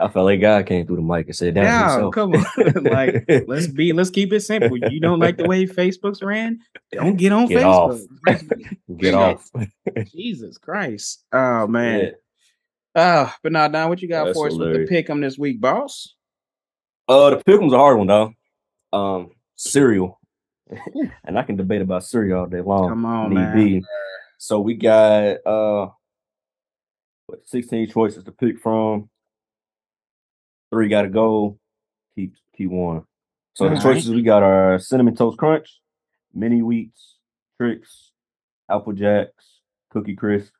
I 0.00 0.08
felt 0.08 0.24
like 0.24 0.40
God 0.40 0.66
came 0.66 0.86
through 0.86 0.96
the 0.96 1.02
mic 1.02 1.26
and 1.26 1.36
said 1.36 1.56
Yeah, 1.56 2.08
come 2.12 2.34
on. 2.34 2.44
like, 2.84 3.24
let's 3.46 3.66
be 3.66 3.92
let's 3.92 4.10
keep 4.10 4.32
it 4.32 4.40
simple. 4.40 4.76
You 4.76 5.00
don't 5.00 5.18
like 5.18 5.36
the 5.36 5.46
way 5.46 5.66
Facebook's 5.66 6.22
ran? 6.22 6.60
Don't 6.92 7.16
get 7.16 7.32
on 7.32 7.46
Get 7.46 7.62
Facebook. 7.62 8.76
get 8.96 9.14
off. 9.14 9.50
Jesus 10.06 10.58
Christ. 10.58 11.24
Oh 11.32 11.66
man. 11.66 12.00
Yeah. 12.00 12.10
Oh, 12.94 13.34
but 13.42 13.52
nah, 13.52 13.68
Don, 13.68 13.88
what 13.88 14.02
you 14.02 14.08
got 14.08 14.24
That's 14.24 14.36
for 14.36 14.46
us 14.48 14.52
with 14.52 14.62
hilarious. 14.62 14.88
the 14.88 14.94
pick 14.94 15.10
'em 15.10 15.20
this 15.20 15.38
week, 15.38 15.60
boss? 15.60 16.14
Uh, 17.06 17.30
the 17.30 17.36
pick 17.36 17.46
pick'em's 17.46 17.72
a 17.72 17.78
hard 17.78 17.98
one 17.98 18.06
though. 18.06 18.32
Um, 18.92 19.30
cereal, 19.56 20.20
and 21.24 21.38
I 21.38 21.42
can 21.42 21.56
debate 21.56 21.82
about 21.82 22.04
cereal 22.04 22.40
all 22.40 22.46
day 22.46 22.60
long. 22.60 22.88
Come 22.88 23.04
on, 23.04 23.34
man. 23.34 23.56
be. 23.56 23.82
So 24.38 24.60
we 24.60 24.74
got 24.74 25.46
uh, 25.46 25.90
what 27.26 27.46
sixteen 27.46 27.88
choices 27.88 28.24
to 28.24 28.32
pick 28.32 28.58
from. 28.58 29.08
Three 30.70 30.88
got 30.88 31.02
to 31.02 31.08
go. 31.08 31.58
Keep 32.14 32.34
keep 32.56 32.70
one. 32.70 33.04
So 33.54 33.64
the 33.64 33.70
Alright. 33.76 33.82
choices 33.82 34.10
we 34.10 34.22
got 34.22 34.42
are 34.42 34.78
cinnamon 34.78 35.16
toast 35.16 35.36
crunch, 35.38 35.80
mini 36.32 36.60
wheats, 36.60 37.16
Trix, 37.58 38.12
apple 38.70 38.92
jacks, 38.92 39.60
cookie 39.90 40.14
crisp, 40.14 40.52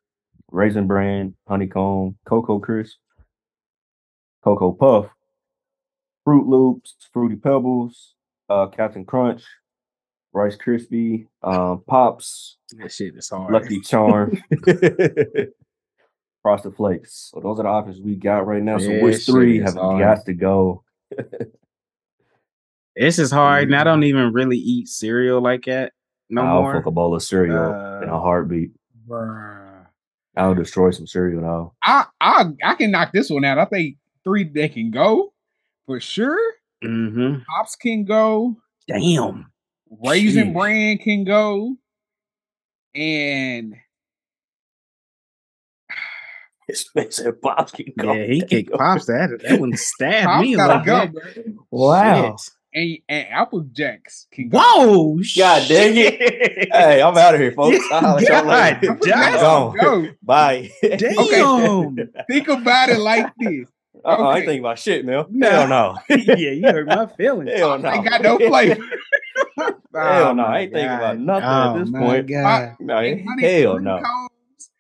raisin 0.51 0.87
bran, 0.87 1.35
honeycomb, 1.47 2.17
cocoa 2.27 2.59
crisp, 2.59 2.97
cocoa 4.43 4.73
puff, 4.73 5.07
fruit 6.25 6.47
loops, 6.47 6.97
fruity 7.13 7.37
pebbles, 7.37 8.15
uh, 8.49 8.67
Captain 8.67 9.05
Crunch, 9.05 9.45
Rice 10.33 10.57
Krispie, 10.57 11.27
um, 11.43 11.83
pops, 11.87 12.59
That 12.73 12.93
shit 12.93 13.17
is 13.17 13.29
hard. 13.29 13.53
Lucky 13.53 13.81
Charm, 13.81 14.43
Frosted 16.43 16.75
Flakes. 16.77 17.31
So 17.33 17.41
those 17.41 17.59
are 17.61 17.65
the 17.65 17.69
options 17.69 18.01
we 18.01 18.17
got 18.17 18.47
right 18.47 18.63
now. 18.63 18.79
So 18.79 18.91
Yeah, 18.91 19.03
which 19.03 19.27
three 19.27 19.59
have 19.61 19.75
hard. 19.75 20.01
got 20.01 20.25
to 20.27 20.33
go? 20.35 20.85
This 22.97 23.19
is 23.19 23.31
hard, 23.31 23.65
and 23.65 23.77
I 23.77 23.85
don't 23.85 24.03
even 24.05 24.33
really 24.33 24.59
eat 24.59 24.89
cereal 24.89 25.41
like 25.41 25.65
that 25.67 25.93
no 26.29 26.43
I'll 26.43 26.63
more. 26.63 26.75
fuck 26.75 26.87
a 26.87 26.91
bowl 26.91 27.15
of 27.15 27.23
cereal 27.23 27.57
in 28.03 28.09
Uh, 28.09 28.15
a 28.15 28.21
heartbeat. 28.21 28.71
Bruh. 29.09 29.87
I'll 30.37 30.55
destroy 30.55 30.91
some 30.91 31.07
cereal 31.07 31.41
now. 31.43 31.73
I 31.83 32.05
I 32.21 32.45
I 32.65 32.75
can 32.75 32.91
knock 32.91 33.13
this 33.13 33.31
one 33.31 33.45
out. 33.45 33.59
I 33.59 33.65
think 33.65 33.97
three 34.25 34.45
they 34.45 34.69
can 34.69 34.91
go 34.91 35.33
for 35.87 35.99
sure. 36.01 36.39
Mm-hmm. 36.85 37.43
Pops 37.49 37.77
can 37.77 38.05
go. 38.05 38.57
Damn. 38.87 39.51
Raisin 40.05 40.49
Sheesh. 40.49 40.55
bran 40.55 40.99
can 40.99 41.25
go. 41.25 41.77
And 42.95 43.75
Expensive 46.71 47.43
pops 47.43 47.73
can 47.73 47.87
go. 47.99 48.13
Yeah, 48.13 48.27
he 48.27 48.41
kicked 48.49 48.73
pops 48.73 49.07
that. 49.07 49.41
That 49.49 49.61
one 49.61 49.73
stabbed 49.77 50.27
Pops 50.27 50.43
me 50.43 50.55
a 50.55 50.57
gotta 50.57 50.91
little 50.91 51.07
go, 51.13 51.21
bit. 51.35 51.47
Wow. 51.71 52.37
Shit. 52.37 52.51
And, 52.73 52.99
and 53.09 53.27
Apple 53.31 53.63
Jacks 53.73 54.29
can 54.31 54.49
go. 54.49 54.59
Whoa! 54.61 55.19
God 55.37 55.67
dang 55.69 55.95
it. 55.97 56.69
Hey, 56.73 57.03
I'm 57.03 57.17
out 57.19 57.35
of 57.35 57.41
here, 57.41 57.51
folks. 57.51 57.85
I'll 57.93 58.01
holler 58.01 58.21
at 58.21 58.29
y'all 58.29 58.45
later. 58.47 58.47
God 58.47 58.91
Apple 58.93 59.07
Jacks 59.07 59.33
damn. 59.33 59.41
Gone. 59.41 59.79
can 59.79 59.81
go. 60.05 60.09
Bye. 60.23 60.71
Damn. 60.83 61.97
Think 62.29 62.47
about 62.49 62.89
it 62.91 62.99
like 63.01 63.27
this. 63.41 63.67
Uh-uh, 64.05 64.09
I 64.09 64.15
Okay. 64.15 64.39
ain't 64.39 64.47
thinking 64.47 64.61
about 64.61 64.79
shit, 64.79 65.05
man. 65.05 65.25
Nah. 65.31 65.49
Hell 65.51 65.69
no. 65.69 65.97
yeah, 66.11 66.35
you 66.53 66.63
hurt 66.63 66.87
my 66.87 67.07
feelings. 67.07 67.51
Hell 67.55 67.77
no. 67.79 67.89
I 67.89 67.95
ain't 67.97 68.05
got 68.09 68.23
no 68.23 68.39
flavor. 68.39 68.85
Hell 69.59 69.75
oh 69.93 70.33
no. 70.33 70.43
my 70.45 70.57
I 70.57 70.59
ain't 70.61 70.73
thinking 70.73 70.87
about 70.97 71.17
God. 71.17 71.19
nothing 71.19 71.49
Oh, 71.49 71.75
at 71.75 71.79
this 71.81 71.91
my 71.91 71.99
point. 71.99 72.27
God. 72.29 72.77
No, 72.79 72.97
And 72.99 73.29
honey 73.29 73.43
hell 73.43 73.73
cream 73.75 73.85
no. 73.85 74.01
cones? 74.03 74.71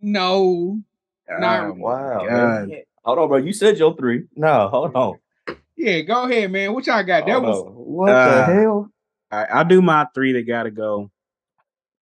No. 0.00 0.80
Not 1.28 1.64
Oh. 1.70 1.72
Wow. 1.74 2.24
Man. 2.66 2.82
Hold 3.04 3.18
on, 3.18 3.28
bro. 3.28 3.36
You 3.38 3.52
said 3.52 3.78
your 3.78 3.96
three. 3.96 4.24
No, 4.34 4.68
hold 4.68 4.94
on. 4.94 5.18
Yeah, 5.78 6.00
go 6.00 6.24
ahead, 6.24 6.50
man. 6.50 6.72
What 6.72 6.86
y'all 6.86 7.02
got? 7.02 7.26
That 7.26 7.42
was 7.42 7.58
on. 7.58 7.66
what 7.74 8.08
Uh, 8.08 8.46
the 8.46 8.54
hell? 8.54 8.90
All 9.30 9.38
right, 9.38 9.48
I'll 9.52 9.64
do 9.66 9.82
my 9.82 10.06
three 10.14 10.32
that 10.32 10.46
gotta 10.46 10.70
go. 10.70 11.10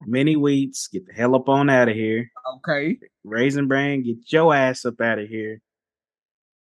Mini 0.07 0.37
wheats, 0.37 0.87
get 0.87 1.05
the 1.09 1.13
hell 1.13 1.35
up 1.35 1.49
on 1.49 1.69
out 1.69 1.89
of 1.89 1.97
here. 1.97 2.31
okay. 2.59 2.99
Raisin 3.25 3.67
bran, 3.67 4.05
get 4.05 4.19
your 4.33 4.55
ass 4.55 4.85
up 4.85 5.01
out 5.01 5.19
of 5.19 5.29
here. 5.29 5.61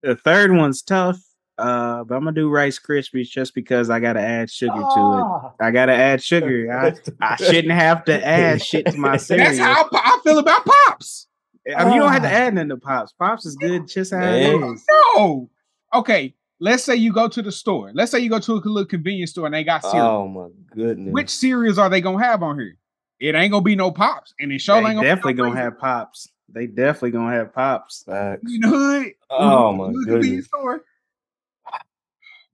The 0.03 0.15
third 0.15 0.53
one's 0.53 0.83
tough, 0.83 1.17
uh, 1.57 2.05
but 2.05 2.17
I'm 2.17 2.21
gonna 2.25 2.33
do 2.33 2.51
Rice 2.51 2.79
Krispies 2.79 3.29
just 3.29 3.55
because 3.55 3.89
I 3.89 3.99
gotta 3.99 4.21
add 4.21 4.51
sugar 4.51 4.75
to 4.75 4.79
Ah. 4.83 5.47
it. 5.59 5.65
I 5.65 5.71
gotta 5.71 5.95
add 5.95 6.23
sugar. 6.23 6.71
I, 6.71 6.95
I 7.33 7.37
shouldn't 7.37 7.73
have 7.73 8.05
to 8.05 8.27
add 8.27 8.63
shit 8.63 8.85
to 8.87 8.97
my 8.99 9.17
cereal. 9.17 9.47
That's 9.47 9.59
how 9.59 9.85
I, 9.85 9.89
I 9.93 10.21
feel 10.23 10.39
about 10.39 10.67
pops. 10.67 11.29
I 11.77 11.85
mean, 11.85 11.95
you 11.95 12.01
don't 12.01 12.13
have 12.13 12.23
to 12.23 12.29
Ah. 12.29 12.33
add 12.33 12.55
nothing 12.55 12.71
to 12.71 12.77
pops. 12.79 13.13
Pops 13.13 13.45
is 13.47 13.55
good 13.57 13.87
just 13.87 14.13
how 14.13 14.23
it 14.23 14.55
is. 14.55 14.85
No. 15.17 15.51
Okay. 15.95 16.35
let's 16.63 16.85
say 16.85 16.95
you 16.95 17.11
go 17.13 17.27
to 17.27 17.41
the 17.43 17.51
store. 17.53 17.91
Let's 17.95 18.11
say 18.11 18.19
you 18.19 18.29
go 18.29 18.39
to 18.39 18.53
a 18.53 18.57
little 18.57 18.85
convenience 18.85 19.31
store 19.31 19.47
and 19.47 19.55
they 19.55 19.65
got 19.65 19.83
cereal. 19.83 20.07
Oh 20.07 20.29
my 20.29 20.49
goodness. 20.75 21.13
Which 21.13 21.31
cereals 21.31 21.79
are 21.79 21.89
they 21.89 22.01
gonna 22.03 22.23
have 22.23 22.43
on 22.43 22.59
here? 22.59 22.77
It 23.19 23.35
ain't 23.35 23.51
gonna 23.51 23.63
be 23.63 23.77
no 23.77 23.91
pops, 23.91 24.35
and 24.41 24.53
it 24.53 24.61
sure 24.61 24.77
ain't 24.77 24.87
gonna 24.97 25.03
definitely 25.03 25.35
be 25.35 25.43
no 25.43 25.49
gonna 25.49 25.61
have 25.61 25.79
pops. 25.79 26.29
They 26.51 26.67
definitely 26.67 27.13
gonna 27.13 27.35
have 27.35 27.55
pops. 27.55 28.03
Facts. 28.05 28.43
You 28.47 28.59
know 28.61 28.69
hood. 28.71 29.13
Oh 29.31 29.73
my 29.73 29.85
Little 29.85 29.93
goodness. 30.05 30.13
convenience 30.15 30.47
store. 30.49 30.85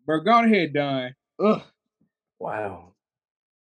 Bro, 0.07 0.21
go 0.21 0.45
ahead, 0.45 0.73
Don. 0.73 1.15
Ugh. 1.45 1.63
Wow. 2.39 2.93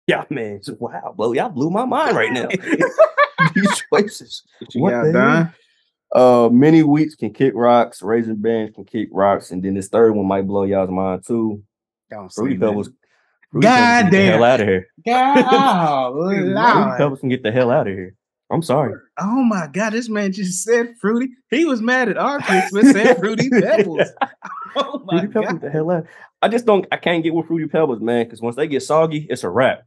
Yeah, 0.09 0.25
man. 0.31 0.61
just- 0.65 0.81
Wow, 0.81 1.15
blow. 1.17 1.33
Y'all 1.33 1.51
blew 1.51 1.71
my 1.71 1.85
mind 1.85 2.17
right 2.17 2.33
now. 2.33 2.49
These 3.55 3.83
choices. 3.93 4.43
What 4.61 4.75
you 4.75 4.83
What 4.83 4.91
got 4.91 5.05
the 5.05 5.13
hell? 5.13 5.21
done? 5.31 5.55
Uh, 6.15 6.49
mini 6.53 6.81
wheats 6.83 7.15
can 7.15 7.33
kick 7.33 7.53
rocks. 7.57 8.03
Raisin 8.03 8.37
bands 8.37 8.75
can 8.75 8.85
kick 8.85 9.09
rocks, 9.13 9.51
and 9.51 9.63
then 9.63 9.75
this 9.75 9.89
third 9.89 10.13
one 10.15 10.27
might 10.27 10.47
blow 10.47 10.65
y'all's 10.65 10.91
mind 10.91 11.25
too. 11.27 11.63
Don't 12.11 12.31
Fruity. 12.33 12.59
Pebbles. 12.59 12.91
Fruity 13.51 13.67
Pebbles 13.67 13.87
can 14.03 14.11
get 14.11 14.11
the 14.11 14.17
Goddamn. 14.17 14.33
hell 14.33 14.45
out 14.45 14.61
of 14.61 14.69
here. 14.69 14.87
God, 15.07 16.13
Fruity 16.15 16.45
Lord. 16.51 16.99
Pebbles 16.99 17.21
can 17.21 17.29
get 17.31 17.43
the 17.43 17.53
hell 17.53 17.71
out 17.71 17.87
of 17.89 17.95
here. 17.95 18.15
I'm 18.51 18.63
sorry. 18.63 18.93
Oh 19.19 19.43
my 19.43 19.67
god, 19.73 19.95
this 19.95 20.11
man 20.11 20.31
just 20.33 20.63
said 20.63 20.95
fruity. 21.01 21.31
He 21.49 21.65
was 21.65 21.81
mad 21.81 22.11
at 22.11 22.19
our 22.19 22.39
Christmas, 22.41 22.93
said 22.93 23.17
fruity 23.19 23.49
pebbles. 23.49 24.09
Oh 24.75 25.03
my 25.05 25.21
Fruity 25.21 25.27
Pebbles, 25.35 25.47
god. 25.47 25.53
get 25.53 25.61
the 25.63 25.71
hell 25.71 25.91
out. 25.91 26.07
I 26.41 26.49
just 26.49 26.65
don't. 26.67 26.87
I 26.93 26.97
can't 26.97 27.23
get 27.23 27.35
with 27.35 27.47
Fruity 27.47 27.67
Pebbles, 27.69 28.01
man, 28.01 28.25
because 28.25 28.41
once 28.41 28.57
they 28.57 28.67
get 28.67 28.83
soggy, 28.83 29.27
it's 29.29 29.45
a 29.45 29.51
wrap. 29.51 29.83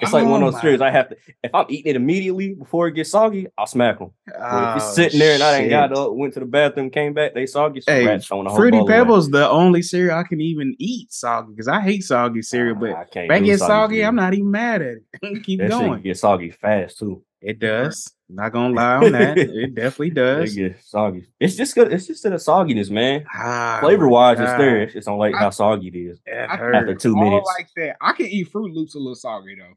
It's 0.00 0.12
like 0.12 0.24
one 0.26 0.42
Oh 0.42 0.46
of 0.46 0.52
those 0.52 0.54
my 0.54 0.60
cereals 0.60 0.80
I 0.80 0.90
have 0.90 1.08
to. 1.08 1.16
If 1.42 1.54
I'm 1.54 1.66
eating 1.68 1.90
it 1.90 1.96
immediately 1.96 2.54
before 2.54 2.86
it 2.86 2.92
gets 2.92 3.10
soggy, 3.10 3.48
I'll 3.58 3.66
smack 3.66 3.98
them. 3.98 4.10
But 4.26 4.70
if 4.70 4.76
it's 4.76 4.84
Oh, 4.90 4.92
sitting 4.94 5.18
there 5.18 5.34
and 5.34 5.42
I 5.42 5.56
ain't 5.58 5.70
got 5.70 5.92
up, 5.92 6.12
went 6.14 6.34
to 6.34 6.40
the 6.40 6.46
bathroom, 6.46 6.90
came 6.90 7.14
back, 7.14 7.34
they 7.34 7.46
soggy. 7.46 7.80
So 7.80 7.92
Hey, 7.92 8.06
rats 8.06 8.30
on 8.30 8.48
Fruity 8.54 8.78
bowl 8.78 8.88
away. 8.88 8.98
Pebbles, 8.98 9.30
the 9.30 9.48
only 9.50 9.82
cereal 9.82 10.16
I 10.16 10.22
can 10.22 10.40
even 10.40 10.76
eat 10.78 11.12
soggy 11.12 11.50
because 11.50 11.66
I 11.68 11.80
hate 11.80 12.04
soggy 12.04 12.42
cereal. 12.42 12.74
Nah, 12.76 12.80
But 12.80 12.90
I 12.90 13.04
can't 13.04 13.24
if 13.26 13.30
I 13.32 13.38
do 13.40 13.44
get 13.46 13.58
soggy, 13.58 13.94
cereal. 13.96 14.08
I'm 14.08 14.16
not 14.16 14.34
even 14.34 14.50
mad 14.50 14.82
at 14.82 14.96
it. 15.22 15.42
Keep 15.44 15.60
That 15.60 15.70
shit 15.72 15.80
going. 15.80 16.02
get 16.02 16.16
soggy 16.16 16.50
fast 16.52 16.98
too. 16.98 17.24
It 17.40 17.58
does. 17.58 18.12
Not 18.28 18.52
gonna 18.52 18.74
lie 18.74 18.96
on 18.96 19.12
that. 19.12 19.38
It 19.38 19.74
definitely 19.74 20.08
It 20.08 20.14
does. 20.14 20.56
soggy. 20.84 21.26
It's 21.40 21.56
just 21.56 21.74
good. 21.74 21.92
It's 21.92 22.06
just 22.06 22.22
the 22.22 22.30
sogginess, 22.30 22.90
man. 22.90 23.24
Ah, 23.34 23.78
Flavor 23.80 24.08
wise, 24.08 24.38
it's 24.38 24.50
God. 24.50 24.60
there. 24.60 24.82
It's 24.82 24.92
just 24.92 25.06
don't 25.08 25.18
like 25.18 25.34
I- 25.34 25.38
how 25.38 25.50
soggy 25.50 25.88
it 25.88 25.96
is. 25.96 26.20
It 26.26 26.34
I- 26.34 26.54
After 26.54 26.58
hurt. 26.58 27.00
two 27.00 27.16
All 27.16 27.24
minutes, 27.24 27.46
like 27.58 27.68
that. 27.76 27.96
I 28.00 28.12
can 28.12 28.26
eat 28.26 28.48
Fruit 28.48 28.72
Loops 28.72 28.94
a 28.94 28.98
little 28.98 29.14
soggy 29.14 29.56
though. 29.58 29.74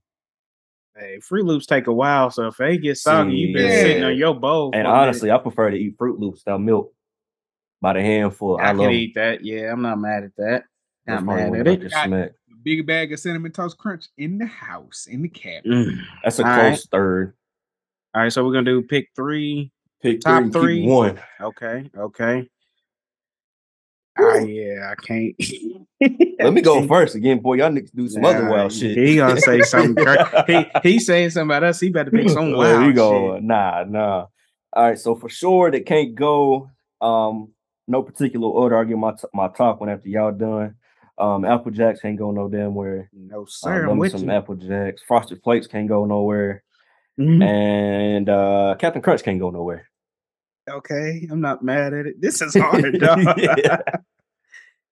Hey, 0.97 1.19
Fruit 1.21 1.45
Loops 1.45 1.65
take 1.65 1.87
a 1.87 1.93
while, 1.93 2.29
so 2.31 2.47
if 2.47 2.57
they 2.57 2.77
get 2.77 2.97
soggy, 2.97 3.33
you've 3.35 3.53
been 3.55 3.65
Yeah. 3.69 3.79
sitting 3.81 4.03
on 4.03 4.15
your 4.15 4.35
bowl. 4.35 4.71
and 4.73 4.73
for 4.73 4.79
a 4.79 4.83
minute. 4.83 5.01
honestly, 5.01 5.31
I 5.31 5.37
prefer 5.37 5.71
to 5.71 5.77
eat 5.77 5.95
Fruit 5.97 6.19
Loops 6.19 6.41
without 6.45 6.61
milk 6.61 6.93
by 7.81 7.93
the 7.93 8.01
handful. 8.01 8.59
I, 8.59 8.65
I, 8.65 8.67
love 8.73 8.77
can 8.77 8.85
'em. 8.87 8.91
eat 8.91 9.15
that. 9.15 9.43
Yeah, 9.43 9.71
I'm 9.71 9.81
not 9.81 9.99
mad 9.99 10.23
at 10.25 10.35
that. 10.37 10.63
That's 11.05 11.23
Not 11.23 11.35
mad 11.35 11.55
at 11.55 11.67
it. 11.67 11.79
can 11.81 11.89
Got- 11.89 12.05
smack. 12.07 12.31
The 12.49 12.55
big 12.63 12.85
bag 12.85 13.11
of 13.13 13.19
cinnamon 13.19 13.51
toast 13.53 13.77
crunch 13.77 14.05
in 14.17 14.37
the 14.37 14.45
house, 14.45 15.07
in 15.09 15.21
the 15.23 15.29
cabinet. 15.29 15.87
Mm. 15.87 15.97
That's 16.23 16.39
a 16.39 16.45
All 16.47 16.53
close 16.55 16.71
right. 16.71 16.79
third. 16.91 17.33
All 18.13 18.21
right, 18.23 18.31
so 18.33 18.45
we're 18.45 18.51
gonna 18.53 18.65
do 18.65 18.81
pick 18.83 19.07
three. 19.15 19.71
Pick 20.03 20.19
Top 20.21 20.43
keep 20.43 20.53
three. 20.53 20.85
one. 20.85 21.19
Okay, 21.39 21.89
okay. 21.97 22.49
Ah, 24.19 24.37
yeah, 24.39 24.91
I 24.91 24.95
can't. 25.01 25.35
Let 26.39 26.53
me 26.53 26.61
go 26.61 26.85
first 26.87 27.15
again, 27.15 27.39
boy. 27.39 27.55
Y'all 27.55 27.69
niggas 27.69 27.93
do 27.93 28.07
some 28.09 28.25
other 28.25 28.49
wild 28.49 28.73
shit. 28.73 28.97
He 28.97 29.15
gonna 29.17 29.39
say 29.39 29.61
something. 29.61 29.95
cra- 30.03 30.43
he 30.47 30.65
he 30.83 30.99
saying 30.99 31.29
something 31.29 31.49
about 31.49 31.63
us. 31.63 31.79
He 31.79 31.89
better 31.89 32.11
pick 32.11 32.29
some 32.29 32.49
There 32.49 32.57
wild 32.57 32.85
you 32.85 32.93
go. 32.93 33.35
shit. 33.35 33.43
Nah, 33.43 33.83
nah. 33.87 34.25
All 34.73 34.83
right, 34.83 34.99
so 34.99 35.15
for 35.15 35.29
sure 35.29 35.69
that 35.71 35.85
can't 35.85 36.15
go. 36.15 36.69
Um, 36.99 37.53
no 37.87 38.03
particular 38.03 38.47
order. 38.47 38.77
I'll 38.77 38.85
get 38.85 38.97
my 38.97 39.11
t- 39.11 39.27
my 39.33 39.47
top 39.49 39.79
one 39.79 39.89
after 39.89 40.09
y'all 40.09 40.31
done. 40.31 40.75
Um, 41.17 41.45
Apple 41.45 41.71
Jacks 41.71 41.99
can't 42.01 42.17
go 42.17 42.31
no 42.31 42.49
damn 42.49 42.73
where. 42.73 43.09
No 43.13 43.43
Uh, 43.43 43.45
sir, 43.47 43.81
love 43.81 43.89
I'm 43.91 43.95
me 43.97 43.99
with 44.01 44.11
some 44.11 44.23
you. 44.25 44.31
Apple 44.31 44.55
Jacks. 44.55 45.01
Frosted 45.07 45.41
Flakes 45.43 45.67
can't 45.67 45.87
go 45.87 46.05
nowhere, 46.05 46.63
Mhm. 47.19 47.43
and 47.43 48.29
uh, 48.29 48.75
Captain 48.79 49.01
Crunch 49.01 49.23
can't 49.23 49.39
go 49.39 49.51
nowhere. 49.51 49.87
Okay, 50.69 51.27
I'm 51.31 51.41
not 51.41 51.63
mad 51.63 51.93
at 51.93 52.05
it. 52.05 52.21
This 52.21 52.41
is 52.41 52.55
hard, 52.59 52.99
dog. 52.99 53.19
Yeah. 53.37 53.79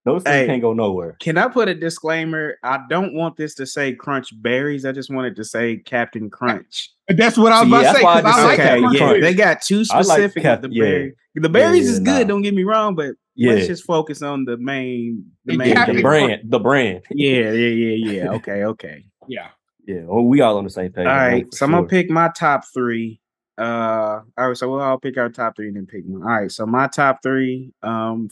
Those 0.05 0.23
things 0.23 0.35
Hey. 0.35 0.45
can't 0.47 0.61
go 0.61 0.73
nowhere. 0.73 1.17
Can 1.19 1.37
I 1.37 1.47
put 1.49 1.67
a 1.67 1.75
disclaimer? 1.75 2.55
I 2.63 2.79
don't 2.89 3.13
want 3.13 3.35
this 3.35 3.53
to 3.55 3.65
say 3.65 3.93
Crunch 3.93 4.29
Berries. 4.41 4.85
I 4.85 4.91
just 4.93 5.11
wanted 5.13 5.35
to 5.35 5.43
say 5.43 5.77
Captain 5.77 6.29
Crunch. 6.29 6.89
That's 7.09 7.37
what 7.37 7.51
I 7.51 7.61
was 7.63 7.67
See, 7.67 7.69
about 7.69 7.83
that's 7.83 7.93
to 7.93 7.99
say. 7.99 8.03
why 8.05 8.13
I 8.13 8.21
'cause 8.21 8.31
just 8.31 8.39
I 8.39 8.45
like 8.45 8.59
okay, 8.59 8.79
yeah, 8.79 8.97
Crunch. 9.07 9.21
they 9.21 9.33
got 9.33 9.61
too 9.61 9.83
I 9.91 9.95
like 9.97 10.05
specific 10.05 10.43
Cap- 10.43 10.61
the 10.61 10.69
yeah. 10.71 11.07
The 11.35 11.49
berries 11.49 11.85
yeah, 11.85 11.91
is 11.91 11.99
good. 11.99 12.27
nah. 12.27 12.33
Don't 12.33 12.41
get 12.41 12.53
me 12.55 12.63
wrong, 12.63 12.95
but 12.95 13.15
Yeah, 13.35 13.53
let's 13.53 13.67
just 13.67 13.83
focus 13.83 14.21
on 14.21 14.45
the 14.45 14.57
main. 14.57 15.25
The 15.45 15.57
main 15.57 15.69
yeah 15.69 15.85
the 15.85 15.93
thing. 15.93 16.01
Crunch. 16.01 16.27
brand, 16.27 16.41
the 16.51 16.59
brand. 16.59 17.01
Yeah, 17.11 17.51
yeah, 17.51 17.67
yeah, 17.95 18.11
yeah. 18.23 18.29
Okay, 18.31 18.63
okay. 18.63 19.05
Yeah. 19.27 19.49
Yeah, 19.85 20.01
well, 20.05 20.23
we 20.23 20.41
all 20.41 20.57
on 20.57 20.63
the 20.63 20.69
same 20.69 20.91
page. 20.91 21.05
All 21.07 21.13
right, 21.13 21.25
I 21.25 21.29
know 21.29 21.35
right, 21.35 21.45
for 21.51 21.57
so 21.57 21.65
I'm 21.65 21.71
gonna 21.71 21.87
pick 21.87 22.09
my 22.09 22.29
top 22.35 22.63
three. 22.73 23.18
Uh, 23.59 24.21
all 24.37 24.47
right, 24.47 24.57
so 24.57 24.69
we'll 24.69 24.79
all 24.79 24.97
pick 24.97 25.17
our 25.17 25.27
top 25.29 25.55
three 25.57 25.67
and 25.67 25.75
then 25.75 25.85
pick 25.85 26.03
one. 26.05 26.23
All 26.23 26.29
right, 26.29 26.51
so 26.51 26.65
my 26.65 26.87
top 26.87 27.19
three. 27.21 27.73
Um, 27.83 28.29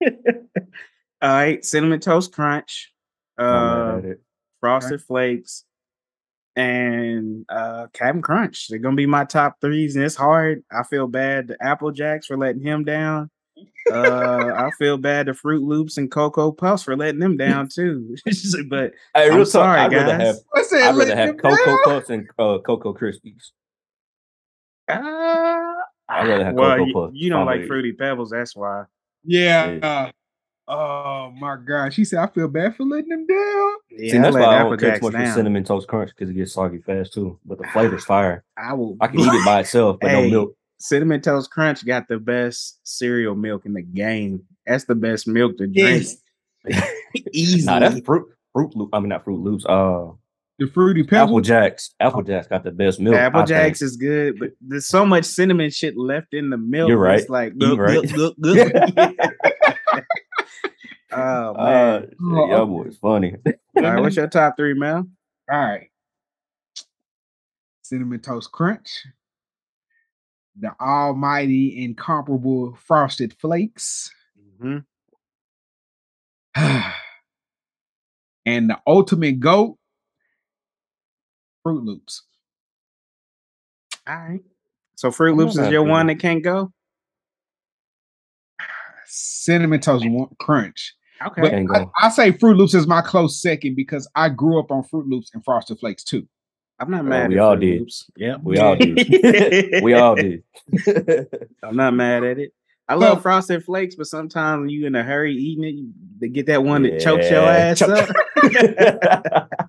all 0.00 0.10
right, 1.22 1.64
cinnamon 1.64 1.98
toast 1.98 2.32
crunch, 2.32 2.92
uh, 3.36 4.00
frosted 4.60 5.02
flakes, 5.02 5.64
and 6.54 7.44
uh, 7.48 7.88
Captain 7.92 8.22
Crunch. 8.22 8.68
They're 8.68 8.78
gonna 8.78 8.94
be 8.94 9.06
my 9.06 9.24
top 9.24 9.60
threes, 9.60 9.96
and 9.96 10.04
it's 10.04 10.14
hard. 10.14 10.62
I 10.70 10.84
feel 10.84 11.08
bad 11.08 11.48
to 11.48 11.56
Apple 11.60 11.90
Jacks 11.90 12.26
for 12.26 12.36
letting 12.36 12.62
him 12.62 12.84
down. 12.84 13.30
Uh, 13.90 14.50
I 14.56 14.70
feel 14.78 14.98
bad 14.98 15.26
to 15.26 15.34
Fruit 15.34 15.62
Loops 15.62 15.96
and 15.96 16.10
Cocoa 16.10 16.52
Puffs 16.52 16.82
for 16.82 16.96
letting 16.96 17.20
them 17.20 17.36
down 17.36 17.68
too. 17.74 18.14
but 18.68 18.92
Hey, 19.14 19.30
I'm 19.30 19.38
talk, 19.38 19.46
sorry, 19.48 19.80
I'd 19.80 19.92
rather 19.92 20.18
guys. 20.18 20.26
have 20.26 20.36
What's 20.50 20.70
that? 20.70 20.82
I'd 20.82 20.96
rather 20.96 21.16
have 21.16 21.36
Cocoa 21.38 21.64
down? 21.66 21.84
Puffs 21.84 22.10
and 22.10 22.28
uh, 22.38 22.58
Cocoa 22.64 22.94
Krispies. 22.94 23.50
Uh, 24.88 25.72
I'd 26.08 26.28
rather 26.28 26.44
have 26.44 26.54
well, 26.54 26.76
Cocoa 26.76 26.84
you, 26.86 26.92
Puffs. 26.94 27.12
you 27.14 27.30
don't 27.30 27.46
like 27.46 27.54
Probably. 27.60 27.68
fruity 27.68 27.92
pebbles, 27.92 28.30
that's 28.30 28.54
why. 28.54 28.84
Yeah. 29.24 29.70
Yeah. 29.82 30.10
oh 30.68 31.32
my 31.38 31.56
god. 31.56 31.94
She 31.94 32.04
said 32.04 32.18
I 32.18 32.26
feel 32.28 32.48
bad 32.48 32.76
for 32.76 32.84
letting 32.84 33.08
them 33.08 33.26
down. 33.26 33.72
Yeah, 33.90 34.12
See, 34.12 34.18
that's 34.18 34.36
I 34.36 34.40
why 34.40 34.46
I 34.46 34.58
don't 34.58 34.78
care 34.78 34.92
Applejacks 34.92 34.98
too 34.98 35.02
much 35.06 35.12
for 35.12 35.18
down. 35.18 35.34
cinnamon 35.34 35.64
toast 35.64 35.88
crunch 35.88 36.10
because 36.10 36.30
it 36.30 36.34
gets 36.34 36.52
soggy 36.52 36.78
fast 36.78 37.12
too. 37.14 37.38
But 37.44 37.58
the 37.58 37.66
flavor's 37.72 38.04
fire. 38.06 38.44
I 38.58 38.74
will. 38.74 38.96
I 39.00 39.06
can 39.06 39.20
eat 39.20 39.26
it 39.32 39.44
by 39.44 39.60
itself, 39.60 39.98
but 40.00 40.10
Hey, 40.10 40.22
no 40.24 40.30
milk. 40.30 40.56
Cinnamon 40.78 41.20
Toast 41.22 41.50
Crunch 41.50 41.86
got 41.86 42.08
the 42.08 42.18
best 42.18 42.80
cereal 42.82 43.34
milk 43.34 43.64
in 43.64 43.72
the 43.72 43.80
game. 43.80 44.42
That's 44.66 44.84
the 44.84 44.94
best 44.94 45.26
milk 45.26 45.56
to 45.58 45.66
drink. 45.66 46.06
Easy. 47.32 47.64
Nah, 47.64 47.78
that's 47.78 48.00
fruit. 48.00 48.26
Fruit 48.52 48.74
Loop. 48.76 48.90
I 48.92 48.98
mean, 49.00 49.08
not 49.08 49.24
Fruit 49.24 49.40
Loops. 49.40 49.64
Uh, 49.64 50.08
The 50.58 50.68
fruity 50.68 51.04
Apple. 51.10 51.40
Jacks. 51.40 51.94
Apple 51.98 52.22
Jacks 52.22 52.46
got 52.46 52.62
the 52.62 52.70
best 52.70 53.00
milk. 53.00 53.16
I 53.16 53.20
Apple 53.20 53.40
think. 53.40 53.48
Jacks 53.48 53.82
is 53.82 53.96
good, 53.96 54.38
but 54.38 54.50
there's 54.60 54.86
so 54.86 55.04
much 55.04 55.24
cinnamon 55.24 55.70
shit 55.70 55.96
left 55.96 56.32
in 56.32 56.50
the 56.50 56.56
milk. 56.56 56.88
You're 56.88 56.98
right. 56.98 57.18
It's 57.18 57.28
like, 57.28 57.54
You're 57.56 57.70
look, 57.70 57.78
right. 57.80 58.12
look, 58.12 58.34
look, 58.38 58.56
look. 58.96 59.14
oh 61.12 61.16
Uh, 61.16 61.52
man! 61.56 62.10
Oh, 62.22 62.48
y'all 62.50 62.66
boys 62.66 62.96
funny. 62.98 63.34
All 63.76 63.82
right, 63.82 64.00
what's 64.00 64.14
your 64.14 64.28
top 64.28 64.56
three, 64.56 64.74
man? 64.74 65.10
All 65.50 65.58
right. 65.58 65.88
Cinnamon 67.82 68.20
toast 68.20 68.52
crunch. 68.52 69.06
The 70.60 70.70
almighty 70.80 71.82
incomparable 71.84 72.78
frosted 72.86 73.34
flakes. 73.40 74.12
hmm 74.60 74.78
and 78.46 78.70
the 78.70 78.78
ultimate 78.86 79.40
goat. 79.40 79.78
Fruit 81.64 81.82
Loops. 81.82 82.22
All 84.06 84.14
right. 84.14 84.40
So 84.94 85.10
Fruit 85.10 85.34
Loops 85.36 85.56
is 85.58 85.68
your 85.70 85.84
at 85.84 85.90
one 85.90 86.06
that 86.06 86.20
can't 86.20 86.44
go. 86.44 86.72
Cinnamon 89.06 89.80
toast 89.80 90.04
crunch. 90.38 90.94
Okay. 91.26 91.64
But 91.66 91.82
I. 91.82 91.86
I 92.06 92.08
say 92.10 92.30
Fruit 92.32 92.56
Loops 92.56 92.74
is 92.74 92.86
my 92.86 93.00
close 93.00 93.40
second 93.40 93.74
because 93.76 94.08
I 94.14 94.28
grew 94.28 94.58
up 94.60 94.70
on 94.70 94.82
Fruit 94.84 95.06
Loops 95.08 95.30
and 95.34 95.44
Frosted 95.44 95.78
Flakes 95.80 96.04
too. 96.04 96.28
I'm 96.78 96.90
not 96.90 97.00
Oh, 97.00 97.04
mad. 97.04 97.30
we 97.30 97.36
at 97.36 97.40
all 97.40 97.52
Fruit 97.54 97.60
did. 97.60 97.80
Loops. 97.80 98.10
Yep. 98.16 98.40
We 98.42 98.58
all 98.58 98.76
did. 98.76 99.82
we 99.82 99.94
all 99.94 100.14
did. 100.16 100.42
I'm 101.62 101.76
not 101.76 101.94
mad 101.94 102.24
at 102.24 102.38
it. 102.38 102.52
I 102.86 102.94
love 102.96 103.22
frosted 103.22 103.64
flakes, 103.64 103.94
but 103.94 104.06
sometimes 104.06 104.60
when 104.60 104.68
you 104.68 104.86
in 104.86 104.94
a 104.94 105.02
hurry 105.02 105.32
eating 105.34 105.64
it, 105.64 105.68
you, 105.74 105.90
they 106.20 106.28
get 106.28 106.44
that 106.46 106.62
one 106.62 106.82
that 106.82 107.00
chokes 107.00 107.30
your 107.30 107.42
ass 107.42 107.78
choke- 107.78 108.10
up. 109.10 109.50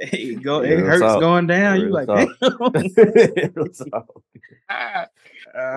it 0.00 0.42
go, 0.42 0.62
Yeah, 0.62 0.70
it 0.72 0.78
hurts 0.80 1.00
talk. 1.02 1.20
going 1.20 1.46
down. 1.46 1.78
You 1.80 1.84
Real 1.86 1.94
like, 1.94 2.06
talk. 2.06 2.30
damn. 2.40 2.50
Real 3.54 3.68
talk. 3.68 4.22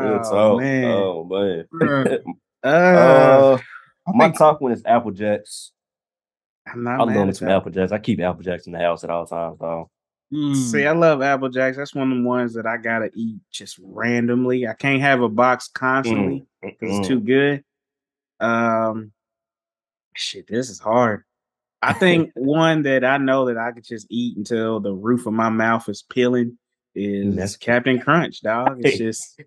Real 0.01 0.21
oh 0.32 0.57
man. 0.57 0.91
Oh 0.91 1.24
man. 1.26 2.19
Uh, 2.63 2.67
Uh, 2.69 3.57
my 4.13 4.26
think 4.28 4.38
top 4.38 4.61
one 4.61 4.71
is 4.71 4.84
Apple 4.86 5.11
Jacks. 5.11 5.74
I'm 6.65 6.82
not 6.84 7.01
I 7.01 7.05
mad 7.05 7.15
love 7.15 7.26
me 7.26 7.30
at 7.32 7.36
some. 7.36 7.49
Apple 7.49 7.71
Jacks. 7.71 7.91
I 7.91 7.97
keep 7.99 8.21
Apple 8.21 8.41
Jacks 8.41 8.67
in 8.67 8.71
the 8.71 8.80
house 8.80 9.03
at 9.03 9.09
all 9.09 9.26
times, 9.26 9.57
though. 9.59 9.89
mm, 10.34 10.55
See, 10.55 10.86
I 10.86 10.93
love 10.93 11.21
Apple 11.21 11.49
Jacks. 11.49 11.76
That's 11.76 11.93
one 11.93 12.09
of 12.09 12.17
the 12.19 12.24
ones 12.24 12.53
that 12.53 12.65
I 12.65 12.78
gotta 12.78 13.09
eat 13.13 13.36
just 13.51 13.78
randomly. 13.84 14.65
I 14.65 14.74
can't 14.76 15.01
have 15.01 15.21
a 15.21 15.28
box 15.28 15.67
constantly 15.74 16.45
because 16.61 16.89
Mm, 16.89 16.99
it's 16.99 17.07
too 17.09 17.19
good. 17.19 17.63
Um, 18.39 19.11
Shit, 20.15 20.47
this 20.47 20.69
is 20.69 20.80
hard. 20.80 21.26
I 21.84 21.93
think 21.93 22.31
one 22.36 22.84
that 22.84 23.03
I 23.03 23.17
know 23.17 23.45
that 23.47 23.57
I 23.57 23.71
could 23.71 23.84
just 23.84 24.07
eat 24.09 24.38
until 24.38 24.79
the 24.79 24.93
roof 24.93 25.25
of 25.27 25.34
my 25.34 25.49
mouth 25.49 25.88
is 25.89 26.03
peeling 26.09 26.57
is 26.95 27.36
That's- 27.36 27.55
Captain 27.57 27.99
Crunch, 27.99 28.41
dog. 28.41 28.77
It's 28.84 28.97
just 28.97 29.41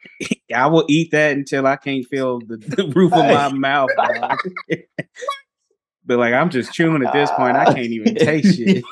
I 0.54 0.66
will 0.66 0.84
eat 0.88 1.10
that 1.12 1.32
until 1.36 1.66
I 1.66 1.76
can't 1.76 2.04
feel 2.06 2.40
the, 2.40 2.56
the 2.56 2.92
roof 2.94 3.12
of 3.12 3.18
my 3.24 3.48
mouth. 3.52 3.90
dog. 3.96 4.38
but 6.04 6.18
like 6.18 6.34
I'm 6.34 6.50
just 6.50 6.72
chewing 6.72 7.04
at 7.04 7.12
this 7.12 7.30
point. 7.32 7.56
I 7.56 7.66
can't 7.66 7.78
even 7.86 8.14
taste 8.14 8.56
shit. 8.56 8.84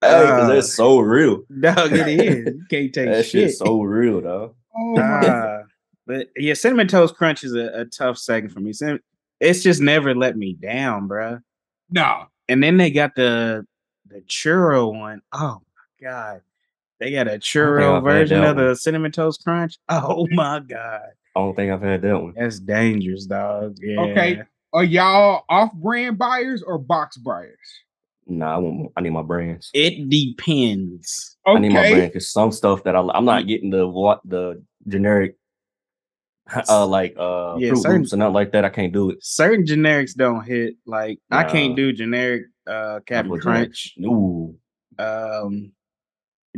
Hey, 0.00 0.10
'cause 0.10 0.40
Uh, 0.40 0.48
that's 0.48 0.74
so 0.74 1.00
real. 1.00 1.42
dog, 1.60 1.92
it 1.92 2.08
is. 2.20 2.46
You 2.54 2.64
can't 2.70 2.92
taste 2.92 3.10
That 3.10 3.24
shit. 3.24 3.48
shit's 3.48 3.58
so 3.58 3.80
real, 3.82 4.20
dog. 4.20 4.54
Oh 4.76 4.94
my 4.96 5.02
Uh, 5.26 5.62
but 6.06 6.28
yeah, 6.36 6.54
cinnamon 6.54 6.88
toast 6.88 7.14
crunch 7.16 7.42
is 7.44 7.54
a, 7.54 7.80
a 7.80 7.84
tough 7.84 8.16
second 8.16 8.50
for 8.50 8.60
me. 8.60 8.72
Cin- 8.72 9.00
It's 9.40 9.62
just 9.62 9.80
never 9.80 10.14
let 10.14 10.36
me 10.36 10.54
down, 10.54 11.08
bruh. 11.08 11.42
no. 11.90 12.26
And 12.50 12.62
then 12.62 12.76
they 12.78 12.90
got 12.90 13.14
the 13.14 13.66
the 14.08 14.22
churro 14.22 14.90
one. 14.98 15.20
Oh 15.32 15.60
my 16.00 16.08
god, 16.08 16.40
they 16.98 17.10
got 17.12 17.28
a 17.28 17.32
churro 17.38 18.02
version 18.02 18.42
of 18.42 18.56
the 18.56 18.74
cinnamon 18.74 19.12
toast 19.12 19.44
crunch. 19.44 19.78
Oh 19.90 20.26
my 20.30 20.60
god, 20.60 21.10
I 21.36 21.40
don't 21.40 21.54
think 21.54 21.70
I've 21.70 21.82
had 21.82 22.00
that 22.02 22.18
one. 22.22 22.32
that's 22.36 22.58
dangerous, 22.58 23.26
dog. 23.26 23.76
Yeah. 23.80 24.00
Okay. 24.00 24.42
Are 24.72 24.84
y'all 24.84 25.44
off 25.48 25.72
brand 25.74 26.16
buyers 26.18 26.62
or 26.62 26.78
box 26.78 27.16
buyers? 27.18 27.56
Nah, 28.26 28.54
I 28.54 28.58
want. 28.58 28.92
I 28.96 29.00
need 29.02 29.10
my 29.10 29.22
brands. 29.22 29.70
It 29.74 30.08
depends. 30.08 31.36
I 31.46 31.58
need 31.58 31.72
my 31.72 31.90
brand 31.90 32.12
because 32.12 32.30
some 32.30 32.52
stuff 32.52 32.82
that 32.84 32.94
I, 32.96 33.00
I'm 33.00 33.24
not 33.24 33.46
getting 33.46 33.70
the 33.70 33.86
what 33.86 34.20
the 34.24 34.62
generic, 34.86 35.36
uh, 36.68 36.86
like 36.86 37.14
uh, 37.18 37.56
Yeah, 37.58 37.70
Fruit 37.70 37.82
certain- 37.82 38.00
Loops 38.02 38.12
and 38.12 38.20
not 38.20 38.32
like 38.32 38.52
that. 38.52 38.64
I 38.64 38.68
can't 38.70 38.92
do 38.92 39.10
it. 39.10 39.18
Certain 39.22 39.64
generics 39.64 40.14
don't 40.14 40.44
hit. 40.44 40.76
Like 40.86 41.18
I 41.30 41.44
can't 41.44 41.76
do 41.76 41.92
generic 41.92 42.44
uh 42.66 43.00
Captain 43.06 43.30
with 43.30 43.42
generic. 43.42 43.68
Crunch. 43.68 43.94
Ooh, 44.04 44.56
Um, 44.98 45.72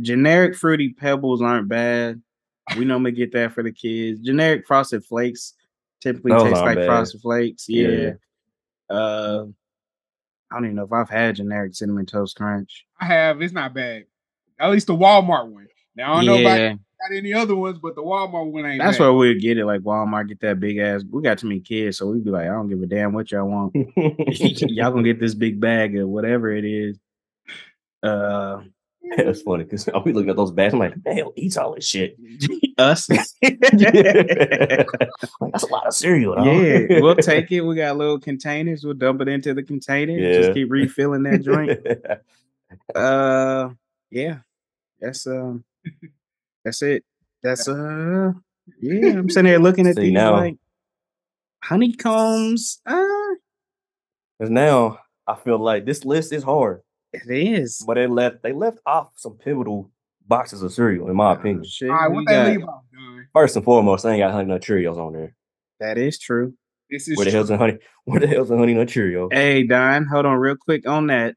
generic 0.01 0.55
fruity 0.55 0.93
pebbles 0.93 1.41
aren't 1.41 1.67
bad. 1.69 2.21
We 2.77 2.85
normally 2.85 3.11
get 3.11 3.31
that 3.33 3.51
for 3.53 3.63
the 3.63 3.71
kids. 3.71 4.19
Generic 4.21 4.65
frosted 4.67 5.03
flakes 5.05 5.53
typically 6.01 6.31
Those 6.31 6.43
taste 6.43 6.61
like 6.61 6.77
bad. 6.77 6.85
frosted 6.87 7.21
flakes. 7.21 7.65
Yeah. 7.69 7.87
Yeah. 7.87 8.11
Uh, 8.89 9.45
I 10.51 10.55
don't 10.55 10.65
even 10.65 10.75
know 10.75 10.83
if 10.83 10.91
I've 10.91 11.09
had 11.09 11.35
generic 11.35 11.75
cinnamon 11.75 12.05
toast 12.05 12.35
crunch. 12.35 12.85
I 12.99 13.05
have. 13.05 13.41
It's 13.41 13.53
not 13.53 13.73
bad. 13.73 14.03
At 14.59 14.69
least 14.71 14.87
the 14.87 14.95
Walmart 14.95 15.47
one. 15.49 15.67
Now 15.95 16.13
I 16.13 16.15
don't 16.17 16.25
know 16.25 16.41
about 16.41 16.59
yeah, 16.59 16.73
got 17.01 17.15
any 17.15 17.33
other 17.33 17.55
ones, 17.55 17.79
but 17.79 17.95
the 17.95 18.01
Walmart 18.01 18.51
one 18.51 18.65
ain't. 18.65 18.81
that's 18.81 18.97
bad. 18.97 19.03
where 19.03 19.13
we'd 19.13 19.41
get 19.41 19.57
it. 19.57 19.65
Like 19.65 19.81
Walmart, 19.81 20.27
get 20.27 20.39
that 20.41 20.59
big 20.59 20.77
ass. 20.77 21.03
We 21.09 21.21
got 21.21 21.37
too 21.39 21.47
many 21.47 21.59
kids, 21.59 21.97
so 21.97 22.07
we'd 22.07 22.23
be 22.23 22.31
like, 22.31 22.45
I 22.45 22.51
don't 22.51 22.69
give 22.69 22.81
a 22.81 22.85
damn 22.85 23.13
what 23.13 23.31
y'all 23.31 23.47
want. 23.47 23.73
y'all 23.95 24.91
gonna 24.91 25.03
get 25.03 25.19
this 25.19 25.35
big 25.35 25.59
bag 25.59 25.97
of 25.97 26.07
whatever 26.09 26.51
it 26.51 26.65
is. 26.65 26.97
Uh, 28.03 28.61
that's 29.17 29.41
funny 29.41 29.63
because 29.63 29.87
I'll 29.89 30.03
be 30.03 30.13
looking 30.13 30.29
at 30.29 30.35
those 30.35 30.51
bags. 30.51 30.73
I'm 30.73 30.79
like, 30.79 31.03
man, 31.03 31.17
who 31.17 31.33
eats 31.35 31.57
all 31.57 31.75
this 31.75 31.87
shit? 31.87 32.17
us. 32.77 33.09
like, 33.09 33.27
that's 33.41 33.63
a 35.63 35.67
lot 35.69 35.87
of 35.87 35.93
cereal. 35.93 36.35
Dog. 36.35 36.45
Yeah, 36.45 36.99
we'll 37.01 37.15
take 37.15 37.51
it. 37.51 37.61
We 37.61 37.75
got 37.75 37.97
little 37.97 38.19
containers. 38.19 38.83
We'll 38.83 38.93
dump 38.93 39.21
it 39.21 39.27
into 39.27 39.53
the 39.53 39.63
container. 39.63 40.17
Just 40.17 40.53
keep 40.53 40.71
refilling 40.71 41.23
that 41.23 41.41
joint. 41.41 41.79
uh, 42.95 43.69
yeah, 44.09 44.37
that's 44.99 45.27
um, 45.27 45.63
that's 46.63 46.81
it. 46.81 47.03
That's 47.43 47.67
uh, 47.67 48.31
yeah. 48.81 49.13
I'm 49.13 49.29
sitting 49.29 49.49
here 49.49 49.59
looking 49.67 49.87
at 49.87 49.95
See, 49.95 50.01
these 50.03 50.13
now- 50.13 50.33
like 50.33 50.57
honeycombs. 51.63 52.81
Uh, 52.85 52.97
Because 54.39 54.49
now 54.51 54.99
I 55.27 55.35
feel 55.35 55.59
like 55.59 55.85
this 55.85 56.05
list 56.05 56.33
is 56.33 56.43
hard, 56.43 56.81
it 57.13 57.23
is. 57.29 57.83
but 57.85 57.95
they 57.95 58.07
left 58.07 58.43
they 58.43 58.53
left 58.53 58.79
off 58.85 59.09
some 59.15 59.33
pivotal 59.37 59.91
boxes 60.27 60.63
of 60.63 60.71
cereal, 60.73 61.09
in 61.09 61.15
my 61.15 61.33
opinion. 61.33 61.63
Shit, 61.65 61.89
All 61.89 61.95
right, 61.95 62.09
we 62.09 62.15
what 62.17 62.27
they 62.27 62.33
got- 62.33 62.47
leave 62.47 62.63
off, 62.63 62.83
Don? 62.93 63.27
First 63.33 63.55
and 63.55 63.65
foremost, 63.65 64.05
I 64.05 64.11
ain't 64.11 64.19
got 64.21 64.31
honey 64.31 64.47
nut 64.49 64.61
Cheerios 64.61 64.97
on 64.97 65.13
there. 65.13 65.35
That 65.79 65.97
is 65.97 66.19
true. 66.19 66.53
This 66.89 67.07
is 67.07 67.15
Where 67.17 67.25
the 67.25 67.31
true. 67.31 67.37
hell's 67.37 67.47
the 67.49 67.57
honey? 67.57 67.77
Where 68.05 68.19
the 68.19 68.27
hell's 68.27 68.49
the 68.49 68.57
honey 68.57 68.73
nut 68.73 68.89
Cheerio? 68.89 69.29
Hey, 69.31 69.63
Don, 69.65 70.05
hold 70.05 70.25
on 70.25 70.37
real 70.37 70.55
quick 70.57 70.87
on 70.87 71.07
that. 71.07 71.35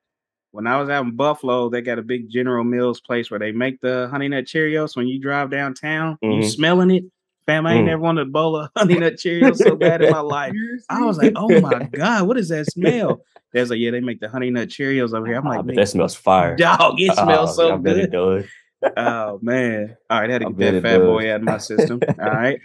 When 0.54 0.68
I 0.68 0.80
was 0.80 0.88
out 0.88 1.04
in 1.04 1.16
Buffalo, 1.16 1.68
they 1.68 1.82
got 1.82 1.98
a 1.98 2.02
big 2.02 2.30
General 2.30 2.62
Mills 2.62 3.00
place 3.00 3.28
where 3.28 3.40
they 3.40 3.50
make 3.50 3.80
the 3.80 4.06
Honey 4.08 4.28
Nut 4.28 4.44
Cheerios. 4.44 4.94
When 4.94 5.08
you 5.08 5.18
drive 5.18 5.50
downtown, 5.50 6.16
you 6.22 6.28
Mhm. 6.28 6.44
smelling 6.48 6.92
it. 6.92 7.04
Fam, 7.44 7.66
I 7.66 7.74
ain't 7.74 7.82
Mm. 7.82 7.86
never 7.86 8.00
wanted 8.00 8.28
a 8.28 8.30
bowl 8.30 8.54
of 8.60 8.70
Honey 8.76 8.96
Nut 9.00 9.14
Cheerios 9.14 9.56
so 9.56 9.74
bad 9.76 10.00
in 10.00 10.08
my 10.08 10.20
life. 10.20 10.54
I 10.88 11.04
was 11.04 11.18
like, 11.18 11.32
oh 11.34 11.58
my 11.60 11.80
God, 11.92 12.28
what 12.28 12.38
is 12.38 12.50
that 12.50 12.66
smell? 12.66 13.24
There's 13.52 13.68
like, 13.70 13.80
yeah, 13.80 13.90
they 13.90 13.98
make 13.98 14.20
the 14.20 14.28
Honey 14.28 14.50
Nut 14.50 14.68
Cheerios 14.68 15.12
over 15.12 15.26
here. 15.26 15.38
I'm 15.38 15.46
Ah, 15.46 15.48
like, 15.48 15.58
but 15.58 15.66
"Man, 15.66 15.74
that 15.74 15.88
smells 15.88 16.14
fire. 16.14 16.54
dog, 16.54 17.00
it 17.00 17.16
smells 17.16 17.50
Ah, 17.50 17.54
so 17.54 17.74
I 17.74 17.76
bet 17.76 17.96
it 17.96 18.12
good. 18.12 18.44
does. 18.82 18.92
Oh 18.96 19.40
man. 19.42 19.96
All 20.08 20.20
right, 20.20 20.30
I 20.30 20.32
had 20.34 20.38
to 20.42 20.46
I 20.46 20.50
get 20.50 20.58
that 20.58 20.74
it 20.76 20.82
fat 20.82 20.98
boy 20.98 21.32
out 21.32 21.36
of 21.40 21.42
my 21.42 21.58
system. 21.58 22.00
All 22.20 22.30
right. 22.30 22.60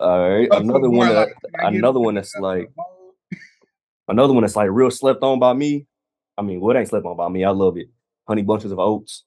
All 0.00 0.30
right, 0.30 0.48
another 0.52 0.88
one 0.88 1.08
that 1.08 1.14
like, 1.16 1.28
can 1.54 1.60
I 1.66 1.70
get 1.70 1.76
another 1.80 2.00
one 2.00 2.14
that's 2.14 2.34
like 2.36 2.70
another 4.08 4.32
one 4.32 4.40
that's 4.40 4.56
like 4.56 4.70
real 4.72 4.90
slept 4.90 5.22
on 5.22 5.38
by 5.38 5.52
me. 5.52 5.86
I 6.40 6.42
mean, 6.42 6.60
what 6.60 6.74
ain't 6.76 6.88
slept 6.88 7.04
on 7.04 7.16
by 7.16 7.28
me? 7.28 7.44
I 7.44 7.50
love 7.50 7.76
it. 7.76 7.88
Honey 8.26 8.42
bunches 8.42 8.72
of 8.72 8.78
oats, 8.78 9.24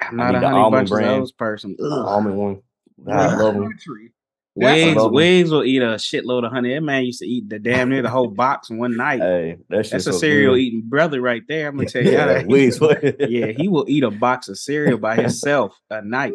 I'm 0.00 0.18
I 0.20 0.24
not 0.24 0.32
need 0.32 0.36
a 0.38 0.40
the 0.40 0.46
honey 0.48 0.58
almond 0.60 0.72
bunch 0.72 0.90
of 0.90 0.94
brand. 1.04 1.22
those 1.22 1.32
person. 1.32 1.76
Ugh. 1.80 1.92
almond 1.92 2.36
one. 2.36 2.62
I 3.08 3.34
love 3.36 3.54
them. 3.54 3.62
Country. 3.68 4.12
That's 4.56 4.84
Wigs, 4.84 4.96
love 4.96 5.06
'em. 5.06 5.12
Wigs 5.14 5.50
will 5.50 5.64
eat 5.64 5.80
a 5.82 5.94
shitload 5.96 6.44
of 6.44 6.52
honey. 6.52 6.74
That 6.74 6.82
man 6.82 7.04
used 7.04 7.20
to 7.20 7.26
eat 7.26 7.48
the 7.48 7.58
damn 7.58 7.88
near 7.88 8.02
the 8.02 8.10
whole 8.10 8.28
box 8.28 8.68
in 8.70 8.76
one 8.78 8.96
night. 8.96 9.20
Hey, 9.20 9.56
that 9.70 9.76
That's 9.76 9.88
shit's 9.90 10.06
a 10.08 10.12
so 10.12 10.18
cereal 10.18 10.54
good. 10.54 10.60
eating 10.60 10.82
brother 10.84 11.20
right 11.22 11.42
there. 11.48 11.68
I'm 11.68 11.76
gonna 11.76 11.88
tell 11.88 12.04
you 12.04 12.10
Yeah, 12.12 12.26
that. 12.26 12.46
Wigs, 12.46 12.78
yeah, 13.30 13.46
he 13.46 13.68
will 13.68 13.86
eat 13.88 14.02
a 14.04 14.10
box 14.10 14.48
of 14.48 14.58
cereal 14.58 14.98
by 14.98 15.14
himself 15.22 15.78
a 15.90 16.02
night. 16.02 16.34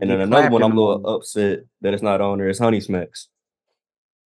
And 0.00 0.10
then 0.10 0.20
another 0.20 0.50
one 0.50 0.62
I'm 0.64 0.72
a 0.72 0.74
little 0.80 0.98
morning. 1.00 1.16
upset 1.20 1.58
that 1.82 1.94
it's 1.94 2.02
not 2.02 2.20
on 2.20 2.38
there 2.38 2.48
is 2.48 2.58
Honey 2.58 2.80
Smacks. 2.80 3.28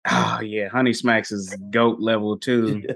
Oh 0.09 0.39
yeah, 0.41 0.69
Honey 0.69 0.93
Smacks 0.93 1.31
is 1.33 1.53
goat 1.69 1.99
level 1.99 2.37
too. 2.37 2.83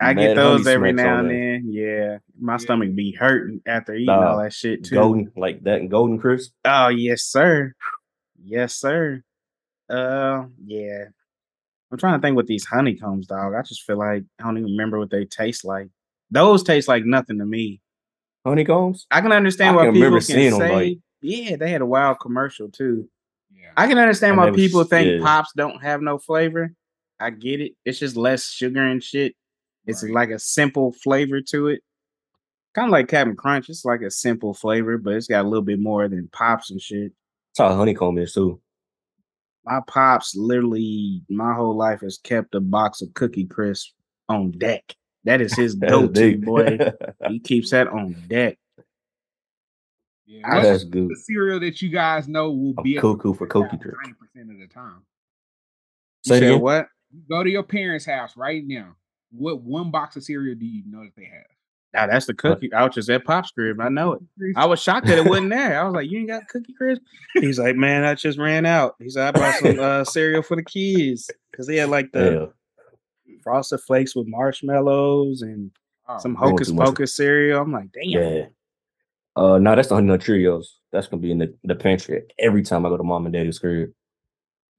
I 0.00 0.14
Mad 0.14 0.20
get 0.22 0.36
those 0.36 0.66
every 0.66 0.92
now 0.92 1.18
and 1.18 1.30
then. 1.30 1.64
Yeah, 1.72 2.18
my 2.38 2.52
Yeah. 2.54 2.56
stomach 2.58 2.94
be 2.94 3.12
hurting 3.12 3.60
after 3.66 3.94
eating 3.94 4.06
Nah, 4.06 4.28
all 4.34 4.42
that 4.42 4.52
shit 4.52 4.84
too. 4.84 4.94
Golden 4.94 5.32
like 5.36 5.62
that 5.64 5.80
and 5.80 5.90
Golden 5.90 6.18
Crisp. 6.18 6.52
Oh 6.64 6.88
yes, 6.88 7.22
sir. 7.24 7.74
Yes, 8.42 8.74
sir. 8.76 9.22
Uh, 9.90 10.44
yeah. 10.64 11.04
I'm 11.90 11.98
trying 11.98 12.20
to 12.20 12.22
think 12.24 12.36
what 12.36 12.46
these 12.46 12.64
honeycombs, 12.66 13.26
dog. 13.26 13.54
I 13.54 13.62
just 13.62 13.82
feel 13.82 13.96
like 13.98 14.22
I 14.38 14.44
don't 14.44 14.58
even 14.58 14.70
remember 14.72 14.98
what 14.98 15.10
they 15.10 15.24
taste 15.24 15.64
like. 15.64 15.88
Those 16.30 16.62
taste 16.62 16.86
like 16.86 17.04
nothing 17.04 17.38
to 17.38 17.46
me. 17.46 17.80
Honeycombs? 18.46 19.06
I 19.10 19.20
can 19.20 19.32
understand 19.32 19.74
I 19.74 19.76
why 19.78 19.84
can 19.86 19.94
people 19.94 20.04
remember 20.10 20.18
can 20.24 20.26
seeing 20.26 20.52
'em, 20.54 20.58
say, 20.60 20.72
like- 20.74 20.98
yeah, 21.22 21.56
they 21.56 21.70
had 21.70 21.80
a 21.80 21.86
wild 21.86 22.20
commercial 22.20 22.70
too. 22.70 23.08
Yeah. 23.52 23.72
I 23.76 23.88
can 23.88 23.98
understand 23.98 24.34
I 24.34 24.38
why 24.38 24.44
never 24.46 24.56
people 24.56 24.84
think 24.84 25.20
yeah. 25.20 25.26
pops 25.26 25.52
don't 25.56 25.82
have 25.82 26.02
no 26.02 26.18
flavor. 26.18 26.72
I 27.18 27.30
get 27.30 27.60
it. 27.60 27.72
It's 27.84 27.98
just 27.98 28.16
less 28.16 28.48
sugar 28.50 28.84
and 28.84 29.02
shit. 29.02 29.34
It's 29.88 30.04
Right. 30.04 30.12
like 30.12 30.30
a 30.30 30.38
simple 30.38 30.92
flavor 30.92 31.40
to 31.50 31.68
it. 31.68 31.82
Kind 32.74 32.88
of 32.88 32.92
like 32.92 33.08
Captain 33.08 33.34
Crunch. 33.34 33.68
It's 33.68 33.84
like 33.84 34.02
a 34.02 34.10
simple 34.10 34.54
flavor, 34.54 34.98
but 34.98 35.14
it's 35.14 35.26
got 35.26 35.44
a 35.44 35.48
little 35.48 35.64
bit 35.64 35.80
more 35.80 36.06
than 36.08 36.28
pops 36.32 36.70
and 36.70 36.80
shit. 36.80 37.12
That's 37.56 37.68
how 37.70 37.74
honeycomb 37.76 38.18
is 38.18 38.32
too. 38.34 38.60
My 39.64 39.80
pops 39.86 40.34
literally 40.36 41.22
my 41.28 41.54
whole 41.54 41.76
life 41.76 42.00
has 42.02 42.18
kept 42.22 42.54
a 42.54 42.60
box 42.60 43.02
of 43.02 43.12
cookie 43.14 43.46
crisp 43.46 43.94
on 44.28 44.52
deck. 44.52 44.94
That 45.24 45.40
is 45.40 45.54
his 45.56 45.76
That's 45.78 45.90
go-to, 45.92 46.38
boy. 46.38 46.78
He 47.28 47.40
keeps 47.44 47.70
that 47.70 47.88
on 47.88 48.12
deck. 48.28 48.58
Yeah. 50.26 50.42
I- 50.46 50.62
That's 50.62 50.84
good. 50.84 51.08
the 51.08 51.16
cereal 51.16 51.60
that 51.60 51.80
you 51.82 51.88
guys 51.88 52.28
know 52.28 52.50
will 52.52 52.74
I'm 52.78 52.84
be 52.84 52.96
at 52.96 53.02
cuckoo 53.02 53.34
for 53.34 53.46
cookie 53.46 53.78
crisp 53.78 53.96
ninety 54.02 54.14
percent 54.18 54.50
of 54.50 54.58
the 54.58 54.66
time? 54.72 55.02
You 56.24 56.28
Say 56.30 56.36
it 56.36 56.40
said 56.40 56.48
again? 56.50 56.60
what? 56.60 56.88
You 57.10 57.22
go 57.28 57.42
to 57.42 57.50
your 57.50 57.62
parents' 57.62 58.04
house 58.04 58.36
right 58.36 58.62
now. 58.66 58.94
What 59.30 59.62
one 59.62 59.90
box 59.90 60.16
of 60.16 60.24
cereal 60.24 60.54
do 60.58 60.64
you 60.66 60.82
know 60.86 61.04
that 61.04 61.14
they 61.16 61.24
have? 61.24 61.44
Now 61.94 62.06
that's 62.06 62.26
the 62.26 62.34
cookie. 62.34 62.72
I 62.72 62.84
was 62.84 62.94
just 62.94 63.08
at 63.10 63.24
Pop's 63.24 63.50
crib. 63.50 63.80
I 63.80 63.88
know 63.88 64.12
it. 64.12 64.22
I 64.56 64.66
was 64.66 64.80
shocked 64.80 65.06
that 65.06 65.16
it 65.18 65.24
wasn't 65.24 65.50
there. 65.50 65.80
I 65.80 65.84
was 65.84 65.94
like, 65.94 66.10
"You 66.10 66.18
ain't 66.18 66.28
got 66.28 66.46
cookie 66.48 66.74
crisp?" 66.74 67.00
He's 67.34 67.58
like, 67.58 67.76
"Man, 67.76 68.04
I 68.04 68.14
just 68.14 68.38
ran 68.38 68.66
out." 68.66 68.94
He 68.98 69.08
said, 69.08 69.28
"I 69.34 69.38
bought 69.38 69.54
some 69.54 69.78
uh, 69.80 70.04
cereal 70.04 70.42
for 70.42 70.54
the 70.56 70.62
kids 70.62 71.30
because 71.50 71.66
they 71.66 71.76
had 71.76 71.88
like 71.88 72.12
the 72.12 72.52
Yeah. 73.26 73.34
frosted 73.42 73.80
flakes 73.80 74.14
with 74.14 74.26
marshmallows 74.26 75.42
and 75.42 75.70
Oh, 76.10 76.18
some 76.18 76.34
hocus 76.34 76.70
pocus 76.70 77.14
cereal." 77.16 77.60
I'm 77.62 77.72
like, 77.72 77.90
"Damn." 77.92 78.04
Yeah. 78.10 78.46
Uh 79.36 79.58
no, 79.58 79.74
that's 79.76 79.88
the 79.88 79.94
honey 79.94 80.08
nut 80.08 80.20
Cheerios. 80.20 80.64
That's 80.92 81.06
gonna 81.06 81.22
be 81.22 81.30
in 81.30 81.38
the, 81.38 81.54
the 81.64 81.74
pantry 81.74 82.22
every 82.38 82.62
time 82.62 82.84
I 82.84 82.88
go 82.88 82.96
to 82.96 83.02
mom 83.04 83.24
and 83.26 83.32
daddy's 83.32 83.58
crib. 83.58 83.90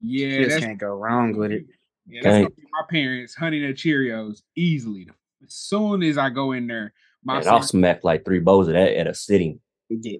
yeah, 0.00 0.26
You 0.26 0.44
just 0.44 0.50
that's 0.56 0.64
can't 0.66 0.78
go 0.78 0.88
wrong 0.88 1.36
with 1.36 1.52
it. 1.52 1.64
Yeah, 2.10 2.20
that's 2.22 2.36
gonna 2.36 2.50
be 2.50 2.62
my 2.72 2.82
parents, 2.90 3.34
Honey 3.34 3.60
Nut 3.60 3.76
Cheerios, 3.76 4.42
easily. 4.56 5.08
As 5.44 5.54
soon 5.54 6.02
as 6.02 6.18
I 6.18 6.30
go 6.30 6.52
in 6.52 6.66
there, 6.66 6.92
my 7.24 7.38
and 7.38 7.46
I'll 7.48 7.62
smack 7.62 8.04
like 8.04 8.24
three 8.24 8.40
bowls 8.40 8.68
of 8.68 8.74
that 8.74 8.96
at 8.96 9.06
a 9.06 9.14
sitting. 9.14 9.60
Yeah. 9.88 10.18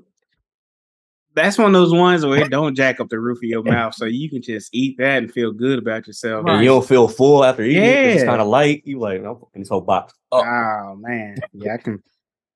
That's 1.35 1.57
one 1.57 1.69
of 1.69 1.73
those 1.73 1.93
ones 1.93 2.27
where 2.27 2.41
it 2.41 2.51
don't 2.51 2.75
jack 2.75 2.99
up 2.99 3.09
the 3.09 3.21
roof 3.21 3.39
of 3.39 3.45
your 3.45 3.63
mouth, 3.65 3.95
so 3.95 4.05
you 4.05 4.29
can 4.29 4.43
just 4.43 4.75
eat 4.75 4.97
that 4.99 5.19
and 5.19 5.33
feel 5.33 5.53
good 5.53 5.79
about 5.79 6.07
yourself. 6.07 6.45
And 6.47 6.63
you 6.63 6.69
don't 6.69 6.87
feel 6.87 7.07
full 7.09 7.45
after 7.45 7.63
eating. 7.63 7.83
it. 7.85 8.07
It's 8.17 8.25
kind 8.25 8.41
of 8.41 8.49
light. 8.49 8.83
You 8.85 8.99
like, 8.99 9.21
I'm 9.21 9.37
fucking 9.37 9.63
this 9.63 9.69
whole 9.69 9.81
box. 9.81 10.13
up. 10.33 10.45
Oh 10.45 10.97
man, 10.97 11.37
yeah, 11.53 11.75
I 11.75 11.77
can. 11.77 12.03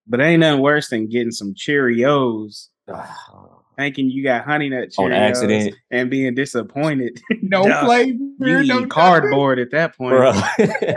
But 0.07 0.21
ain't 0.21 0.41
nothing 0.41 0.61
worse 0.61 0.89
than 0.91 1.09
getting 1.09 1.31
some 1.31 1.55
Cheerios, 1.55 2.69
ah. 2.89 3.61
Thinking 3.77 4.11
you 4.11 4.23
got 4.23 4.45
honey 4.45 4.69
nut 4.69 4.91
Cheerios, 4.91 5.05
on 5.05 5.13
accident, 5.13 5.75
and 5.91 6.11
being 6.11 6.35
disappointed. 6.35 7.21
No 7.43 7.65
Duh. 7.69 7.85
flavor. 7.85 8.13
you 8.19 8.37
no 8.39 8.57
eating 8.61 8.69
nothing. 8.69 8.89
cardboard 8.89 9.59
at 9.59 9.71
that 9.73 9.97
point. 9.97 10.13
bro. 10.17 10.33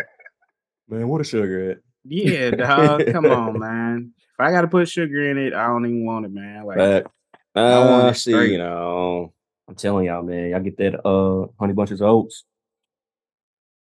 Man, 0.90 1.08
what 1.10 1.20
a 1.22 1.24
sugar 1.26 1.72
at? 1.72 1.78
Yeah, 2.06 2.52
dog. 2.52 3.06
Come 3.12 3.26
on, 3.26 3.60
man. 3.60 4.14
If 4.18 4.40
I 4.40 4.52
gotta 4.52 4.68
put 4.70 4.88
sugar 4.88 5.30
in 5.30 5.38
it, 5.38 5.54
I 5.54 5.68
don't 5.68 5.86
even 5.86 6.06
want 6.06 6.26
it, 6.26 6.32
man. 6.32 6.64
Like, 6.66 6.78
But 6.78 7.08
I 7.56 7.80
want 7.80 8.06
uh, 8.06 8.08
it 8.10 8.14
see, 8.16 8.32
straight. 8.32 8.52
you 8.52 8.58
know, 8.60 9.34
I'm 9.68 9.76
telling 9.76 10.06
y'all, 10.06 10.24
man, 10.24 10.52
y'all 10.52 10.62
get 10.62 10.78
that 10.78 11.06
uh 11.06 11.48
honey 11.60 11.74
bunches 11.74 12.00
of 12.00 12.08
oats, 12.08 12.46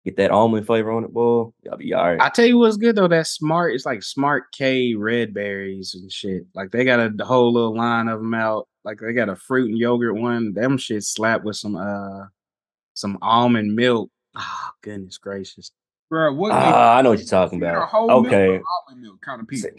get 0.06 0.16
that 0.16 0.30
almond 0.30 0.66
flavor 0.66 0.92
on 0.92 1.04
it, 1.04 1.12
boy. 1.12 1.50
Y'all 1.62 1.76
be 1.76 1.92
all 1.92 2.04
right. 2.10 2.20
I 2.20 2.30
tell 2.30 2.46
you 2.46 2.58
what's 2.58 2.78
good 2.78 2.96
though. 2.96 3.08
That 3.08 3.26
smart, 3.26 3.74
it's 3.74 3.84
like 3.84 4.02
Smart 4.02 4.44
K 4.52 4.94
red 4.94 5.34
berries 5.34 5.94
and 5.94 6.10
shit. 6.10 6.46
Like 6.54 6.70
they 6.70 6.84
got 6.84 7.00
a 7.00 7.10
the 7.14 7.24
whole 7.26 7.52
little 7.52 7.76
line 7.76 8.08
of 8.08 8.20
them 8.20 8.32
out. 8.32 8.68
Like 8.86 9.00
they 9.00 9.12
got 9.12 9.28
a 9.28 9.34
fruit 9.34 9.68
and 9.68 9.78
yogurt 9.78 10.14
one. 10.14 10.54
Them 10.54 10.78
shit 10.78 11.02
slap 11.02 11.42
with 11.42 11.56
some 11.56 11.74
uh 11.76 12.26
some 12.94 13.18
almond 13.20 13.74
milk. 13.74 14.10
Oh 14.36 14.70
goodness 14.80 15.18
gracious. 15.18 15.72
Bro, 16.08 16.34
what? 16.34 16.52
Ah, 16.52 16.96
I 16.96 17.02
know 17.02 17.10
what 17.10 17.18
you're 17.18 17.26
talking 17.26 17.58
you're 17.58 17.68
about. 17.68 17.88
whole 17.88 18.10
Okay, 18.10 18.46
or 18.46 18.62
almond 18.86 19.02
milk 19.02 19.20
kind 19.20 19.40
of 19.40 19.48
people. 19.48 19.70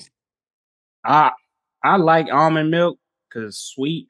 I 1.06 1.32
I 1.82 1.96
like 1.96 2.28
almond 2.30 2.70
milk 2.70 3.00
because 3.30 3.58
sweet. 3.58 4.10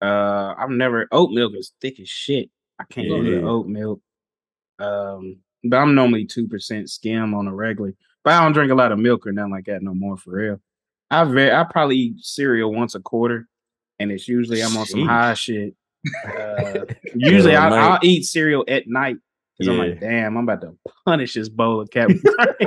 Uh, 0.00 0.54
I've 0.56 0.70
never 0.70 1.08
oat 1.12 1.30
milk 1.30 1.52
is 1.54 1.72
thick 1.82 2.00
as 2.00 2.08
shit. 2.08 2.48
I 2.78 2.84
can't 2.84 3.08
do 3.08 3.22
the 3.22 3.46
oat 3.46 3.66
milk. 3.66 4.00
Um, 4.78 5.38
but 5.62 5.76
I'm 5.76 5.94
normally 5.94 6.24
two 6.24 6.48
percent 6.48 6.88
skim 6.88 7.34
on 7.34 7.48
a 7.48 7.54
regular. 7.54 7.92
But 8.24 8.32
I 8.32 8.42
don't 8.42 8.52
drink 8.52 8.72
a 8.72 8.74
lot 8.74 8.92
of 8.92 8.98
milk 8.98 9.26
or 9.26 9.32
nothing 9.32 9.52
like 9.52 9.66
that 9.66 9.82
no 9.82 9.92
more 9.92 10.16
for 10.16 10.30
real. 10.30 10.60
I 11.10 11.24
very 11.24 11.52
I 11.52 11.64
probably 11.64 11.96
eat 11.96 12.24
cereal 12.24 12.72
once 12.72 12.94
a 12.94 13.00
quarter, 13.00 13.46
and 13.98 14.10
it's 14.10 14.28
usually 14.28 14.62
I'm 14.62 14.76
on 14.76 14.86
some 14.86 15.06
high 15.06 15.34
shit. 15.34 15.74
Uh, 16.26 16.84
usually 17.14 17.56
I, 17.56 17.68
I'll 17.68 17.98
eat 18.02 18.24
cereal 18.24 18.64
at 18.68 18.84
night 18.86 19.16
because 19.58 19.72
I'm 19.72 19.78
like, 19.78 20.00
damn, 20.00 20.36
I'm 20.36 20.48
about 20.48 20.60
to 20.62 20.76
punish 21.04 21.34
this 21.34 21.48
bowl 21.48 21.80
of 21.80 21.90
Captain 21.90 22.20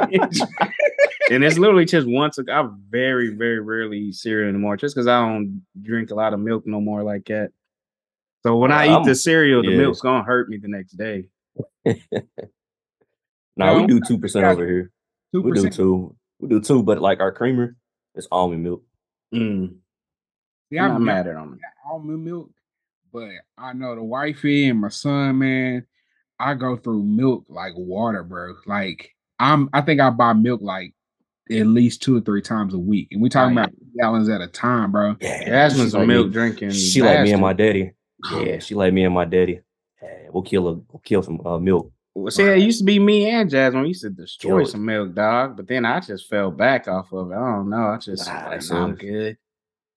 and 1.31 1.43
it's 1.43 1.57
literally 1.57 1.85
just 1.85 2.07
once. 2.07 2.37
A, 2.37 2.43
I 2.51 2.67
very, 2.89 3.35
very 3.35 3.59
rarely 3.59 3.99
eat 3.99 4.15
cereal 4.15 4.49
anymore, 4.49 4.77
just 4.77 4.95
because 4.95 5.07
I 5.07 5.21
don't 5.21 5.61
drink 5.81 6.11
a 6.11 6.15
lot 6.15 6.33
of 6.33 6.39
milk 6.39 6.65
no 6.65 6.81
more 6.81 7.03
like 7.03 7.25
that. 7.25 7.51
So 8.43 8.57
when 8.57 8.71
I 8.71 8.87
eat 8.87 8.91
I'm- 8.91 9.05
the 9.05 9.15
cereal, 9.15 9.61
the 9.61 9.71
yeah. 9.71 9.77
milk's 9.77 10.01
gonna 10.01 10.23
hurt 10.23 10.49
me 10.49 10.57
the 10.57 10.69
next 10.69 10.93
day. 10.93 11.25
Nah, 13.57 13.75
we 13.75 13.87
do 13.87 13.99
two 13.99 14.17
percent 14.17 14.45
over 14.45 14.65
here. 14.65 14.89
Two 15.33 15.41
We 15.41 15.51
do 15.51 15.69
two. 15.69 16.15
We 16.39 16.47
do 16.47 16.61
two, 16.61 16.81
but 16.81 17.01
like 17.01 17.19
our 17.19 17.33
creamer 17.33 17.75
it's 18.15 18.27
almond 18.31 18.63
milk. 18.63 18.83
Mm, 19.33 19.75
Yeah, 20.69 20.85
I'm 20.85 20.91
I'm 20.97 21.05
not 21.05 21.13
mad 21.13 21.27
at 21.27 21.35
them. 21.35 21.59
almond 21.89 22.23
milk, 22.25 22.51
but 23.11 23.29
I 23.57 23.73
know 23.73 23.95
the 23.95 24.03
wifey 24.03 24.67
and 24.69 24.79
my 24.81 24.89
son, 24.89 25.39
man. 25.39 25.85
I 26.39 26.53
go 26.53 26.77
through 26.77 27.03
milk 27.03 27.45
like 27.49 27.73
water, 27.75 28.23
bro. 28.23 28.55
Like 28.65 29.15
I'm, 29.39 29.69
I 29.73 29.81
think 29.81 29.99
I 29.99 30.09
buy 30.09 30.33
milk 30.33 30.61
like 30.61 30.93
at 31.51 31.65
least 31.67 32.01
two 32.03 32.17
or 32.17 32.21
three 32.21 32.41
times 32.41 32.73
a 32.73 32.79
week, 32.79 33.09
and 33.11 33.21
we 33.21 33.29
talking 33.29 33.57
Oh, 33.57 33.61
about 33.61 33.73
gallons 33.97 34.29
at 34.29 34.41
a 34.41 34.47
time, 34.47 34.91
bro. 34.91 35.15
Yeah, 35.19 35.45
Jasmine's 35.45 35.95
a 35.95 35.99
like 35.99 36.07
milk 36.07 36.27
me. 36.27 36.33
drinking. 36.33 36.69
She 36.71 37.01
like 37.01 37.21
me 37.21 37.31
and 37.33 37.41
my 37.41 37.53
daddy. 37.53 37.91
Yeah, 38.31 38.59
she 38.59 38.75
like 38.75 38.93
me 38.93 39.05
and 39.05 39.13
my 39.15 39.23
daddy. 39.23 39.61
Yeah, 40.01 40.09
we'll 40.31 40.43
kill 40.43 40.67
a 40.67 40.73
we'll 40.73 41.01
kill 41.03 41.23
some 41.23 41.39
uh, 41.45 41.57
milk. 41.57 41.91
Well, 42.13 42.31
see, 42.31 42.43
it 42.43 42.59
used 42.59 42.79
to 42.79 42.85
be 42.85 42.99
me 42.99 43.29
and 43.29 43.49
Jasmine. 43.49 43.81
We 43.83 43.89
used 43.89 44.01
to 44.01 44.09
destroy 44.09 44.65
some 44.65 44.83
milk, 44.83 45.13
dog. 45.15 45.55
But 45.55 45.67
then 45.67 45.85
I 45.85 46.01
just 46.01 46.27
fell 46.27 46.51
back 46.51 46.87
off 46.89 47.13
of 47.13 47.31
it. 47.31 47.35
I 47.35 47.39
don't 47.39 47.69
know. 47.69 47.87
I 47.87 47.97
just 47.97 48.27
Nah, 48.27 48.49
like, 48.49 48.69
nah, 48.69 48.83
I'm 48.83 48.95
good. 48.95 49.37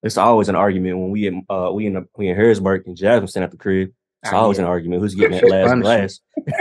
It's 0.02 0.16
always 0.18 0.48
an 0.48 0.56
argument 0.56 0.98
when 0.98 1.10
we 1.10 1.26
in 1.26 1.44
uh 1.48 1.70
we 1.72 1.86
in 1.86 1.94
the, 1.94 2.06
we 2.16 2.28
in 2.28 2.36
Harrisburg 2.36 2.82
and 2.86 2.96
Jasmine 2.96 3.28
stand 3.28 3.44
at 3.44 3.50
the 3.50 3.56
crib. 3.56 3.90
It's 4.22 4.32
Ah, 4.32 4.36
always 4.36 4.58
yeah. 4.58 4.64
an 4.64 4.70
argument 4.70 5.02
who's 5.02 5.14
getting 5.14 5.40
that 5.40 5.48
last 5.50 5.68
Punishment. 5.68 6.20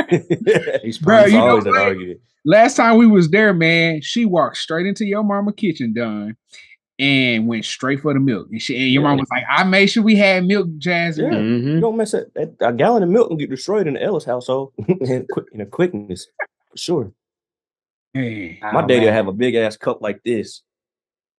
glass. 0.09 0.79
He's 0.83 0.97
Bro, 0.97 1.19
it's 1.23 1.31
you 1.31 1.37
know 1.37 1.47
always 1.49 1.65
an 1.65 1.71
what? 1.71 1.81
argument. 1.81 2.19
Last 2.45 2.75
time 2.75 2.97
we 2.97 3.05
was 3.07 3.29
there, 3.29 3.53
man, 3.53 4.01
she 4.01 4.25
walked 4.25 4.57
straight 4.57 4.87
into 4.87 5.05
your 5.05 5.23
mama 5.23 5.53
kitchen, 5.53 5.93
done, 5.93 6.35
and 6.97 7.47
went 7.47 7.65
straight 7.65 7.99
for 8.01 8.13
the 8.15 8.19
milk. 8.19 8.47
And 8.51 8.59
she 8.61 8.75
and 8.77 8.91
your 8.91 9.03
mom 9.03 9.17
was 9.19 9.29
like, 9.31 9.43
"I 9.49 9.63
made 9.63 9.87
sure 9.87 10.01
we 10.01 10.15
had 10.15 10.45
milk, 10.45 10.67
Jasmine." 10.79 11.31
Yeah. 11.31 11.39
Mhm. 11.39 11.73
You 11.75 11.79
don't 11.81 11.97
mess 11.97 12.13
up 12.15 12.25
that 12.35 12.55
a 12.61 12.73
gallon 12.73 13.03
of 13.03 13.09
milk 13.09 13.29
and 13.29 13.39
get 13.39 13.49
destroyed 13.51 13.85
in 13.87 13.93
the 13.93 14.01
Ellis 14.03 14.25
household 14.25 14.73
in, 14.87 15.27
quick, 15.31 15.45
in 15.51 15.61
a 15.61 15.65
quickness 15.67 16.27
for 16.71 16.77
sure. 16.77 17.11
Hey, 18.13 18.59
My 18.61 18.83
Oh, 18.83 18.87
daddy 18.87 19.01
will 19.01 19.05
man. 19.05 19.13
have 19.13 19.27
a 19.27 19.33
big 19.33 19.55
ass 19.55 19.77
cup 19.77 20.01
like 20.01 20.21
this, 20.25 20.63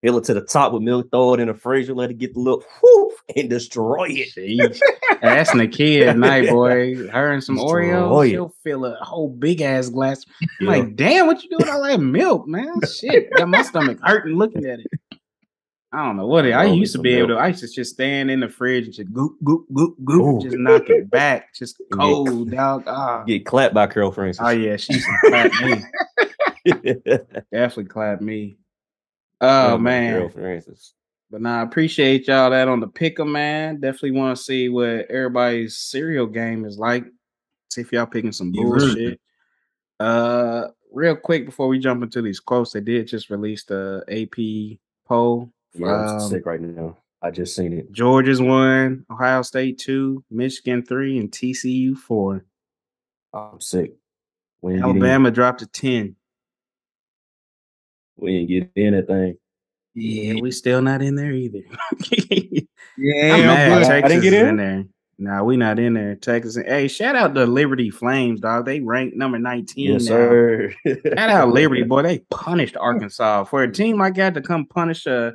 fill 0.03 0.19
it 0.19 0.25
to 0.25 0.35
the 0.35 0.41
top 0.43 0.73
with 0.73 0.83
milk, 0.83 1.09
throw 1.11 1.35
it 1.35 1.41
in 1.41 1.49
the 1.49 1.55
freezer, 1.55 1.95
let 1.95 2.11
it 2.11 2.19
get 2.19 2.35
the 2.35 2.41
little 2.41 2.63
whoof, 2.83 3.13
and 3.37 3.49
destroy 3.49 4.09
it. 4.11 4.79
That's 5.23 5.53
the 5.53 5.69
kid 5.69 6.09
at 6.09 6.19
night, 6.19 6.49
boy. 6.49 7.09
Her 7.09 7.33
and 7.33 7.43
some 7.43 7.55
Destroy 7.57 7.85
Oreos, 7.87 8.27
it. 8.27 8.31
she'll 8.31 8.55
fill 8.65 8.85
a 8.85 8.97
whole 9.03 9.29
big 9.29 9.61
ass 9.61 9.89
glass. 9.89 10.25
I'm 10.61 10.67
Yeah. 10.67 10.71
like, 10.71 10.97
damn, 10.97 11.27
what 11.27 11.43
you 11.43 11.49
doing 11.51 11.61
with 11.61 11.69
all 11.71 11.83
that 11.85 12.01
milk, 12.01 12.47
man? 12.49 12.75
Shit, 13.01 13.31
got 13.37 13.49
my 13.49 13.63
stomach 13.63 13.99
hurting 14.03 14.37
looking 14.37 14.67
at 14.67 14.81
it. 14.81 14.87
I 15.95 16.07
don't 16.07 16.17
know 16.17 16.27
what 16.27 16.47
it. 16.47 16.53
I 16.53 16.65
used 16.65 16.95
to 16.95 16.99
be 17.01 17.13
able 17.17 17.29
to. 17.29 17.35
I 17.35 17.49
used 17.49 17.61
to 17.61 17.69
just 17.69 17.93
stand 17.93 18.31
in 18.31 18.41
the 18.41 18.49
fridge 18.49 18.87
and 18.87 18.95
just 18.95 19.13
goop, 19.13 19.33
goop, 19.45 19.67
goop, 19.75 19.95
goop, 20.03 20.23
Ooh. 20.23 20.41
just 20.43 20.57
knock 20.57 20.89
it 20.89 21.11
back, 21.11 21.55
just 21.55 21.77
cold, 21.93 22.51
dog. 22.51 22.85
Ah. 22.87 23.23
Get 23.25 23.45
clapped 23.45 23.75
by 23.75 23.87
Francis. 23.87 24.39
Oh 24.43 24.49
yeah, 24.49 24.77
she 24.79 24.95
used 24.95 25.07
to 25.07 25.29
clap 25.29 25.53
me. 25.63 25.83
Definitely 27.53 27.85
clap 27.85 28.23
me. 28.23 28.57
Oh 29.43 29.77
man. 29.77 30.13
Carol 30.13 30.29
Francis. 30.31 30.95
But 31.31 31.41
nah, 31.43 31.61
I 31.61 31.63
appreciate 31.63 32.29
y'all 32.29 32.51
that 32.51 32.69
on 32.69 32.81
the 32.81 32.87
picker, 32.87 33.25
man. 33.25 33.81
Definitely 33.81 34.13
want 34.13 34.37
to 34.37 34.43
see 34.43 34.69
what 34.69 35.07
everybody's 35.11 35.79
cereal 35.79 36.27
game 36.27 36.65
is 36.65 36.79
like. 36.79 37.05
See 37.71 37.81
if 37.81 37.91
y'all 37.91 38.07
picking 38.07 38.33
some 38.33 38.53
bullshit. 38.53 39.19
Uh, 39.99 40.69
real 40.93 41.17
quick 41.17 41.47
before 41.47 41.69
we 41.69 41.79
jump 41.79 42.03
into 42.03 42.21
these 42.23 42.39
quotes, 42.39 42.73
they 42.73 42.81
did 42.81 43.07
just 43.07 43.31
release 43.31 43.65
the 43.65 44.05
AP 44.09 44.79
poll. 45.09 45.51
Yeah, 45.75 45.87
I'm 45.87 46.21
Um, 46.21 46.31
sick 46.31 46.45
right 46.45 46.61
now. 46.61 46.99
I 47.23 47.31
just 47.31 47.57
seen 47.57 47.73
it. 47.73 47.91
Georgia's 47.93 48.43
one, 48.43 49.07
Ohio 49.11 49.43
State 49.43 49.79
two, 49.79 50.23
Michigan 50.31 50.85
three, 50.85 51.19
and 51.19 51.31
TCU 51.31 51.97
four. 51.97 52.45
I'm 53.33 53.61
sick. 53.61 53.95
We 54.61 54.73
didn't 54.75 54.87
get 54.87 54.97
in. 54.97 55.03
Alabama 55.03 55.31
dropped 55.31 55.61
to 55.61 55.67
ten. 55.67 56.17
We 58.17 58.47
didn't 58.47 58.73
get 58.75 58.83
anything. 58.85 59.37
Yeah, 59.95 60.41
we 60.41 60.51
still 60.51 60.81
not 60.83 61.03
in 61.03 61.17
there 61.17 61.33
either. 61.33 61.61
yeah, 62.97 63.35
I'm 63.35 63.47
mad. 63.47 63.69
but- 63.83 63.91
I 63.91 64.01
Texas 64.01 64.09
didn't 64.11 64.23
get 64.23 64.33
is 64.33 64.41
in? 64.43 64.49
in 64.49 64.57
there. 64.57 64.85
Nah, 65.19 65.45
we 65.45 65.57
not 65.57 65.79
in 65.79 65.95
there. 65.95 66.17
Texas. 66.17 66.57
Hey, 66.57 66.89
shout 66.89 67.15
out 67.15 67.35
to 67.35 67.47
Liberty 67.47 67.91
Flames, 67.91 68.41
dog. 68.41 68.65
They 68.65 68.81
ranked 68.81 69.17
number 69.17 69.39
19 69.39 69.93
Yes, 69.93 70.05
now. 70.05 70.09
sir. 70.09 70.75
Shout 70.87 71.19
out 71.31 71.49
Liberty, 71.53 71.83
boy. 71.85 72.03
They 72.03 72.21
punished 72.31 72.77
Arkansas. 72.77 73.45
For 73.45 73.63
a 73.63 73.71
team 73.71 73.99
like 73.99 74.15
that 74.17 74.35
to 74.35 74.41
come 74.41 74.67
punish 74.67 75.07
a, 75.07 75.35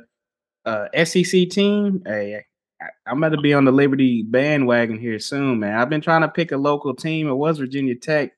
a 0.66 1.06
SEC 1.06 1.48
team, 1.48 2.02
hey, 2.04 2.42
I, 2.82 2.86
I'm 3.06 3.18
about 3.22 3.34
to 3.36 3.40
be 3.40 3.54
on 3.54 3.64
the 3.64 3.72
Liberty 3.72 4.22
bandwagon 4.24 4.98
here 4.98 5.18
soon, 5.20 5.60
man. 5.60 5.78
I've 5.78 5.88
been 5.88 6.02
trying 6.02 6.22
to 6.22 6.28
pick 6.28 6.52
a 6.52 6.56
local 6.58 6.94
team. 6.94 7.28
It 7.28 7.34
was 7.34 7.58
Virginia 7.58 7.94
Tech. 7.94 8.32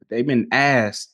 But 0.00 0.08
they've 0.08 0.26
been 0.26 0.48
asked. 0.50 1.12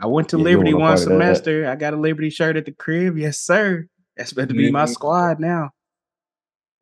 I 0.00 0.06
went 0.06 0.28
to 0.30 0.38
Yeah, 0.38 0.44
Liberty 0.44 0.72
one 0.74 0.82
part 0.82 0.92
of 0.94 0.98
that. 1.00 1.10
semester. 1.10 1.68
I 1.68 1.76
got 1.76 1.94
a 1.94 1.96
Liberty 1.96 2.30
shirt 2.30 2.56
at 2.56 2.64
the 2.64 2.72
crib. 2.72 3.18
Yes, 3.18 3.38
sir. 3.38 3.86
That's 4.16 4.32
about 4.32 4.48
to 4.48 4.54
be 4.54 4.70
my 4.70 4.86
squad 4.86 5.40
now. 5.40 5.70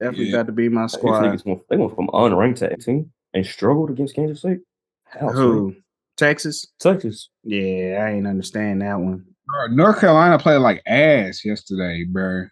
Definitely 0.00 0.26
Yeah. 0.26 0.36
about 0.36 0.46
to 0.46 0.52
be 0.52 0.68
my 0.68 0.86
squad. 0.86 1.44
went, 1.44 1.68
they 1.68 1.76
went 1.76 1.94
from 1.94 2.06
unranked 2.08 2.56
to 2.56 2.72
18 2.72 3.10
and 3.34 3.46
struggled 3.46 3.90
against 3.90 4.14
Kansas 4.14 4.38
State. 4.38 4.60
How, 5.04 5.28
son? 5.28 5.34
Who? 5.36 5.74
Texas? 6.16 6.66
Texas. 6.80 7.30
Yeah, 7.44 8.04
I 8.06 8.10
ain't 8.12 8.26
understand 8.26 8.82
that 8.82 8.98
one. 9.00 9.24
Bro, 9.46 9.74
North 9.74 10.00
Carolina 10.00 10.38
played 10.38 10.58
like 10.58 10.82
ass 10.86 11.44
yesterday, 11.44 12.04
bro. 12.04 12.46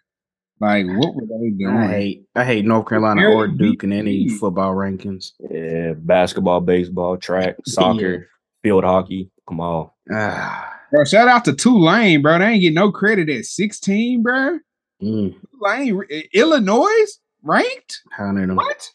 Like, 0.59 0.87
what 0.87 1.13
were 1.15 1.21
they 1.27 1.51
doing? 1.51 1.67
I 1.77 1.87
hate 1.87 2.25
I 2.35 2.43
hate 2.43 2.65
North 2.65 2.87
Carolina 2.89 3.21
Barely 3.21 3.35
or 3.35 3.47
Duke 3.47 3.83
in 3.83 3.93
any 3.93 4.27
football 4.27 4.73
rankings. 4.73 5.33
Yeah, 5.39 5.93
basketball, 5.93 6.61
baseball, 6.61 7.17
track, 7.17 7.57
soccer, 7.65 8.27
field 8.63 8.83
hockey. 8.83 9.29
Come 9.47 9.59
on. 9.59 9.91
Ah, 10.11 10.73
Bro, 10.91 11.03
shout 11.05 11.27
out 11.27 11.43
to 11.45 11.53
Tulane, 11.53 12.21
bro. 12.21 12.39
They 12.39 12.45
ain't 12.45 12.61
get 12.61 12.73
no 12.73 12.91
credit 12.91 13.29
at 13.29 13.45
16, 13.45 14.23
bro. 14.23 14.59
mm, 15.01 15.35
Tulane, 15.51 16.01
Illinois 16.33 17.05
ranked? 17.43 18.01
hounded 18.11 18.49
them. 18.49 18.55
What? 18.55 18.89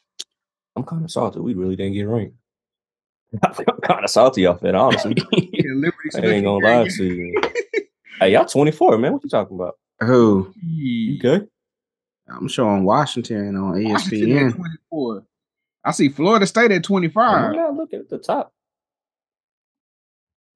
I'm 0.75 0.85
kind 0.85 1.05
of 1.05 1.11
salty. 1.11 1.41
We 1.41 1.53
really 1.55 1.77
didn't 1.77 1.93
get 1.95 2.05
ranked. 2.05 2.35
I'm 3.45 3.53
kind 3.83 4.05
of 4.05 4.11
salty 4.11 4.47
off 4.47 4.61
that, 4.61 4.75
honestly. 4.75 5.17
Yeah, 5.35 5.91
I 6.15 6.27
ain't 6.27 6.45
gonna 6.45 6.59
lie 6.59 6.87
to 6.89 7.05
you. 7.05 7.41
Hey, 8.19 8.33
y'all 8.33 8.47
24, 8.47 8.99
man. 8.99 9.13
What 9.13 9.23
you 9.25 9.31
talking 9.31 9.57
about? 9.57 9.79
Who? 10.01 10.53
You 10.61 11.19
good? 11.19 11.49
I'm 12.29 12.49
showing 12.49 12.85
Washington 12.85 13.55
on 13.57 13.85
Washington 13.85 14.29
ESPN. 14.31 14.49
at 14.49 14.55
24. 14.55 15.25
I 15.85 15.91
see 15.93 16.09
Florida 16.09 16.47
State 16.47 16.71
at 16.73 16.85
25. 16.85 17.23
I'm 17.23 17.53
25. 17.53 17.57
not 17.57 17.77
looking 17.77 18.01
at 18.01 18.09
the 18.09 18.19
top. 18.19 18.53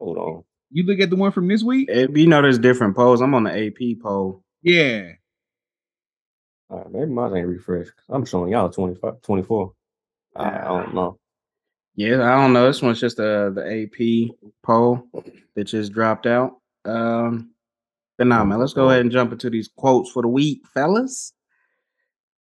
Hold 0.01 0.19
on. 0.19 0.45
You 0.71 0.85
look 0.85 1.01
at 1.01 1.11
the 1.11 1.17
one 1.17 1.33
from 1.33 1.49
this 1.49 1.63
week? 1.63 1.89
If 1.91 2.17
you 2.17 2.27
know, 2.27 2.43
there's 2.43 2.59
different 2.59 2.97
polls. 2.97 3.21
I'm 3.21 3.35
on 3.35 3.45
the 3.45 3.67
AP 3.67 4.03
poll. 4.03 4.43
Yeah. 4.63 5.13
All 6.69 6.79
right, 6.79 6.91
maybe 6.91 7.07
mine 7.07 7.37
ain't 7.37 7.47
refreshed. 7.47 7.93
I'm 8.09 8.25
showing 8.25 8.51
y'all 8.51 8.69
25, 8.69 9.23
24. 9.23 9.73
I, 10.35 10.49
I 10.49 10.65
don't 10.65 10.95
know. 10.95 11.19
Yeah, 11.95 12.23
I 12.23 12.43
don't 12.43 12.53
know. 12.53 12.67
This 12.67 12.83
one's 12.83 13.01
just 13.01 13.21
uh, 13.21 13.51
the 13.51 13.85
AP 13.85 14.37
poll 14.63 15.07
that 15.55 15.65
just 15.65 15.93
dropped 15.93 16.27
out. 16.27 16.57
Um, 16.85 17.53
but 18.19 18.27
nah, 18.27 18.45
man, 18.45 18.59
let's 18.59 18.73
go 18.73 18.91
ahead 18.91 19.03
and 19.03 19.13
jump 19.13 19.33
into 19.33 19.49
these 19.49 19.69
quotes 19.69 20.11
for 20.11 20.23
the 20.23 20.29
week, 20.29 20.63
fellas. 20.75 21.33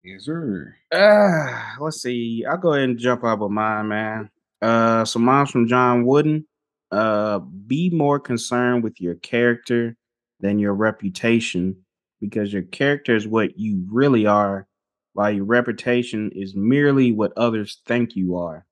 Yes, 0.03 0.25
sir. 0.25 0.75
Uh, 0.91 1.75
let's 1.79 2.01
see. 2.01 2.43
I'll 2.49 2.57
go 2.57 2.73
ahead 2.73 2.89
and 2.89 2.97
jump 2.97 3.23
out 3.23 3.39
with 3.39 3.51
mine, 3.51 3.87
man. 3.87 4.29
Uh, 4.61 5.05
so 5.05 5.19
mine's 5.19 5.51
from 5.51 5.67
John 5.67 6.05
Wooden. 6.05 6.45
Uh, 6.91 7.39
be 7.39 7.89
more 7.89 8.19
concerned 8.19 8.83
with 8.83 9.01
your 9.01 9.15
character 9.15 9.95
than 10.39 10.59
your 10.59 10.73
reputation, 10.73 11.75
because 12.21 12.53
your 12.53 12.61
character 12.63 13.15
is 13.15 13.27
what 13.27 13.59
you 13.59 13.85
really 13.91 14.25
are, 14.25 14.67
while 15.13 15.31
your 15.31 15.43
reputation 15.43 16.31
is 16.33 16.55
merely 16.55 17.11
what 17.11 17.33
others 17.37 17.81
think 17.85 18.15
you 18.15 18.37
are. 18.37 18.65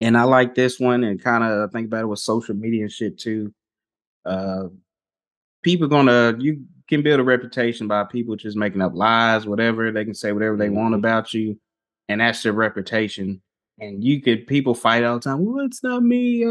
And 0.00 0.16
I 0.16 0.24
like 0.24 0.54
this 0.54 0.80
one, 0.80 1.04
and 1.04 1.22
kind 1.22 1.44
of 1.44 1.72
think 1.72 1.86
about 1.86 2.02
it 2.02 2.06
with 2.06 2.18
social 2.18 2.54
media 2.54 2.82
and 2.82 2.92
shit 2.92 3.18
too. 3.18 3.54
Uh, 4.24 4.68
people 5.62 5.88
gonna 5.88 6.36
you 6.38 6.64
can 6.88 7.02
build 7.02 7.20
a 7.20 7.24
reputation 7.24 7.86
by 7.88 8.04
people 8.04 8.36
just 8.36 8.56
making 8.56 8.82
up 8.82 8.92
lies, 8.94 9.46
whatever. 9.46 9.90
They 9.92 10.04
can 10.04 10.14
say 10.14 10.32
whatever 10.32 10.56
they 10.56 10.70
want 10.70 10.94
Mhm. 10.94 10.98
about 10.98 11.32
you, 11.32 11.58
and 12.08 12.20
that's 12.20 12.42
their 12.42 12.52
reputation. 12.52 13.40
And 13.78 14.04
you 14.04 14.20
could 14.20 14.46
people 14.46 14.74
fight 14.74 15.04
all 15.04 15.16
the 15.16 15.22
time. 15.22 15.44
Well, 15.44 15.64
it's 15.64 15.82
not 15.82 16.02
me. 16.02 16.44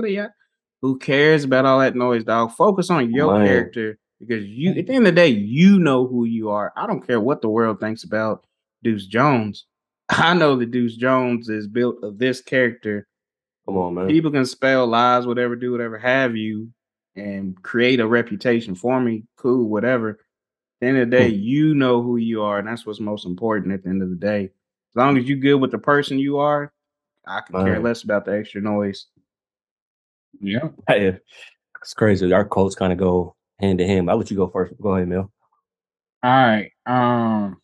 Who 0.81 0.97
cares 0.97 1.43
about 1.43 1.65
all 1.65 1.79
that 1.79 1.95
noise, 1.95 2.23
dog? 2.23 2.51
Focus 2.51 2.89
on 2.89 3.11
your 3.11 3.37
Man. 3.37 3.47
character 3.47 3.97
because 4.19 4.45
you 4.45 4.71
at 4.71 4.87
the 4.87 4.93
end 4.93 5.07
of 5.07 5.15
the 5.15 5.21
day, 5.21 5.27
you 5.27 5.79
know 5.79 6.07
who 6.07 6.25
you 6.25 6.49
are. 6.49 6.71
I 6.75 6.87
don't 6.87 7.05
care 7.05 7.19
what 7.19 7.41
the 7.41 7.49
world 7.49 7.79
thinks 7.79 8.03
about 8.03 8.45
Deuce 8.83 9.05
Jones. 9.05 9.65
I 10.09 10.33
know 10.33 10.55
that 10.55 10.71
Deuce 10.71 10.95
Jones 10.95 11.49
is 11.49 11.67
built 11.67 12.03
of 12.03 12.17
this 12.17 12.41
character 12.41 13.07
Come 13.65 13.77
on, 13.77 13.93
man. 13.93 14.07
people 14.07 14.31
can 14.31 14.45
spell 14.45 14.87
lies, 14.87 15.27
whatever, 15.27 15.55
do 15.55 15.71
whatever 15.71 15.97
have 15.97 16.35
you, 16.35 16.71
and 17.15 17.61
create 17.61 17.99
a 17.99 18.07
reputation 18.07 18.73
for 18.73 18.99
me. 18.99 19.23
Cool, 19.37 19.69
whatever. 19.69 20.11
At 20.11 20.17
the 20.81 20.87
end 20.87 20.97
of 20.97 21.09
the 21.09 21.17
day, 21.17 21.27
you 21.27 21.75
know 21.75 22.01
who 22.01 22.17
you 22.17 22.41
are, 22.41 22.57
and 22.57 22.67
that's 22.67 22.85
what's 22.85 22.99
most 22.99 23.25
important 23.25 23.73
at 23.73 23.83
the 23.83 23.89
end 23.89 24.01
of 24.01 24.09
the 24.09 24.15
day. 24.15 24.45
As 24.45 24.95
long 24.95 25.17
as 25.17 25.27
you 25.29 25.35
good 25.35 25.55
with 25.55 25.71
the 25.71 25.77
person 25.77 26.17
you 26.17 26.39
are, 26.39 26.73
I 27.27 27.41
can 27.41 27.63
care 27.63 27.79
less 27.79 28.03
about 28.03 28.25
the 28.25 28.35
extra 28.35 28.61
noise. 28.61 29.05
Yeah. 30.39 30.69
Hey, 30.87 31.17
it's 31.81 31.93
crazy. 31.93 32.31
Our 32.31 32.45
quotes 32.45 32.75
kind 32.75 32.91
of 32.91 32.99
go 32.99 33.35
hand 33.59 33.79
in 33.81 33.87
hand. 33.87 34.09
I'll 34.09 34.17
let 34.17 34.31
you 34.31 34.37
go 34.37 34.47
first. 34.47 34.73
Go 34.81 34.95
ahead, 34.95 35.07
Mel. 35.07 35.31
All 36.23 36.31
right. 36.31 36.71
Um 36.85 37.57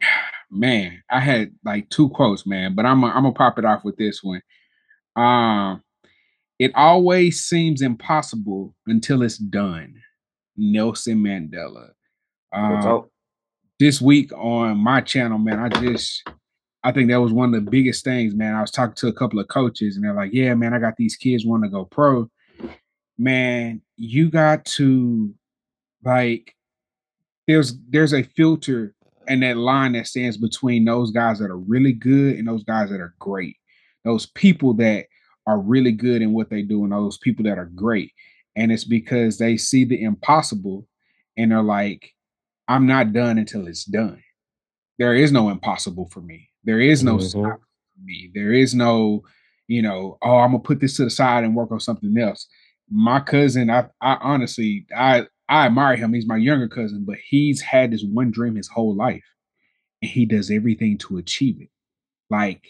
man, 0.50 1.02
I 1.10 1.20
had 1.20 1.52
like 1.64 1.88
two 1.90 2.10
quotes, 2.10 2.46
man, 2.46 2.74
but 2.74 2.84
I'm 2.86 3.02
i 3.04 3.08
I'm 3.08 3.22
gonna 3.22 3.32
pop 3.32 3.58
it 3.58 3.64
off 3.64 3.84
with 3.84 3.96
this 3.96 4.22
one. 4.22 4.42
Um 5.16 5.82
it 6.58 6.72
always 6.74 7.44
seems 7.44 7.82
impossible 7.82 8.74
until 8.86 9.22
it's 9.22 9.38
done. 9.38 9.94
Nelson 10.56 11.22
Mandela. 11.22 11.90
Um, 12.52 13.04
this 13.78 14.00
week 14.00 14.32
on 14.32 14.78
my 14.78 15.02
channel, 15.02 15.36
man, 15.38 15.58
I 15.58 15.68
just 15.68 16.26
I 16.86 16.92
think 16.92 17.10
that 17.10 17.20
was 17.20 17.32
one 17.32 17.52
of 17.52 17.64
the 17.64 17.68
biggest 17.68 18.04
things, 18.04 18.32
man. 18.32 18.54
I 18.54 18.60
was 18.60 18.70
talking 18.70 18.94
to 18.94 19.08
a 19.08 19.12
couple 19.12 19.40
of 19.40 19.48
coaches 19.48 19.96
and 19.96 20.04
they're 20.04 20.14
like, 20.14 20.32
"Yeah, 20.32 20.54
man, 20.54 20.72
I 20.72 20.78
got 20.78 20.96
these 20.96 21.16
kids 21.16 21.44
want 21.44 21.64
to 21.64 21.68
go 21.68 21.84
pro." 21.84 22.30
Man, 23.18 23.82
you 23.96 24.30
got 24.30 24.64
to 24.76 25.34
like 26.04 26.54
there's 27.48 27.74
there's 27.88 28.14
a 28.14 28.22
filter 28.22 28.94
and 29.26 29.42
that 29.42 29.56
line 29.56 29.94
that 29.94 30.06
stands 30.06 30.36
between 30.36 30.84
those 30.84 31.10
guys 31.10 31.40
that 31.40 31.50
are 31.50 31.58
really 31.58 31.92
good 31.92 32.36
and 32.36 32.46
those 32.46 32.62
guys 32.62 32.90
that 32.90 33.00
are 33.00 33.16
great. 33.18 33.56
Those 34.04 34.26
people 34.26 34.72
that 34.74 35.06
are 35.44 35.58
really 35.58 35.90
good 35.90 36.22
in 36.22 36.32
what 36.32 36.50
they 36.50 36.62
do 36.62 36.84
and 36.84 36.92
those 36.92 37.18
people 37.18 37.44
that 37.46 37.58
are 37.58 37.72
great. 37.74 38.12
And 38.54 38.70
it's 38.70 38.84
because 38.84 39.38
they 39.38 39.56
see 39.56 39.84
the 39.84 40.00
impossible 40.04 40.86
and 41.36 41.50
they're 41.50 41.62
like, 41.64 42.12
I'm 42.68 42.86
not 42.86 43.12
done 43.12 43.38
until 43.38 43.66
it's 43.66 43.84
done. 43.84 44.22
There 45.00 45.14
is 45.14 45.32
no 45.32 45.50
impossible 45.50 46.08
for 46.12 46.20
me. 46.20 46.48
There 46.66 46.80
is 46.80 47.02
no 47.02 47.16
Mhm. 47.16 47.22
stop 47.30 47.60
for 47.60 48.04
me. 48.04 48.30
There 48.34 48.52
is 48.52 48.74
no, 48.74 49.22
you 49.68 49.80
know, 49.80 50.18
oh, 50.22 50.36
I'm 50.38 50.50
gonna 50.50 50.62
put 50.62 50.80
this 50.80 50.96
to 50.98 51.04
the 51.04 51.10
side 51.10 51.44
and 51.44 51.56
work 51.56 51.72
on 51.72 51.80
something 51.80 52.16
else. 52.18 52.46
My 52.90 53.20
cousin, 53.20 53.70
I, 53.70 53.86
I 54.00 54.18
honestly, 54.20 54.86
I, 54.94 55.26
I 55.48 55.66
admire 55.66 55.96
him. 55.96 56.12
He's 56.12 56.26
my 56.26 56.36
younger 56.36 56.68
cousin, 56.68 57.04
but 57.06 57.16
he's 57.28 57.60
had 57.62 57.92
this 57.92 58.04
one 58.04 58.30
dream 58.30 58.56
his 58.56 58.68
whole 58.68 58.94
life, 58.94 59.24
and 60.02 60.10
he 60.10 60.26
does 60.26 60.50
everything 60.50 60.98
to 60.98 61.16
achieve 61.18 61.60
it. 61.60 61.70
Like 62.28 62.62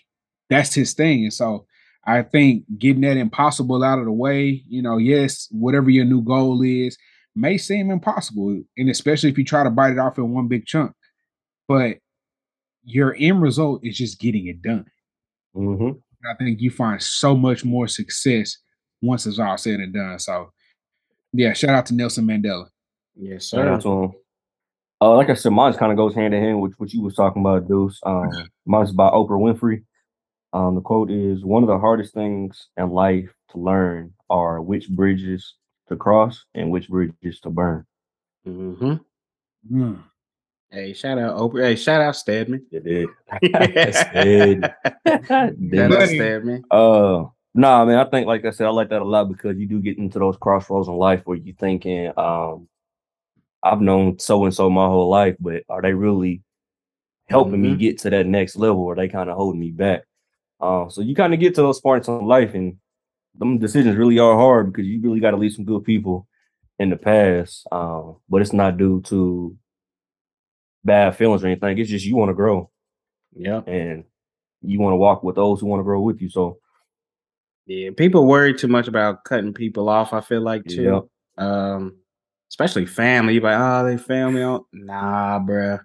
that's 0.48 0.74
his 0.74 0.92
thing. 0.92 1.24
And 1.24 1.32
so 1.32 1.66
I 2.06 2.22
think 2.22 2.64
getting 2.78 3.02
that 3.02 3.16
impossible 3.16 3.82
out 3.82 3.98
of 3.98 4.04
the 4.04 4.12
way, 4.12 4.62
you 4.68 4.80
know, 4.80 4.96
yes, 4.98 5.48
whatever 5.50 5.90
your 5.90 6.04
new 6.04 6.22
goal 6.22 6.62
is, 6.62 6.96
may 7.34 7.58
seem 7.58 7.90
impossible, 7.90 8.62
and 8.76 8.88
especially 8.90 9.28
if 9.30 9.36
you 9.38 9.44
try 9.44 9.64
to 9.64 9.70
bite 9.70 9.92
it 9.92 9.98
off 9.98 10.18
in 10.18 10.30
one 10.32 10.48
big 10.48 10.66
chunk. 10.66 10.92
But 11.66 11.98
your 12.86 13.14
end 13.18 13.42
result 13.42 13.84
is 13.84 13.98
just 13.98 14.18
getting 14.18 14.46
it 14.46 14.62
done. 14.62 14.86
hmm 15.54 15.90
I 16.24 16.34
think 16.42 16.60
you 16.60 16.70
find 16.70 17.00
so 17.00 17.36
much 17.36 17.64
more 17.64 17.86
success 17.86 18.56
once 19.02 19.26
it's 19.26 19.38
all 19.38 19.56
said 19.58 19.78
and 19.80 19.92
done. 19.94 20.18
So, 20.18 20.50
yeah, 21.32 21.52
shout 21.52 21.70
out 21.70 21.86
to 21.86 21.94
Nelson 21.94 22.26
Mandela. 22.26 22.66
Yes, 23.14 23.44
sir. 23.46 23.58
Shout 23.58 23.68
out 23.68 23.80
to 23.82 23.88
him. 24.04 24.12
Uh, 25.00 25.14
like 25.14 25.28
I 25.30 25.34
said, 25.34 25.52
mine 25.52 25.74
kind 25.74 25.92
of 25.92 25.98
goes 25.98 26.14
hand 26.14 26.34
in 26.34 26.42
hand 26.42 26.60
with 26.60 26.74
what 26.78 26.92
you 26.92 27.02
was 27.02 27.14
talking 27.14 27.42
about, 27.42 27.68
Deuce. 27.68 28.00
Um, 28.04 28.30
mine's 28.66 28.92
by 28.92 29.08
Oprah 29.10 29.38
Winfrey. 29.38 29.84
Um, 30.52 30.74
the 30.74 30.80
quote 30.80 31.10
is 31.10 31.44
one 31.44 31.62
of 31.62 31.68
the 31.68 31.78
hardest 31.78 32.14
things 32.14 32.68
in 32.76 32.90
life 32.90 33.30
to 33.50 33.58
learn 33.58 34.14
are 34.30 34.60
which 34.62 34.88
bridges 34.88 35.54
to 35.88 35.96
cross 35.96 36.44
and 36.54 36.70
which 36.70 36.88
bridges 36.88 37.40
to 37.40 37.50
burn. 37.50 37.84
hmm 38.44 38.94
Mm. 39.70 40.02
Hey, 40.70 40.92
shout 40.92 41.18
out 41.18 41.36
Oprah. 41.36 41.62
Hey, 41.64 41.76
shout 41.76 42.00
out 42.00 42.16
Stedman. 42.16 42.66
It 42.70 42.84
did. 43.42 44.64
shout 45.06 45.24
out 45.32 45.58
Did. 45.70 45.92
Stedman. 46.06 46.64
Uh, 46.70 47.24
nah, 47.54 47.84
man. 47.84 47.98
I 47.98 48.04
think, 48.10 48.26
like 48.26 48.44
I 48.44 48.50
said, 48.50 48.66
I 48.66 48.70
like 48.70 48.90
that 48.90 49.02
a 49.02 49.04
lot 49.04 49.28
because 49.28 49.56
you 49.56 49.66
do 49.66 49.80
get 49.80 49.98
into 49.98 50.18
those 50.18 50.36
crossroads 50.36 50.88
in 50.88 50.94
life 50.96 51.22
where 51.24 51.36
you're 51.36 51.54
thinking, 51.56 52.12
um, 52.16 52.68
I've 53.62 53.80
known 53.80 54.18
so 54.18 54.44
and 54.44 54.54
so 54.54 54.70
my 54.70 54.86
whole 54.86 55.08
life, 55.08 55.36
but 55.40 55.62
are 55.68 55.82
they 55.82 55.92
really 55.94 56.42
helping 57.28 57.62
me 57.62 57.74
Mhm. 57.74 57.78
get 57.78 57.98
to 58.00 58.10
that 58.10 58.26
next 58.26 58.56
level, 58.56 58.82
or 58.82 58.94
they 58.96 59.08
kind 59.08 59.30
of 59.30 59.36
holding 59.36 59.60
me 59.60 59.70
back? 59.70 60.04
Uh, 60.60 60.88
so 60.88 61.00
you 61.02 61.14
kind 61.14 61.34
of 61.34 61.40
get 61.40 61.54
to 61.56 61.62
those 61.62 61.80
parts 61.80 62.08
in 62.08 62.26
life, 62.26 62.54
and 62.54 62.78
them 63.36 63.58
decisions 63.58 63.96
really 63.96 64.18
are 64.18 64.36
hard 64.36 64.72
because 64.72 64.86
you 64.86 65.00
really 65.00 65.20
got 65.20 65.32
to 65.32 65.36
leave 65.38 65.52
some 65.54 65.64
good 65.64 65.84
people 65.84 66.28
in 66.78 66.90
the 66.90 66.96
past. 66.96 67.66
Um, 67.72 68.16
but 68.28 68.42
it's 68.42 68.52
not 68.52 68.78
due 68.78 69.00
to 69.02 69.56
bad 70.86 71.16
feelings 71.16 71.44
or 71.44 71.48
anything. 71.48 71.78
It's 71.78 71.90
just 71.90 72.06
you 72.06 72.16
want 72.16 72.30
to 72.30 72.34
grow 72.34 72.70
Yeah. 73.34 73.60
and 73.66 74.04
you 74.62 74.80
want 74.80 74.92
to 74.92 74.96
walk 74.96 75.22
with 75.22 75.36
those 75.36 75.60
who 75.60 75.66
want 75.66 75.80
to 75.80 75.84
grow 75.84 76.00
with 76.00 76.20
you. 76.22 76.28
So 76.30 76.58
Yeah, 77.66 77.90
people 77.96 78.26
worry 78.26 78.54
too 78.54 78.68
much 78.68 78.88
about 78.88 79.24
cutting 79.24 79.52
people 79.52 79.88
off. 79.88 80.12
I 80.12 80.20
feel 80.20 80.40
like 80.40 80.64
too. 80.64 80.82
Yep. 81.36 81.44
Um, 81.46 81.96
especially 82.50 82.86
family. 82.86 83.34
You 83.34 83.40
like, 83.40 83.58
oh, 83.58 83.84
they 83.84 83.98
family. 83.98 84.42
On 84.42 84.64
nah, 84.72 85.38
bruh. 85.40 85.80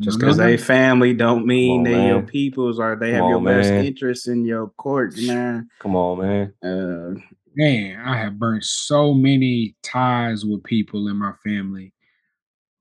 Just 0.00 0.18
No, 0.18 0.26
because 0.26 0.38
no, 0.38 0.44
they 0.44 0.56
family 0.56 1.14
don't 1.14 1.46
mean 1.46 1.78
on, 1.80 1.84
they 1.84 2.06
your 2.08 2.22
peoples 2.22 2.80
or 2.80 2.96
they 2.96 3.12
Come 3.12 3.20
have 3.20 3.28
your 3.30 3.38
on, 3.38 3.44
best 3.44 3.70
man. 3.70 3.84
interest 3.84 4.26
in 4.28 4.44
your 4.44 4.68
court, 4.76 5.14
man. 5.18 5.68
come 5.80 5.94
on, 5.96 6.18
man. 6.18 6.52
Uh, 6.62 7.20
Man, 7.56 8.00
I 8.04 8.16
have 8.16 8.36
burnt 8.36 8.64
so 8.64 9.14
many 9.14 9.76
ties 9.84 10.44
with 10.44 10.64
people 10.64 11.06
in 11.06 11.16
my 11.16 11.32
family 11.44 11.92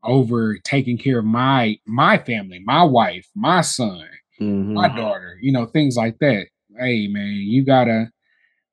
over 0.03 0.57
taking 0.63 0.97
care 0.97 1.19
of 1.19 1.25
my 1.25 1.77
my 1.85 2.17
family, 2.17 2.61
my 2.65 2.84
wife, 2.84 3.27
my 3.35 3.61
son, 3.61 4.07
mhm. 4.41 4.73
my 4.73 4.88
daughter, 4.88 5.38
you 5.41 5.51
know, 5.51 5.65
things 5.65 5.95
like 5.95 6.19
that. 6.19 6.47
Hey, 6.77 7.07
man, 7.07 7.34
you 7.34 7.65
gotta. 7.65 8.09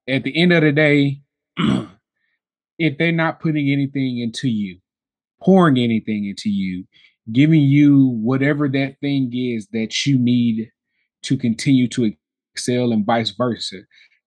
At 0.08 0.24
the 0.24 0.36
end 0.40 0.52
of 0.52 0.62
the 0.62 0.72
day, 0.72 1.20
if 2.78 2.98
they're 2.98 3.12
not 3.12 3.40
putting 3.40 3.70
anything 3.70 4.18
into 4.18 4.48
you, 4.48 4.78
pouring 5.40 5.78
anything 5.78 6.26
into 6.26 6.48
you, 6.48 6.84
giving 7.32 7.62
you 7.62 8.18
whatever 8.22 8.68
that 8.68 8.96
thing 9.00 9.30
is 9.32 9.68
that 9.72 10.06
you 10.06 10.18
need 10.18 10.70
to 11.22 11.36
continue 11.36 11.86
to 11.88 12.12
excel 12.54 12.92
and 12.92 13.06
vice 13.06 13.30
versa, 13.30 13.76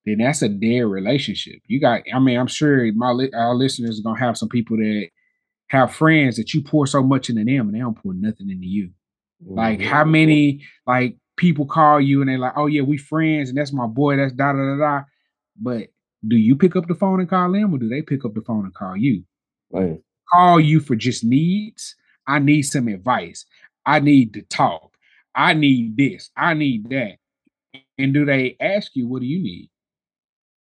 then 0.06 0.18
that's 0.20 0.42
a 0.42 0.50
dead 0.50 0.82
relationship. 0.82 1.60
You 1.68 1.80
got, 1.80 2.04
I 2.14 2.20
mean, 2.20 2.38
I'm 2.38 2.48
sure 2.48 2.92
my 2.94 3.12
li- 3.12 3.32
our 3.34 3.56
listeners 3.56 4.00
are 4.00 4.04
gonna 4.04 4.20
have 4.20 4.38
some 4.38 4.50
people 4.50 4.78
that 4.78 5.08
have 5.68 5.94
friends 5.94 6.38
that 6.38 6.54
you 6.54 6.62
pour 6.62 6.86
so 6.88 7.02
much 7.04 7.30
into 7.30 7.44
them 7.44 7.68
and 7.68 7.74
they 7.76 7.80
don't 7.80 7.98
pour 8.02 8.14
nothing 8.14 8.50
into 8.50 8.68
you. 8.68 8.92
Like 9.46 9.80
Mhm. 9.80 9.86
how 9.86 10.06
many 10.06 10.62
like 10.86 11.18
people 11.36 11.66
call 11.66 12.00
you 12.00 12.22
and 12.22 12.30
they're 12.30 12.38
like, 12.38 12.54
oh 12.56 12.68
yeah, 12.68 12.82
we 12.84 12.98
friends 12.98 13.50
and 13.50 13.58
that's 13.58 13.74
my 13.74 13.88
boy, 13.88 14.16
that's 14.18 14.34
da 14.34 14.54
da 14.54 14.60
da 14.60 14.78
da. 14.78 15.04
But 15.60 15.90
do 16.28 16.38
you 16.38 16.56
pick 16.56 16.76
up 16.76 16.88
the 16.88 16.96
phone 16.96 17.20
and 17.20 17.30
call 17.30 17.52
them 17.52 17.74
or 17.74 17.78
do 17.80 17.90
they 17.90 18.02
pick 18.02 18.24
up 18.24 18.34
the 18.34 18.42
phone 18.42 18.66
and 18.66 18.74
call 18.74 18.96
you? 18.96 19.24
Right. 19.72 20.00
Call 20.32 20.60
you 20.60 20.80
for 20.80 20.96
just 20.96 21.24
needs. 21.24 21.96
I 22.28 22.40
need 22.40 22.62
some 22.64 22.88
advice. 22.88 23.46
I 23.86 24.00
need 24.00 24.34
to 24.36 24.42
talk. 24.44 24.96
I 25.36 25.54
need 25.54 25.98
this. 25.98 26.30
I 26.38 26.54
need 26.54 26.90
that. 26.92 27.18
And 27.98 28.14
do 28.14 28.24
they 28.26 28.56
ask 28.62 28.96
you, 28.96 29.08
what 29.08 29.22
do 29.22 29.26
you 29.28 29.42
need? 29.42 29.70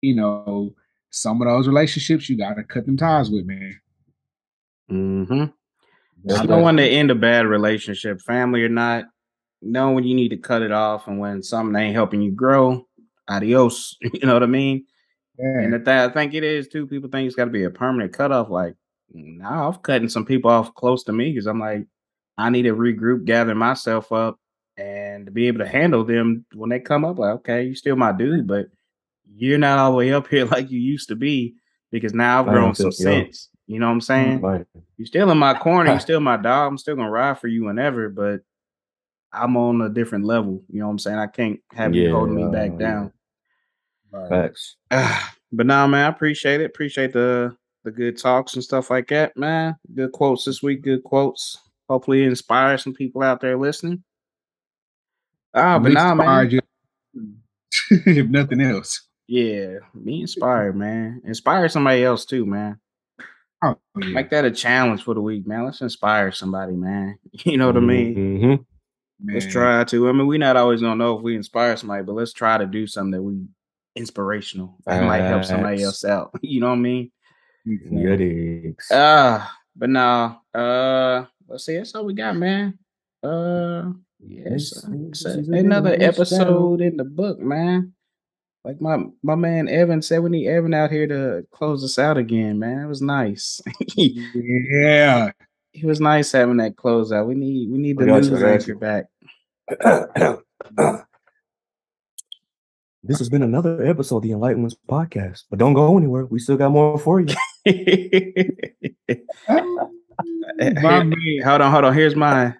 You 0.02 0.14
know, 0.14 0.74
some 1.10 1.40
of 1.42 1.48
those 1.48 1.66
relationships 1.66 2.28
you 2.28 2.36
gotta 2.36 2.62
cut 2.62 2.86
them 2.86 2.96
ties 2.96 3.30
with, 3.30 3.46
man. 3.46 3.80
Mm-hmm. 4.90 5.44
That's 6.24 6.40
I 6.40 6.46
don't 6.46 6.62
want 6.62 6.78
to 6.78 6.84
end 6.84 7.10
a 7.10 7.14
bad 7.14 7.46
relationship, 7.46 8.20
family 8.20 8.62
or 8.62 8.68
not. 8.68 9.04
Know 9.60 9.90
when 9.92 10.04
you 10.04 10.14
need 10.14 10.28
to 10.30 10.36
cut 10.36 10.62
it 10.62 10.72
off 10.72 11.08
and 11.08 11.18
when 11.18 11.42
something 11.42 11.80
ain't 11.80 11.94
helping 11.94 12.22
you 12.22 12.32
grow. 12.32 12.86
Adios. 13.28 13.96
You 14.12 14.26
know 14.26 14.34
what 14.34 14.42
I 14.42 14.46
mean? 14.46 14.86
And 15.38 15.72
Yeah. 15.72 15.78
the 15.78 15.84
thing 15.84 15.98
I 15.98 16.08
think 16.08 16.34
it 16.34 16.44
is 16.44 16.68
too. 16.68 16.86
People 16.86 17.10
think 17.10 17.26
it's 17.26 17.36
got 17.36 17.46
to 17.46 17.50
be 17.50 17.64
a 17.64 17.70
permanent 17.70 18.12
cutoff. 18.12 18.50
Like, 18.50 18.74
now 19.12 19.68
I'm 19.68 19.74
cutting 19.80 20.08
some 20.08 20.24
people 20.24 20.50
off 20.50 20.74
close 20.74 21.04
to 21.04 21.12
me 21.12 21.32
because 21.32 21.46
I'm 21.46 21.60
like, 21.60 21.86
I 22.36 22.50
need 22.50 22.62
to 22.62 22.74
regroup, 22.74 23.24
gather 23.24 23.54
myself 23.54 24.12
up, 24.12 24.38
and 24.76 25.26
to 25.26 25.32
be 25.32 25.48
able 25.48 25.58
to 25.58 25.66
handle 25.66 26.04
them 26.04 26.44
when 26.54 26.70
they 26.70 26.80
come 26.80 27.04
up. 27.04 27.18
Like, 27.18 27.34
okay, 27.36 27.64
you 27.64 27.74
still 27.74 27.96
my 27.96 28.12
dude, 28.12 28.46
but 28.46 28.66
you're 29.34 29.58
not 29.58 29.78
all 29.78 29.90
the 29.90 29.96
way 29.96 30.12
up 30.12 30.28
here 30.28 30.44
like 30.46 30.70
you 30.70 30.80
used 30.80 31.08
to 31.08 31.16
be 31.16 31.54
because 31.90 32.14
now 32.14 32.40
I've 32.40 32.46
grown 32.46 32.74
some 32.74 32.92
sense. 32.92 33.48
You 33.68 33.78
know 33.78 33.86
what 33.86 33.92
I'm 33.92 34.00
saying? 34.00 34.40
Right. 34.40 34.66
You're 34.96 35.06
still 35.06 35.30
in 35.30 35.38
my 35.38 35.54
corner. 35.54 35.90
You're 35.92 36.00
still 36.08 36.20
my 36.20 36.36
dog. 36.38 36.72
I'm 36.72 36.78
still 36.78 36.96
gonna 36.96 37.10
ride 37.10 37.38
for 37.38 37.46
you 37.48 37.64
whenever, 37.64 38.08
but 38.08 38.40
I'm 39.32 39.56
on 39.56 39.80
a 39.82 39.90
different 39.90 40.24
level. 40.24 40.64
You 40.70 40.80
know 40.80 40.86
what 40.86 40.92
I'm 40.92 40.98
saying? 40.98 41.18
I 41.18 41.26
can't 41.28 41.60
have 41.74 41.94
you 41.94 42.10
holding 42.10 42.34
me 42.34 42.50
back 42.50 42.72
Yeah. 42.72 42.78
down. 42.78 43.12
Right. 44.10 44.28
Facts. 44.28 44.76
But 45.50 45.64
nah, 45.64 45.86
man, 45.86 46.04
I 46.04 46.08
appreciate 46.08 46.60
it. 46.60 46.66
Appreciate 46.66 47.14
the 47.14 47.56
the 47.84 47.90
good 47.90 48.18
talks 48.18 48.52
and 48.54 48.62
stuff 48.62 48.90
like 48.90 49.08
that, 49.08 49.34
man. 49.34 49.76
Good 49.94 50.12
quotes 50.12 50.44
this 50.44 50.62
week. 50.62 50.82
Good 50.82 51.02
quotes. 51.04 51.56
Hopefully, 51.88 52.24
inspire 52.24 52.76
some 52.76 52.92
people 52.92 53.22
out 53.22 53.40
there 53.40 53.56
listening. 53.56 54.04
Ah, 55.54 55.76
At 55.76 55.78
but 55.78 55.88
least 55.92 55.94
nah, 56.04 56.14
man. 56.14 56.50
you, 56.50 56.60
if 57.90 58.28
nothing 58.28 58.60
else. 58.60 59.08
Yeah, 59.26 59.78
be 60.04 60.20
inspired, 60.20 60.76
man. 60.76 61.22
Inspire 61.24 61.66
somebody 61.70 62.04
else 62.04 62.26
too, 62.26 62.44
man. 62.44 62.78
Oh, 63.62 63.76
yeah. 64.00 64.08
Make 64.10 64.30
that 64.30 64.44
a 64.44 64.50
challenge 64.50 65.02
for 65.02 65.14
the 65.14 65.20
week, 65.20 65.46
man. 65.46 65.64
Let's 65.64 65.80
inspire 65.80 66.30
somebody, 66.32 66.74
man. 66.74 67.18
You 67.44 67.56
know 67.56 67.66
what 67.66 67.76
I 67.76 67.80
mean? 67.80 68.14
Mhm. 68.40 68.64
Let's 69.24 69.46
try 69.46 69.82
to. 69.82 70.08
I 70.08 70.12
mean, 70.12 70.26
we're 70.28 70.38
not 70.38 70.56
always 70.56 70.80
gonna 70.80 70.94
know 70.94 71.16
if 71.16 71.22
we 71.22 71.34
inspire 71.34 71.76
somebody, 71.76 72.04
but 72.04 72.12
let's 72.14 72.32
try 72.32 72.56
to 72.56 72.66
do 72.66 72.86
something 72.86 73.10
that 73.12 73.22
we 73.22 73.40
inspirational 73.96 74.76
that 74.86 75.02
might 75.04 75.22
help 75.22 75.44
somebody 75.44 75.82
else 75.82 76.04
out. 76.04 76.30
You 76.42 76.60
know 76.60 76.68
what 76.68 76.74
I 76.74 76.78
mean? 76.78 77.10
Yeah. 77.64 78.96
Uh 78.96 79.46
but 79.74 79.90
no, 79.90 80.36
uh 80.54 81.24
let's 81.48 81.64
see, 81.66 81.76
that's 81.76 81.94
all 81.96 82.04
we 82.04 82.14
got, 82.14 82.36
man. 82.36 82.78
Uh 83.24 83.90
yes, 84.20 84.84
it's 84.84 85.24
another 85.48 85.96
episode 86.00 86.80
in 86.80 86.96
the 86.96 87.04
book, 87.04 87.40
man. 87.40 87.92
Like 88.64 88.80
my 88.80 88.98
my 89.22 89.34
man 89.34 89.68
Evan 89.68 90.02
said, 90.02 90.22
we 90.22 90.30
need 90.30 90.48
Evan 90.48 90.74
out 90.74 90.90
here 90.90 91.06
to 91.06 91.46
close 91.52 91.84
us 91.84 91.98
out 91.98 92.18
again, 92.18 92.58
man. 92.58 92.84
It 92.84 92.88
was 92.88 93.02
nice. 93.02 93.60
Yeah. 93.96 95.30
It 95.74 95.84
was 95.84 96.00
nice 96.00 96.32
having 96.32 96.56
that 96.56 96.76
closeout. 96.76 97.26
We 97.26 97.34
need 97.34 97.70
we 97.70 97.78
need 97.78 98.00
I 98.02 98.04
the 98.04 98.20
news 98.30 98.42
anchor 98.42 98.74
back. 98.74 99.04
this 103.04 103.18
has 103.18 103.28
been 103.28 103.42
another 103.42 103.84
episode 103.84 104.16
of 104.18 104.22
the 104.22 104.32
Enlightened 104.32 104.62
Ones 104.62 104.76
podcast. 104.88 105.44
But 105.50 105.58
don't 105.58 105.74
go 105.74 105.96
anywhere. 105.96 106.26
We 106.26 106.40
still 106.40 106.56
got 106.56 106.72
more 106.72 106.98
for 106.98 107.20
you. 107.20 107.34
My 110.58 111.04
hold 111.44 111.60
on, 111.60 111.70
hold 111.72 111.84
on. 111.84 111.94
Here's 111.94 112.16
mine. 112.16 112.56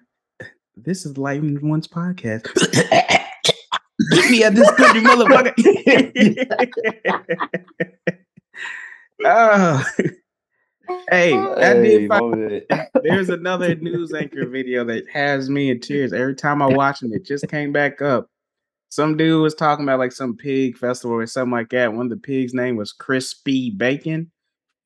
This 0.77 1.05
is 1.05 1.17
Lightning 1.17 1.67
One's 1.67 1.87
podcast. 1.87 2.47
yeah, 4.29 4.49
this 4.49 4.71
country 4.71 5.01
motherfucker. 5.01 5.53
oh. 9.25 9.83
Hey, 11.09 11.31
did 11.33 11.57
Hey, 11.57 12.07
find 12.07 12.61
there's 13.03 13.29
another 13.29 13.75
news 13.75 14.13
anchor 14.13 14.47
video 14.47 14.83
that 14.85 15.09
has 15.11 15.49
me 15.49 15.69
in 15.69 15.79
tears 15.79 16.13
every 16.13 16.35
time 16.35 16.61
I 16.61 16.67
watch 16.67 17.03
it. 17.03 17.11
It 17.11 17.25
just 17.25 17.47
came 17.47 17.71
back 17.71 18.01
up. 18.01 18.27
Some 18.89 19.17
dude 19.17 19.43
was 19.43 19.53
talking 19.53 19.85
about 19.85 19.99
like 19.99 20.11
some 20.11 20.35
pig 20.35 20.77
festival 20.77 21.17
or 21.17 21.27
something 21.27 21.51
like 21.51 21.69
that. 21.69 21.93
One 21.93 22.07
of 22.07 22.09
the 22.09 22.17
pigs' 22.17 22.55
name 22.55 22.75
was 22.75 22.91
Crispy 22.91 23.69
Bacon. 23.69 24.31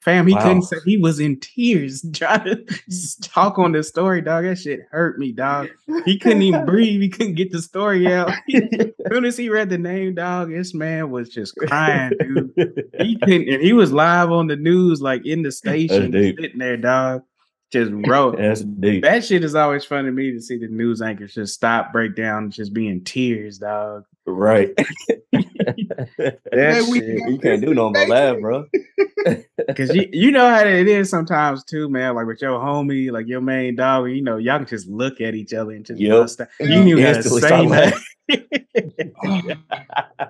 Fam, 0.04 0.28
he 0.28 0.34
Wow. 0.34 0.42
couldn't 0.44 0.62
say 0.64 0.78
he 0.86 0.98
was 0.98 1.20
in 1.20 1.40
tears 1.40 2.06
trying 2.14 2.44
to 2.44 2.66
just 2.90 3.24
talk 3.24 3.58
on 3.58 3.72
the 3.72 3.84
story, 3.84 4.22
dog. 4.22 4.44
That 4.44 4.58
shit 4.58 4.82
hurt 4.92 5.18
me, 5.18 5.32
dog. 5.32 5.70
He 6.06 6.20
couldn't 6.20 6.42
even 6.42 6.66
breathe. 6.68 7.02
He 7.02 7.10
couldn't 7.10 7.36
get 7.36 7.52
the 7.52 7.62
story 7.62 8.12
out. 8.14 8.30
as 8.54 8.64
soon 9.12 9.24
as 9.26 9.38
he 9.38 9.50
read 9.50 9.70
the 9.70 9.78
name, 9.78 10.16
dog, 10.16 10.50
this 10.50 10.74
man 10.74 11.10
was 11.10 11.30
just 11.30 11.56
crying, 11.56 12.12
dude 12.20 12.52
he 13.00 13.18
couldn't, 13.18 13.50
and 13.50 13.62
he 13.62 13.74
was 13.74 13.92
live 13.92 14.32
on 14.32 14.48
the 14.48 14.56
news, 14.56 15.02
like 15.02 15.26
in 15.26 15.42
the 15.42 15.52
station, 15.52 16.12
sitting 16.12 16.58
there, 16.58 16.78
dog, 16.78 17.24
just 17.72 17.92
deep. 18.82 19.04
That 19.04 19.24
shit 19.26 19.44
is 19.44 19.56
always 19.56 19.86
fun 19.86 20.06
to 20.06 20.12
me 20.12 20.32
to 20.32 20.42
see 20.42 20.58
the 20.58 20.68
news 20.68 21.02
anchors 21.02 21.34
just 21.34 21.54
stop, 21.54 21.92
break 21.94 22.16
down, 22.16 22.52
just 22.52 22.74
be 22.74 22.88
in 22.88 23.04
tears, 23.04 23.58
dog. 23.58 24.04
Right. 24.26 24.70
That 26.52 26.86
we 26.90 27.00
shit, 27.00 27.28
you 27.28 27.40
can't 27.40 27.62
do 27.62 27.74
no 27.74 27.90
but 27.90 28.08
laugh, 28.08 28.40
bro. 28.40 28.66
because 29.68 29.94
you, 29.94 30.08
you 30.12 30.32
know 30.32 30.48
how 30.48 30.64
it 30.64 30.88
is 30.88 31.10
sometimes 31.10 31.64
too, 31.64 31.90
man. 31.90 32.16
Like 32.16 32.28
with 32.28 32.42
your 32.42 32.60
homie, 32.60 33.12
like 33.12 33.28
your 33.28 33.42
main 33.42 33.76
dog, 33.76 34.10
you 34.10 34.22
know, 34.22 34.38
y'all 34.38 34.60
can 34.60 34.68
just 34.68 34.88
look 34.88 35.20
at 35.22 35.34
each 35.34 35.54
other 35.54 35.72
and 35.72 35.86
just 35.86 36.00
Yep. 36.00 36.12
bust 36.22 36.42
out. 36.42 36.48
You 36.60 36.80
ain't 36.80 36.88
even 36.90 37.04
gotta 37.04 37.16
Instantly 37.16 37.42
say 37.42 37.48
start 37.48 37.70
nothing. 37.70 38.00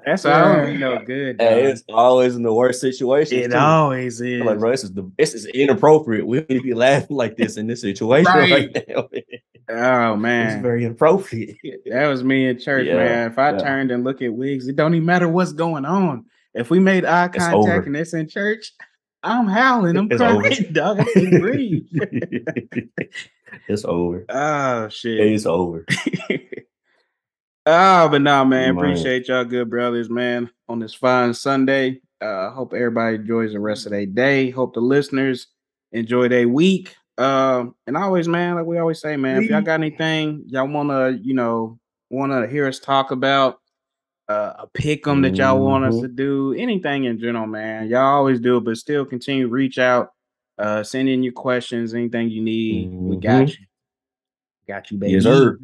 That's 0.06 0.24
why 0.24 0.32
I 0.32 0.56
don't 0.56 0.66
be 0.74 0.78
no 0.78 1.00
good. 1.06 1.38
Hey, 1.40 1.64
it's 1.66 1.84
always 1.90 2.36
in 2.36 2.44
the 2.44 2.54
worst 2.54 2.82
situation. 2.82 3.40
It 3.40 3.52
too. 3.52 3.58
always 3.58 4.20
is. 4.22 4.42
I'm 4.42 4.48
like, 4.48 4.60
bro, 4.60 4.72
this 4.72 4.84
is 4.84 4.94
the 4.94 5.10
this 5.18 5.34
is 5.34 5.46
inappropriate. 5.46 6.26
We 6.26 6.40
need 6.40 6.48
to 6.58 6.62
be 6.62 6.74
laughing 6.74 7.16
like 7.16 7.38
this 7.38 7.58
in 7.58 7.68
this 7.68 7.82
situation 7.82 8.32
right, 8.34 8.52
Right. 8.76 8.86
now. 8.88 9.08
oh 9.70 10.16
man. 10.16 10.54
It's 10.54 10.62
very 10.62 10.86
inappropriate. 10.86 11.58
That 11.86 12.08
was 12.08 12.24
me 12.24 12.48
in 12.48 12.60
church, 12.60 12.88
Yeah, 12.88 12.96
man. 12.96 13.32
If 13.32 13.38
I 13.40 13.52
yeah. 13.52 13.58
turned 13.60 13.92
and 13.92 14.04
look 14.04 14.22
at 14.22 14.34
wigs, 14.34 14.68
it 14.68 14.76
don't 14.76 14.94
even 14.96 15.06
matter 15.06 15.30
what's 15.30 15.54
going 15.54 15.86
on. 15.86 16.26
If 16.54 16.70
we 16.70 16.80
made 16.80 17.06
eye 17.06 17.26
It's 17.26 17.38
contact 17.38 17.56
over. 17.56 17.82
and 17.84 17.96
it's 17.96 18.14
in 18.14 18.28
church, 18.28 18.74
I'm 19.24 19.48
howling. 19.48 19.98
I'm 19.98 20.12
It's 20.12 20.22
over. 20.22 20.42
crying, 20.42 20.68
dog. 20.74 21.00
I 21.00 21.04
can't 21.06 21.42
breathe. 21.42 21.86
it's 23.68 23.86
over. 23.86 24.26
oh 24.30 24.90
shit. 24.90 25.20
It's 25.20 25.46
over. 25.46 25.86
Oh, 27.66 28.10
but 28.10 28.22
no, 28.22 28.46
man. 28.46 28.76
Man. 28.76 28.78
Appreciate 28.78 29.28
y'all, 29.28 29.44
good 29.46 29.70
brothers, 29.70 30.10
man. 30.10 30.50
On 30.70 30.80
this 30.80 30.94
fine 30.94 31.34
Sunday. 31.34 32.02
Uh, 32.22 32.52
hope 32.52 32.74
everybody 32.74 33.16
enjoys 33.18 33.52
the 33.54 33.60
rest 33.60 33.86
of 33.86 33.92
their 33.92 34.06
day. 34.06 34.50
Hope 34.50 34.74
the 34.74 34.80
listeners 34.80 35.48
enjoy 35.92 36.30
their 36.30 36.48
week. 36.48 36.96
Um, 37.18 37.76
and 37.86 37.98
always, 37.98 38.28
man, 38.28 38.56
like 38.56 38.66
we 38.66 38.78
always 38.80 39.02
say, 39.02 39.18
man, 39.18 39.44
if 39.44 39.50
y'all 39.50 39.62
got 39.62 39.80
anything 39.80 40.44
y'all 40.48 40.68
wanna, 40.68 41.12
you 41.22 41.34
know, 41.34 41.78
wanna 42.10 42.48
hear 42.48 42.66
us 42.68 42.80
talk 42.80 43.12
about, 43.12 43.60
uh, 44.30 44.54
a 44.60 44.68
pick 44.74 45.06
'em 45.06 45.22
that 45.22 45.36
y'all 45.36 45.60
want 45.60 45.84
us 45.84 45.96
Mhm. 45.96 46.02
to 46.04 46.08
do, 46.08 46.54
anything 46.54 47.04
in 47.04 47.20
general, 47.20 47.46
man. 47.46 47.90
Y'all 47.90 48.00
always 48.16 48.40
do 48.40 48.58
it, 48.58 48.62
but 48.64 48.78
still 48.78 49.06
continue 49.06 49.48
reach 49.48 49.78
out, 49.78 50.12
uh, 50.58 50.82
send 50.82 51.10
in 51.10 51.24
your 51.24 51.34
questions, 51.34 51.94
anything 51.94 52.30
you 52.30 52.42
need. 52.42 52.90
We 52.94 53.18
got 53.18 53.50
you. 53.50 53.66
Got 54.68 54.90
you, 54.92 54.98
baby. 54.98 55.14
Yes, 55.14 55.24
sir. 55.24 55.60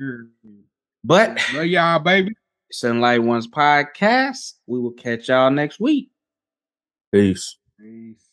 But 1.04 1.40
Love 1.54 1.66
y'all, 1.66 2.00
baby. 2.00 2.34
Sunlight 2.72 3.24
Ones 3.24 3.48
podcast. 3.48 4.54
We 4.68 4.80
will 4.80 4.92
catch 4.92 5.30
y'all 5.30 5.50
next 5.50 5.80
week. 5.80 6.10
Peace. 7.12 7.58
Peace. 7.80 8.29